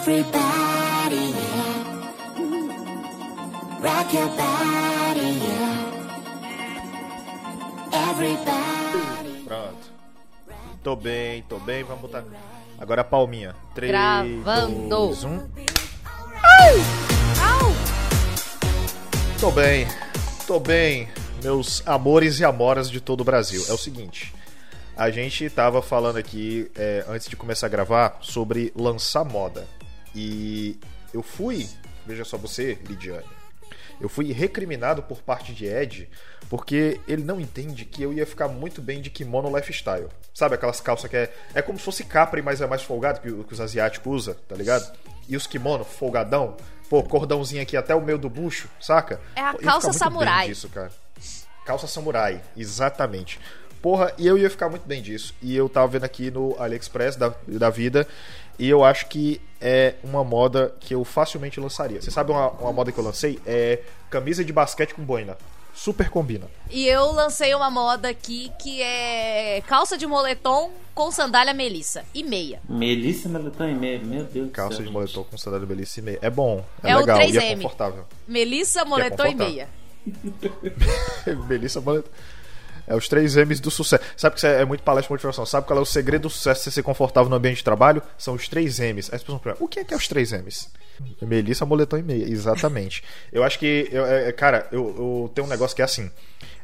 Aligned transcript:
Everybody, 0.00 1.36
yeah. 1.36 1.84
Rock 3.82 4.14
your 4.14 4.28
body, 4.28 5.28
yeah. 5.44 5.84
Everybody. 8.08 9.44
Pronto. 9.44 9.92
Tô 10.82 10.96
bem, 10.96 11.42
tô 11.42 11.58
bem. 11.58 11.84
Vamos 11.84 12.00
botar. 12.00 12.24
Agora 12.78 13.02
a 13.02 13.04
palminha. 13.04 13.54
3, 13.74 13.92
Gravando. 13.92 14.88
2, 14.88 15.24
1. 15.24 15.48
Tô 19.38 19.50
bem, 19.50 19.86
tô 20.46 20.58
bem, 20.58 21.10
meus 21.42 21.86
amores 21.86 22.40
e 22.40 22.44
amoras 22.46 22.90
de 22.90 23.02
todo 23.02 23.20
o 23.20 23.24
Brasil. 23.24 23.62
É 23.68 23.72
o 23.74 23.78
seguinte, 23.78 24.32
a 24.96 25.10
gente 25.10 25.50
tava 25.50 25.82
falando 25.82 26.16
aqui, 26.16 26.70
é, 26.74 27.04
antes 27.06 27.28
de 27.28 27.36
começar 27.36 27.66
a 27.66 27.68
gravar, 27.68 28.16
sobre 28.22 28.72
lançar 28.74 29.26
moda. 29.26 29.68
E 30.14 30.78
eu 31.12 31.22
fui, 31.22 31.68
veja 32.06 32.24
só 32.24 32.36
você, 32.36 32.78
Lidiane, 32.86 33.24
eu 34.00 34.08
fui 34.08 34.32
recriminado 34.32 35.02
por 35.02 35.20
parte 35.20 35.52
de 35.52 35.66
Ed, 35.66 36.08
porque 36.48 37.00
ele 37.06 37.22
não 37.22 37.38
entende 37.38 37.84
que 37.84 38.02
eu 38.02 38.12
ia 38.12 38.26
ficar 38.26 38.48
muito 38.48 38.80
bem 38.80 39.00
de 39.00 39.10
kimono 39.10 39.54
lifestyle. 39.54 40.08
Sabe 40.32 40.54
aquelas 40.54 40.80
calças 40.80 41.10
que 41.10 41.16
é, 41.16 41.32
é 41.54 41.60
como 41.60 41.78
se 41.78 41.84
fosse 41.84 42.04
capri, 42.04 42.40
mas 42.40 42.60
é 42.60 42.66
mais 42.66 42.82
folgado 42.82 43.20
que, 43.20 43.30
que 43.30 43.52
os 43.52 43.60
asiáticos 43.60 44.22
usam, 44.22 44.34
tá 44.48 44.56
ligado? 44.56 44.90
E 45.28 45.36
os 45.36 45.46
kimono 45.46 45.84
folgadão, 45.84 46.56
pô, 46.88 47.02
cordãozinho 47.02 47.62
aqui 47.62 47.76
até 47.76 47.94
o 47.94 48.00
meio 48.00 48.16
do 48.16 48.30
bucho, 48.30 48.68
saca? 48.80 49.20
É 49.36 49.42
a 49.42 49.54
calça 49.54 49.92
samurai. 49.92 50.48
disso, 50.48 50.68
cara. 50.70 50.90
Calça 51.66 51.86
samurai, 51.86 52.40
exatamente. 52.56 53.38
Porra, 53.82 54.12
e 54.18 54.26
eu 54.26 54.36
ia 54.36 54.50
ficar 54.50 54.68
muito 54.68 54.86
bem 54.86 55.00
disso. 55.00 55.34
E 55.40 55.56
eu 55.56 55.68
tava 55.68 55.86
vendo 55.86 56.04
aqui 56.04 56.30
no 56.30 56.54
AliExpress 56.60 57.16
da, 57.16 57.32
da 57.46 57.70
vida. 57.70 58.06
E 58.60 58.68
eu 58.68 58.84
acho 58.84 59.06
que 59.06 59.40
é 59.58 59.94
uma 60.04 60.22
moda 60.22 60.74
que 60.80 60.94
eu 60.94 61.02
facilmente 61.02 61.58
lançaria. 61.58 62.00
Você 62.00 62.10
sabe 62.10 62.30
uma, 62.30 62.50
uma 62.50 62.72
moda 62.72 62.92
que 62.92 62.98
eu 62.98 63.04
lancei? 63.04 63.40
É 63.46 63.80
camisa 64.10 64.44
de 64.44 64.52
basquete 64.52 64.92
com 64.94 65.02
boina. 65.02 65.36
Super 65.74 66.10
combina. 66.10 66.46
E 66.68 66.86
eu 66.86 67.10
lancei 67.12 67.54
uma 67.54 67.70
moda 67.70 68.10
aqui 68.10 68.52
que 68.60 68.82
é 68.82 69.62
calça 69.66 69.96
de 69.96 70.06
moletom 70.06 70.70
com 70.94 71.10
sandália 71.10 71.54
melissa 71.54 72.04
e 72.12 72.22
meia. 72.22 72.60
Melissa 72.68 73.28
Meleton 73.30 73.68
e 73.68 73.74
meia, 73.74 73.98
meu 74.00 74.24
Deus 74.24 74.48
do 74.48 74.52
Calça 74.52 74.76
céu. 74.76 74.84
de 74.86 74.92
moletom 74.92 75.24
com 75.24 75.38
sandália 75.38 75.66
belíssima 75.66 76.02
e 76.02 76.12
meia. 76.12 76.18
É 76.20 76.28
bom, 76.28 76.62
é, 76.82 76.90
É 76.90 76.96
o 76.96 77.00
legal 77.00 77.18
e 77.22 77.22
é 77.36 77.40
3M. 77.40 77.56
confortável. 77.62 78.04
Melissa, 78.28 78.84
moletom 78.84 79.24
e 79.26 79.32
confortável. 79.32 79.54
meia. 79.54 79.68
Melissa 81.48 81.80
Moletom. 81.80 82.10
É 82.90 82.96
os 82.96 83.08
três 83.08 83.36
M's 83.36 83.60
do 83.60 83.70
sucesso. 83.70 84.02
Sabe 84.16 84.36
que 84.36 84.46
é 84.46 84.60
é 84.60 84.64
muito 84.64 84.82
palestra 84.82 85.08
de 85.08 85.12
motivação. 85.14 85.46
Sabe 85.46 85.66
qual 85.66 85.78
é 85.78 85.82
o 85.82 85.86
segredo 85.86 86.22
do 86.22 86.30
sucesso 86.30 86.64
de 86.64 86.74
ser 86.74 86.82
confortável 86.82 87.30
no 87.30 87.36
ambiente 87.36 87.58
de 87.58 87.64
trabalho? 87.64 88.02
São 88.18 88.34
os 88.34 88.48
três 88.48 88.78
M's. 88.80 89.08
Aí 89.10 89.16
as 89.16 89.22
pessoas 89.22 89.40
perguntam, 89.40 89.64
o 89.64 89.68
que 89.68 89.78
é 89.80 89.84
que 89.84 89.94
é 89.94 89.96
os 89.96 90.08
três 90.08 90.32
M's? 90.32 90.68
Melissa, 91.22 91.64
moletom 91.64 91.96
e 91.98 92.02
meia. 92.02 92.28
Exatamente. 92.28 93.02
eu 93.32 93.42
acho 93.44 93.58
que, 93.58 93.88
eu, 93.90 94.04
é, 94.04 94.32
cara, 94.32 94.66
eu, 94.72 94.84
eu 95.24 95.32
tenho 95.34 95.46
um 95.46 95.50
negócio 95.50 95.74
que 95.74 95.80
é 95.82 95.84
assim. 95.84 96.10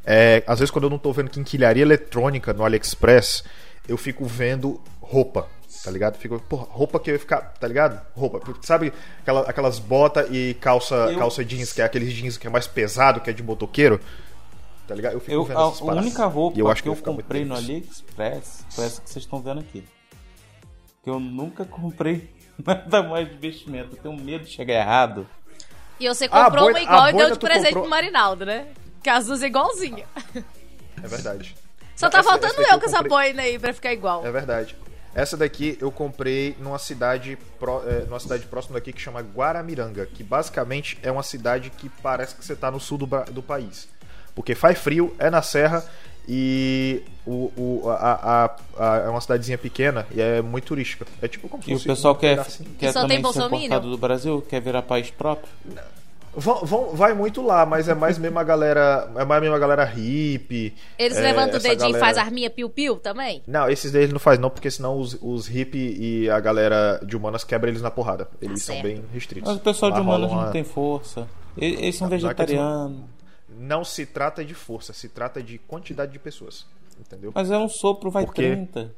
É, 0.05 0.43
às 0.47 0.59
vezes 0.59 0.71
quando 0.71 0.85
eu 0.85 0.91
não 0.91 0.99
tô 0.99 1.13
vendo 1.13 1.31
quinquilharia 1.31 1.83
eletrônica 1.83 2.53
no 2.53 2.65
AliExpress, 2.65 3.43
eu 3.89 3.97
fico 3.97 4.25
vendo 4.27 4.81
roupa. 5.01 5.49
Tá 5.85 5.91
ligado? 5.91 6.17
Fico, 6.19 6.41
porra, 6.41 6.67
roupa 6.69 6.99
que 6.99 7.11
eu 7.11 7.15
ia 7.15 7.19
ficar, 7.21 7.41
tá 7.61 7.69
ligado? 7.69 8.01
Roupa. 8.15 8.41
Sabe 8.63 8.93
aquela- 9.21 9.43
aquelas 9.43 9.79
botas 9.79 10.27
e 10.33 10.55
calça, 10.61 10.95
Eu- 10.95 11.19
calça 11.19 11.45
jeans, 11.45 11.73
que 11.73 11.81
é 11.81 11.85
aqueles 11.85 12.13
jeans 12.13 12.37
que 12.37 12.47
é 12.47 12.51
mais 12.51 12.67
pesado, 12.67 13.21
que 13.21 13.31
é 13.31 13.33
de 13.33 13.43
motoqueiro? 13.43 14.01
Tá 14.87 14.95
ligado? 14.95 15.15
Eu 15.15 15.21
fico 15.21 15.33
Eu, 15.33 15.45
vendo 15.45 15.59
a, 15.59 15.67
essas 15.69 15.83
a 15.83 15.85
paradas. 15.85 16.05
única 16.05 16.27
roupa 16.27 16.59
eu 16.59 16.69
acho 16.71 16.83
que 16.83 16.89
eu 16.89 16.95
ficar 16.95 17.11
muito 17.13 17.25
comprei 17.25 17.45
no. 17.45 17.55
AliExpress 17.57 18.65
foi 18.71 18.85
essa 18.85 19.01
que 19.03 19.11
vocês 19.11 19.25
estão 19.25 19.41
vendo 19.43 19.61
aqui. 19.61 19.85
Que 21.03 21.11
eu 21.11 21.19
nunca 21.21 21.65
comprei 21.65 22.31
nada 22.65 23.03
mais 23.03 23.29
de 23.29 23.37
vestimento. 23.37 23.97
Eu 23.97 24.03
tenho 24.03 24.17
medo 24.17 24.45
de 24.45 24.51
chegar 24.51 24.75
errado. 24.75 25.27
E 25.99 26.07
você 26.09 26.29
comprou 26.29 26.65
boina- 26.71 26.79
uma 26.79 26.83
igual 26.83 27.09
e 27.09 27.13
deu 27.15 27.31
de 27.33 27.39
presente 27.39 27.65
comprou- 27.67 27.83
pro 27.85 27.91
Marinaldo, 27.91 28.45
né? 28.47 28.69
Que 29.03 29.11
as 29.11 29.27
duas 29.27 29.43
é 29.43 29.47
igualzinha. 29.47 30.05
É 31.03 31.07
verdade. 31.09 31.57
Só 31.97 32.09
tá 32.11 32.19
Essa- 32.19 32.29
faltando 32.29 32.53
essa 32.53 32.63
eu 32.63 32.75
eu 32.75 32.79
com 32.81 32.87
essa 32.87 33.03
boina 33.03 33.43
aí 33.43 33.59
pra 33.59 33.73
ficar 33.73 33.93
igual. 33.93 34.25
É 34.27 34.31
verdade. 34.31 34.77
Essa 35.15 35.35
daqui 35.37 35.79
eu 35.81 35.91
comprei 35.91 36.55
numa 36.61 36.79
cidade, 36.79 37.39
pró- 37.59 37.83
é, 37.87 38.05
numa 38.05 38.21
cidade 38.21 38.45
próxima 38.47 38.75
daqui 38.75 38.93
que 38.93 39.01
chama 39.01 39.21
Guaramiranga, 39.23 40.05
que 40.05 40.23
basicamente 40.23 40.99
é 41.03 41.11
uma 41.11 41.23
cidade 41.23 41.71
que 41.71 41.89
parece 41.89 42.35
que 42.35 42.45
você 42.45 42.55
tá 42.55 42.71
no 42.71 42.79
sul 42.79 42.99
do, 42.99 43.07
do 43.33 43.43
país. 43.43 43.89
Porque 44.37 44.55
faz 44.55 44.79
frio, 44.79 45.13
é 45.19 45.29
na 45.31 45.43
serra 45.43 45.83
e 46.29 47.03
o, 47.27 47.51
o- 47.57 47.91
a, 47.91 47.95
a- 48.45 48.57
a- 48.79 48.97
é 49.07 49.09
uma 49.09 49.21
cidadezinha 49.21 49.57
pequena 49.59 50.07
e 50.15 50.21
é 50.21 50.41
muito 50.43 50.67
turística. 50.67 51.05
É 51.23 51.27
tipo 51.27 51.49
como 51.49 51.63
se 51.63 51.71
E 51.71 51.75
o 51.75 51.77
fosse 51.77 51.89
pessoal 51.89 52.15
um 52.15 52.19
quer, 52.19 52.37
pedacinho. 52.37 52.69
quer 52.79 52.93
só 52.93 53.01
também 53.03 53.17
ser 53.25 53.41
importado 53.41 53.91
do 53.91 53.97
Brasil, 53.99 54.45
quer 54.49 54.61
virar 54.61 54.83
país 54.83 55.11
próprio. 55.11 55.49
Vão, 56.39 56.67
vão- 56.67 56.91
vai 56.95 57.15
muito 57.15 57.41
lá, 57.41 57.65
mas 57.65 57.89
é 57.89 57.95
mais 57.95 58.19
mesmo 58.19 58.39
a 58.39 58.45
galera. 58.45 59.11
É 59.17 59.25
mais 59.25 59.41
mesmo 59.41 59.57
a 59.57 59.59
galera 59.59 59.85
hippie. 59.85 60.75
Eles 60.99 61.17
é, 61.17 61.23
levantam 61.23 61.59
o 61.59 61.63
dedinho 61.63 61.79
galera- 61.93 61.97
e 61.97 62.01
faz 62.01 62.19
arminha 62.19 62.51
piu-piu 62.51 62.97
também? 62.97 63.43
Não, 63.47 63.71
esses 63.71 63.91
daí 63.91 64.03
ele 64.03 64.13
não 64.13 64.19
faz 64.21 64.39
não, 64.39 64.51
porque 64.51 64.71
senão 64.71 64.99
os, 64.99 65.17
os 65.23 65.47
hippie 65.47 65.97
e 65.99 66.29
a 66.29 66.39
galera 66.39 67.01
de 67.07 67.17
humanas 67.17 67.43
quebra 67.43 67.71
eles 67.71 67.81
na 67.81 67.91
porrada. 67.91 68.29
Eles 68.43 68.61
Tá 68.61 68.67
são 68.67 68.75
certo. 68.75 68.87
bem 68.87 69.03
restritos. 69.15 69.49
Mas 69.51 69.59
o 69.59 69.65
pessoal 69.65 69.91
de 69.91 69.97
Lá 69.97 70.03
humanos 70.05 70.27
rola 70.29 70.41
uma- 70.41 70.45
não 70.47 70.53
tem 70.53 70.63
força. 70.63 71.27
Eles, 71.57 71.81
eles 71.81 71.97
são 71.97 72.07
é 72.07 72.11
vegetarianos. 72.11 72.99
Não 73.59 73.85
se 73.85 74.05
trata 74.05 74.45
de 74.45 74.55
força, 74.55 74.93
se 74.93 75.09
trata 75.09 75.43
de 75.43 75.59
quantidade 75.59 76.13
de 76.13 76.19
pessoas. 76.19 76.67
Entendeu? 77.01 77.33
Mas 77.35 77.51
é 77.51 77.59
um 77.59 77.69
sopro, 77.69 78.11
vai 78.11 78.25
Por 78.25 78.35
quê? 78.35 78.43
30. 78.43 78.95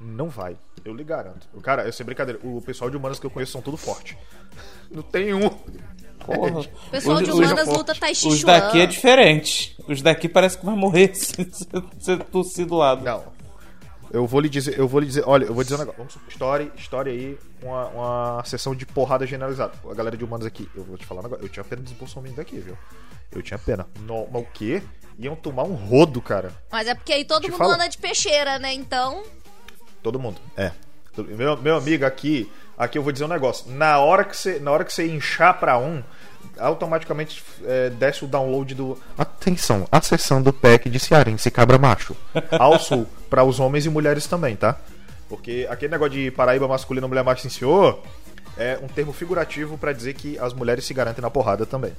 Não 0.00 0.28
vai, 0.28 0.56
eu 0.84 0.92
lhe 0.94 1.04
garanto. 1.04 1.46
Cara, 1.62 1.84
eu 1.84 1.92
sei 1.92 2.04
brincadeira, 2.04 2.40
o 2.42 2.60
pessoal 2.60 2.90
de 2.90 2.96
humanas 2.96 3.20
que 3.20 3.26
eu 3.26 3.30
conheço 3.30 3.52
são 3.52 3.62
tudo 3.62 3.76
forte. 3.76 4.18
Não 4.90 5.02
tem 5.02 5.32
um. 5.32 5.48
Porra. 5.48 6.60
O 6.88 6.90
pessoal 6.90 7.16
Os- 7.18 7.24
de 7.24 7.30
humanas 7.30 7.66
luta 7.68 7.94
Tai 7.94 8.14
Chi 8.14 8.28
Os 8.28 8.42
daqui 8.44 8.80
é 8.80 8.86
diferente. 8.86 9.76
Os 9.88 10.02
daqui 10.02 10.28
parece 10.28 10.58
que 10.58 10.66
vai 10.66 10.74
morrer 10.76 11.14
se 11.16 11.44
você 11.98 12.16
tossir 12.16 12.66
do 12.66 12.74
lado. 12.76 13.02
Não. 13.02 13.31
Eu 14.12 14.26
vou 14.26 14.40
lhe 14.40 14.48
dizer, 14.48 14.78
eu 14.78 14.86
vou 14.86 15.00
lhe 15.00 15.06
dizer, 15.06 15.24
olha, 15.26 15.46
eu 15.46 15.54
vou 15.54 15.64
dizer 15.64 15.76
um 15.76 15.78
negócio. 15.78 15.96
Vamos 15.98 16.12
supor, 16.12 16.28
história, 16.28 16.72
história 16.76 17.12
aí, 17.12 17.38
uma, 17.62 17.86
uma 17.88 18.44
sessão 18.44 18.74
de 18.74 18.84
porrada 18.84 19.26
generalizada. 19.26 19.72
A 19.90 19.94
galera 19.94 20.16
de 20.16 20.24
humanos 20.24 20.44
aqui, 20.44 20.68
eu 20.74 20.84
vou 20.84 20.98
te 20.98 21.06
falar 21.06 21.20
um 21.20 21.24
negócio. 21.24 21.44
Eu 21.44 21.48
tinha 21.48 21.64
pena 21.64 21.80
dos 21.80 21.92
bolsominions 21.92 22.36
daqui, 22.36 22.58
viu? 22.60 22.76
Eu 23.30 23.40
tinha 23.42 23.58
pena. 23.58 23.86
No, 24.00 24.28
mas 24.30 24.42
o 24.42 24.46
quê? 24.52 24.82
Iam 25.18 25.34
tomar 25.34 25.62
um 25.62 25.74
rodo, 25.74 26.20
cara. 26.20 26.52
Mas 26.70 26.86
é 26.86 26.94
porque 26.94 27.12
aí 27.12 27.24
todo 27.24 27.42
Te 27.42 27.50
mundo 27.50 27.58
fala. 27.58 27.74
anda 27.74 27.88
de 27.88 27.96
peixeira, 27.96 28.58
né? 28.58 28.72
Então. 28.74 29.22
Todo 30.02 30.18
mundo. 30.18 30.38
É. 30.56 30.72
Meu, 31.16 31.56
meu 31.56 31.76
amigo, 31.76 32.04
aqui, 32.04 32.50
aqui 32.76 32.98
eu 32.98 33.02
vou 33.02 33.12
dizer 33.12 33.24
um 33.24 33.28
negócio. 33.28 33.70
Na 33.70 33.98
hora 33.98 34.24
que 34.24 34.36
você, 34.36 34.58
na 34.58 34.70
hora 34.70 34.84
que 34.84 34.92
você 34.92 35.06
inchar 35.06 35.58
pra 35.58 35.78
um, 35.78 36.02
automaticamente 36.58 37.42
é, 37.64 37.90
desce 37.90 38.24
o 38.24 38.28
download 38.28 38.74
do. 38.74 38.98
Atenção, 39.16 39.86
a 39.90 40.00
sessão 40.00 40.42
do 40.42 40.52
pack 40.52 40.88
de 40.88 40.98
cearense 40.98 41.50
cabra 41.50 41.78
macho. 41.78 42.16
Ao 42.58 42.78
sul, 42.78 43.06
para 43.28 43.44
os 43.44 43.60
homens 43.60 43.86
e 43.86 43.90
mulheres 43.90 44.26
também, 44.26 44.56
tá? 44.56 44.76
Porque 45.28 45.66
aquele 45.70 45.92
negócio 45.92 46.12
de 46.12 46.30
Paraíba 46.30 46.68
masculino, 46.68 47.08
mulher 47.08 47.24
macho, 47.24 47.42
sim 47.42 47.48
senhor, 47.48 48.02
é 48.56 48.78
um 48.82 48.86
termo 48.86 49.12
figurativo 49.12 49.78
pra 49.78 49.92
dizer 49.92 50.14
que 50.14 50.38
as 50.38 50.52
mulheres 50.52 50.84
se 50.84 50.92
garantem 50.92 51.22
na 51.22 51.30
porrada 51.30 51.64
também. 51.64 51.92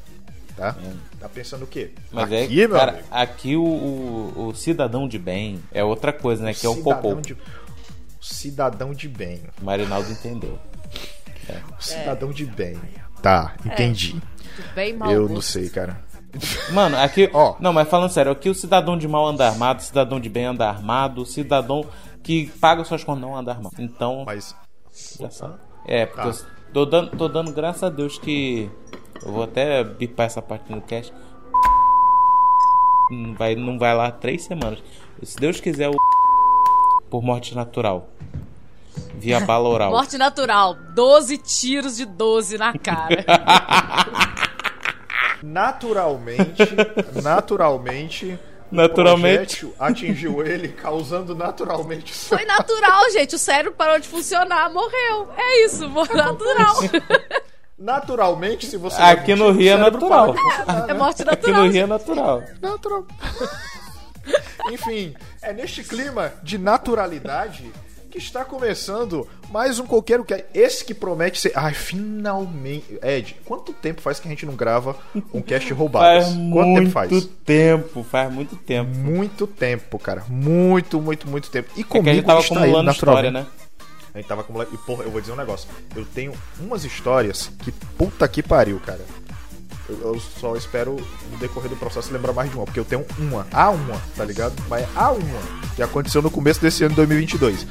Tá? 0.56 0.76
Tá 1.20 1.28
pensando 1.28 1.64
o 1.64 1.68
quê? 1.68 1.92
Mas 2.12 2.32
aqui, 2.32 2.62
é, 2.62 2.68
meu 2.68 2.78
cara, 2.78 2.92
amigo. 2.92 3.08
aqui 3.10 3.56
o, 3.56 3.64
o, 3.64 4.48
o 4.50 4.56
cidadão 4.56 5.08
de 5.08 5.18
bem 5.18 5.64
é 5.72 5.84
outra 5.84 6.14
coisa, 6.14 6.44
né? 6.44 6.54
Que 6.54 6.66
é 6.66 6.70
o 6.70 6.76
cidadão 6.76 7.02
popô. 7.02 7.22
de 7.22 7.36
cidadão 8.22 8.94
de 8.94 9.10
bem. 9.10 9.42
O 9.60 9.66
Marinaldo 9.66 10.12
entendeu. 10.12 10.60
Cidadão 11.80 12.32
de 12.32 12.46
bem. 12.46 12.80
Tá, 13.22 13.56
entendi. 13.66 14.22
Bem 14.76 14.94
mal. 14.96 15.12
Eu 15.12 15.22
gosto. 15.24 15.34
não 15.34 15.42
sei, 15.42 15.70
cara. 15.70 16.00
Mano, 16.72 16.98
aqui. 16.98 17.30
Ó. 17.34 17.56
Não, 17.60 17.72
mas 17.74 17.88
falando 17.90 18.10
sério, 18.12 18.32
aqui 18.32 18.50
o 18.50 18.56
cidadão 18.56 18.98
de 18.98 19.08
mal 19.08 19.26
anda 19.28 19.48
armado, 19.48 19.80
o 19.80 19.84
cidadão 19.84 20.20
de 20.20 20.30
bem 20.30 20.46
anda 20.46 20.68
armado, 20.68 21.22
o 21.22 21.26
cidadão 21.26 21.86
que 22.24 22.48
paga 22.60 22.84
suas 22.84 23.04
contas 23.04 23.22
não 23.22 23.36
anda 23.38 23.52
armado. 23.52 23.76
Então, 23.80 24.24
Mas. 24.26 24.56
É, 25.86 26.06
porque 26.06 26.22
Tá. 26.22 26.28
eu 26.30 26.74
tô 26.74 26.86
dando, 26.86 27.18
tô 27.18 27.28
dando 27.28 27.52
graças 27.52 27.84
a 27.84 27.90
Deus 27.90 28.18
que. 28.18 28.70
Eu 29.26 29.32
vou 29.32 29.44
até 29.44 29.84
bipar 29.84 30.26
essa 30.26 30.42
parte 30.42 30.72
no 30.72 30.82
cast. 30.82 31.14
Não 33.12 33.34
vai, 33.36 33.56
não 33.56 33.78
vai 33.78 33.96
lá 33.96 34.12
três 34.12 34.44
semanas. 34.44 34.82
Se 35.22 35.36
Deus 35.38 35.60
quiser, 35.60 35.90
o. 35.90 35.94
Por 37.10 37.22
morte 37.22 37.54
natural. 37.54 38.10
Via 39.16 39.40
bala 39.40 39.70
oral. 39.70 39.92
Morte 39.92 40.18
natural. 40.18 40.76
12 40.94 41.38
tiros 41.38 41.96
de 41.98 42.06
12 42.06 42.58
na 42.58 42.78
cara. 42.78 43.24
Naturalmente. 45.44 46.64
naturalmente. 47.22 48.40
o 48.72 48.76
Naturalmente. 48.76 49.72
atingiu 49.78 50.42
ele, 50.46 50.70
causando 50.70 51.36
naturalmente. 51.36 52.14
Foi 52.14 52.46
natural, 52.46 53.12
gente. 53.12 53.36
O 53.36 53.40
cérebro 53.40 53.74
parou 53.74 54.00
de 54.00 54.08
funcionar, 54.08 54.72
morreu. 54.72 55.30
É 55.38 55.66
isso, 55.66 55.90
morreu 55.90 56.16
natural. 56.16 56.76
Naturalmente, 57.78 58.66
se 58.66 58.78
você. 58.78 59.02
Aqui 59.02 59.36
no 59.36 59.52
Rio 59.52 59.74
é 59.74 59.78
natural. 59.78 60.34
É 60.68 60.88
né? 60.88 60.94
morte 60.94 61.22
Aqui 61.24 61.32
natural. 61.32 61.66
no 61.66 61.70
Rio 61.72 61.84
é 61.84 61.88
natural. 61.88 62.44
Natural. 62.62 63.06
Enfim, 64.72 65.14
é 65.42 65.52
neste 65.52 65.84
clima 65.84 66.32
de 66.42 66.58
naturalidade 66.58 67.70
que 68.14 68.20
está 68.20 68.46
começando 68.46 69.28
mais 69.50 69.80
um 69.80 69.88
Coqueiro 69.88 70.24
que 70.24 70.46
Esse 70.54 70.86
que 70.86 70.94
promete 70.94 71.42
ser. 71.42 71.52
Ai, 71.56 71.74
finalmente. 71.74 73.00
Ed, 73.02 73.36
quanto 73.44 73.74
tempo 73.74 74.02
faz 74.02 74.20
que 74.20 74.28
a 74.28 74.30
gente 74.30 74.46
não 74.46 74.56
grava 74.56 74.96
um 75.34 75.42
cast 75.42 75.74
roubadas? 75.74 76.26
Faz 76.26 76.36
quanto 76.36 76.68
muito 76.68 76.80
tempo 76.84 76.92
faz? 76.92 77.26
tempo, 77.44 78.04
faz 78.04 78.32
muito 78.32 78.56
tempo. 78.56 78.96
Muito 78.96 79.48
tempo, 79.48 79.98
cara. 79.98 80.24
Muito, 80.30 81.02
muito, 81.02 81.28
muito 81.28 81.50
tempo. 81.50 81.72
E 81.76 81.82
É 81.82 81.84
que 81.84 81.98
a 81.98 82.14
gente 82.14 82.24
tava 82.24 82.40
está 82.42 82.68
ele 82.68 82.90
história, 82.92 83.32
né? 83.32 83.48
A 84.14 84.20
gente 84.20 84.28
tava 84.28 84.42
acumulando. 84.42 84.70
E, 84.72 84.78
porra, 84.78 85.06
eu 85.06 85.10
vou 85.10 85.20
dizer 85.20 85.34
um 85.34 85.38
negócio. 85.38 85.68
Eu 85.96 86.06
tenho 86.06 86.34
umas 86.60 86.86
histórias 86.86 87.50
que 87.64 87.72
puta 87.72 88.28
que 88.28 88.44
pariu, 88.44 88.80
cara. 88.80 89.02
Eu, 89.90 90.14
eu 90.14 90.20
só 90.20 90.56
espero 90.56 90.98
no 91.32 91.38
decorrer 91.40 91.68
do 91.68 91.76
processo 91.76 92.14
lembrar 92.14 92.32
mais 92.32 92.48
de 92.48 92.56
uma, 92.56 92.66
porque 92.66 92.80
eu 92.80 92.86
tenho 92.86 93.04
uma. 93.18 93.48
A 93.52 93.72
uma, 93.72 94.00
tá 94.16 94.24
ligado? 94.24 94.54
Mas 94.70 94.88
a 94.96 95.12
uma 95.12 95.40
que 95.76 95.82
aconteceu 95.82 96.22
no 96.22 96.30
começo 96.30 96.62
desse 96.62 96.84
ano 96.84 96.92
de 96.92 96.98
2022. 96.98 97.66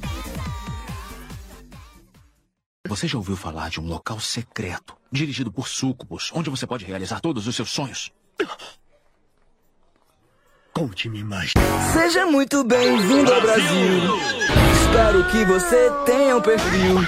Você 2.88 3.06
já 3.06 3.16
ouviu 3.16 3.36
falar 3.36 3.70
de 3.70 3.80
um 3.80 3.86
local 3.86 4.18
secreto, 4.18 4.96
dirigido 5.10 5.52
por 5.52 5.68
súcubos, 5.68 6.32
onde 6.34 6.50
você 6.50 6.66
pode 6.66 6.84
realizar 6.84 7.20
todos 7.20 7.46
os 7.46 7.54
seus 7.54 7.70
sonhos? 7.70 8.10
Conte-me 10.74 11.22
mais. 11.22 11.52
Seja 11.92 12.26
muito 12.26 12.64
bem-vindo 12.64 13.32
ao 13.32 13.40
Brasil. 13.40 14.00
Espero 14.82 15.24
que 15.30 15.44
você 15.44 15.90
tenha 16.04 16.36
um 16.36 16.42
perfil. 16.42 16.98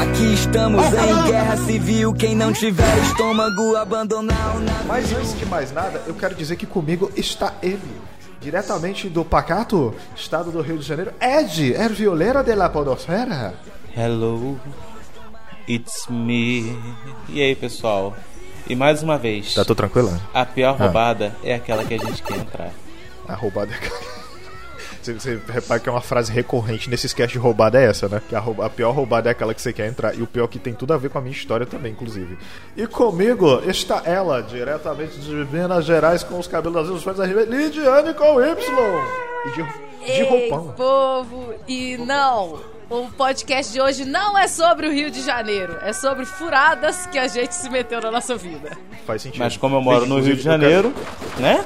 Aqui 0.00 0.34
estamos 0.34 0.84
em 0.86 1.30
guerra 1.30 1.56
civil. 1.56 2.12
Quem 2.12 2.34
não 2.34 2.52
tiver 2.52 2.98
estômago, 3.04 3.76
abandonar 3.76 4.56
o 4.56 4.60
navio. 4.60 4.86
Mas 4.88 5.12
antes 5.12 5.38
de 5.38 5.46
mais 5.46 5.70
nada, 5.70 6.02
eu 6.08 6.14
quero 6.14 6.34
dizer 6.34 6.56
que 6.56 6.66
comigo 6.66 7.12
está 7.16 7.54
ele. 7.62 8.00
Diretamente 8.40 9.08
do 9.08 9.24
Pacato, 9.24 9.94
estado 10.16 10.50
do 10.50 10.60
Rio 10.60 10.78
de 10.78 10.84
Janeiro, 10.84 11.14
Ed, 11.20 11.74
er 11.74 11.90
violeira 11.92 12.42
de 12.42 12.54
la 12.56 12.68
podosfera. 12.68 13.54
Hello, 13.96 14.60
it's 15.68 16.06
me. 16.08 16.76
E 17.28 17.40
aí, 17.42 17.54
pessoal? 17.54 18.16
E 18.68 18.74
mais 18.74 19.02
uma 19.02 19.16
vez, 19.16 19.54
Tá 19.54 19.64
tudo 19.64 19.76
tranquilo? 19.76 20.10
a 20.34 20.44
pior 20.44 20.76
Ah. 20.78 20.84
roubada 20.84 21.34
é 21.44 21.54
aquela 21.54 21.84
que 21.84 21.94
a 21.94 21.98
gente 21.98 22.22
quer 22.22 22.38
entrar. 22.38 22.70
A 23.28 23.34
roubada 23.34 23.72
é. 23.72 23.78
Você, 25.06 25.14
você 25.14 25.40
repara 25.48 25.78
que 25.78 25.88
é 25.88 25.92
uma 25.92 26.00
frase 26.00 26.32
recorrente 26.32 26.90
nesses 26.90 27.12
cast 27.14 27.32
de 27.32 27.38
roubada 27.38 27.80
é 27.80 27.84
essa, 27.88 28.08
né? 28.08 28.20
Que 28.28 28.34
a, 28.34 28.40
rouba- 28.40 28.66
a 28.66 28.68
pior 28.70 28.90
roubada 28.90 29.28
é 29.28 29.32
aquela 29.32 29.54
que 29.54 29.62
você 29.62 29.72
quer 29.72 29.86
entrar. 29.86 30.12
E 30.16 30.20
o 30.20 30.26
pior 30.26 30.48
que 30.48 30.58
tem 30.58 30.74
tudo 30.74 30.92
a 30.94 30.96
ver 30.98 31.10
com 31.10 31.18
a 31.18 31.20
minha 31.20 31.32
história 31.32 31.64
também, 31.64 31.92
inclusive. 31.92 32.36
E 32.76 32.88
comigo 32.88 33.62
está 33.70 34.02
ela, 34.04 34.42
diretamente 34.42 35.16
de 35.20 35.30
Minas 35.32 35.84
Gerais, 35.84 36.24
com 36.24 36.36
os 36.40 36.48
cabelos 36.48 36.76
azuis, 36.78 36.98
os 36.98 37.04
pés 37.04 37.16
da 37.18 37.24
Lidiane 37.24 38.14
com 38.14 38.40
Y. 38.42 38.56
E 39.46 39.50
de, 39.50 39.62
de 39.62 40.10
Ei, 40.10 40.28
roupão. 40.50 40.74
povo! 40.76 41.54
E 41.68 41.96
não, 41.98 42.58
o 42.88 43.08
podcast 43.10 43.72
de 43.72 43.80
hoje 43.80 44.04
não 44.04 44.38
é 44.38 44.46
sobre 44.46 44.86
o 44.86 44.92
Rio 44.92 45.10
de 45.10 45.22
Janeiro, 45.22 45.76
é 45.82 45.92
sobre 45.92 46.24
furadas 46.24 47.06
que 47.06 47.18
a 47.18 47.26
gente 47.26 47.54
se 47.54 47.68
meteu 47.68 48.00
na 48.00 48.10
nossa 48.10 48.36
vida. 48.36 48.76
Faz 49.04 49.22
sentido. 49.22 49.40
Mas 49.40 49.56
como 49.56 49.76
eu 49.76 49.82
moro 49.82 50.06
no 50.06 50.20
Rio 50.20 50.36
de 50.36 50.42
Janeiro, 50.42 50.94
né? 51.38 51.64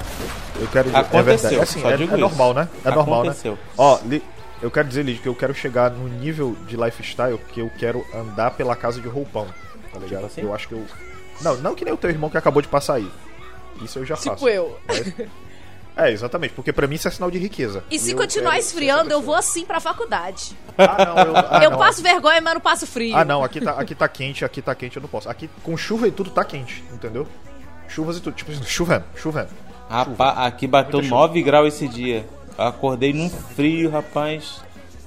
Eu 0.58 0.66
quero 0.68 0.86
dizer, 0.86 0.98
Aconteceu, 0.98 1.18
é 1.18 1.22
verdade. 1.22 1.60
Assim, 1.60 1.82
é, 1.86 2.14
é 2.14 2.16
normal, 2.16 2.54
né? 2.54 2.68
É 2.84 2.90
normal, 2.90 3.22
Aconteceu. 3.22 3.52
né? 3.52 3.58
Ó, 3.76 3.98
Li, 4.04 4.22
eu 4.62 4.70
quero 4.70 4.88
dizer, 4.88 5.04
Lid, 5.04 5.20
que 5.20 5.28
eu 5.28 5.34
quero 5.34 5.54
chegar 5.54 5.90
no 5.90 6.08
nível 6.08 6.56
de 6.66 6.76
lifestyle 6.76 7.38
que 7.52 7.60
eu 7.60 7.70
quero 7.78 8.04
andar 8.14 8.52
pela 8.52 8.74
casa 8.76 9.00
de 9.00 9.08
roupão, 9.08 9.46
tá 9.92 9.98
ligado? 9.98 10.26
assim? 10.26 10.42
Eu 10.42 10.54
acho 10.54 10.68
que 10.68 10.74
eu. 10.74 10.84
Não, 11.40 11.56
não 11.56 11.74
que 11.74 11.84
nem 11.84 11.94
o 11.94 11.96
teu 11.96 12.10
irmão 12.10 12.28
que 12.28 12.36
acabou 12.36 12.60
de 12.60 12.68
passar 12.68 12.94
aí. 12.94 13.10
Isso 13.82 13.98
eu 13.98 14.04
já 14.04 14.16
faço. 14.16 14.30
Tipo 14.30 14.48
eu. 14.48 14.78
É, 15.96 16.10
exatamente, 16.10 16.54
porque 16.54 16.72
pra 16.72 16.86
mim 16.86 16.94
isso 16.94 17.08
é 17.08 17.10
sinal 17.10 17.30
de 17.30 17.38
riqueza. 17.38 17.84
E 17.90 17.98
se 17.98 18.12
eu 18.12 18.16
continuar 18.16 18.58
esfriando, 18.58 19.12
eu 19.12 19.20
vou 19.20 19.34
assim 19.34 19.64
pra 19.64 19.80
faculdade. 19.80 20.56
Ah, 20.78 21.04
não, 21.04 21.18
eu, 21.24 21.36
ah, 21.36 21.60
eu 21.64 21.70
não. 21.70 21.78
passo 21.78 22.02
vergonha, 22.02 22.40
mas 22.40 22.54
não 22.54 22.60
passo 22.60 22.86
frio. 22.86 23.16
Ah, 23.16 23.24
não, 23.24 23.44
aqui 23.44 23.60
tá, 23.60 23.72
aqui 23.72 23.94
tá 23.94 24.08
quente, 24.08 24.44
aqui 24.44 24.62
tá 24.62 24.74
quente, 24.74 24.96
eu 24.96 25.02
não 25.02 25.08
posso. 25.08 25.28
Aqui 25.28 25.50
com 25.62 25.76
chuva 25.76 26.08
e 26.08 26.10
tudo 26.10 26.30
tá 26.30 26.44
quente, 26.44 26.82
entendeu? 26.92 27.26
Chuvas 27.88 28.16
e 28.16 28.20
tudo, 28.20 28.34
tipo 28.34 28.52
assim, 28.52 28.62
chovendo, 28.64 29.04
chovendo. 29.16 29.48
Rapaz, 29.88 30.38
aqui 30.38 30.66
bateu 30.66 31.00
Muita 31.00 31.08
chuva. 31.08 31.26
9 31.26 31.42
graus 31.42 31.74
esse 31.74 31.88
dia. 31.88 32.26
Eu 32.56 32.64
acordei 32.64 33.12
num 33.12 33.28
frio, 33.28 33.90
rapaz. 33.90 34.62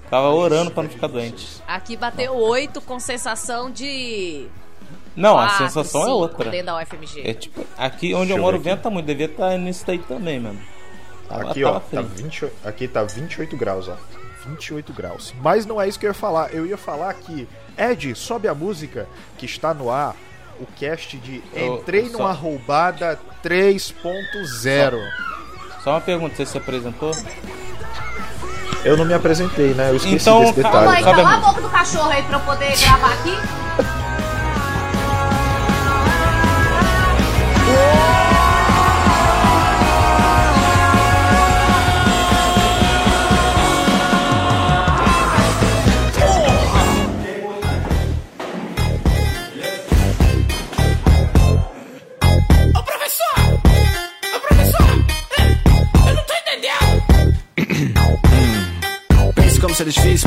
Tava 0.10 0.30
orando 0.30 0.70
pra 0.70 0.84
não 0.84 0.90
ficar 0.90 1.08
doente. 1.08 1.62
Aqui 1.68 1.96
bateu 1.96 2.36
8 2.36 2.82
com 2.82 3.00
sensação 3.00 3.72
de. 3.72 4.48
Não, 5.16 5.38
a 5.38 5.48
quatro, 5.48 5.58
sensação 5.68 6.02
é 6.02 6.06
cinco 6.06 6.18
outra. 6.18 6.50
Dentro 6.50 6.66
da 6.68 6.78
UFMG. 6.82 7.22
É 7.30 7.34
tipo, 7.34 7.66
aqui 7.78 8.14
onde 8.14 8.20
Deixa 8.28 8.34
eu 8.34 8.38
eu 8.38 8.42
moro 8.42 8.58
ver 8.60 8.76
venta 8.76 8.90
muito, 8.90 9.06
devia 9.06 9.26
estar 9.28 9.58
nisso 9.58 9.84
daí 9.86 10.00
também, 10.00 10.40
mano. 10.40 10.60
Tava- 11.30 11.52
Aqui, 11.52 11.62
tava 11.64 11.78
ó, 11.78 11.80
tá 11.80 11.86
frio. 11.90 12.04
20, 12.16 12.48
aqui 12.66 12.88
tá 12.88 13.04
28 13.04 13.56
graus, 13.58 13.88
ó. 13.88 13.96
28 14.46 14.92
graus. 14.92 15.34
Mas 15.42 15.66
não 15.66 15.82
é 15.82 15.88
isso 15.88 15.98
que 16.00 16.06
eu 16.06 16.10
ia 16.10 16.14
falar. 16.14 16.54
Eu 16.54 16.66
ia 16.66 16.78
falar 16.78 17.14
que, 17.14 17.48
Ed, 17.78 18.14
sobe 18.16 18.48
a 18.48 18.54
música 18.54 19.08
que 19.38 19.46
está 19.46 19.74
no 19.74 19.90
ar, 19.90 20.16
o 20.60 20.66
cast 20.78 21.18
de 21.18 21.42
Eu- 21.54 21.76
Entrei 21.78 22.10
só- 22.10 22.18
numa 22.18 22.32
roubada 22.34 23.18
3.0. 23.42 24.98
Só 25.84 25.92
uma 25.92 26.02
pergunta, 26.02 26.36
você 26.36 26.46
se 26.46 26.58
apresentou? 26.58 27.12
Eu 28.84 28.98
não 28.98 29.06
me 29.06 29.14
apresentei, 29.14 29.74
né? 29.74 29.92
Eu 29.92 29.96
esqueci 29.96 30.16
Então, 30.16 30.42
desse 30.42 30.62
calma 30.62 30.70
detalhe. 30.70 30.88
Mãe, 30.88 31.04
Sobe 31.04 31.22
a 31.22 31.24
cala 31.24 31.36
a 31.36 31.40
boca 31.50 31.62
do 31.62 31.70
cachorro 31.70 32.10
aí 32.10 32.24
pra 32.24 32.38
eu 32.38 32.42
poder 32.42 32.78
gravar 32.80 33.14
aqui. 33.14 33.63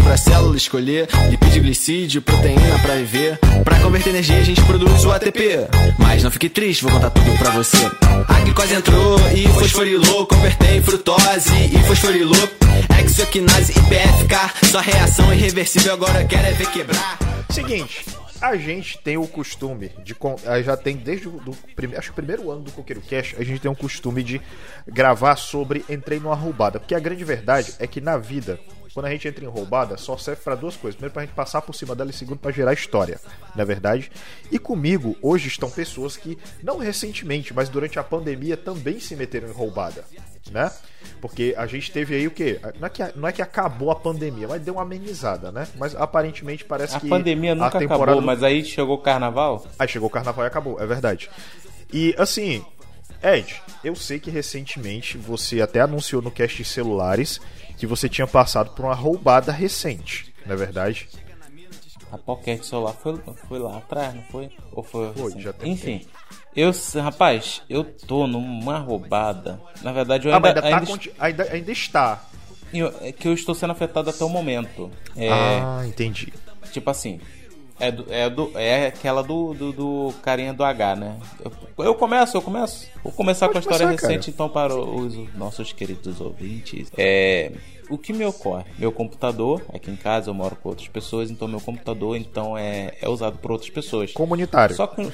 Pra 0.07 0.17
célula 0.17 0.57
escolher 0.57 1.09
lipídio, 1.29 1.63
glicídio, 1.63 2.23
proteína 2.23 2.79
pra 2.81 2.95
viver. 2.95 3.39
Pra 3.65 3.81
converter 3.81 4.11
energia 4.11 4.39
a 4.39 4.43
gente 4.43 4.63
produz 4.63 5.05
o 5.05 5.11
ATP. 5.11 5.67
Mas 5.99 6.23
não 6.23 6.31
fique 6.31 6.49
triste, 6.49 6.85
vou 6.85 6.93
contar 6.93 7.11
tudo 7.11 7.37
pra 7.39 7.51
você. 7.51 7.77
A 8.29 8.41
glicose 8.41 8.75
entrou 8.75 9.19
e 9.35 9.49
fosforilou, 9.49 10.27
converteu 10.27 10.77
em 10.77 10.83
frutose 10.83 11.51
e 11.75 11.79
fosforilou. 11.87 12.49
Exoquinase 13.05 13.73
e 13.73 13.75
PFK, 13.75 14.67
sua 14.69 14.81
reação 14.83 15.33
irreversível, 15.33 15.93
agora 15.95 16.21
eu 16.23 16.29
quero 16.29 16.47
é 16.47 16.53
ver 16.53 16.71
quebrar. 16.71 17.19
Seguinte, 17.51 18.05
a 18.43 18.57
gente 18.57 18.99
tem 18.99 19.17
o 19.17 19.27
costume 19.27 19.91
de. 20.05 20.15
Já 20.65 20.77
tem 20.77 20.97
desde 20.97 21.27
o 21.29 21.33
do 21.33 21.53
prime- 21.75 21.97
acho 21.97 22.11
o 22.11 22.15
primeiro 22.15 22.51
ano 22.51 22.61
do 22.63 22.71
Coqueiro 22.73 23.01
Cash, 23.09 23.35
a 23.39 23.43
gente 23.45 23.61
tem 23.61 23.71
o 23.71 23.75
costume 23.77 24.23
de 24.23 24.41
gravar 24.87 25.37
sobre 25.37 25.85
Entrei 25.89 26.21
numa 26.21 26.35
roubada. 26.35 26.79
Porque 26.79 26.95
a 26.95 27.01
grande 27.01 27.25
verdade 27.25 27.73
é 27.79 27.87
que 27.87 28.01
na 28.03 28.19
vida, 28.19 28.59
quando 28.97 29.07
a 29.09 29.11
gente 29.11 29.29
entra 29.29 29.45
em 29.45 29.49
roubada, 29.49 29.99
só 29.99 30.17
serve 30.17 30.41
pra 30.43 30.55
duas 30.55 30.75
coisas. 30.75 30.95
Primeiro, 30.95 31.13
pra 31.13 31.23
gente 31.23 31.35
passar 31.35 31.61
por 31.61 31.75
cima 31.75 31.95
dela 31.95 32.09
e 32.09 32.15
segundo, 32.15 32.39
pra 32.39 32.51
gerar 32.51 32.73
história. 32.73 33.21
Não 33.55 33.61
é 33.61 33.65
verdade? 33.67 34.11
E 34.51 34.59
comigo, 34.59 35.15
hoje 35.21 35.49
estão 35.49 35.71
pessoas 35.71 36.17
que, 36.17 36.39
não 36.63 36.79
recentemente, 36.79 37.53
mas 37.53 37.69
durante 37.69 37.99
a 37.99 38.03
pandemia 38.03 38.57
também 38.57 38.99
se 38.99 39.15
meteram 39.15 39.51
em 39.51 39.53
roubada. 39.53 40.03
Né? 40.51 40.73
Porque 41.21 41.55
a 41.59 41.67
gente 41.67 41.93
teve 41.93 42.15
aí 42.15 42.27
o 42.27 42.31
quê? 42.31 42.59
Não 42.81 42.87
é, 42.87 42.89
que, 42.89 43.03
não 43.19 43.29
é 43.29 43.33
que 43.33 43.43
acabou 43.43 43.91
a 43.91 43.97
pandemia, 43.97 44.49
mas 44.49 44.63
deu 44.63 44.73
uma 44.73 44.83
amenizada, 44.83 45.53
né? 45.53 45.69
Mas 45.77 45.95
aparentemente 45.95 46.65
parece 46.65 46.97
A 46.97 47.01
que. 47.01 47.07
pandemia 47.07 47.55
nunca 47.55 47.77
a 47.77 47.81
temporada 47.81 48.13
acabou, 48.13 48.23
mas 48.23 48.43
aí 48.43 48.65
chegou 48.65 48.97
o 48.97 49.03
carnaval. 49.03 49.67
Aí 49.79 49.87
chegou 49.89 50.09
o 50.09 50.11
carnaval 50.11 50.43
e 50.47 50.49
acabou, 50.49 50.81
é 50.81 50.87
verdade. 50.87 51.29
E 51.93 52.15
assim, 52.17 52.65
Ed, 53.23 53.61
eu 53.85 53.95
sei 53.95 54.19
que 54.19 54.31
recentemente 54.31 55.19
você 55.19 55.61
até 55.61 55.81
anunciou 55.81 56.23
no 56.23 56.31
cast 56.31 56.57
de 56.57 56.65
celulares 56.67 57.41
que 57.77 57.87
você 57.87 58.09
tinha 58.09 58.27
passado 58.27 58.71
por 58.71 58.85
uma 58.85 58.95
roubada 58.95 59.53
recente, 59.53 60.33
não 60.45 60.55
é 60.55 60.57
verdade? 60.57 61.09
A 62.13 62.19
Pocket 62.19 62.63
celular 62.63 62.93
foi, 62.95 63.19
foi 63.49 63.59
lá 63.59 63.79
atrás, 63.79 64.15
não 64.15 64.23
foi? 64.25 64.51
Ou 64.73 64.83
foi? 64.83 65.13
Foi, 65.13 65.33
assim? 65.33 65.41
já 65.41 65.53
tem 65.53 65.73
Enfim, 65.73 66.07
eu, 66.55 66.71
rapaz, 67.03 67.63
eu 67.69 67.85
tô 67.85 68.27
numa 68.27 68.79
roubada. 68.79 69.61
Na 69.83 69.93
verdade, 69.93 70.27
eu 70.29 70.33
ah, 70.33 70.37
ainda, 70.37 70.49
ainda, 70.49 70.63
tá 70.63 70.69
ainda, 70.69 70.87
conti- 70.87 71.13
ainda, 71.19 71.43
ainda 71.53 71.73
está. 71.73 72.25
eu- 72.73 72.95
é 73.01 73.13
que 73.13 73.27
eu 73.27 73.35
estou 73.35 73.55
sendo 73.55 73.73
afetado 73.73 74.09
até 74.09 74.25
o 74.25 74.29
momento. 74.29 74.91
É, 75.17 75.61
Ah, 75.63 75.83
entendi. 75.87 76.33
Tipo 76.73 76.91
assim, 76.91 77.21
é, 77.79 77.91
do, 77.91 78.07
é, 78.13 78.31
do, 78.31 78.51
é 78.55 78.87
aquela 78.87 79.23
do, 79.23 79.53
do, 79.55 79.73
do 79.73 80.15
carinha 80.23 80.53
do 80.53 80.65
H, 80.65 80.97
né? 80.97 81.17
Eu, 81.45 81.85
eu 81.85 81.95
começo, 81.95 82.37
eu 82.37 82.43
começo. 82.43 82.89
Vou 83.03 83.13
começar 83.13 83.49
Pode 83.49 83.53
com 83.53 83.59
a 83.59 83.61
história 83.61 83.87
começar, 83.87 84.09
recente, 84.09 84.31
então, 84.31 84.49
para 84.49 84.75
os 84.75 85.35
nossos 85.35 85.73
queridos 85.73 86.21
ouvintes. 86.21 86.91
É, 86.97 87.53
o 87.91 87.99
que 87.99 88.13
me 88.13 88.25
ocorre? 88.25 88.65
Meu 88.79 88.91
computador, 88.91 89.63
aqui 89.73 89.91
em 89.91 89.97
casa 89.97 90.31
eu 90.31 90.35
moro 90.35 90.57
com 90.57 90.71
outras 90.71 90.89
pessoas, 90.89 91.31
então 91.31 91.47
meu 91.47 91.61
computador 91.61 92.17
então 92.17 92.57
é, 92.57 92.95
é 93.01 93.09
usado 93.09 93.39
por 93.39 93.53
outras 93.53 93.71
pessoas. 93.71 94.13
Comunitário. 94.13 94.75
Só 94.75 94.87
que 94.87 95.09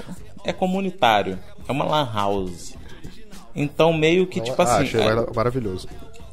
é 0.45 0.53
comunitário, 0.53 1.39
é 1.69 1.73
uma 1.73 1.85
lan 1.85 2.11
house. 2.13 2.75
Então 3.55 3.93
meio 3.93 4.27
que 4.27 4.41
tipo 4.41 4.61
ah, 4.63 4.65
assim, 4.65 4.85
achei 4.85 5.01
é- 5.01 5.05
mara- 5.05 5.27
maravilhoso. 5.35 5.87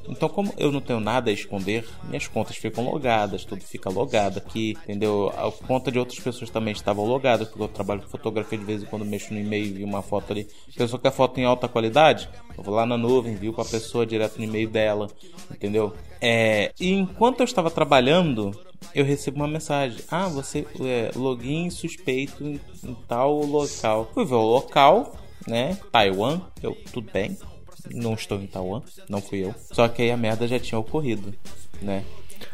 Então, 0.10 0.28
como 0.28 0.51
eu 0.58 0.72
não 0.72 0.82
tenho 0.82 1.00
nada 1.00 1.30
a 1.30 1.34
esconder, 1.34 1.88
minhas 2.04 2.28
contas 2.28 2.58
ficam 2.58 2.84
logadas, 2.84 3.46
tudo 3.46 3.62
fica 3.62 3.89
logado 3.89 4.39
aqui, 4.39 4.75
entendeu? 4.84 5.32
A 5.38 5.51
conta 5.51 5.92
de 5.92 6.00
outras 6.00 6.20
pessoas 6.20 6.50
também 6.50 6.74
estavam 6.74 7.06
logadas, 7.06 7.48
porque 7.48 7.62
eu 7.62 7.68
trabalho 7.68 8.01
com 8.01 8.10
fotografia 8.10 8.58
de 8.58 8.66
vez 8.66 8.82
em 8.82 8.86
quando 8.88 9.06
mexo 9.06 9.34
no 9.34 9.39
e-mail 9.39 9.80
e 9.80 9.84
uma 9.84 10.01
foto 10.01 10.32
ali. 10.32 10.48
Pessoa 10.75 11.00
quer 11.00 11.12
foto 11.12 11.39
em 11.39 11.46
alta 11.46 11.68
qualidade, 11.68 12.28
eu 12.58 12.63
vou 12.63 12.74
lá 12.74 12.86
na 12.86 12.98
nuvem, 12.98 13.34
envio 13.34 13.54
pra 13.54 13.63
pessoa 13.63 14.06
direto 14.06 14.38
no 14.38 14.44
e-mail 14.44 14.70
dela, 14.70 15.08
entendeu? 15.51 15.94
É, 16.20 16.74
e 16.80 16.92
enquanto 16.92 17.42
eu 17.42 17.46
estava 17.46 17.70
trabalhando, 17.70 18.51
eu 18.94 19.06
recebo 19.06 19.38
uma 19.38 19.48
mensagem: 19.48 20.04
Ah, 20.10 20.28
você 20.28 20.66
é 20.82 21.12
login 21.16 21.70
suspeito 21.70 22.44
em, 22.44 22.60
em 22.84 22.94
tal 23.08 23.39
local. 23.46 24.10
Fui 24.13 24.25
ver 24.25 24.36
o 24.36 24.46
local, 24.46 25.16
né? 25.48 25.78
Taiwan, 25.92 26.42
eu 26.62 26.75
tudo 26.92 27.10
bem. 27.12 27.38
Não 27.91 28.13
estou 28.13 28.39
em 28.39 28.48
Taiwan, 28.48 28.81
não 29.07 29.21
fui 29.21 29.43
eu. 29.43 29.53
Só 29.71 29.88
que 29.88 30.01
aí 30.01 30.12
a 30.12 30.17
merda 30.17 30.48
já 30.48 30.59
tinha 30.59 30.77
ocorrido, 30.79 31.33
né? 31.81 32.03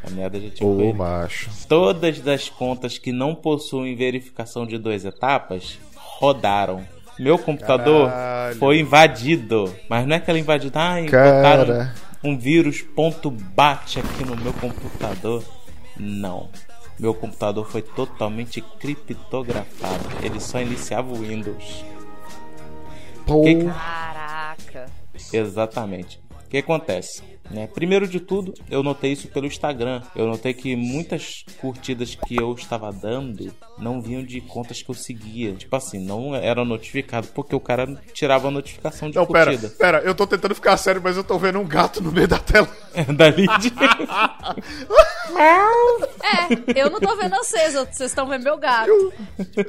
A 0.04 0.10
merda 0.10 0.40
já 0.40 0.50
tinha 0.50 0.68
Ô, 0.68 0.74
ocorrido. 0.74 0.98
macho. 0.98 1.50
Todas 1.68 2.28
as 2.28 2.50
contas 2.50 2.98
que 2.98 3.12
não 3.12 3.34
possuem 3.36 3.96
verificação 3.96 4.66
de 4.66 4.78
duas 4.78 5.04
etapas 5.06 5.78
rodaram. 5.96 6.86
Meu 7.20 7.38
computador 7.38 8.10
Caralho. 8.10 8.56
foi 8.58 8.80
invadido. 8.80 9.74
Mas 9.90 10.06
não 10.06 10.16
é 10.16 10.18
aquela 10.18 10.38
invadida, 10.40 10.80
ah, 10.80 11.06
Cara. 11.10 11.64
botaram 11.66 11.92
um 12.24 12.38
vírus 12.38 12.82
ponto 12.82 13.30
bate 13.32 14.00
aqui 14.00 14.26
no 14.26 14.36
meu 14.36 14.52
computador. 14.54 15.44
Não. 15.98 16.50
Meu 17.00 17.14
computador 17.14 17.66
foi 17.70 17.82
totalmente 17.82 18.62
criptografado. 18.80 20.04
Ele 20.24 20.40
só 20.40 20.60
iniciava 20.62 21.12
o 21.12 21.16
Windows. 21.18 21.84
Pô, 23.26 23.42
Que 23.44 23.56
que- 23.56 23.66
Caraca. 23.66 24.86
Exatamente. 25.34 26.20
O 26.46 26.48
que 26.50 26.58
acontece? 26.58 27.35
Né? 27.50 27.68
Primeiro 27.74 28.08
de 28.08 28.20
tudo, 28.20 28.54
eu 28.70 28.82
notei 28.84 29.12
isso 29.14 29.28
pelo 29.28 29.46
Instagram. 29.46 30.02
Eu 30.16 30.28
notei 30.28 30.54
que 30.54 30.76
muitas 30.76 31.44
curtidas 31.60 32.16
que 32.16 32.36
eu 32.36 32.54
estava 32.54 32.92
dando 32.92 33.54
não 33.78 34.02
vinham 34.02 34.24
de 34.24 34.42
contas 34.42 34.82
que 34.82 34.90
eu 34.90 34.96
seguia. 34.96 35.54
Tipo 35.54 35.76
assim, 35.76 36.00
não 36.04 36.36
era 36.36 36.64
notificado, 36.66 37.28
porque 37.28 37.56
o 37.56 37.60
cara 37.60 37.88
tirava 38.14 38.48
a 38.48 38.52
notificação 38.52 39.10
de 39.10 39.16
Não, 39.18 39.26
pera, 39.26 39.52
curtida. 39.52 39.74
pera, 39.78 40.00
eu 40.00 40.16
tô 40.16 40.26
tentando 40.26 40.56
ficar 40.56 40.76
sério, 40.78 41.02
mas 41.04 41.18
eu 41.18 41.24
tô 41.24 41.38
vendo 41.38 41.60
um 41.60 41.66
gato 41.68 42.02
no 42.02 42.12
meio 42.12 42.28
da 42.28 42.40
tela. 42.40 42.68
da 43.16 43.26
lead. 43.28 43.74
É, 45.38 46.80
eu 46.82 46.90
não 46.90 47.00
tô 47.00 47.16
vendo 47.18 47.36
vocês, 47.36 47.74
vocês 47.74 48.02
estão 48.12 48.28
vendo 48.28 48.44
meu 48.44 48.58
gato. 48.58 48.90
o 48.92 49.14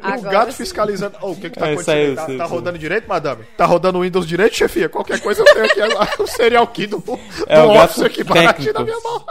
Agora 0.01 0.31
gato 0.31 0.53
sim. 0.53 0.59
fiscalizando. 0.59 1.17
Oh, 1.21 1.33
o 1.33 1.37
que 1.37 1.51
que 1.51 1.59
tá 1.59 1.69
É, 1.69 1.73
acontecendo? 1.73 1.85
saiu, 1.85 2.15
tá 2.15 2.27
saiu, 2.27 2.39
tá 2.39 2.45
saiu. 2.45 2.57
rodando 2.57 2.79
direito, 2.79 3.09
madame? 3.09 3.45
Tá 3.57 3.67
rodando 3.67 3.99
o 3.99 4.03
Windows 4.03 4.27
direito, 4.27 4.55
chefia? 4.57 4.89
Qualquer 4.89 5.21
coisa 5.21 5.41
eu 5.43 5.45
tenho 5.47 5.65
aqui 5.65 5.81
agora. 5.81 6.11
O 6.21 6.27
serial 6.27 6.67
key 6.69 6.87
do, 6.87 6.99
do 6.99 7.19
É 7.49 7.57
o 7.71 7.75
gato 7.75 7.85
office 7.91 8.03
aqui 8.05 8.25
baratinho 8.25 8.73
técnico. 8.73 8.79
na 8.79 8.85
minha 8.85 9.01
mão. 9.03 9.25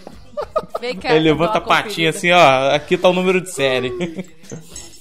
Vem 0.80 0.96
cá, 0.96 1.14
Ele 1.14 1.24
levanta 1.30 1.58
a 1.58 1.60
patinha 1.60 2.10
conferida. 2.12 2.18
assim, 2.18 2.30
ó. 2.32 2.74
Aqui 2.74 2.96
tá 2.96 3.08
o 3.08 3.12
número 3.12 3.40
de 3.40 3.50
série. 3.50 3.90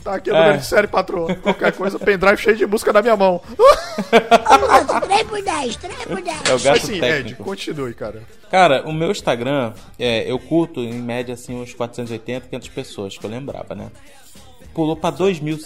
Tá 0.02 0.16
aqui 0.16 0.32
o 0.32 0.34
número 0.34 0.54
É. 0.54 0.58
de 0.58 0.66
série, 0.66 0.88
patroa. 0.88 1.36
Qualquer 1.36 1.74
coisa, 1.74 2.00
pendrive 2.00 2.38
cheio 2.38 2.56
de 2.56 2.66
música 2.66 2.94
na 2.94 3.02
minha 3.02 3.18
mão. 3.18 3.42
3 4.10 5.24
por 5.28 5.42
10, 5.44 5.76
3 5.76 5.96
por 6.06 6.22
10. 6.22 6.50
É 6.50 6.54
o 6.54 6.60
gato 6.60 6.78
Assim, 6.78 6.94
Ed, 6.94 7.02
técnico. 7.02 7.44
continue, 7.44 7.94
cara. 7.94 8.24
Cara, 8.50 8.88
o 8.88 8.94
meu 8.94 9.12
Instagram, 9.12 9.74
é, 10.00 10.24
eu 10.32 10.40
curto 10.40 10.80
em 10.80 10.94
média 10.94 11.34
assim 11.34 11.54
uns 11.54 11.74
480, 11.74 12.48
500 12.48 12.70
pessoas, 12.70 13.18
que 13.18 13.26
eu 13.26 13.30
lembrava, 13.30 13.76
né? 13.76 13.92
Pulou 14.74 14.96
pra 14.96 15.10
2 15.10 15.42
mil 15.42 15.60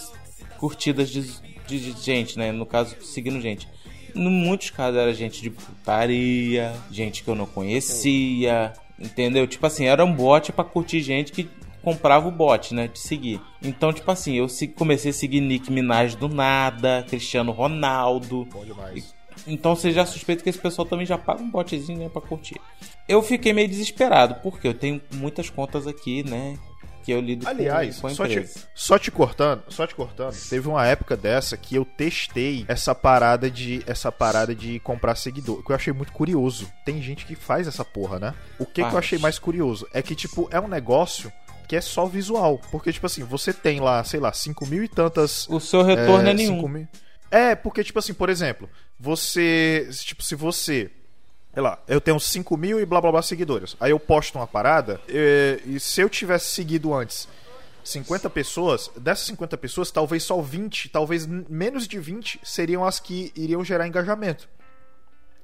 curtidas 0.57 1.09
de, 1.11 1.21
de- 1.67 1.93
de 1.93 2.01
gente, 2.03 2.35
né? 2.35 2.51
No 2.51 2.65
caso, 2.65 2.95
seguindo 3.01 3.39
gente. 3.39 3.67
Em 4.15 4.29
muitos 4.29 4.69
casos 4.69 4.99
era 4.99 5.13
gente 5.13 5.41
de 5.41 5.49
putaria, 5.49 6.73
gente 6.91 7.23
que 7.23 7.29
eu 7.29 7.35
não 7.35 7.45
conhecia, 7.45 8.73
entendeu? 8.99 9.47
Tipo 9.47 9.65
assim, 9.65 9.85
era 9.85 10.03
um 10.05 10.13
bot 10.13 10.51
pra 10.51 10.63
curtir 10.63 11.01
gente 11.01 11.31
que 11.31 11.49
comprava 11.81 12.27
o 12.27 12.31
bot, 12.31 12.73
né? 12.73 12.87
De 12.87 12.99
seguir. 12.99 13.41
Então, 13.61 13.91
tipo 13.91 14.09
assim, 14.09 14.35
eu 14.37 14.47
se- 14.47 14.67
comecei 14.67 15.11
a 15.11 15.13
seguir 15.13 15.41
Nick 15.41 15.71
Minaj 15.71 16.15
do 16.15 16.29
nada, 16.29 17.05
Cristiano 17.09 17.51
Ronaldo. 17.51 18.45
Bom 18.51 18.63
demais. 18.63 19.13
Então 19.47 19.75
você 19.75 19.91
já 19.91 20.05
suspeita 20.05 20.43
que 20.43 20.49
esse 20.49 20.59
pessoal 20.59 20.85
também 20.87 21.05
já 21.05 21.17
paga 21.17 21.41
um 21.41 21.49
botzinho 21.49 21.97
né, 21.99 22.07
pra 22.09 22.21
curtir. 22.21 22.55
Eu 23.09 23.21
fiquei 23.21 23.51
meio 23.51 23.67
desesperado, 23.67 24.35
porque 24.43 24.67
eu 24.67 24.73
tenho 24.73 25.01
muitas 25.15 25.49
contas 25.49 25.87
aqui, 25.87 26.23
né? 26.23 26.57
Que 27.03 27.11
eu 27.11 27.19
lido 27.19 27.43
com- 27.45 27.49
Aliás, 27.51 27.99
com, 27.99 28.07
a 28.07 28.09
só 28.11 28.27
te, 28.27 28.49
só 28.73 28.97
te 28.97 29.11
cortando, 29.11 29.63
só 29.69 29.85
te 29.85 29.93
cortando. 29.93 30.35
Teve 30.49 30.67
uma 30.67 30.85
época 30.87 31.17
dessa 31.17 31.57
que 31.57 31.75
eu 31.75 31.83
testei 31.85 32.63
essa 32.67 32.95
parada 32.95 33.49
de 33.51 33.83
essa 33.85 34.11
parada 34.11 34.55
de 34.55 34.79
comprar 34.79 35.15
seguidor, 35.15 35.63
que 35.63 35.71
eu 35.71 35.75
achei 35.75 35.91
muito 35.93 36.11
curioso. 36.13 36.71
Tem 36.85 37.01
gente 37.01 37.25
que 37.25 37.35
faz 37.35 37.67
essa 37.67 37.83
porra, 37.83 38.19
né? 38.19 38.33
O 38.57 38.65
que, 38.65 38.75
que 38.75 38.81
eu 38.81 38.97
achei 38.97 39.19
mais 39.19 39.37
curioso 39.37 39.87
é 39.93 40.01
que 40.01 40.15
tipo 40.15 40.47
é 40.51 40.59
um 40.59 40.67
negócio 40.67 41.31
que 41.67 41.75
é 41.75 41.81
só 41.81 42.05
visual, 42.05 42.59
porque 42.71 42.91
tipo 42.93 43.05
assim, 43.05 43.23
você 43.23 43.51
tem 43.53 43.79
lá, 43.79 44.03
sei 44.03 44.19
lá, 44.19 44.31
5 44.33 44.65
mil 44.65 44.83
e 44.83 44.87
tantas 44.87 45.47
O 45.49 45.59
seu 45.59 45.81
retorno 45.83 46.29
é, 46.29 46.33
nenhum. 46.33 46.55
5 46.57 46.67
mil- 46.69 46.87
É, 47.31 47.55
porque, 47.55 47.83
tipo 47.83 47.97
assim, 47.97 48.13
por 48.13 48.29
exemplo, 48.29 48.69
você. 48.99 49.89
Tipo, 50.05 50.21
se 50.23 50.35
você. 50.35 50.91
Sei 51.53 51.61
lá, 51.61 51.77
eu 51.87 52.01
tenho 52.01 52.19
5 52.19 52.57
mil 52.57 52.79
e 52.79 52.85
blá 52.85 52.99
blá 52.99 53.11
blá 53.11 53.21
seguidores. 53.21 53.75
Aí 53.79 53.91
eu 53.91 53.99
posto 53.99 54.37
uma 54.39 54.47
parada. 54.47 54.99
eh, 55.07 55.59
E, 55.65 55.79
se 55.79 56.01
eu 56.01 56.09
tivesse 56.09 56.47
seguido 56.47 56.93
antes 56.93 57.27
50 57.83 58.29
pessoas, 58.29 58.89
dessas 58.97 59.25
50 59.27 59.57
pessoas, 59.57 59.91
talvez 59.91 60.23
só 60.23 60.41
20, 60.41 60.89
talvez 60.89 61.27
menos 61.27 61.87
de 61.87 61.99
20 61.99 62.39
seriam 62.43 62.83
as 62.85 62.99
que 62.99 63.31
iriam 63.35 63.63
gerar 63.63 63.85
engajamento. 63.87 64.49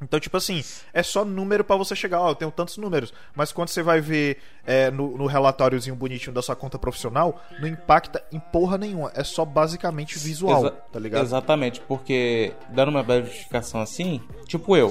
Então, 0.01 0.17
tipo 0.17 0.37
assim, 0.37 0.63
é 0.93 1.03
só 1.03 1.25
número 1.25 1.61
pra 1.61 1.75
você 1.75 1.93
chegar, 1.93 2.21
ó, 2.21 2.29
eu 2.31 2.35
tenho 2.35 2.49
tantos 2.51 2.77
números. 2.77 3.13
Mas 3.35 3.51
quando 3.51 3.67
você 3.67 3.83
vai 3.83 3.99
ver 3.99 4.37
é, 4.65 4.89
no, 4.89 5.17
no 5.17 5.25
relatóriozinho 5.25 5.93
bonitinho 5.93 6.33
da 6.33 6.41
sua 6.41 6.55
conta 6.55 6.79
profissional, 6.79 7.43
não 7.59 7.67
impacta 7.67 8.23
em 8.31 8.39
porra 8.39 8.77
nenhuma. 8.77 9.11
É 9.13 9.25
só 9.25 9.43
basicamente 9.43 10.17
visual, 10.17 10.61
Exa- 10.61 10.71
tá 10.71 10.97
ligado? 10.99 11.23
Exatamente, 11.25 11.81
porque 11.81 12.53
dando 12.69 12.87
uma 12.87 13.03
verificação 13.03 13.81
assim, 13.81 14.21
tipo 14.45 14.77
eu. 14.77 14.89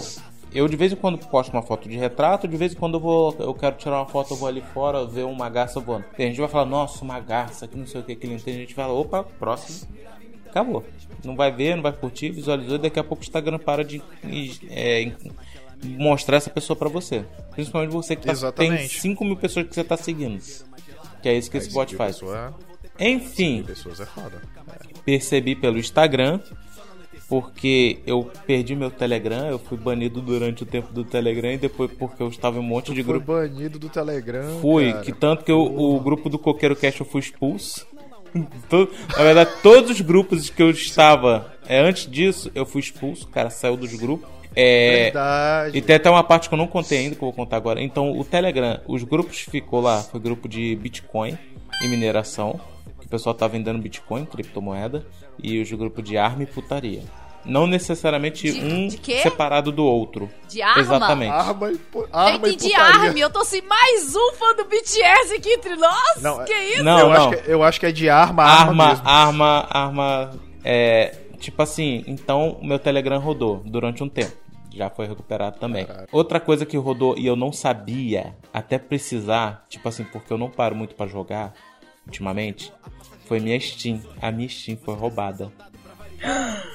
Eu 0.53 0.67
de 0.67 0.77
vez 0.77 0.93
em 0.93 0.97
quando 0.97 1.19
posto 1.19 1.53
uma 1.53 1.63
foto 1.63 1.89
de 1.89 1.97
retrato, 1.97 2.49
de 2.49 2.57
vez 2.57 2.73
em 2.73 2.77
quando 2.77 2.95
eu 2.95 3.01
vou, 3.01 3.37
eu 3.39 3.53
quero 3.55 3.77
tirar 3.77 3.99
uma 3.99 4.07
foto, 4.07 4.33
eu 4.33 4.37
vou 4.37 4.49
ali 4.49 4.63
fora 4.73 5.05
ver 5.05 5.25
uma 5.25 5.49
garça 5.49 5.79
voando. 5.79 6.05
Tem 6.17 6.27
gente 6.27 6.37
que 6.37 6.41
vai 6.41 6.51
falar, 6.51 6.65
nossa, 6.65 7.05
uma 7.05 7.21
garça, 7.21 7.69
que 7.69 7.77
não 7.77 7.87
sei 7.87 8.01
o 8.01 8.05
que, 8.05 8.17
que 8.17 8.27
não 8.27 8.39
tem 8.39 8.55
gente 8.55 8.69
que 8.69 8.75
fala, 8.75 8.93
opa, 8.93 9.23
próximo. 9.23 9.89
Acabou. 10.49 10.85
Não 11.25 11.37
vai 11.37 11.53
ver, 11.53 11.77
não 11.77 11.83
vai 11.83 11.93
curtir, 11.93 12.31
visualizou 12.31 12.77
e 12.77 12.79
daqui 12.79 12.99
a 12.99 13.05
pouco 13.05 13.23
o 13.23 13.27
Instagram 13.27 13.59
para 13.59 13.85
de 13.85 14.03
é, 14.71 15.13
mostrar 15.85 16.39
essa 16.39 16.51
pessoa 16.51 16.77
pra 16.77 16.89
você. 16.89 17.25
Principalmente 17.51 17.91
você 17.91 18.17
que 18.17 18.23
tá, 18.23 18.33
tem 18.33 18.33
Exatamente. 18.33 19.01
5 19.01 19.25
mil 19.25 19.37
pessoas 19.37 19.67
que 19.67 19.75
você 19.75 19.85
tá 19.85 19.97
seguindo. 19.97 20.43
Que 21.23 21.29
é 21.29 21.37
isso 21.37 21.51
que 21.51 21.59
esse 21.59 21.71
bot 21.73 21.95
faz. 21.95 22.17
Pessoa, 22.17 22.55
Enfim, 22.99 23.63
pessoas 23.63 24.01
é 24.01 24.07
percebi 25.05 25.55
pelo 25.55 25.79
Instagram, 25.79 26.41
porque 27.29 27.99
eu 28.07 28.31
perdi 28.47 28.75
meu 28.75 28.91
Telegram, 28.91 29.47
eu 29.49 29.59
fui 29.59 29.77
banido 29.77 30.21
durante 30.23 30.63
o 30.63 30.67
tempo 30.67 30.93
do 30.93 31.05
Telegram 31.05 31.53
e 31.53 31.59
depois 31.59 31.91
porque 31.93 32.23
eu 32.23 32.29
estava 32.29 32.57
em 32.57 32.61
um 32.61 32.63
monte 32.65 32.93
de 32.95 33.03
Foi 33.05 33.15
grupo. 33.15 33.33
banido 33.33 33.79
do 33.79 33.89
Telegram. 33.89 34.59
Fui, 34.61 34.91
cara. 34.93 35.05
que 35.05 35.13
tanto 35.13 35.45
que 35.45 35.53
eu- 35.53 35.61
o 35.61 36.01
grupo 36.01 36.29
do 36.31 36.39
Coqueiro 36.39 36.75
Cash 36.75 37.01
eu 37.01 37.07
fui 37.07 37.21
expulso. 37.21 37.87
Na 39.17 39.23
verdade, 39.25 39.51
todos 39.63 39.91
os 39.91 40.01
grupos 40.01 40.49
que 40.51 40.63
eu 40.63 40.71
estava 40.71 41.53
é, 41.67 41.81
antes 41.81 42.11
disso, 42.11 42.51
eu 42.55 42.65
fui 42.65 42.81
expulso, 42.81 43.25
o 43.27 43.29
cara 43.29 43.51
saiu 43.51 43.77
dos 43.77 43.93
grupos. 43.95 44.29
É, 44.57 45.05
Verdade. 45.05 45.79
e 45.79 45.83
tem 45.83 45.97
até 45.97 46.11
uma 46.11 46.25
parte 46.25 46.49
que 46.49 46.55
eu 46.55 46.59
não 46.59 46.67
contei 46.67 46.99
ainda, 46.99 47.15
que 47.15 47.23
eu 47.23 47.27
vou 47.27 47.33
contar 47.33 47.57
agora. 47.57 47.81
Então, 47.83 48.19
o 48.19 48.25
Telegram, 48.25 48.81
os 48.89 49.05
grupos 49.05 49.39
ficou 49.41 49.81
lá, 49.81 50.03
foi 50.03 50.19
grupo 50.19 50.49
de 50.49 50.75
Bitcoin 50.77 51.39
e 51.85 51.89
mineração, 51.89 52.59
o 53.09 53.11
pessoal 53.11 53.35
tá 53.35 53.49
vendendo 53.49 53.81
Bitcoin, 53.81 54.27
criptomoeda, 54.27 55.05
e 55.43 55.61
os 55.61 55.73
grupos 55.73 56.05
de 56.05 56.19
arma 56.19 56.43
e 56.43 56.47
putaria. 56.47 57.03
Não 57.45 57.67
necessariamente 57.67 58.53
De- 58.53 58.61
um 58.61 58.89
de 58.89 59.23
separado 59.23 59.73
do 59.73 59.83
outro. 59.83 60.29
De 60.49 60.61
arma? 60.61 60.83
Exatamente. 60.83 61.33
Arma 61.33 61.73
e, 61.73 61.79
pu- 61.79 62.01
Eu 62.03 62.09
arma 62.13 62.49
e 62.49 62.53
putaria. 62.57 62.79
Army, 62.79 63.21
eu 63.21 63.31
tô 63.31 63.39
assim, 63.39 63.63
mais 63.63 64.15
um 64.15 64.33
fã 64.35 64.55
do 64.55 64.65
BTS 64.65 65.35
aqui 65.35 65.55
entre 65.55 65.75
nós? 65.77 66.21
Não, 66.21 66.45
que 66.45 66.53
isso? 66.53 66.83
Não, 66.85 66.99
eu, 66.99 67.09
não. 67.09 67.15
Acho 67.31 67.43
que, 67.43 67.51
eu 67.51 67.63
acho 67.63 67.81
que 67.81 67.87
é 67.87 67.93
de 67.93 68.11
arma, 68.11 68.43
arma, 68.43 68.69
arma, 68.71 68.89
mesmo. 68.89 69.09
arma, 69.09 69.67
arma, 69.71 70.31
é, 70.63 71.15
tipo 71.39 71.63
assim, 71.63 72.05
então 72.07 72.59
o 72.61 72.67
meu 72.67 72.79
Telegram 72.79 73.19
rodou 73.19 73.63
durante 73.65 74.03
um 74.05 74.09
tempo. 74.09 74.37
Já 74.75 74.91
foi 74.91 75.07
recuperado 75.07 75.59
também. 75.59 75.87
Outra 76.13 76.39
coisa 76.39 76.67
que 76.67 76.77
rodou 76.77 77.17
e 77.17 77.27
eu 77.27 77.35
não 77.35 77.51
sabia, 77.53 78.37
até 78.53 78.79
precisar, 78.79 79.65
tipo 79.69 79.89
assim, 79.89 80.05
porque 80.05 80.31
eu 80.33 80.37
não 80.39 80.51
paro 80.51 80.77
muito 80.77 80.95
pra 80.95 81.07
jogar 81.07 81.55
ultimamente, 82.09 82.73
foi 83.27 83.39
minha 83.39 83.59
Steam. 83.61 84.01
A 84.21 84.33
minha 84.33 84.49
Steam 84.49 84.77
foi 84.83 84.95
roubada. 84.97 85.53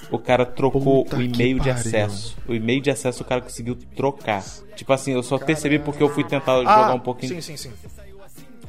O 0.10 0.18
cara 0.18 0.46
trocou 0.46 1.04
Puta 1.04 1.18
o 1.18 1.22
e-mail 1.22 1.60
de 1.60 1.70
acesso. 1.70 2.38
O 2.48 2.54
e-mail 2.54 2.80
de 2.82 2.90
acesso 2.90 3.24
o 3.24 3.26
cara 3.26 3.42
conseguiu 3.42 3.76
trocar. 3.96 4.42
Tipo 4.76 4.94
assim, 4.94 5.12
eu 5.12 5.22
só 5.24 5.38
percebi 5.38 5.80
porque 5.80 6.02
eu 6.02 6.08
fui 6.10 6.24
tentar 6.24 6.54
Ah, 6.54 6.60
jogar 6.60 6.94
um 6.94 7.00
pouquinho 7.00 7.34
Sim, 7.36 7.42
sim, 7.42 7.58
sim. 7.58 7.72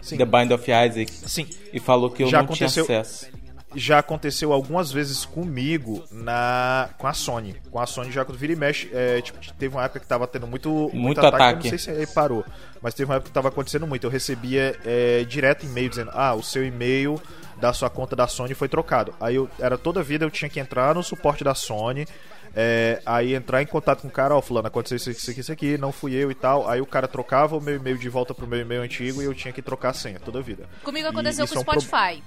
Sim. 0.02 0.16
The 0.18 0.24
Bind 0.24 0.50
of 0.52 0.64
Isaac 0.70 1.10
Sim. 1.12 1.46
e 1.72 1.78
falou 1.80 2.10
que 2.10 2.22
eu 2.22 2.26
Já 2.28 2.38
não 2.38 2.44
aconteceu- 2.46 2.84
tinha 2.84 3.00
acesso. 3.00 3.28
Já 3.74 3.98
aconteceu 3.98 4.52
algumas 4.52 4.90
vezes 4.92 5.24
comigo 5.24 6.04
na 6.10 6.88
com 6.98 7.06
a 7.06 7.12
Sony. 7.12 7.56
Com 7.70 7.80
a 7.80 7.86
Sony 7.86 8.10
já 8.10 8.24
quando 8.24 8.38
vira 8.38 8.52
e 8.52 8.56
mexe, 8.56 8.90
é, 8.92 9.20
tipo, 9.20 9.38
teve 9.58 9.74
uma 9.74 9.84
época 9.84 10.00
que 10.00 10.06
tava 10.06 10.26
tendo 10.26 10.46
muito, 10.46 10.70
muito, 10.70 10.96
Muito 10.96 11.20
ataque, 11.20 11.36
ataque. 11.36 11.66
Eu 11.68 11.72
não 11.72 11.78
sei 11.78 11.94
se 11.94 12.00
ele 12.02 12.06
parou, 12.06 12.44
mas 12.80 12.94
teve 12.94 13.10
uma 13.10 13.16
época 13.16 13.28
que 13.28 13.34
tava 13.34 13.48
acontecendo 13.48 13.86
muito. 13.86 14.04
Eu 14.04 14.10
recebia 14.10 14.76
é, 14.84 15.24
direto 15.24 15.66
e-mail 15.66 15.88
dizendo: 15.88 16.10
"Ah, 16.14 16.34
o 16.34 16.42
seu 16.42 16.64
e-mail 16.64 17.20
da 17.60 17.72
sua 17.72 17.90
conta 17.90 18.14
da 18.14 18.26
Sony 18.26 18.54
foi 18.54 18.68
trocado". 18.68 19.14
Aí 19.20 19.34
eu 19.34 19.48
era 19.58 19.76
toda 19.76 20.02
vida 20.02 20.24
eu 20.24 20.30
tinha 20.30 20.48
que 20.48 20.60
entrar 20.60 20.94
no 20.94 21.02
suporte 21.02 21.42
da 21.42 21.54
Sony, 21.54 22.06
é, 22.54 23.00
aí 23.04 23.34
entrar 23.34 23.62
em 23.62 23.66
contato 23.66 24.02
com 24.02 24.08
o 24.08 24.10
cara, 24.10 24.34
ó, 24.36 24.40
fulano, 24.40 24.68
aconteceu 24.68 24.96
isso, 24.96 25.10
isso 25.10 25.30
aqui, 25.30 25.40
isso 25.40 25.52
aqui, 25.52 25.78
não 25.78 25.90
fui 25.92 26.14
eu 26.14 26.30
e 26.30 26.34
tal. 26.34 26.68
Aí 26.68 26.80
o 26.80 26.86
cara 26.86 27.08
trocava 27.08 27.56
o 27.56 27.60
meu 27.60 27.76
e-mail 27.76 27.98
de 27.98 28.08
volta 28.08 28.32
pro 28.34 28.46
meu 28.46 28.60
e-mail 28.60 28.82
antigo 28.82 29.20
e 29.22 29.24
eu 29.24 29.34
tinha 29.34 29.52
que 29.52 29.62
trocar 29.62 29.90
a 29.90 29.94
senha 29.94 30.20
toda 30.20 30.38
a 30.38 30.42
vida. 30.42 30.68
Comigo 30.82 31.06
E 31.06 31.10
aconteceu 31.10 31.46
com 31.46 31.54
o 31.54 31.58
é 31.58 31.60
um 31.60 31.64
pro- 31.64 31.80
Spotify. 31.80 32.22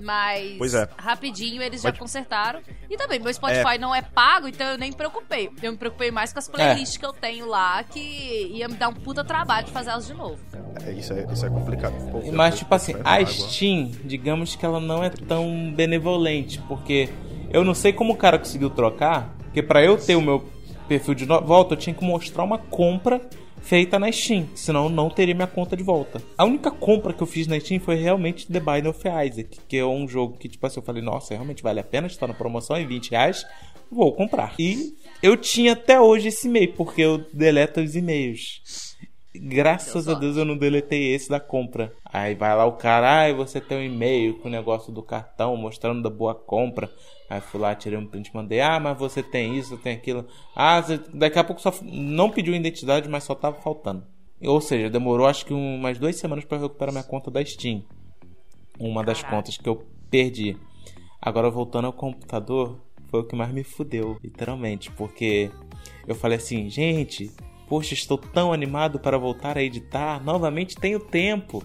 Mas 0.00 0.56
Pois 0.58 0.74
é. 0.74 0.88
rapidinho 0.96 1.62
eles 1.62 1.82
já 1.82 1.92
consertaram. 1.92 2.60
E 2.90 2.96
também, 2.96 3.18
meu 3.20 3.32
Spotify 3.32 3.78
não 3.78 3.94
é 3.94 4.02
pago, 4.02 4.48
então 4.48 4.66
eu 4.72 4.78
nem 4.78 4.90
me 4.90 4.96
preocupei. 4.96 5.50
Eu 5.62 5.70
me 5.72 5.78
preocupei 5.78 6.10
mais 6.10 6.32
com 6.32 6.38
as 6.38 6.48
playlists 6.48 6.96
que 6.96 7.04
eu 7.06 7.12
tenho 7.12 7.46
lá, 7.46 7.82
que 7.84 8.00
ia 8.52 8.68
me 8.68 8.74
dar 8.74 8.88
um 8.88 8.94
puta 8.94 9.22
trabalho 9.22 9.66
de 9.66 9.72
fazer 9.72 9.90
elas 9.90 10.06
de 10.06 10.14
novo. 10.14 10.38
É, 10.84 10.92
isso, 10.92 11.12
é, 11.12 11.26
isso 11.32 11.44
é 11.46 11.50
complicado. 11.50 11.92
Pô, 12.10 12.32
Mas, 12.32 12.58
tipo 12.58 12.74
assim, 12.74 12.94
a. 13.04 13.24
Steam, 13.26 13.90
digamos 14.04 14.56
que 14.56 14.64
ela 14.64 14.80
não 14.80 15.04
é 15.04 15.10
tão 15.10 15.72
benevolente, 15.72 16.60
porque 16.66 17.08
eu 17.50 17.62
não 17.62 17.74
sei 17.74 17.92
como 17.92 18.14
o 18.14 18.16
cara 18.16 18.38
conseguiu 18.38 18.70
trocar, 18.70 19.30
porque 19.52 19.62
pra 19.62 19.84
eu 19.84 19.98
ter 19.98 20.16
o 20.16 20.22
meu 20.22 20.42
perfil 20.88 21.14
de 21.14 21.26
volta, 21.26 21.74
eu 21.74 21.78
tinha 21.78 21.94
que 21.94 22.02
mostrar 22.02 22.42
uma 22.42 22.56
compra 22.56 23.20
feita 23.60 23.98
na 23.98 24.10
Steam, 24.10 24.48
senão 24.54 24.84
eu 24.84 24.90
não 24.90 25.10
teria 25.10 25.34
minha 25.34 25.46
conta 25.46 25.76
de 25.76 25.82
volta. 25.82 26.22
A 26.38 26.46
única 26.46 26.70
compra 26.70 27.12
que 27.12 27.22
eu 27.22 27.26
fiz 27.26 27.46
na 27.46 27.60
Steam 27.60 27.78
foi 27.78 27.96
realmente 27.96 28.50
The 28.50 28.58
Binding 28.58 28.88
of 28.88 29.00
Isaac, 29.00 29.58
que 29.68 29.76
é 29.76 29.84
um 29.84 30.08
jogo 30.08 30.38
que, 30.38 30.48
tipo 30.48 30.66
assim, 30.66 30.80
eu 30.80 30.82
falei, 30.82 31.02
nossa, 31.02 31.34
realmente 31.34 31.62
vale 31.62 31.78
a 31.80 31.84
pena, 31.84 32.06
está 32.06 32.26
na 32.26 32.32
promoção 32.32 32.78
em 32.78 32.86
20 32.86 33.10
reais, 33.10 33.46
vou 33.90 34.10
comprar. 34.14 34.54
E 34.58 34.94
eu 35.22 35.36
tinha 35.36 35.74
até 35.74 36.00
hoje 36.00 36.28
esse 36.28 36.48
e-mail, 36.48 36.72
porque 36.72 37.02
eu 37.02 37.18
deleto 37.30 37.82
os 37.82 37.94
e-mails. 37.94 38.91
Graças 39.34 40.08
a 40.08 40.14
Deus 40.14 40.36
eu 40.36 40.44
não 40.44 40.56
deletei 40.56 41.14
esse 41.14 41.28
da 41.30 41.40
compra. 41.40 41.92
Aí 42.04 42.34
vai 42.34 42.54
lá 42.54 42.66
o 42.66 42.72
cara, 42.72 43.20
ai, 43.22 43.32
você 43.34 43.60
tem 43.60 43.78
um 43.78 43.82
e-mail 43.82 44.38
com 44.38 44.48
o 44.48 44.50
negócio 44.50 44.92
do 44.92 45.02
cartão 45.02 45.56
mostrando 45.56 46.02
da 46.02 46.10
boa 46.10 46.34
compra. 46.34 46.90
Aí 47.30 47.40
fui 47.40 47.58
lá, 47.58 47.74
tirei 47.74 47.98
um 47.98 48.06
print, 48.06 48.30
mandei, 48.34 48.60
ah, 48.60 48.78
mas 48.78 48.98
você 48.98 49.22
tem 49.22 49.56
isso, 49.58 49.78
tem 49.78 49.94
aquilo. 49.94 50.26
Ah, 50.54 50.82
daqui 51.14 51.38
a 51.38 51.44
pouco 51.44 51.62
só 51.62 51.72
não 51.82 52.28
pediu 52.30 52.54
identidade, 52.54 53.08
mas 53.08 53.24
só 53.24 53.34
tava 53.34 53.56
faltando. 53.62 54.04
Ou 54.44 54.60
seja, 54.60 54.90
demorou 54.90 55.26
acho 55.26 55.46
que 55.46 55.54
um- 55.54 55.76
umas 55.76 55.98
duas 55.98 56.16
semanas 56.16 56.44
para 56.44 56.58
recuperar 56.58 56.92
minha 56.92 57.04
conta 57.04 57.30
da 57.30 57.42
Steam. 57.44 57.82
Uma 58.78 59.02
das 59.02 59.22
contas 59.22 59.56
que 59.56 59.68
eu 59.68 59.86
perdi. 60.10 60.56
Agora 61.20 61.48
voltando 61.48 61.86
ao 61.86 61.92
computador, 61.92 62.78
foi 63.08 63.20
o 63.20 63.24
que 63.24 63.36
mais 63.36 63.52
me 63.52 63.62
fudeu, 63.62 64.18
literalmente, 64.22 64.90
porque 64.90 65.50
eu 66.06 66.14
falei 66.14 66.36
assim, 66.36 66.68
gente, 66.68 67.30
poxa, 67.72 67.94
estou 67.94 68.18
tão 68.18 68.52
animado 68.52 68.98
para 68.98 69.16
voltar 69.16 69.56
a 69.56 69.62
editar, 69.62 70.22
novamente 70.22 70.76
tenho 70.76 71.00
tempo. 71.00 71.64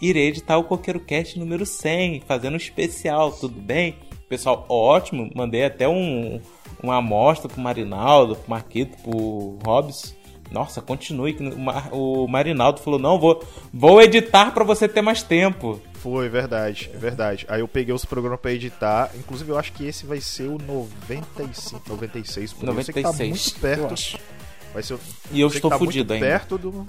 Irei 0.00 0.28
editar 0.28 0.56
o 0.56 0.62
Coqueiro 0.62 1.00
Cast 1.00 1.36
número 1.36 1.66
100, 1.66 2.20
fazendo 2.28 2.54
um 2.54 2.58
especial, 2.58 3.32
tudo 3.32 3.60
bem? 3.60 3.96
Pessoal, 4.28 4.64
ótimo, 4.68 5.28
mandei 5.34 5.64
até 5.64 5.88
um, 5.88 6.40
uma 6.80 6.98
amostra 6.98 7.48
pro 7.48 7.60
Marinaldo, 7.60 8.36
pro 8.36 8.48
Marquito, 8.48 8.96
pro 9.02 9.58
Hobbs. 9.66 10.14
Nossa, 10.48 10.80
continue. 10.80 11.36
O, 11.40 11.58
Mar- 11.58 11.88
o 11.92 12.28
Marinaldo 12.28 12.80
falou: 12.80 13.00
não, 13.00 13.18
vou, 13.18 13.42
vou 13.74 14.00
editar 14.00 14.52
para 14.54 14.62
você 14.62 14.86
ter 14.88 15.02
mais 15.02 15.24
tempo. 15.24 15.80
Foi, 15.94 16.28
verdade, 16.28 16.88
é 16.94 16.96
verdade. 16.96 17.44
Aí 17.48 17.60
eu 17.62 17.68
peguei 17.68 17.92
os 17.92 18.04
programas 18.04 18.38
pra 18.38 18.52
editar. 18.52 19.10
Inclusive, 19.16 19.50
eu 19.50 19.58
acho 19.58 19.72
que 19.72 19.84
esse 19.84 20.06
vai 20.06 20.20
ser 20.20 20.48
o 20.48 20.56
95, 20.56 21.82
96. 21.88 22.52
Por 22.52 22.68
aí. 22.70 22.76
Eu 22.76 22.82
sei 22.84 22.94
que 22.94 23.02
tá 23.02 23.08
96, 23.08 23.30
muito 23.30 23.60
perto. 23.60 24.37
Vai 24.78 24.82
ser, 24.84 24.98
E 25.32 25.40
eu 25.40 25.48
estou 25.48 25.70
tá 25.70 25.76
fudido 25.78 26.12
ainda. 26.12 26.24
perto 26.24 26.56
do. 26.56 26.86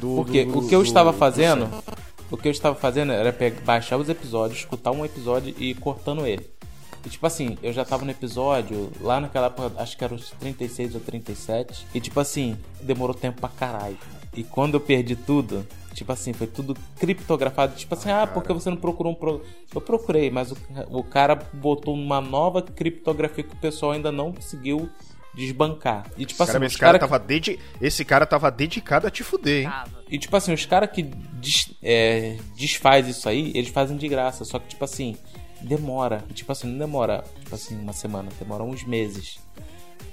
do 0.00 0.14
Porque 0.16 0.44
do- 0.46 0.58
o 0.60 0.68
que 0.68 0.74
eu 0.74 0.80
do- 0.80 0.86
estava 0.86 1.12
do 1.12 1.18
fazendo, 1.18 1.68
o 2.30 2.36
que 2.38 2.48
eu 2.48 2.52
estava 2.52 2.74
fazendo 2.74 3.12
era 3.12 3.32
pegar, 3.32 3.60
baixar 3.62 3.98
os 3.98 4.08
episódios, 4.08 4.60
escutar 4.60 4.92
um 4.92 5.04
episódio 5.04 5.54
e 5.58 5.70
ir 5.70 5.74
cortando 5.74 6.26
ele. 6.26 6.48
E 7.04 7.08
tipo 7.10 7.26
assim, 7.26 7.58
eu 7.62 7.72
já 7.72 7.84
tava 7.84 8.04
no 8.04 8.10
episódio, 8.10 8.90
lá 9.00 9.20
naquela 9.20 9.46
época, 9.48 9.72
acho 9.80 9.96
que 9.96 10.02
era 10.04 10.14
os 10.14 10.30
36 10.30 10.94
ou 10.94 11.00
37, 11.02 11.86
e 11.94 12.00
tipo 12.00 12.18
assim, 12.18 12.56
demorou 12.80 13.14
tempo 13.14 13.40
pra 13.40 13.48
caralho. 13.50 13.96
E 14.34 14.42
quando 14.42 14.74
eu 14.74 14.80
perdi 14.80 15.14
tudo, 15.16 15.66
tipo 15.94 16.10
assim, 16.12 16.32
foi 16.32 16.46
tudo 16.46 16.76
criptografado. 16.98 17.74
Tipo 17.76 17.94
assim, 17.94 18.10
ah, 18.10 18.26
porque 18.26 18.52
você 18.52 18.70
não 18.70 18.76
procurou 18.76 19.12
um 19.12 19.14
pro... 19.14 19.42
Eu 19.74 19.80
procurei, 19.80 20.30
mas 20.30 20.50
o, 20.52 20.56
o 20.90 21.02
cara 21.04 21.34
botou 21.52 21.94
uma 21.94 22.20
nova 22.20 22.62
criptografia 22.62 23.42
que 23.44 23.54
o 23.54 23.58
pessoal 23.58 23.92
ainda 23.92 24.10
não 24.12 24.32
conseguiu 24.32 24.88
desbancar. 25.34 26.06
E 26.16 26.24
tipo 26.26 26.42
assim, 26.42 26.52
Cara, 26.52 26.66
esse 26.66 26.78
cara, 26.78 26.92
cara 26.92 26.98
que- 26.98 27.12
tava 27.12 27.18
dedi... 27.24 27.58
esse 27.80 28.04
cara 28.04 28.26
tava 28.26 28.50
dedicado 28.50 29.06
a 29.06 29.10
te 29.10 29.22
fuder, 29.22 29.64
hein? 29.66 29.72
E 30.10 30.18
tipo 30.18 30.36
assim, 30.36 30.52
os 30.52 30.64
caras 30.66 30.90
que 30.90 31.02
des, 31.02 31.70
é, 31.82 32.36
desfaz 32.56 33.06
isso 33.06 33.28
aí, 33.28 33.52
eles 33.54 33.68
fazem 33.70 33.96
de 33.96 34.08
graça. 34.08 34.44
Só 34.44 34.58
que, 34.58 34.68
tipo 34.68 34.84
assim, 34.84 35.16
demora. 35.60 36.24
E, 36.30 36.32
Tipo 36.34 36.52
assim, 36.52 36.66
não 36.68 36.78
demora, 36.78 37.24
tipo 37.40 37.54
assim, 37.54 37.78
uma 37.78 37.92
semana, 37.92 38.28
demora 38.38 38.62
uns 38.64 38.84
meses. 38.84 39.38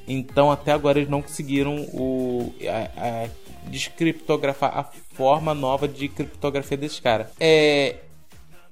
Então 0.08 0.52
até 0.52 0.72
agora 0.72 1.00
eles 1.00 1.10
não 1.10 1.22
conseguiram 1.22 1.76
o. 1.94 2.54
A, 2.98 3.24
a 3.26 3.46
descriptografar 3.70 4.78
a 4.78 4.84
forma 5.16 5.54
nova 5.56 5.88
de 5.88 6.08
criptografia 6.08 6.78
desse 6.78 7.02
cara. 7.02 7.32
É. 7.40 7.96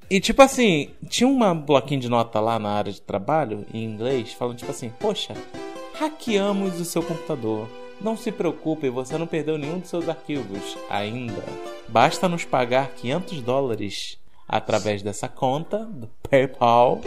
E 0.10 0.19
tipo 0.19 0.41
assim, 0.43 0.89
tinha 1.10 1.27
uma 1.27 1.56
bloquinho 1.56 1.99
de 2.01 2.10
nota 2.10 2.39
lá 2.39 2.60
na 2.60 2.69
área 2.73 2.91
de 2.91 3.01
trabalho, 3.01 3.65
em 3.73 3.84
inglês, 3.84 4.34
falando 4.34 4.58
tipo 4.58 4.69
assim, 4.69 4.89
poxa, 4.99 5.34
hackeamos 5.99 6.79
o 6.79 6.86
seu 6.86 7.01
computador. 7.03 7.67
Não 8.01 8.17
se 8.17 8.32
preocupe, 8.32 8.89
você 8.89 9.17
não 9.17 9.27
perdeu 9.27 9.58
nenhum 9.58 9.79
dos 9.79 9.89
seus 9.89 10.10
arquivos 10.10 10.77
ainda. 10.89 11.41
Basta 11.88 12.27
nos 12.27 12.43
pagar 12.43 12.89
500 12.89 13.41
dólares 13.41 14.17
através 14.47 15.01
dessa 15.01 15.27
conta 15.29 15.79
do 15.86 16.10
PayPal 16.29 16.99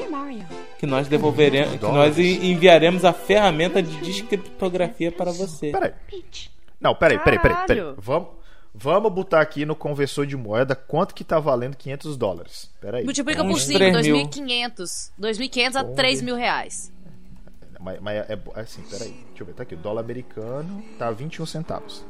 que 0.79 0.87
nós 0.87 1.07
devolveremos, 1.07 1.75
que 1.79 1.85
nós 1.87 2.19
en- 2.19 2.51
enviaremos 2.53 3.05
a 3.05 3.13
ferramenta 3.13 3.83
de 3.83 3.95
descriptografia 3.99 5.13
para 5.13 5.31
você. 5.33 5.71
Peraí. 5.71 5.93
Não, 6.81 6.95
peraí, 6.95 7.19
peraí, 7.19 7.39
peraí, 7.41 7.67
peraí. 7.67 7.95
Vamos, 7.99 8.29
vamos 8.75 9.13
botar 9.13 9.41
aqui 9.43 9.67
no 9.67 9.77
conversor 9.77 10.27
de 10.27 10.37
moeda 10.37 10.75
quanto 10.75 11.15
que 11.15 11.25
tá 11.25 11.39
valendo 11.39 11.77
500 11.77 12.17
dólares. 12.17 12.71
Peraí. 12.81 13.05
Multiplica 13.05 13.43
por 13.45 13.51
Uns 13.53 13.65
5, 13.65 13.79
3 13.79 14.07
mil. 14.07 14.17
2.500. 14.29 15.11
2.500 15.21 15.77
a 15.77 15.85
3 15.85 16.23
mil 16.23 16.37
reais. 16.37 16.93
Mas, 17.81 17.99
mas 18.01 18.17
é, 18.29 18.39
é 18.57 18.61
assim, 18.61 18.83
peraí. 18.83 19.11
Deixa 19.29 19.43
eu 19.43 19.47
ver, 19.47 19.55
tá 19.55 19.63
aqui. 19.63 19.75
O 19.75 19.79
dólar 19.79 20.03
americano 20.03 20.83
tá 20.99 21.11
21 21.11 21.47
centavos. 21.47 22.05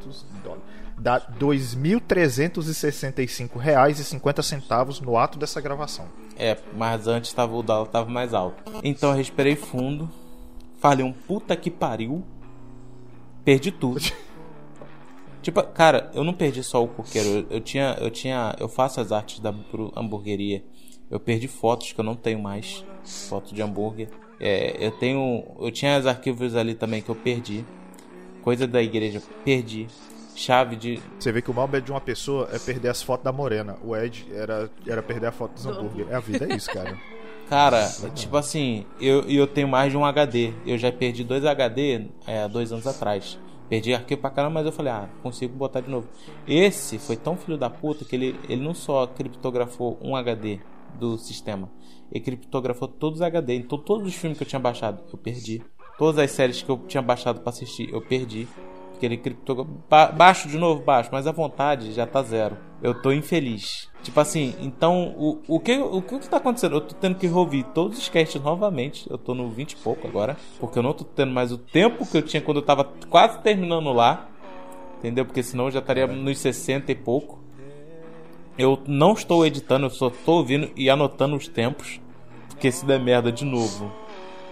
500 0.00 0.26
dólares. 0.42 0.64
Dá 0.98 1.20
2.365 1.20 3.56
reais 3.58 3.98
e 3.98 4.04
50 4.04 4.42
centavos 4.42 5.00
no 5.00 5.16
ato 5.16 5.38
dessa 5.38 5.58
gravação. 5.60 6.06
É, 6.36 6.56
mas 6.76 7.06
antes 7.06 7.32
tava, 7.32 7.54
o 7.54 7.62
dólar 7.62 7.86
tava 7.88 8.10
mais 8.10 8.34
alto. 8.34 8.62
Então 8.84 9.10
eu 9.10 9.16
respirei 9.16 9.56
fundo, 9.56 10.08
falei 10.78 11.04
um 11.04 11.12
puta 11.12 11.56
que 11.56 11.70
pariu, 11.70 12.22
perdi 13.44 13.70
tudo. 13.72 14.00
tipo, 15.42 15.62
cara, 15.62 16.10
eu 16.14 16.22
não 16.24 16.32
perdi 16.34 16.62
só 16.62 16.82
o 16.82 16.88
coqueiro, 16.88 17.28
eu, 17.28 17.46
eu 17.50 17.60
tinha, 17.60 17.96
eu 18.00 18.10
tinha, 18.10 18.54
eu 18.58 18.68
faço 18.68 19.00
as 19.00 19.12
artes 19.12 19.40
da 19.40 19.50
hambur- 19.50 19.92
hamburgueria. 19.96 20.64
Eu 21.10 21.20
perdi 21.20 21.46
fotos 21.48 21.92
que 21.92 22.00
eu 22.00 22.04
não 22.04 22.14
tenho 22.16 22.40
mais, 22.40 22.84
foto 23.04 23.54
de 23.54 23.60
hambúrguer. 23.60 24.08
É, 24.42 24.76
eu 24.84 24.90
tenho, 24.90 25.44
eu 25.60 25.70
tinha 25.70 25.96
os 25.96 26.06
arquivos 26.06 26.56
ali 26.56 26.74
também 26.74 27.00
que 27.00 27.08
eu 27.08 27.14
perdi. 27.14 27.64
Coisa 28.42 28.66
da 28.66 28.82
igreja, 28.82 29.22
perdi. 29.44 29.86
Chave 30.34 30.74
de 30.74 31.00
Você 31.18 31.30
vê 31.30 31.40
que 31.40 31.50
o 31.50 31.54
mal 31.54 31.68
medo 31.68 31.84
de 31.84 31.92
uma 31.92 32.00
pessoa 32.00 32.48
é 32.52 32.58
perder 32.58 32.88
as 32.88 33.02
fotos 33.02 33.22
da 33.22 33.30
morena. 33.30 33.76
O 33.84 33.94
Ed 33.94 34.26
era, 34.32 34.68
era 34.86 35.02
perder 35.02 35.26
a 35.26 35.32
foto 35.32 35.52
dos 35.52 35.64
hambúrguer. 35.66 36.06
É 36.10 36.16
a 36.16 36.20
vida, 36.20 36.46
é 36.50 36.56
isso, 36.56 36.70
cara. 36.70 36.98
Cara, 37.48 37.86
tipo 38.14 38.34
assim, 38.38 38.86
eu, 38.98 39.28
eu 39.28 39.46
tenho 39.46 39.68
mais 39.68 39.92
de 39.92 39.98
um 39.98 40.06
HD. 40.06 40.54
Eu 40.64 40.78
já 40.78 40.90
perdi 40.90 41.22
dois 41.22 41.44
HD 41.44 42.06
é, 42.26 42.44
há 42.44 42.48
dois 42.48 42.72
anos 42.72 42.86
atrás. 42.86 43.38
Perdi 43.68 43.92
arquivo 43.92 44.22
pra 44.22 44.30
caramba, 44.30 44.54
mas 44.54 44.66
eu 44.66 44.72
falei, 44.72 44.90
ah, 44.90 45.08
consigo 45.22 45.54
botar 45.54 45.80
de 45.80 45.90
novo. 45.90 46.08
Esse 46.48 46.98
foi 46.98 47.14
tão 47.14 47.36
filho 47.36 47.58
da 47.58 47.68
puta 47.68 48.06
que 48.06 48.16
ele, 48.16 48.40
ele 48.48 48.62
não 48.62 48.72
só 48.72 49.06
criptografou 49.06 49.98
um 50.00 50.16
HD 50.16 50.60
do 50.98 51.18
sistema, 51.18 51.68
ele 52.12 52.20
criptografou 52.20 52.86
todos 52.86 53.20
os 53.20 53.22
HD. 53.22 53.54
Então 53.56 53.78
todos 53.78 54.06
os 54.06 54.14
filmes 54.14 54.38
que 54.38 54.44
eu 54.44 54.48
tinha 54.48 54.60
baixado, 54.60 55.02
eu 55.10 55.18
perdi. 55.18 55.62
Todas 55.98 56.18
as 56.18 56.30
séries 56.30 56.62
que 56.62 56.70
eu 56.70 56.78
tinha 56.86 57.02
baixado 57.02 57.40
pra 57.40 57.50
assistir, 57.50 57.88
eu 57.92 58.02
perdi. 58.02 58.46
Porque 58.90 59.06
ele 59.06 59.16
criptografou. 59.16 59.78
Ba 59.88 60.06
baixo 60.06 60.48
de 60.48 60.58
novo, 60.58 60.82
baixo, 60.82 61.08
mas 61.10 61.26
a 61.26 61.32
vontade 61.32 61.92
já 61.92 62.06
tá 62.06 62.22
zero. 62.22 62.56
Eu 62.82 63.00
tô 63.00 63.12
infeliz. 63.12 63.88
Tipo 64.02 64.20
assim, 64.20 64.54
então, 64.60 65.14
o, 65.16 65.40
o, 65.48 65.60
que, 65.60 65.78
o 65.78 66.02
que 66.02 66.18
que 66.18 66.28
tá 66.28 66.36
acontecendo? 66.36 66.76
Eu 66.76 66.80
tô 66.80 66.94
tendo 66.96 67.14
que 67.14 67.28
ouvir 67.28 67.64
todos 67.72 67.98
os 67.98 68.08
casts 68.08 68.40
novamente. 68.42 69.08
Eu 69.10 69.16
tô 69.16 69.34
no 69.34 69.48
20 69.48 69.72
e 69.72 69.76
pouco 69.76 70.06
agora. 70.06 70.36
Porque 70.60 70.78
eu 70.78 70.82
não 70.82 70.92
tô 70.92 71.04
tendo 71.04 71.32
mais 71.32 71.50
o 71.50 71.58
tempo 71.58 72.04
que 72.04 72.18
eu 72.18 72.22
tinha 72.22 72.42
quando 72.42 72.58
eu 72.58 72.62
tava 72.62 72.84
quase 73.08 73.40
terminando 73.40 73.92
lá. 73.92 74.28
Entendeu? 74.98 75.24
Porque 75.24 75.42
senão 75.42 75.64
eu 75.64 75.70
já 75.70 75.78
estaria 75.80 76.06
nos 76.06 76.38
60 76.38 76.92
e 76.92 76.94
pouco. 76.94 77.41
Eu 78.58 78.80
não 78.86 79.12
estou 79.12 79.46
editando, 79.46 79.86
eu 79.86 79.90
só 79.90 80.08
estou 80.08 80.38
ouvindo 80.38 80.70
e 80.76 80.88
anotando 80.90 81.36
os 81.36 81.48
tempos. 81.48 82.00
Porque 82.48 82.70
se 82.70 82.84
der 82.86 83.00
merda 83.00 83.32
de 83.32 83.44
novo, 83.44 83.90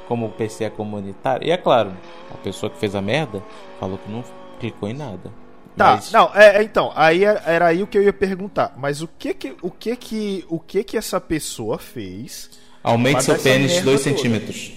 como 0.09 0.27
o 0.27 0.31
PC 0.31 0.65
é 0.65 0.71
comunitário. 0.71 1.47
E 1.47 1.51
é 1.51 1.57
claro, 1.57 1.93
a 2.33 2.37
pessoa 2.39 2.71
que 2.71 2.79
fez 2.79 2.95
a 2.95 3.01
merda 3.03 3.43
falou 3.79 3.99
que 3.99 4.11
não 4.11 4.25
clicou 4.59 4.89
em 4.89 4.95
nada. 4.95 5.31
Tá, 5.77 5.93
Mas- 5.97 6.11
não, 6.11 6.31
é, 6.35 6.57
é, 6.59 6.63
então, 6.63 6.93
aí 6.97 7.25
era, 7.25 7.41
era 7.47 7.67
aí 7.69 7.83
o 7.83 7.87
que 7.87 7.97
eu 7.97 8.03
ia 8.03 8.13
perguntar. 8.13 8.75
Mas 8.77 9.01
o 9.03 9.07
que 9.09 9.33
que, 9.33 9.55
o 9.63 9.71
que 9.71 9.95
que, 9.97 10.45
o 10.49 10.59
que 10.59 10.83
que 10.83 10.97
essa 10.97 11.21
pessoa 11.21 11.79
fez? 11.79 12.51
Aumente 12.83 13.23
seu 13.23 13.39
pênis 13.39 13.73
merda 13.75 13.91
2 13.91 14.03
toda. 14.03 14.17
centímetros. 14.17 14.73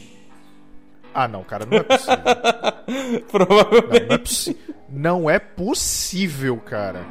Ah, 1.13 1.27
não, 1.27 1.43
cara, 1.43 1.65
não 1.65 1.77
é 1.77 1.83
possível. 1.83 3.23
Provavelmente. 3.31 4.05
Não 4.07 4.13
é, 4.13 4.17
possi- 4.17 4.57
não 4.89 5.29
é 5.29 5.39
possível, 5.39 6.57
cara. 6.57 7.05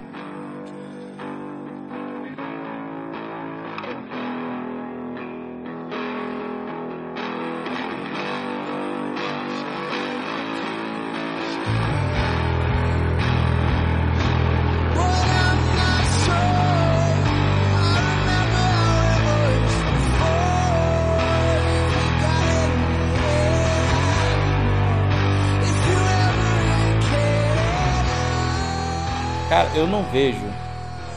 Eu 29.82 29.86
não 29.86 30.02
vejo. 30.04 30.38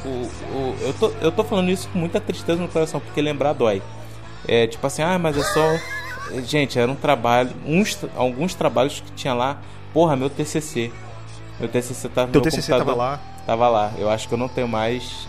O, 0.03 0.09
o, 0.09 0.75
eu, 0.81 0.93
tô, 0.93 1.11
eu 1.21 1.31
tô 1.31 1.43
falando 1.43 1.69
isso 1.69 1.87
com 1.89 1.99
muita 1.99 2.19
tristeza 2.19 2.61
no 2.61 2.67
coração, 2.67 2.99
porque 2.99 3.21
lembrar 3.21 3.53
dói. 3.53 3.81
É 4.47 4.67
tipo 4.67 4.85
assim, 4.85 5.01
ah, 5.01 5.17
mas 5.17 5.37
é 5.37 5.43
só. 5.43 5.65
Gente, 6.43 6.77
era 6.77 6.91
um 6.91 6.95
trabalho. 6.95 7.51
Uns, 7.65 7.97
alguns 8.15 8.53
trabalhos 8.53 8.99
que 8.99 9.11
tinha 9.11 9.33
lá. 9.33 9.61
Porra, 9.93 10.15
meu 10.15 10.29
TCC. 10.29 10.91
Meu 11.59 11.69
TCC 11.69 12.09
tava 12.09 12.27
no 12.27 12.33
Teu 12.33 12.41
meu 12.41 12.51
TCC 12.51 12.71
tava 12.71 12.93
lá? 12.93 13.19
Tava 13.45 13.69
lá. 13.69 13.93
Eu 13.97 14.09
acho 14.09 14.27
que 14.27 14.33
eu 14.33 14.37
não 14.37 14.47
tenho 14.47 14.67
mais 14.67 15.27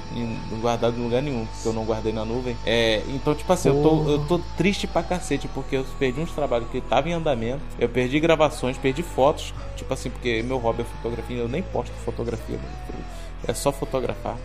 guardado 0.60 0.98
em 0.98 1.02
lugar 1.02 1.22
nenhum, 1.22 1.46
porque 1.46 1.68
eu 1.68 1.72
não 1.72 1.84
guardei 1.84 2.12
na 2.12 2.24
nuvem. 2.24 2.56
É, 2.64 3.02
então, 3.08 3.34
tipo 3.34 3.52
assim, 3.52 3.68
eu 3.68 3.82
tô, 3.82 4.10
eu 4.10 4.26
tô 4.26 4.40
triste 4.56 4.86
pra 4.86 5.02
cacete, 5.02 5.46
porque 5.48 5.76
eu 5.76 5.84
perdi 5.98 6.20
uns 6.20 6.32
trabalhos 6.32 6.68
que 6.70 6.80
tava 6.80 7.08
em 7.08 7.12
andamento. 7.12 7.60
Eu 7.78 7.88
perdi 7.88 8.18
gravações, 8.18 8.78
perdi 8.78 9.02
fotos. 9.02 9.52
Tipo 9.76 9.92
assim, 9.92 10.10
porque 10.10 10.42
meu 10.42 10.56
hobby 10.56 10.82
é 10.82 10.84
fotografia, 10.84 11.36
eu 11.36 11.48
nem 11.48 11.62
posto 11.62 11.92
fotografia. 12.04 12.56
mano. 12.56 13.04
É 13.46 13.54
só 13.54 13.72
fotografar. 13.72 14.36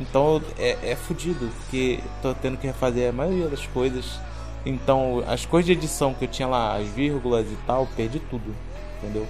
Então 0.00 0.42
é, 0.58 0.90
é 0.90 0.96
fudido, 0.96 1.48
porque 1.58 2.00
tô 2.22 2.34
tendo 2.34 2.58
que 2.58 2.66
refazer 2.66 3.08
a 3.08 3.12
maioria 3.12 3.48
das 3.48 3.66
coisas. 3.66 4.18
Então, 4.64 5.22
as 5.28 5.46
coisas 5.46 5.66
de 5.66 5.72
edição 5.72 6.12
que 6.12 6.24
eu 6.24 6.28
tinha 6.28 6.48
lá, 6.48 6.76
as 6.76 6.88
vírgulas 6.88 7.46
e 7.46 7.56
tal, 7.66 7.86
perdi 7.96 8.18
tudo. 8.18 8.54
Entendeu? 8.98 9.26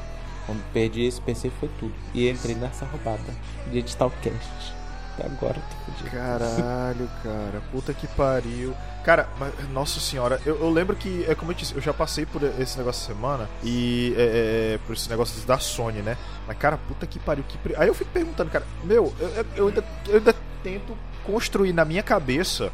Quando 0.46 0.62
perdi 0.72 1.02
esse 1.02 1.20
PC 1.20 1.50
foi 1.60 1.68
tudo. 1.78 1.92
E 2.14 2.28
entrei 2.28 2.54
nessa 2.54 2.86
roubada 2.86 3.34
de 3.70 3.78
editar 3.78 4.06
o 4.06 4.10
cast. 4.22 4.75
Até 5.18 5.26
agora 5.26 5.56
eu 5.56 5.62
tô 5.62 5.92
fudido. 5.92 6.10
Caralho, 6.10 7.10
cara. 7.22 7.62
Puta 7.72 7.94
que 7.94 8.06
pariu. 8.08 8.74
Cara, 9.04 9.28
mas, 9.38 9.52
nossa 9.70 9.98
senhora, 10.00 10.40
eu, 10.44 10.56
eu 10.60 10.68
lembro 10.70 10.94
que, 10.96 11.24
é 11.28 11.34
como 11.34 11.52
eu 11.52 11.54
disse, 11.54 11.74
eu 11.74 11.80
já 11.80 11.94
passei 11.94 12.26
por 12.26 12.42
esse 12.42 12.76
negócio 12.76 13.00
essa 13.02 13.14
semana 13.14 13.48
e 13.62 14.12
é, 14.16 14.20
é, 14.20 14.74
é, 14.74 14.78
por 14.86 14.94
esse 14.94 15.08
negócio 15.08 15.40
da 15.46 15.58
Sony, 15.58 16.02
né? 16.02 16.16
Mas, 16.46 16.58
cara, 16.58 16.76
puta 16.76 17.06
que 17.06 17.18
pariu. 17.18 17.44
Que... 17.48 17.56
pre- 17.58 17.74
Aí 17.76 17.88
eu 17.88 17.94
fico 17.94 18.10
perguntando, 18.10 18.50
cara, 18.50 18.66
meu, 18.84 19.14
eu, 19.18 19.28
eu- 19.28 19.46
eu 19.56 19.68
ainda, 19.68 19.84
eu 20.08 20.16
ainda 20.16 20.34
tento 20.62 20.96
construir 21.24 21.72
na 21.72 21.84
minha 21.84 22.02
cabeça 22.02 22.70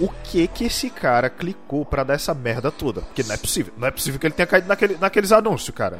o 0.00 0.08
que 0.24 0.46
que 0.48 0.64
esse 0.64 0.88
cara 0.90 1.28
clicou 1.28 1.84
pra 1.84 2.02
dar 2.04 2.14
essa 2.14 2.32
merda 2.34 2.70
toda. 2.70 3.00
Porque 3.02 3.22
não 3.24 3.34
é 3.34 3.36
possível. 3.36 3.72
Não 3.76 3.86
é 3.88 3.90
possível 3.90 4.18
que 4.18 4.26
ele 4.26 4.34
tenha 4.34 4.46
caído 4.46 4.68
naquele, 4.68 4.96
naqueles 4.96 5.32
anúncios, 5.32 5.74
cara. 5.74 5.98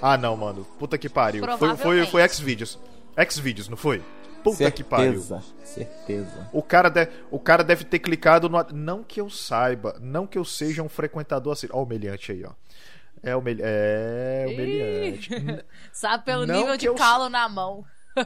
Ah, 0.00 0.16
não, 0.16 0.36
mano. 0.36 0.66
Puta 0.78 0.96
que 0.96 1.08
pariu. 1.08 1.44
Foi, 1.58 1.76
foi, 1.76 2.06
foi 2.06 2.28
Xvideos. 2.28 2.78
Xvideos, 3.30 3.68
não 3.68 3.76
foi? 3.76 4.02
Puta 4.44 4.70
que 4.70 4.84
pariu. 4.84 5.20
certeza, 5.20 5.42
certeza. 5.64 6.48
O 6.52 6.62
cara, 6.62 6.88
de- 6.88 7.08
o 7.30 7.38
cara 7.38 7.64
deve 7.64 7.84
ter 7.84 7.98
clicado 7.98 8.48
no. 8.48 8.62
Não 8.72 9.02
que 9.02 9.20
eu 9.20 9.28
saiba, 9.30 9.96
não 10.00 10.26
que 10.26 10.38
eu 10.38 10.44
seja 10.44 10.82
um 10.82 10.88
frequentador 10.88 11.52
assim. 11.54 11.66
Ó, 11.72 11.80
o 11.80 11.82
humilhante 11.84 12.30
aí, 12.32 12.44
ó. 12.44 12.50
É, 13.22 13.34
humilha... 13.34 13.62
é 13.64 14.44
humilhante. 14.46 15.32
N- 15.34 15.64
Sabe 15.92 16.24
pelo 16.24 16.46
Não 16.46 16.54
nível 16.56 16.72
que 16.74 16.78
de 16.80 16.86
eu- 16.86 16.94
calo 16.94 17.28
na 17.28 17.48
mão. 17.48 17.84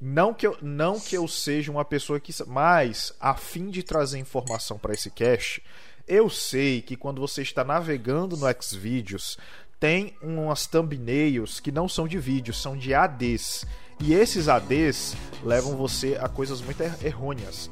Não 0.00 0.32
que, 0.32 0.46
eu, 0.46 0.56
não 0.62 0.98
que 1.00 1.16
eu 1.16 1.26
seja 1.26 1.72
uma 1.72 1.84
pessoa 1.84 2.20
que. 2.20 2.32
Mas, 2.46 3.12
a 3.20 3.34
fim 3.34 3.68
de 3.68 3.82
trazer 3.82 4.16
informação 4.18 4.78
para 4.78 4.94
esse 4.94 5.10
cast, 5.10 5.60
eu 6.06 6.30
sei 6.30 6.80
que 6.80 6.96
quando 6.96 7.20
você 7.20 7.42
está 7.42 7.64
navegando 7.64 8.36
no 8.36 8.46
Xvideos, 8.62 9.36
tem 9.80 10.16
umas 10.22 10.66
thumbnails 10.68 11.58
que 11.58 11.72
não 11.72 11.88
são 11.88 12.06
de 12.06 12.16
vídeos, 12.16 12.62
são 12.62 12.76
de 12.76 12.94
ADs. 12.94 13.64
E 14.00 14.14
esses 14.14 14.48
ADs 14.48 15.16
levam 15.44 15.76
você 15.76 16.16
a 16.20 16.28
coisas 16.28 16.60
muito 16.60 16.80
er- 16.82 16.94
errôneas. 17.04 17.70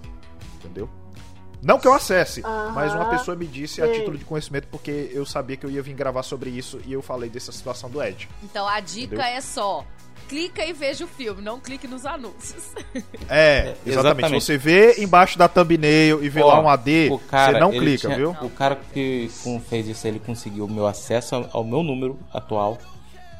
Entendeu? 0.56 0.88
Não 1.62 1.78
que 1.80 1.88
eu 1.88 1.94
acesse, 1.94 2.42
mas 2.74 2.92
uma 2.94 3.06
pessoa 3.06 3.34
me 3.36 3.46
disse 3.46 3.82
a 3.82 3.90
título 3.90 4.16
de 4.18 4.24
conhecimento 4.24 4.68
porque 4.68 5.10
eu 5.12 5.24
sabia 5.24 5.56
que 5.56 5.64
eu 5.64 5.70
ia 5.70 5.82
vir 5.82 5.94
gravar 5.94 6.22
sobre 6.22 6.50
isso 6.50 6.80
e 6.86 6.92
eu 6.92 7.00
falei 7.02 7.28
dessa 7.30 7.50
situação 7.50 7.88
do 7.90 8.00
Ed. 8.02 8.28
Então 8.44 8.68
a 8.68 8.78
dica 8.78 9.14
Entendeu? 9.16 9.24
é 9.24 9.40
só. 9.40 9.84
Clica 10.28 10.64
e 10.64 10.72
veja 10.72 11.04
o 11.04 11.08
filme, 11.08 11.40
não 11.40 11.58
clique 11.60 11.86
nos 11.88 12.04
anúncios. 12.04 12.72
É, 13.28 13.74
exatamente. 13.84 13.88
exatamente. 13.88 14.44
Você 14.44 14.58
vê 14.58 15.00
embaixo 15.02 15.38
da 15.38 15.48
thumbnail 15.48 16.22
e 16.22 16.28
vê 16.28 16.42
Ó, 16.42 16.46
lá 16.48 16.60
um 16.60 16.68
AD, 16.68 17.08
o 17.10 17.18
cara, 17.18 17.52
você 17.54 17.60
não 17.60 17.70
clica, 17.72 18.06
tinha- 18.08 18.16
viu? 18.16 18.36
O 18.42 18.50
cara 18.50 18.76
que 18.92 19.28
fez 19.68 19.88
isso, 19.88 20.06
ele 20.06 20.20
conseguiu 20.20 20.66
o 20.66 20.70
meu 20.70 20.86
acesso 20.86 21.34
ao 21.52 21.64
meu 21.64 21.82
número 21.82 22.18
atual. 22.32 22.78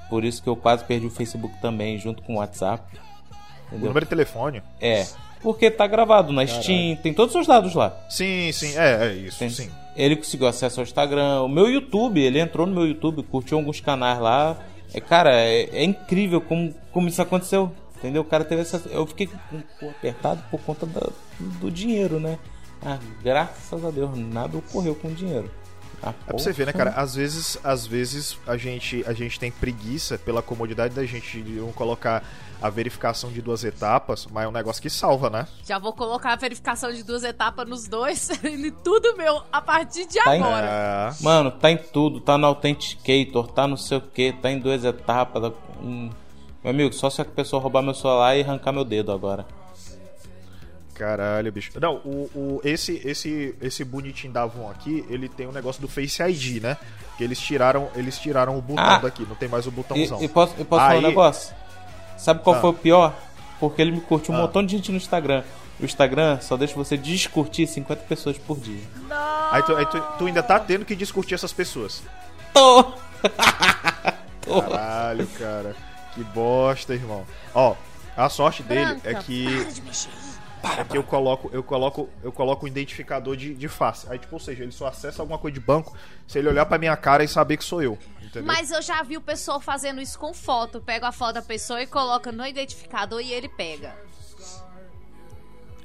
Por 0.09 0.25
isso 0.25 0.43
que 0.43 0.49
eu 0.49 0.57
quase 0.57 0.85
perdi 0.85 1.07
o 1.07 1.11
Facebook 1.11 1.55
também, 1.61 1.99
junto 1.99 2.23
com 2.23 2.35
o 2.35 2.39
WhatsApp. 2.39 2.83
O 2.97 3.67
Entendeu? 3.69 3.89
número 3.89 4.07
de 4.07 4.11
telefone. 4.11 4.63
É. 4.81 5.07
Porque 5.43 5.71
tá 5.71 5.87
gravado 5.87 6.33
na 6.33 6.47
Steam, 6.47 6.97
tem 6.97 7.13
todos 7.13 7.35
os 7.35 7.47
dados 7.47 7.75
lá. 7.75 7.95
Sim, 8.09 8.51
sim, 8.53 8.77
é, 8.77 9.07
é 9.09 9.13
isso, 9.15 9.39
Tem- 9.39 9.51
sim. 9.51 9.71
Ele 9.97 10.17
conseguiu 10.17 10.47
acesso 10.47 10.81
ao 10.81 10.85
Instagram, 10.85 11.43
o 11.43 11.49
meu 11.49 11.69
YouTube, 11.71 12.21
ele 12.21 12.39
entrou 12.39 12.67
no 12.67 12.75
meu 12.75 12.87
YouTube, 12.87 13.23
curtiu 13.23 13.59
alguns 13.59 13.81
canais 13.81 14.19
lá. 14.19 14.57
É, 14.95 15.01
cara, 15.01 15.31
é, 15.33 15.63
é 15.73 15.85
incrível 15.85 16.41
como, 16.41 16.75
como 16.93 17.09
isso 17.09 17.21
aconteceu. 17.23 17.73
Entendeu? 17.97 18.23
O 18.23 18.25
cara 18.25 18.45
teve 18.45 18.61
essa. 18.63 18.81
Eu 18.91 19.07
fiquei 19.07 19.29
o 19.83 19.89
apertado 19.89 20.43
por 20.51 20.61
conta 20.61 20.85
da- 20.85 21.09
do 21.61 21.71
dinheiro, 21.71 22.21
né? 22.21 22.39
Ah, 22.85 22.99
graças 23.23 23.83
a 23.85 23.91
Deus, 23.91 24.11
nada 24.19 24.59
ocorreu 24.59 24.95
com 24.95 25.09
o 25.09 25.15
dinheiro. 25.15 25.51
Ah, 26.07 26.15
É 26.27 26.31
pra 26.33 26.39
você 26.39 26.53
ver, 26.53 26.67
né, 26.67 26.73
cara? 26.73 26.91
Às 26.91 27.15
vezes, 27.15 27.59
às 27.65 27.87
vezes 27.87 28.39
a 28.47 28.57
gente, 28.57 29.03
a 29.07 29.13
gente 29.13 29.39
tem 29.41 29.51
preguiça 29.51 30.17
pela 30.19 30.41
comodidade 30.43 30.95
da 30.95 31.05
gente 31.05 31.43
de 31.43 31.53
não 31.55 31.73
colocar 31.73 32.23
a 32.63 32.71
verificação 32.71 33.31
de 33.31 33.43
duas 33.43 33.65
etapas, 33.65 34.27
mas 34.31 34.45
é 34.45 34.49
um 34.49 34.53
negócio 34.53 34.81
que 34.81 34.89
salva, 34.89 35.29
né? 35.29 35.47
Já 35.67 35.79
vou 35.79 35.93
colocar 35.93 36.33
a 36.33 36.37
verificação 36.37 36.91
de 36.93 37.03
duas 37.03 37.23
etapas 37.25 37.69
nos 37.69 37.87
dois 37.89 38.31
e 38.43 38.71
tudo 38.71 39.17
meu 39.17 39.43
a 39.53 39.61
partir 39.61 40.07
de 40.07 40.23
Tá 40.23 40.37
em- 40.37 40.41
agora. 40.43 40.67
É, 41.19 41.23
Mano, 41.23 41.51
tá 41.51 41.71
em 41.71 41.77
tudo, 41.77 42.21
tá 42.21 42.39
no 42.39 42.47
Authenticator, 42.47 43.49
tá 43.49 43.67
no 43.67 43.77
sei 43.77 43.99
o 43.99 44.01
que, 44.01 44.33
tá 44.33 44.51
em 44.51 44.59
duas 44.59 44.85
etapas. 44.85 45.53
Meu 45.83 46.11
amigo, 46.65 46.93
só 46.95 47.11
se 47.11 47.21
a 47.21 47.25
pessoa 47.25 47.61
roubar 47.63 47.83
meu 47.83 47.95
celular 47.95 48.37
e 48.37 48.43
arrancar 48.43 48.73
meu 48.73 48.85
dedo 48.85 49.13
agora. 49.13 49.45
Caralho, 50.99 51.53
bicho. 51.53 51.71
Não, 51.81 51.97
o, 52.05 52.31
o, 52.35 52.61
esse, 52.65 53.01
esse, 53.05 53.55
esse 53.61 53.85
bonitinho 53.85 54.33
da 54.33 54.43
Avon 54.43 54.71
aqui, 54.71 55.05
ele 55.09 55.29
tem 55.29 55.47
um 55.47 55.53
negócio 55.53 55.81
do 55.81 55.89
Face 55.89 56.23
ID, 56.23 56.63
né? 56.63 56.77
Que 57.17 57.25
eles 57.25 57.39
tiraram, 57.39 57.89
eles 57.95 58.19
tiraram 58.19 58.57
o 58.59 58.63
botão 58.63 58.85
Ah. 58.85 58.99
daqui, 58.99 59.25
não 59.29 59.37
tem 59.37 59.49
mais 59.49 59.67
o 59.67 59.71
botãozão. 59.71 60.23
e 60.23 60.29
posso, 60.29 60.55
e 60.59 60.65
posso 60.65 60.81
falar 60.83 60.95
um 60.95 60.97
Aí- 60.99 61.03
negócio? 61.03 61.55
Sabe 62.19 62.43
qual 62.43 62.57
Ah. 62.57 62.61
foi 62.61 62.71
o 62.71 62.75
pior? 62.75 63.15
Porque 63.61 63.81
ele 63.81 63.91
me 63.93 64.01
curtiu 64.01 64.35
um 64.35 64.39
Ah. 64.39 64.43
montão 64.43 64.65
de 64.65 64.73
gente 64.73 64.91
no 64.91 64.97
Instagram. 64.97 65.43
O 65.81 65.85
Instagram 65.85 66.41
só 66.41 66.57
deixa 66.57 66.75
você 66.75 66.97
descurtir 66.97 67.67
50 67.69 68.03
pessoas 68.05 68.39
por 68.39 68.59
dia. 68.59 68.81
Aí, 69.51 69.63
tu, 69.63 69.77
aí 69.77 69.85
tu, 69.87 70.01
tu 70.19 70.27
ainda 70.27 70.43
tá 70.43 70.59
tendo 70.59 70.85
que 70.87 70.97
discutir 70.97 71.35
essas 71.35 71.53
pessoas. 71.53 72.03
Tô! 72.55 72.93
Caralho, 74.61 75.27
cara. 75.39 75.75
Que 76.15 76.25
bosta, 76.25 76.95
irmão. 76.95 77.27
Ó, 77.55 77.75
a 78.17 78.29
sorte 78.29 78.63
dele 78.63 78.87
Branca, 78.87 79.11
é 79.11 79.15
que, 79.15 79.45
para 79.63 79.73
de 79.73 79.83
mexer. 79.83 80.11
É 80.79 80.85
que 80.85 80.97
eu 80.97 81.03
coloco, 81.05 81.49
eu 81.53 81.63
coloco, 81.63 82.09
eu 82.23 82.33
coloco 82.33 82.65
o 82.65 82.69
identificador 82.69 83.37
de, 83.37 83.55
de 83.55 83.69
face. 83.69 84.07
Aí, 84.11 84.19
tipo, 84.19 84.35
ou 84.35 84.41
seja, 84.41 84.63
ele 84.63 84.73
só 84.73 84.87
acessa 84.89 85.23
alguma 85.23 85.39
coisa 85.39 85.55
de 85.55 85.61
banco 85.61 85.97
se 86.27 86.39
ele 86.39 86.49
olhar 86.49 86.67
pra 86.67 86.79
minha 86.79 86.97
cara 86.97 87.23
e 87.23 87.29
saber 87.29 87.57
que 87.57 87.65
sou 87.65 87.83
eu. 87.83 87.99
Entendeu? 88.23 88.45
Mas 88.47 88.71
eu 88.71 88.83
já 88.83 89.03
vi 89.03 89.17
o 89.17 89.21
pessoal 89.21 89.61
fazendo 89.61 90.01
isso 90.01 90.19
com 90.19 90.35
foto. 90.35 90.81
Pega 90.81 91.09
a 91.09 91.13
foto 91.13 91.35
da 91.35 91.43
pessoa 91.43 91.81
e 91.83 91.87
coloca 91.87 92.33
no 92.33 92.45
identificador 92.47 93.21
e 93.21 93.33
ele 93.33 93.49
pega. 93.49 93.95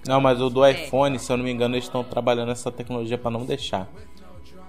Não, 0.08 0.20
mas 0.20 0.42
o 0.42 0.50
do 0.50 0.66
É. 0.66 0.72
iPhone, 0.72 1.20
se 1.20 1.32
eu 1.32 1.38
não 1.38 1.44
me 1.44 1.52
engano, 1.52 1.76
eles 1.76 1.86
estão 1.86 2.04
trabalhando 2.04 2.52
essa 2.52 2.72
tecnologia 2.72 3.18
pra 3.18 3.30
não 3.30 3.46
deixar. 3.46 3.88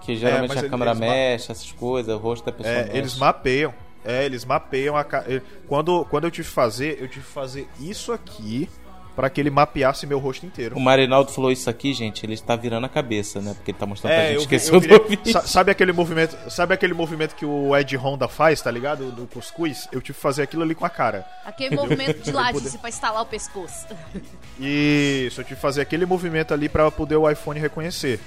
Que 0.02 0.16
geralmente 0.16 0.48
mas 0.48 0.56
a 0.58 0.60
eles- 0.60 0.70
câmera 0.70 0.90
eles 0.90 1.00
ma- 1.00 1.06
mexe, 1.06 1.50
essas 1.52 1.72
coisas, 1.72 2.14
o 2.14 2.18
rosto 2.18 2.44
da 2.44 2.52
pessoa 2.52 2.74
É, 2.74 2.84
mexe. 2.84 2.96
eles 2.98 3.16
mapeiam. 3.18 3.72
É, 4.04 4.24
eles 4.24 4.44
mapeiam 4.44 4.96
a 4.96 5.04
ca... 5.04 5.24
ele- 5.26 5.42
quando 5.68 6.04
Quando 6.06 6.24
eu 6.24 6.30
tive 6.30 6.46
que 6.48 6.52
fazer, 6.54 7.00
eu 7.00 7.08
tive 7.08 7.24
que 7.24 7.32
fazer 7.32 7.68
isso 7.80 8.12
aqui 8.12 8.68
pra 9.14 9.28
que 9.28 9.40
ele 9.40 9.50
mapeasse 9.50 10.06
meu 10.06 10.18
rosto 10.18 10.46
inteiro. 10.46 10.76
O 10.76 10.80
Marinaldo 10.80 11.30
falou 11.32 11.52
isso 11.52 11.68
aqui, 11.68 11.92
gente, 11.92 12.24
ele 12.24 12.34
está 12.34 12.56
virando 12.56 12.86
a 12.86 12.88
cabeça, 12.88 13.40
né? 13.40 13.52
Porque 13.54 13.70
ele 13.72 13.78
tá 13.78 13.84
mostrando 13.86 14.14
pra 14.14 14.22
É, 14.22 14.28
gente 14.28 14.36
eu, 14.36 14.42
que 14.42 14.48
vi- 14.48 14.56
esqueceu 14.56 14.74
eu 14.74 14.80
do 14.80 14.88
virei- 14.88 15.08
vídeo. 15.16 15.32
sa- 15.32 15.42
sabe 15.46 15.70
aquele 15.70 15.92
movimento, 15.92 16.36
sabe 16.50 16.74
aquele 16.74 16.94
movimento 16.94 17.34
que 17.34 17.44
o 17.44 17.76
Ed 17.76 17.96
Honda 17.96 18.26
faz, 18.28 18.62
tá 18.62 18.70
ligado? 18.70 19.10
Do 19.12 19.26
cuscuz? 19.26 19.86
Eu 19.92 20.00
tive 20.00 20.14
que 20.16 20.20
fazer 20.22 20.42
aquilo 20.42 20.62
ali 20.62 20.74
com 20.74 20.84
a 20.86 20.90
cara. 20.90 21.26
Aquele 21.44 21.76
movimento 21.76 22.22
de 22.22 22.30
ladice 22.32 22.78
pra 22.78 22.88
instalar 22.88 23.22
o 23.22 23.26
pescoço. 23.26 23.86
Isso, 24.58 25.40
eu 25.40 25.44
tive 25.44 25.56
que 25.56 25.60
fazer 25.62 25.80
aquele 25.82 26.06
movimento 26.06 26.52
ali 26.54 26.68
pra 26.68 26.90
poder 26.90 27.16
o 27.16 27.28
iPhone 27.30 27.58
reconhecer. 27.60 28.20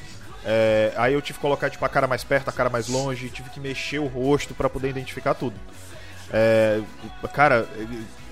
É, 0.46 0.94
aí 0.96 1.14
eu 1.14 1.22
tive 1.22 1.38
que 1.40 1.42
colocar 1.42 1.70
tipo 1.72 1.84
a 1.84 1.90
cara 1.90 2.06
mais 2.06 2.24
perto, 2.24 2.50
a 2.50 2.52
cara 2.52 2.70
mais 2.70 2.88
longe, 2.88 3.30
tive 3.30 3.50
que 3.50 3.60
mexer 3.60 3.98
o 4.00 4.06
rosto 4.06 4.54
pra 4.54 4.70
poder 4.70 4.90
identificar 4.90 5.34
tudo. 5.34 5.56
É, 6.32 6.82
cara, 7.34 7.68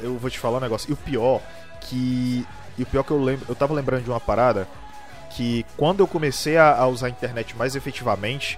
eu 0.02 0.18
vou 0.18 0.30
te 0.30 0.38
falar 0.40 0.58
um 0.58 0.62
negócio. 0.62 0.90
E 0.90 0.94
o 0.94 0.98
pior 0.98 1.42
que 1.90 2.46
e 2.78 2.84
o 2.84 2.86
pior 2.86 3.04
que 3.04 3.12
eu 3.12 3.22
lembro, 3.24 3.46
eu 3.48 3.56
tava 3.56 3.74
lembrando 3.74 4.04
de 4.04 4.10
uma 4.10 4.20
parada 4.20 4.68
que 5.30 5.66
quando 5.78 6.00
eu 6.02 6.08
comecei 6.08 6.58
a, 6.58 6.76
a 6.76 6.88
usar 6.88 7.08
a 7.08 7.10
internet 7.10 7.56
mais 7.56 7.76
efetivamente, 7.76 8.58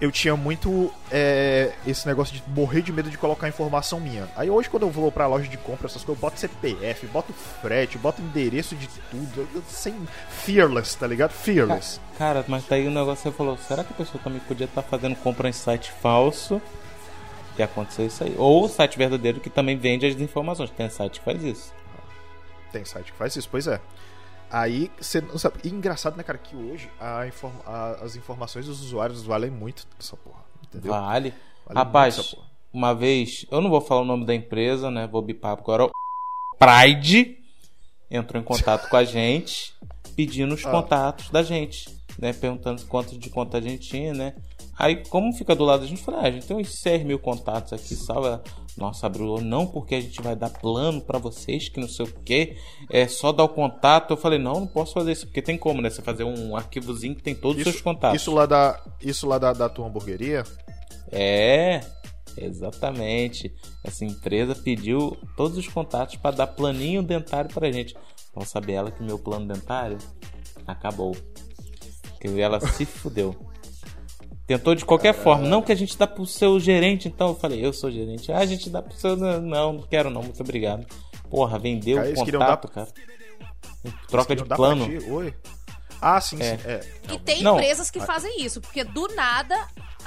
eu 0.00 0.10
tinha 0.10 0.36
muito 0.36 0.92
é, 1.12 1.72
esse 1.86 2.06
negócio 2.08 2.34
de 2.34 2.42
morrer 2.48 2.82
de 2.82 2.92
medo 2.92 3.08
de 3.08 3.16
colocar 3.16 3.46
informação 3.48 4.00
minha. 4.00 4.28
Aí 4.36 4.50
hoje, 4.50 4.68
quando 4.68 4.82
eu 4.82 4.90
vou 4.90 5.12
pra 5.12 5.28
loja 5.28 5.46
de 5.48 5.56
compra, 5.56 5.86
essas 5.86 6.02
coisas, 6.02 6.20
eu 6.20 6.28
boto 6.28 6.40
CPF, 6.40 7.06
boto 7.06 7.32
frete, 7.32 7.98
boto 7.98 8.20
endereço 8.20 8.74
de 8.74 8.88
tudo. 9.10 9.48
eu- 9.54 9.62
Sem 9.68 9.94
fearless, 10.28 10.96
tá 10.96 11.06
ligado? 11.06 11.30
Fearless. 11.30 12.00
Cara, 12.18 12.44
mas 12.48 12.64
daí 12.68 12.86
o 12.86 12.90
negócio 12.90 13.22
você 13.22 13.30
falou, 13.36 13.56
será 13.56 13.84
que 13.84 13.92
a 13.92 13.96
pessoa 13.96 14.20
também 14.22 14.40
podia 14.40 14.64
estar 14.66 14.82
fazendo 14.82 15.14
compra 15.16 15.48
em 15.48 15.52
site 15.52 15.92
falso? 16.02 16.60
Que 17.54 17.62
aconteceu 17.62 18.06
isso 18.06 18.24
aí. 18.24 18.34
Ou 18.38 18.68
site 18.68 18.98
verdadeiro 18.98 19.38
que 19.38 19.50
também 19.50 19.76
vende 19.76 20.04
as 20.06 20.14
informações. 20.20 20.70
Tem 20.70 20.88
site 20.90 21.20
que 21.20 21.24
faz 21.24 21.44
isso. 21.44 21.72
Tem 22.72 22.84
site 22.84 23.12
que 23.12 23.18
faz 23.18 23.36
isso, 23.36 23.48
pois 23.50 23.66
é. 23.66 23.80
Aí 24.50 24.90
você 25.00 25.20
não 25.20 25.38
sabe. 25.38 25.56
E 25.64 25.68
engraçado, 25.68 26.16
né, 26.16 26.22
cara, 26.22 26.38
que 26.38 26.54
hoje 26.56 26.90
a 27.00 27.26
inform- 27.26 27.60
a- 27.66 27.98
as 28.02 28.16
informações 28.16 28.66
dos 28.66 28.80
usuários 28.82 29.22
valem 29.22 29.50
muito 29.50 29.86
dessa 29.98 30.16
porra. 30.16 30.42
Entendeu? 30.64 30.92
Vale. 30.92 31.34
Vale 31.66 31.78
Rapaz, 31.78 32.18
essa 32.18 32.36
uma 32.72 32.94
vez, 32.94 33.44
eu 33.50 33.60
não 33.60 33.68
vou 33.70 33.80
falar 33.80 34.00
o 34.00 34.04
nome 34.04 34.24
da 34.26 34.34
empresa, 34.34 34.90
né? 34.90 35.06
Vou 35.06 35.20
bipar 35.22 35.52
agora. 35.52 35.84
O 35.84 35.90
Pride 36.58 37.38
entrou 38.10 38.40
em 38.40 38.44
contato 38.44 38.88
com 38.88 38.96
a 38.96 39.04
gente, 39.04 39.74
pedindo 40.16 40.54
os 40.54 40.64
Ah. 40.66 40.70
contatos 40.70 41.30
da 41.30 41.42
gente, 41.42 41.88
né? 42.18 42.32
Perguntando 42.32 42.84
quanto 42.86 43.18
de 43.18 43.30
conta 43.30 43.58
a 43.58 43.60
gente 43.60 43.88
tinha, 43.88 44.12
né? 44.14 44.34
Aí, 44.78 45.04
como 45.04 45.32
fica 45.32 45.54
do 45.54 45.64
lado 45.64 45.80
da 45.80 45.86
gente, 45.86 46.02
falei, 46.02 46.20
ah, 46.20 46.28
a 46.28 46.30
gente 46.30 46.46
tem 46.46 46.56
uns 46.56 46.80
6 46.80 47.04
mil 47.04 47.18
contatos 47.18 47.72
aqui, 47.72 47.94
salve. 47.94 48.28
Ela, 48.28 48.42
Nossa, 48.76 49.06
abriu, 49.06 49.38
não, 49.38 49.66
porque 49.66 49.94
a 49.94 50.00
gente 50.00 50.20
vai 50.22 50.34
dar 50.34 50.48
plano 50.48 51.00
pra 51.00 51.18
vocês, 51.18 51.68
que 51.68 51.78
não 51.78 51.88
sei 51.88 52.06
o 52.06 52.12
que, 52.24 52.56
é 52.90 53.06
só 53.06 53.32
dar 53.32 53.44
o 53.44 53.48
contato. 53.48 54.12
Eu 54.12 54.16
falei, 54.16 54.38
não, 54.38 54.60
não 54.60 54.66
posso 54.66 54.94
fazer 54.94 55.12
isso, 55.12 55.26
porque 55.26 55.42
tem 55.42 55.58
como, 55.58 55.82
né? 55.82 55.90
Você 55.90 56.00
fazer 56.00 56.24
um 56.24 56.56
arquivozinho 56.56 57.14
que 57.14 57.22
tem 57.22 57.34
todos 57.34 57.58
os 57.58 57.64
seus 57.64 57.82
contatos. 57.82 58.20
Isso 58.20 58.32
lá 58.32 58.46
da, 58.46 58.82
isso 59.00 59.26
lá 59.26 59.38
da, 59.38 59.52
da 59.52 59.68
tua 59.68 59.86
hamburgueria? 59.86 60.42
É, 61.10 61.82
exatamente. 62.36 63.54
Essa 63.84 64.06
empresa 64.06 64.54
pediu 64.54 65.18
todos 65.36 65.58
os 65.58 65.68
contatos 65.68 66.16
para 66.16 66.36
dar 66.36 66.46
planinho 66.46 67.02
dentário 67.02 67.52
pra 67.52 67.70
gente. 67.70 67.94
Vão 68.34 68.46
saber 68.46 68.72
ela 68.72 68.90
que 68.90 69.02
meu 69.02 69.18
plano 69.18 69.46
dentário 69.46 69.98
acabou. 70.66 71.14
Que 72.18 72.40
ela 72.40 72.58
se 72.60 72.86
fudeu. 72.86 73.51
Tentou 74.46 74.74
de 74.74 74.84
qualquer 74.84 75.14
forma. 75.14 75.46
Não 75.48 75.62
que 75.62 75.72
a 75.72 75.74
gente 75.74 75.96
dá 75.96 76.06
pro 76.06 76.26
seu 76.26 76.58
gerente, 76.58 77.08
então 77.08 77.28
eu 77.28 77.34
falei, 77.34 77.64
eu 77.64 77.72
sou 77.72 77.90
gerente. 77.90 78.30
Ah, 78.32 78.38
a 78.38 78.46
gente 78.46 78.68
dá 78.68 78.82
pro 78.82 78.96
seu. 78.96 79.16
Não, 79.16 79.40
não 79.72 79.82
quero 79.82 80.10
não, 80.10 80.22
muito 80.22 80.42
obrigado. 80.42 80.84
Porra, 81.30 81.58
vendeu 81.58 81.96
Cara, 81.96 82.10
o 82.10 82.14
contato, 82.14 82.68
dar- 82.68 82.74
cara. 82.74 82.88
Troca 84.08 84.36
de 84.36 84.44
plano. 84.44 84.86
Oi? 85.14 85.34
Ah, 86.00 86.20
sim, 86.20 86.36
É. 86.42 86.56
sim. 86.58 86.62
É. 86.66 86.80
E 87.14 87.18
tem 87.20 87.42
Não. 87.42 87.54
empresas 87.54 87.90
que 87.90 88.00
fazem 88.00 88.42
isso, 88.44 88.60
porque 88.60 88.82
do 88.82 89.06
nada 89.14 89.56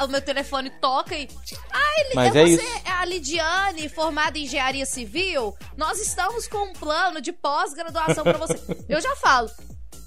o 0.01 0.07
meu 0.07 0.21
telefone 0.21 0.69
toca 0.81 1.15
e. 1.15 1.27
Ah, 1.71 2.01
ele, 2.01 2.15
Mas 2.15 2.35
é 2.35 2.41
é 2.41 2.45
você, 2.45 2.53
isso. 2.55 2.81
é 2.85 2.91
a 2.91 3.05
Lidiane, 3.05 3.87
formada 3.89 4.37
em 4.37 4.43
engenharia 4.43 4.85
civil. 4.85 5.55
Nós 5.77 5.99
estamos 6.01 6.47
com 6.47 6.57
um 6.69 6.73
plano 6.73 7.21
de 7.21 7.31
pós-graduação 7.31 8.23
pra 8.25 8.37
você. 8.37 8.59
Eu 8.89 8.99
já 8.99 9.15
falo. 9.15 9.49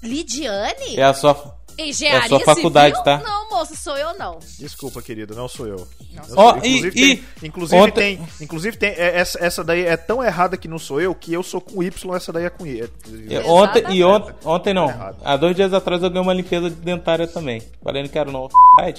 Lidiane? 0.03 0.95
É 0.97 1.03
a 1.03 1.13
sua. 1.13 1.57
Engenharia 1.79 2.21
é 2.21 2.25
a 2.25 2.27
sua 2.29 2.39
faculdade, 2.41 2.95
civil? 2.97 3.03
tá? 3.03 3.17
Não, 3.23 3.49
moço, 3.49 3.75
sou 3.75 3.97
eu 3.97 4.17
não. 4.17 4.39
Desculpa, 4.59 5.01
querido, 5.01 5.35
não 5.35 5.47
sou 5.47 5.67
eu. 5.67 5.87
Não 6.13 6.23
sou 6.23 6.37
Ó, 6.37 6.55
eu. 6.57 6.63
e- 6.63 6.77
inclusive, 6.77 6.87
e- 6.99 7.15
tem, 7.17 7.23
inclusive 7.49 7.81
ontem- 7.81 8.17
tem, 8.17 8.27
inclusive 8.41 8.77
tem, 8.77 8.89
é, 8.91 9.17
essa, 9.19 9.43
essa 9.43 9.63
daí 9.63 9.85
é 9.85 9.95
tão 9.97 10.23
errada 10.23 10.57
que 10.57 10.67
não 10.67 10.77
sou 10.79 10.99
eu 10.99 11.13
que 11.15 11.33
eu 11.33 11.41
sou 11.43 11.61
com 11.61 11.81
Y, 11.81 12.15
essa 12.15 12.31
daí 12.33 12.45
é 12.45 12.49
com 12.49 12.65
I. 12.65 12.81
É- 12.81 12.89
É, 13.35 13.39
Ontem, 13.45 13.83
e 13.93 14.03
ontem, 14.03 14.33
ontem 14.43 14.73
não. 14.73 14.89
Errado. 14.89 15.17
Há 15.23 15.37
dois 15.37 15.55
dias 15.55 15.73
atrás 15.73 16.01
eu 16.03 16.09
ganhei 16.09 16.23
uma 16.23 16.33
limpeza 16.33 16.69
dentária 16.69 17.27
também. 17.27 17.61
Falei, 17.83 18.03
não 18.03 18.09
quero 18.09 18.31
não. 18.31 18.49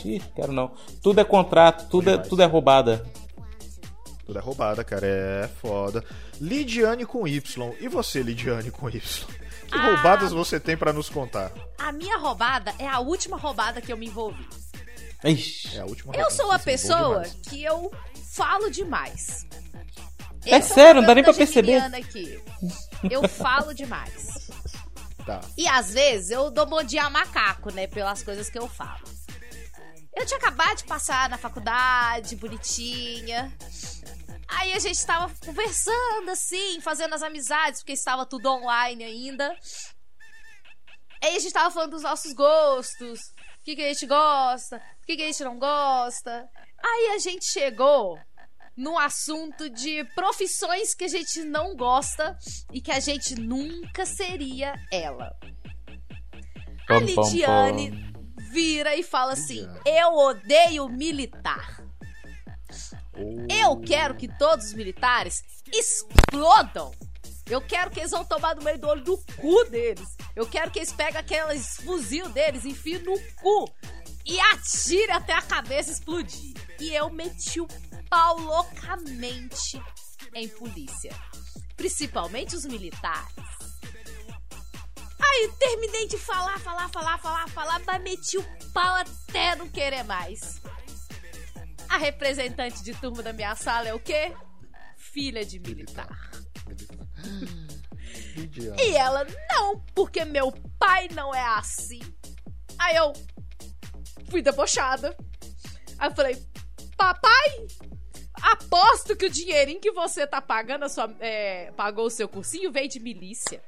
Ih, 0.05 0.23
quero 0.35 0.53
não. 0.53 0.71
Tudo 1.03 1.21
é 1.21 1.25
contrato, 1.25 1.89
tudo 1.89 2.11
é, 2.11 2.17
tudo 2.19 2.43
é 2.43 2.47
roubada. 2.47 3.05
Tudo 4.27 4.39
é 4.39 4.43
roubada, 4.43 4.85
cara, 4.85 5.07
é 5.07 5.49
foda. 5.61 6.05
Lidiane 6.41 7.05
com 7.05 7.27
Y. 7.27 7.73
E 7.81 7.89
você, 7.89 8.23
Lidiane 8.23 8.71
com 8.71 8.89
Y? 8.89 9.01
Que 9.71 9.79
Ah. 9.79 9.87
roubadas 9.95 10.33
você 10.33 10.59
tem 10.59 10.77
pra 10.77 10.93
nos 10.93 11.09
contar? 11.09 11.53
A 11.79 11.93
minha 11.93 12.19
roubada 12.19 12.75
é 12.79 12.89
a 12.89 12.99
última 12.99 13.37
roubada 13.37 13.81
que 13.81 13.93
eu 13.93 13.97
me 13.97 14.07
envolvi. 14.07 14.47
Ixi. 15.25 15.77
É 15.77 15.81
a 15.81 15.85
última 15.85 16.13
Eu 16.15 16.19
roubada. 16.19 16.35
sou 16.35 16.47
uma 16.47 16.59
pessoa 16.59 17.23
demais. 17.23 17.33
que 17.49 17.63
eu 17.65 17.93
falo 18.33 18.71
demais. 18.71 19.47
É 20.47 20.57
Esse 20.59 20.73
sério, 20.75 20.99
o 20.99 21.01
não 21.03 21.07
dá 21.07 21.15
nem 21.15 21.23
pra 21.23 21.35
perceber. 21.35 21.77
Aqui. 21.95 22.43
Eu 23.11 23.29
falo 23.29 23.75
demais. 23.75 24.51
Tá. 25.27 25.41
E 25.57 25.69
às 25.69 25.93
vezes 25.93 26.31
eu 26.31 26.51
dou 26.51 26.65
bom 26.67 26.83
dia 26.83 27.05
a 27.05 27.11
macaco, 27.11 27.73
né? 27.73 27.87
Pelas 27.87 28.23
coisas 28.23 28.49
que 28.49 28.59
eu 28.59 28.67
falo. 28.67 29.05
Eu 30.17 30.27
tinha 30.27 30.39
acabado 30.39 30.79
de 30.79 30.85
passar 30.85 31.29
na 31.29 31.37
faculdade, 31.39 32.35
bonitinha. 32.37 33.53
Aí 34.51 34.73
a 34.73 34.79
gente 34.79 35.05
tava 35.07 35.33
conversando 35.45 36.31
assim, 36.31 36.81
fazendo 36.81 37.15
as 37.15 37.23
amizades, 37.23 37.81
porque 37.81 37.93
estava 37.93 38.27
tudo 38.27 38.51
online 38.51 39.05
ainda. 39.05 39.57
Aí 41.23 41.37
a 41.37 41.39
gente 41.39 41.53
tava 41.53 41.71
falando 41.71 41.93
dos 41.93 42.03
nossos 42.03 42.33
gostos, 42.33 43.21
o 43.21 43.63
que, 43.63 43.77
que 43.77 43.83
a 43.83 43.89
gente 43.89 44.07
gosta, 44.07 44.77
o 45.03 45.07
que, 45.07 45.17
que 45.17 45.23
a 45.23 45.27
gente 45.27 45.45
não 45.45 45.59
gosta. 45.59 46.49
Aí 46.83 47.13
a 47.15 47.19
gente 47.19 47.45
chegou 47.53 48.19
num 48.77 48.99
assunto 48.99 49.69
de 49.69 50.05
profissões 50.15 50.95
que 50.95 51.05
a 51.05 51.09
gente 51.09 51.45
não 51.45 51.77
gosta 51.77 52.37
e 52.73 52.81
que 52.81 52.91
a 52.91 52.99
gente 52.99 53.35
nunca 53.35 54.07
seria 54.07 54.75
ela. 54.91 55.31
A 56.89 56.99
Lidiane 56.99 57.93
vira 58.51 58.97
e 58.97 59.03
fala 59.03 59.35
assim. 59.35 59.69
Eu 59.85 60.15
odeio 60.15 60.89
militar. 60.89 61.80
Eu 63.49 63.81
quero 63.81 64.15
que 64.15 64.29
todos 64.39 64.67
os 64.67 64.75
militares 64.75 65.43
explodam. 65.73 66.93
Eu 67.49 67.61
quero 67.61 67.91
que 67.91 67.99
eles 67.99 68.13
vão 68.13 68.25
tomar 68.25 68.55
no 68.55 68.63
meio 68.63 68.79
do 68.79 68.87
olho 68.87 69.03
do 69.03 69.19
cu 69.37 69.65
deles. 69.65 70.17
Eu 70.37 70.47
quero 70.47 70.71
que 70.71 70.79
eles 70.79 70.93
peguem 70.93 71.21
aqueles 71.21 71.77
fuzil 71.77 72.29
deles, 72.29 72.65
enfiem 72.65 73.01
no 73.01 73.19
cu 73.37 73.69
e 74.25 74.39
atirem 74.39 75.15
até 75.15 75.33
a 75.33 75.43
cabeça 75.43 75.91
explodir. 75.91 76.55
E 76.79 76.95
eu 76.95 77.11
meti 77.11 77.61
o 77.61 77.67
pau 78.09 78.39
loucamente 78.39 79.83
em 80.35 80.49
polícia. 80.49 81.11
Principalmente 81.77 82.55
os 82.55 82.65
militares. 82.65 83.35
Aí 85.23 85.53
terminei 85.59 86.07
de 86.07 86.19
falar, 86.19 86.59
falar, 86.61 86.89
falar, 86.89 87.19
falar, 87.19 87.49
falar, 87.49 87.81
mas 87.87 88.03
meti 88.03 88.39
o 88.39 88.73
pau 88.73 88.97
até 88.97 89.57
não 89.57 89.69
querer 89.69 90.05
mais. 90.05 90.61
A 91.91 91.97
representante 91.97 92.85
de 92.85 92.95
turma 92.95 93.21
da 93.21 93.33
minha 93.33 93.57
sala 93.57 93.89
é 93.89 93.93
o 93.93 93.99
quê? 93.99 94.33
Filha 94.97 95.45
de 95.45 95.59
militar. 95.59 96.31
E 98.79 98.97
ela, 98.97 99.27
não, 99.51 99.81
porque 99.93 100.25
meu 100.25 100.53
pai 100.79 101.09
não 101.13 101.35
é 101.35 101.45
assim. 101.59 102.01
Aí 102.79 102.95
eu 102.95 103.13
fui 104.31 104.41
debochada. 104.41 105.17
Aí 105.99 106.09
eu 106.09 106.15
falei, 106.15 106.41
papai, 106.97 107.67
aposto 108.41 109.17
que 109.17 109.27
o 109.27 109.31
dinheirinho 109.31 109.81
que 109.81 109.91
você 109.91 110.25
tá 110.29 110.41
pagando, 110.41 110.85
a 110.85 110.89
sua, 110.89 111.13
é, 111.19 111.73
pagou 111.73 112.07
o 112.07 112.11
seu 112.11 112.29
cursinho, 112.29 112.71
veio 112.71 112.89
de 112.89 113.01
milícia. 113.01 113.61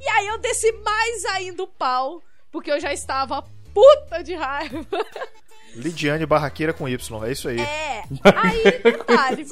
E 0.00 0.08
aí 0.08 0.26
eu 0.26 0.38
desci 0.38 0.72
mais 0.72 1.24
ainda 1.26 1.62
o 1.62 1.68
pau, 1.68 2.22
porque 2.50 2.72
eu 2.72 2.80
já 2.80 2.94
estava 2.94 3.42
puta 3.74 4.22
de 4.22 4.34
raiva. 4.34 4.86
Lidiane 5.74 6.26
Barraqueira 6.26 6.72
com 6.72 6.88
Y, 6.88 7.24
é 7.24 7.32
isso 7.32 7.48
aí. 7.48 7.60
É, 7.60 8.02
aí, 8.24 8.82
detalhe, 8.82 9.46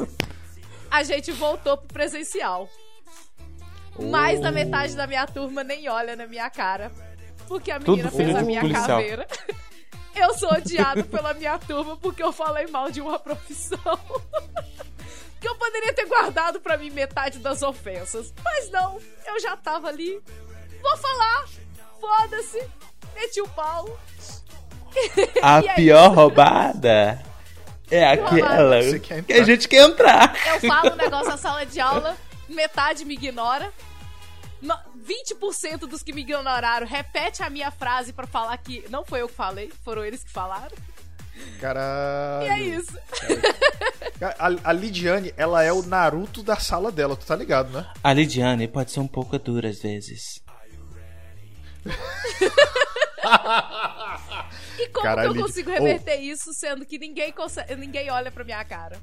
a 0.90 1.02
gente 1.02 1.32
voltou 1.32 1.76
pro 1.76 1.88
presencial. 1.88 2.68
Mais 3.98 4.40
da 4.40 4.50
metade 4.50 4.96
da 4.96 5.06
minha 5.06 5.26
turma 5.26 5.62
nem 5.62 5.88
olha 5.88 6.16
na 6.16 6.26
minha 6.26 6.48
cara. 6.50 6.90
Porque 7.46 7.70
a 7.70 7.78
Tudo 7.78 7.92
menina 7.92 8.10
filho 8.10 8.24
fez 8.24 8.36
a 8.36 8.42
minha 8.42 8.60
policial. 8.60 8.86
caveira. 8.86 9.26
Eu 10.14 10.34
sou 10.34 10.52
odiado 10.52 11.04
pela 11.04 11.32
minha 11.34 11.58
turma 11.58 11.96
porque 11.96 12.22
eu 12.22 12.32
falei 12.32 12.66
mal 12.66 12.90
de 12.90 13.00
uma 13.00 13.18
profissão. 13.18 13.78
que 15.40 15.48
eu 15.48 15.54
poderia 15.54 15.94
ter 15.94 16.04
guardado 16.06 16.60
pra 16.60 16.76
mim 16.76 16.90
metade 16.90 17.38
das 17.38 17.62
ofensas. 17.62 18.34
Mas 18.44 18.70
não, 18.70 19.00
eu 19.26 19.40
já 19.40 19.56
tava 19.56 19.88
ali. 19.88 20.20
Vou 20.82 20.96
falar, 20.98 21.48
foda-se, 22.00 22.62
meti 23.14 23.40
o 23.40 23.48
pau. 23.48 23.98
A 25.42 25.60
E 25.62 25.68
aí? 25.68 25.74
pior 25.76 26.12
roubada 26.14 27.22
é 27.90 28.04
aquela 28.06 28.78
que 29.26 29.32
a 29.32 29.42
gente 29.44 29.66
quer 29.68 29.88
entrar. 29.88 30.34
Eu 30.46 30.60
falo 30.68 30.92
um 30.92 30.96
negócio 31.02 31.28
na 31.28 31.36
sala 31.36 31.64
de 31.66 31.80
aula, 31.80 32.16
metade 32.48 33.04
me 33.04 33.14
ignora. 33.14 33.72
No- 34.62 34.78
20% 35.06 35.78
dos 35.86 36.02
que 36.02 36.12
me 36.12 36.20
ignoraram 36.20 36.86
repete 36.86 37.42
a 37.42 37.48
minha 37.48 37.70
frase 37.70 38.12
pra 38.12 38.26
falar 38.26 38.56
que 38.58 38.84
não 38.90 39.04
foi 39.04 39.22
eu 39.22 39.28
que 39.28 39.34
falei, 39.34 39.72
foram 39.84 40.04
eles 40.04 40.22
que 40.22 40.30
falaram. 40.30 40.76
Caralho. 41.58 42.46
E 42.46 42.48
é 42.50 42.58
isso. 42.58 42.98
A, 44.38 44.68
a 44.68 44.72
Lidiane, 44.72 45.32
ela 45.38 45.62
é 45.62 45.72
o 45.72 45.82
Naruto 45.82 46.42
da 46.42 46.56
sala 46.56 46.92
dela, 46.92 47.16
tu 47.16 47.24
tá 47.24 47.34
ligado, 47.34 47.70
né? 47.70 47.86
A 48.04 48.12
Lidiane 48.12 48.68
pode 48.68 48.90
ser 48.90 49.00
um 49.00 49.08
pouco 49.08 49.38
dura 49.38 49.68
às 49.70 49.80
vezes. 49.80 50.42
E 54.78 54.88
como 54.88 55.02
Caralho, 55.04 55.32
que 55.32 55.38
eu 55.38 55.42
consigo 55.42 55.70
reverter 55.70 56.16
isso, 56.20 56.52
sendo 56.54 56.84
que 56.86 56.98
ninguém, 56.98 57.32
consegue, 57.32 57.74
ninguém 57.76 58.10
olha 58.10 58.30
pra 58.30 58.44
minha 58.44 58.64
cara? 58.64 58.96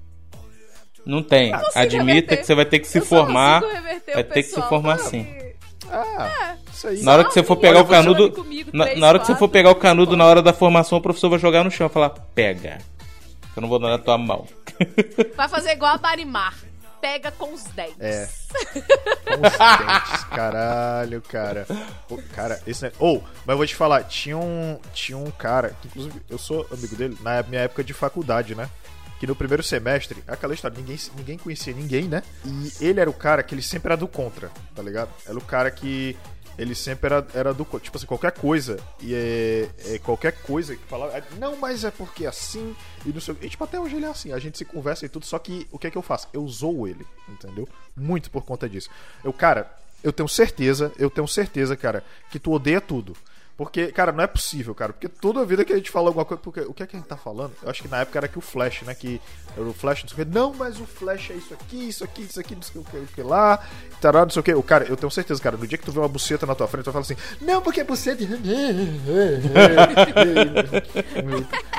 Não 1.06 1.22
tem. 1.24 1.52
Consigo 1.52 1.72
Admita 1.80 2.04
reverter. 2.06 2.38
que 2.38 2.44
você 2.46 2.56
vai 2.56 2.66
ter 2.66 2.80
que 2.80 2.88
se 2.88 2.98
Eu 2.98 3.06
formar. 3.06 3.62
Vai 3.62 4.22
o 4.22 4.24
ter 4.24 4.44
que 4.44 4.50
se 4.50 4.62
formar 4.62 4.98
Não, 4.98 5.06
sim. 5.06 5.24
que- 5.24 5.56
Ah, 5.90 6.58
isso 6.74 6.88
aí. 6.88 7.02
Na 7.04 7.14
hora 7.14 7.24
que 7.24 7.32
você 7.32 7.44
for 7.44 7.54
Não, 7.56 7.62
pegar 7.62 7.80
o 7.82 7.88
canudo. 7.88 8.32
comigo, 8.32 8.72
Na, 8.74 9.08
hora 9.08 9.20
que 9.20 9.28
você 9.28 9.36
for 9.36 9.48
pegar 9.48 9.70
o 9.72 9.76
canudo 9.76 10.18
na 10.18 10.26
hora 10.26 10.42
da 10.42 10.52
formação, 10.52 10.98
o 10.98 11.02
professor 11.02 11.30
vai 11.30 11.40
jogar 11.40 11.64
no 11.64 11.72
chão 11.72 11.88
e 11.88 11.90
falar: 11.90 12.10
pega. 12.10 12.80
Eu 13.56 13.62
não 13.62 13.70
vou 13.70 13.80
dar 13.80 13.90
na 13.90 13.98
tua 13.98 14.18
mão. 14.18 14.46
Vai 15.36 15.48
fazer 15.48 15.72
igual 15.72 15.96
a 15.96 15.98
Marimar. 15.98 16.56
Pega 17.02 17.32
com 17.32 17.54
os 17.54 17.64
dentes. 17.64 17.96
É. 18.00 18.28
Com 19.28 19.46
os 19.46 19.52
dentes, 19.52 20.24
caralho, 20.26 21.22
cara. 21.22 21.68
Pô, 22.08 22.18
cara, 22.34 22.62
esse 22.66 22.84
né? 22.84 22.92
Ou, 22.98 23.22
mas 23.46 23.54
eu 23.54 23.58
vou 23.58 23.68
te 23.68 23.76
falar, 23.76 24.04
tinha 24.06 24.38
um, 24.38 24.80
tinha 24.94 25.18
um 25.18 25.30
cara, 25.30 25.76
que 25.82 25.88
inclusive 25.88 26.22
eu 26.30 26.38
sou 26.38 26.66
amigo 26.72 26.96
dele 26.96 27.18
na 27.22 27.44
minha 27.44 27.62
época 27.62 27.84
de 27.84 27.94
faculdade, 27.94 28.56
né? 28.56 28.70
Que 29.20 29.28
no 29.28 29.36
primeiro 29.36 29.64
semestre, 29.64 30.24
aquela 30.28 30.54
história, 30.54 30.78
ninguém, 30.78 30.98
ninguém 31.16 31.38
conhecia 31.38 31.74
ninguém, 31.74 32.04
né? 32.04 32.22
E 32.46 32.72
ele 32.80 33.00
era 33.00 33.10
o 33.10 33.14
cara 33.14 33.42
que 33.44 33.54
ele 33.54 33.64
sempre 33.64 33.90
era 33.90 33.98
do 33.98 34.08
contra, 34.08 34.52
tá 34.76 34.82
ligado? 34.82 35.10
Era 35.26 35.38
o 35.38 35.42
cara 35.42 35.72
que 35.72 36.16
ele 36.58 36.74
sempre 36.74 37.14
era, 37.14 37.28
era 37.34 37.54
do. 37.54 37.66
Tipo 37.80 37.98
assim, 37.98 38.06
qualquer 38.06 38.32
coisa, 38.32 38.80
e 39.00 39.14
é, 39.14 39.70
é 39.86 40.00
qualquer 40.00 40.42
coisa 40.42 40.76
que 40.76 40.84
falava, 40.86 41.18
é, 41.18 41.24
não, 41.38 41.56
mas 41.58 41.84
é 41.84 41.92
porque 41.92 42.26
é 42.26 42.28
assim, 42.28 42.76
e 43.06 43.10
não 43.10 43.22
sei 43.22 43.34
o 43.34 43.38
que. 43.38 43.50
Tipo, 43.50 43.64
até 43.64 43.80
hoje 43.80 43.96
ele 43.96 44.06
é 44.06 44.10
assim, 44.10 44.32
a 44.32 44.40
gente 44.40 44.58
se 44.58 44.66
conversa 44.66 45.06
e 45.06 45.10
tudo, 45.10 45.26
só 45.26 45.38
que 45.38 45.68
o 45.72 45.78
que 45.78 45.88
é 45.88 45.92
que 45.92 45.98
eu 45.98 46.02
faço? 46.02 46.28
Eu 46.34 46.48
zoo 46.48 46.88
ele, 46.88 47.06
entendeu? 47.30 47.68
Muito 47.96 48.32
por 48.32 48.44
conta 48.44 48.68
disso. 48.68 48.90
Eu, 49.24 49.32
cara, 49.32 49.72
eu 50.04 50.12
tenho 50.12 50.28
certeza, 50.28 50.92
eu 50.98 51.10
tenho 51.10 51.28
certeza, 51.28 51.76
cara, 51.76 52.04
que 52.32 52.40
tu 52.40 52.52
odeia 52.52 52.82
tudo. 52.82 53.16
Porque, 53.58 53.88
cara, 53.88 54.12
não 54.12 54.24
é 54.24 54.28
possível, 54.28 54.76
cara. 54.76 54.94
Porque 54.94 55.10
toda 55.10 55.44
vida 55.44 55.66
que 55.66 55.74
a 55.74 55.76
gente 55.76 55.90
fala 55.90 56.10
alguma 56.10 56.24
coisa. 56.24 56.40
Porque, 56.44 56.60
o 56.60 56.76
que 56.76 56.84
é 56.84 56.86
que 56.86 56.96
a 56.96 57.00
gente 57.00 57.10
tá 57.10 57.18
falando? 57.18 57.54
Eu 57.64 57.72
acho 57.72 57.82
que 57.82 57.88
na 57.88 58.02
época 58.02 58.20
era 58.20 58.28
que 58.28 58.38
o 58.38 58.42
Flash, 58.42 58.84
né? 58.84 58.94
Que 58.94 59.20
o 59.58 59.74
Flash, 59.74 60.04
não 60.04 60.10
sei 60.10 60.22
o 60.22 60.26
que. 60.28 60.32
Não, 60.32 60.54
mas 60.54 60.80
o 60.80 60.86
Flash 60.86 61.32
é 61.32 61.34
isso 61.34 61.56
aqui, 61.56 61.90
isso 61.90 62.04
aqui, 62.04 62.22
isso 62.22 62.40
aqui, 62.40 62.54
não 62.54 62.62
sei 62.62 62.80
o 62.80 62.84
que, 62.84 62.98
o 62.98 63.08
que 63.08 63.24
lá. 63.24 63.60
Tará, 64.00 64.22
não 64.22 64.30
sei 64.30 64.42
o 64.42 64.44
que. 64.44 64.54
O 64.54 64.62
cara, 64.62 64.86
eu 64.86 64.96
tenho 64.96 65.10
certeza, 65.10 65.42
cara. 65.42 65.58
No 65.58 65.66
dia 65.66 65.76
que 65.76 65.84
tu 65.84 65.92
vê 65.92 65.98
uma 65.98 66.08
buceta 66.08 66.46
na 66.46 66.54
tua 66.54 66.68
frente, 66.68 66.84
tu 66.84 66.92
vai 66.92 67.02
falar 67.02 67.16
assim: 67.16 67.44
Não, 67.44 67.60
porque 67.60 67.82
é 67.82 67.84
buceta. 67.84 68.24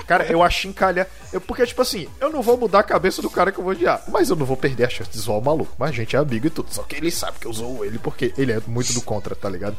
cara, 0.05 0.27
eu 0.27 0.43
achincalha. 0.43 1.07
Eu, 1.33 1.41
porque, 1.41 1.64
tipo 1.64 1.81
assim, 1.81 2.09
eu 2.21 2.33
não 2.33 2.43
vou 2.43 2.57
mudar 2.57 2.81
a 2.81 2.83
cabeça 2.83 3.23
do 3.23 3.31
cara 3.31 3.53
que 3.53 3.61
eu 3.61 3.64
vou 3.64 3.73
odiar. 3.73 4.03
Mas 4.09 4.31
eu 4.31 4.35
não 4.35 4.45
vou 4.45 4.57
perder 4.57 4.87
a 4.87 4.91
chance 4.91 5.12
de 5.12 5.19
zoar 5.19 5.38
o 5.38 5.45
maluco. 5.45 5.77
Mas 5.79 5.91
a 5.91 5.93
gente 5.93 6.17
é 6.17 6.19
amigo 6.19 6.49
e 6.49 6.51
tudo. 6.51 6.75
Só 6.75 6.83
que 6.83 6.97
ele 6.97 7.12
sabe 7.12 7.38
que 7.38 7.47
eu 7.47 7.53
zoo 7.53 7.85
ele 7.85 8.01
porque 8.01 8.35
ele 8.37 8.51
é 8.51 8.61
muito 8.67 8.93
do 8.93 9.01
contra, 9.01 9.37
tá 9.37 9.49
ligado? 9.49 9.77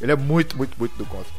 Ele 0.00 0.12
é 0.12 0.16
muito, 0.16 0.56
muito, 0.56 0.78
muito 0.78 0.96
do 0.96 1.06
contra. 1.06 1.32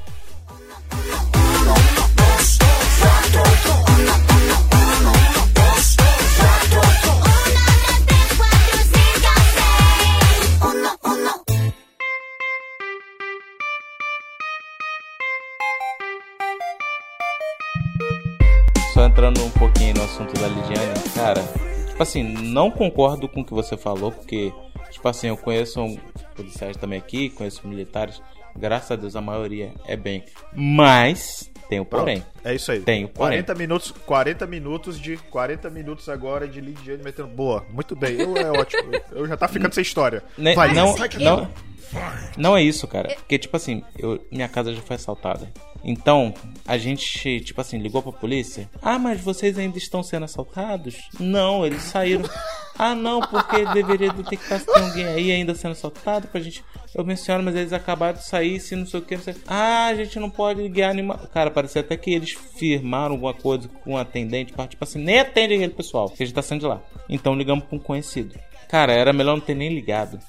Só 18.93 19.06
entrando 19.06 19.43
um 19.43 19.52
pouquinho 19.52 19.93
no 19.93 20.04
assunto 20.04 20.34
da 20.34 20.48
Lidiane, 20.48 21.10
cara, 21.13 21.43
tipo 21.88 22.02
assim, 22.02 22.24
não 22.24 22.72
concordo 22.72 23.30
com 23.30 23.41
o 23.41 23.46
que 23.46 23.54
você 23.54 23.78
falou, 23.78 24.12
porque, 24.12 24.52
tipo 24.89 25.08
assim, 25.08 25.28
eu 25.28 25.38
conheço 25.38 25.80
policiais 26.36 26.76
também 26.78 26.98
aqui, 26.98 27.30
conheço 27.30 27.67
militares, 27.67 28.20
graças 28.58 28.91
a 28.91 28.96
Deus 28.96 29.15
a 29.15 29.22
maioria 29.22 29.74
é 29.86 29.96
bem. 29.96 30.24
Mas, 30.54 31.52
tem 31.70 31.80
o 31.80 31.86
Pronto, 31.86 32.02
porém. 32.02 32.24
É 32.43 32.56
isso 32.56 32.72
aí. 32.72 32.80
Tem 32.82 33.06
o 33.06 33.10
porém. 33.10 33.43
40 33.43 33.56
minutos, 33.56 33.93
40 34.06 34.48
minutos 34.48 35.00
de 35.00 35.17
40 35.17 35.70
minutos 35.70 36.10
agora 36.10 36.48
de 36.48 36.62
Lidiane 36.62 37.04
metendo 37.04 37.28
boa. 37.28 37.65
Muito 37.70 37.96
bem. 37.96 38.20
Eu, 38.20 38.38
é 38.38 38.52
ótimo. 38.52 38.91
Eu, 39.12 39.28
já 39.28 39.36
tá 39.36 39.48
ficando 39.48 39.74
sem 39.74 39.82
história. 39.82 40.24
Vai, 40.56 40.74
não, 40.74 40.96
que 40.96 41.20
não, 41.20 41.50
não 42.38 42.56
é 42.56 42.63
isso, 42.63 42.88
cara. 42.88 43.13
Porque, 43.16 43.38
tipo 43.38 43.56
assim, 43.56 43.84
eu, 43.98 44.26
minha 44.32 44.48
casa 44.48 44.74
já 44.74 44.82
foi 44.82 44.96
assaltada. 44.96 45.52
Então, 45.84 46.34
a 46.66 46.78
gente, 46.78 47.40
tipo 47.42 47.62
assim, 47.62 47.78
ligou 47.78 48.02
pra 48.02 48.12
polícia. 48.12 48.70
Ah, 48.82 49.00
mas 49.00 49.22
vocês 49.22 49.58
ainda 49.58 49.78
estão 49.78 50.04
sendo 50.04 50.26
assaltados? 50.26 50.98
Não, 51.20 51.66
eles 51.66 51.84
saíram. 51.84 52.24
Ah, 52.80 52.94
não, 52.94 53.22
porque 53.22 53.66
deveria 53.74 54.13
detectar 54.13 54.60
se 54.60 54.68
tem 54.68 54.84
alguém 54.84 55.08
aí 55.08 55.32
ainda 55.32 55.56
sendo 55.56 55.72
assaltado 55.72 56.28
pra 56.28 56.40
gente. 56.40 56.63
Eu 56.94 57.04
menciono, 57.04 57.44
mas 57.44 57.56
eles 57.56 57.74
acabaram 57.74 58.20
de 58.20 58.28
sair, 58.28 58.60
se 58.60 58.76
não 58.76 58.86
sei 58.86 59.00
o 59.00 59.04
que. 59.04 59.16
Não 59.16 59.24
sei... 59.24 59.36
Ah, 59.48 59.88
a 59.88 59.96
gente 59.96 60.20
não 60.20 60.30
pode 60.30 60.70
guiar 60.70 60.92
animal. 60.92 61.18
Cara, 61.34 61.50
parecia 61.50 61.82
até 61.82 61.98
que 61.98 62.13
eles 62.13 62.34
firmaram 62.34 63.13
alguma 63.16 63.34
coisa 63.34 63.68
com 63.68 63.94
um 63.94 63.98
atendente. 63.98 64.54
Tipo 64.54 64.84
assim, 64.84 65.00
nem 65.00 65.18
atende 65.18 65.56
aquele 65.56 65.74
pessoal, 65.74 66.08
que 66.08 66.22
a 66.22 66.26
gente 66.28 66.36
tá 66.36 66.44
saindo 66.44 66.62
de 66.62 66.68
lá. 66.68 66.80
Então 67.10 67.36
ligamos 67.36 67.66
pra 67.66 67.76
um 67.76 67.80
conhecido. 67.80 68.36
Cara, 68.68 68.94
era 68.94 69.12
melhor 69.13 69.38
não 69.38 69.42
ter 69.44 69.56
nem 69.56 69.74
ligado. 69.74 70.20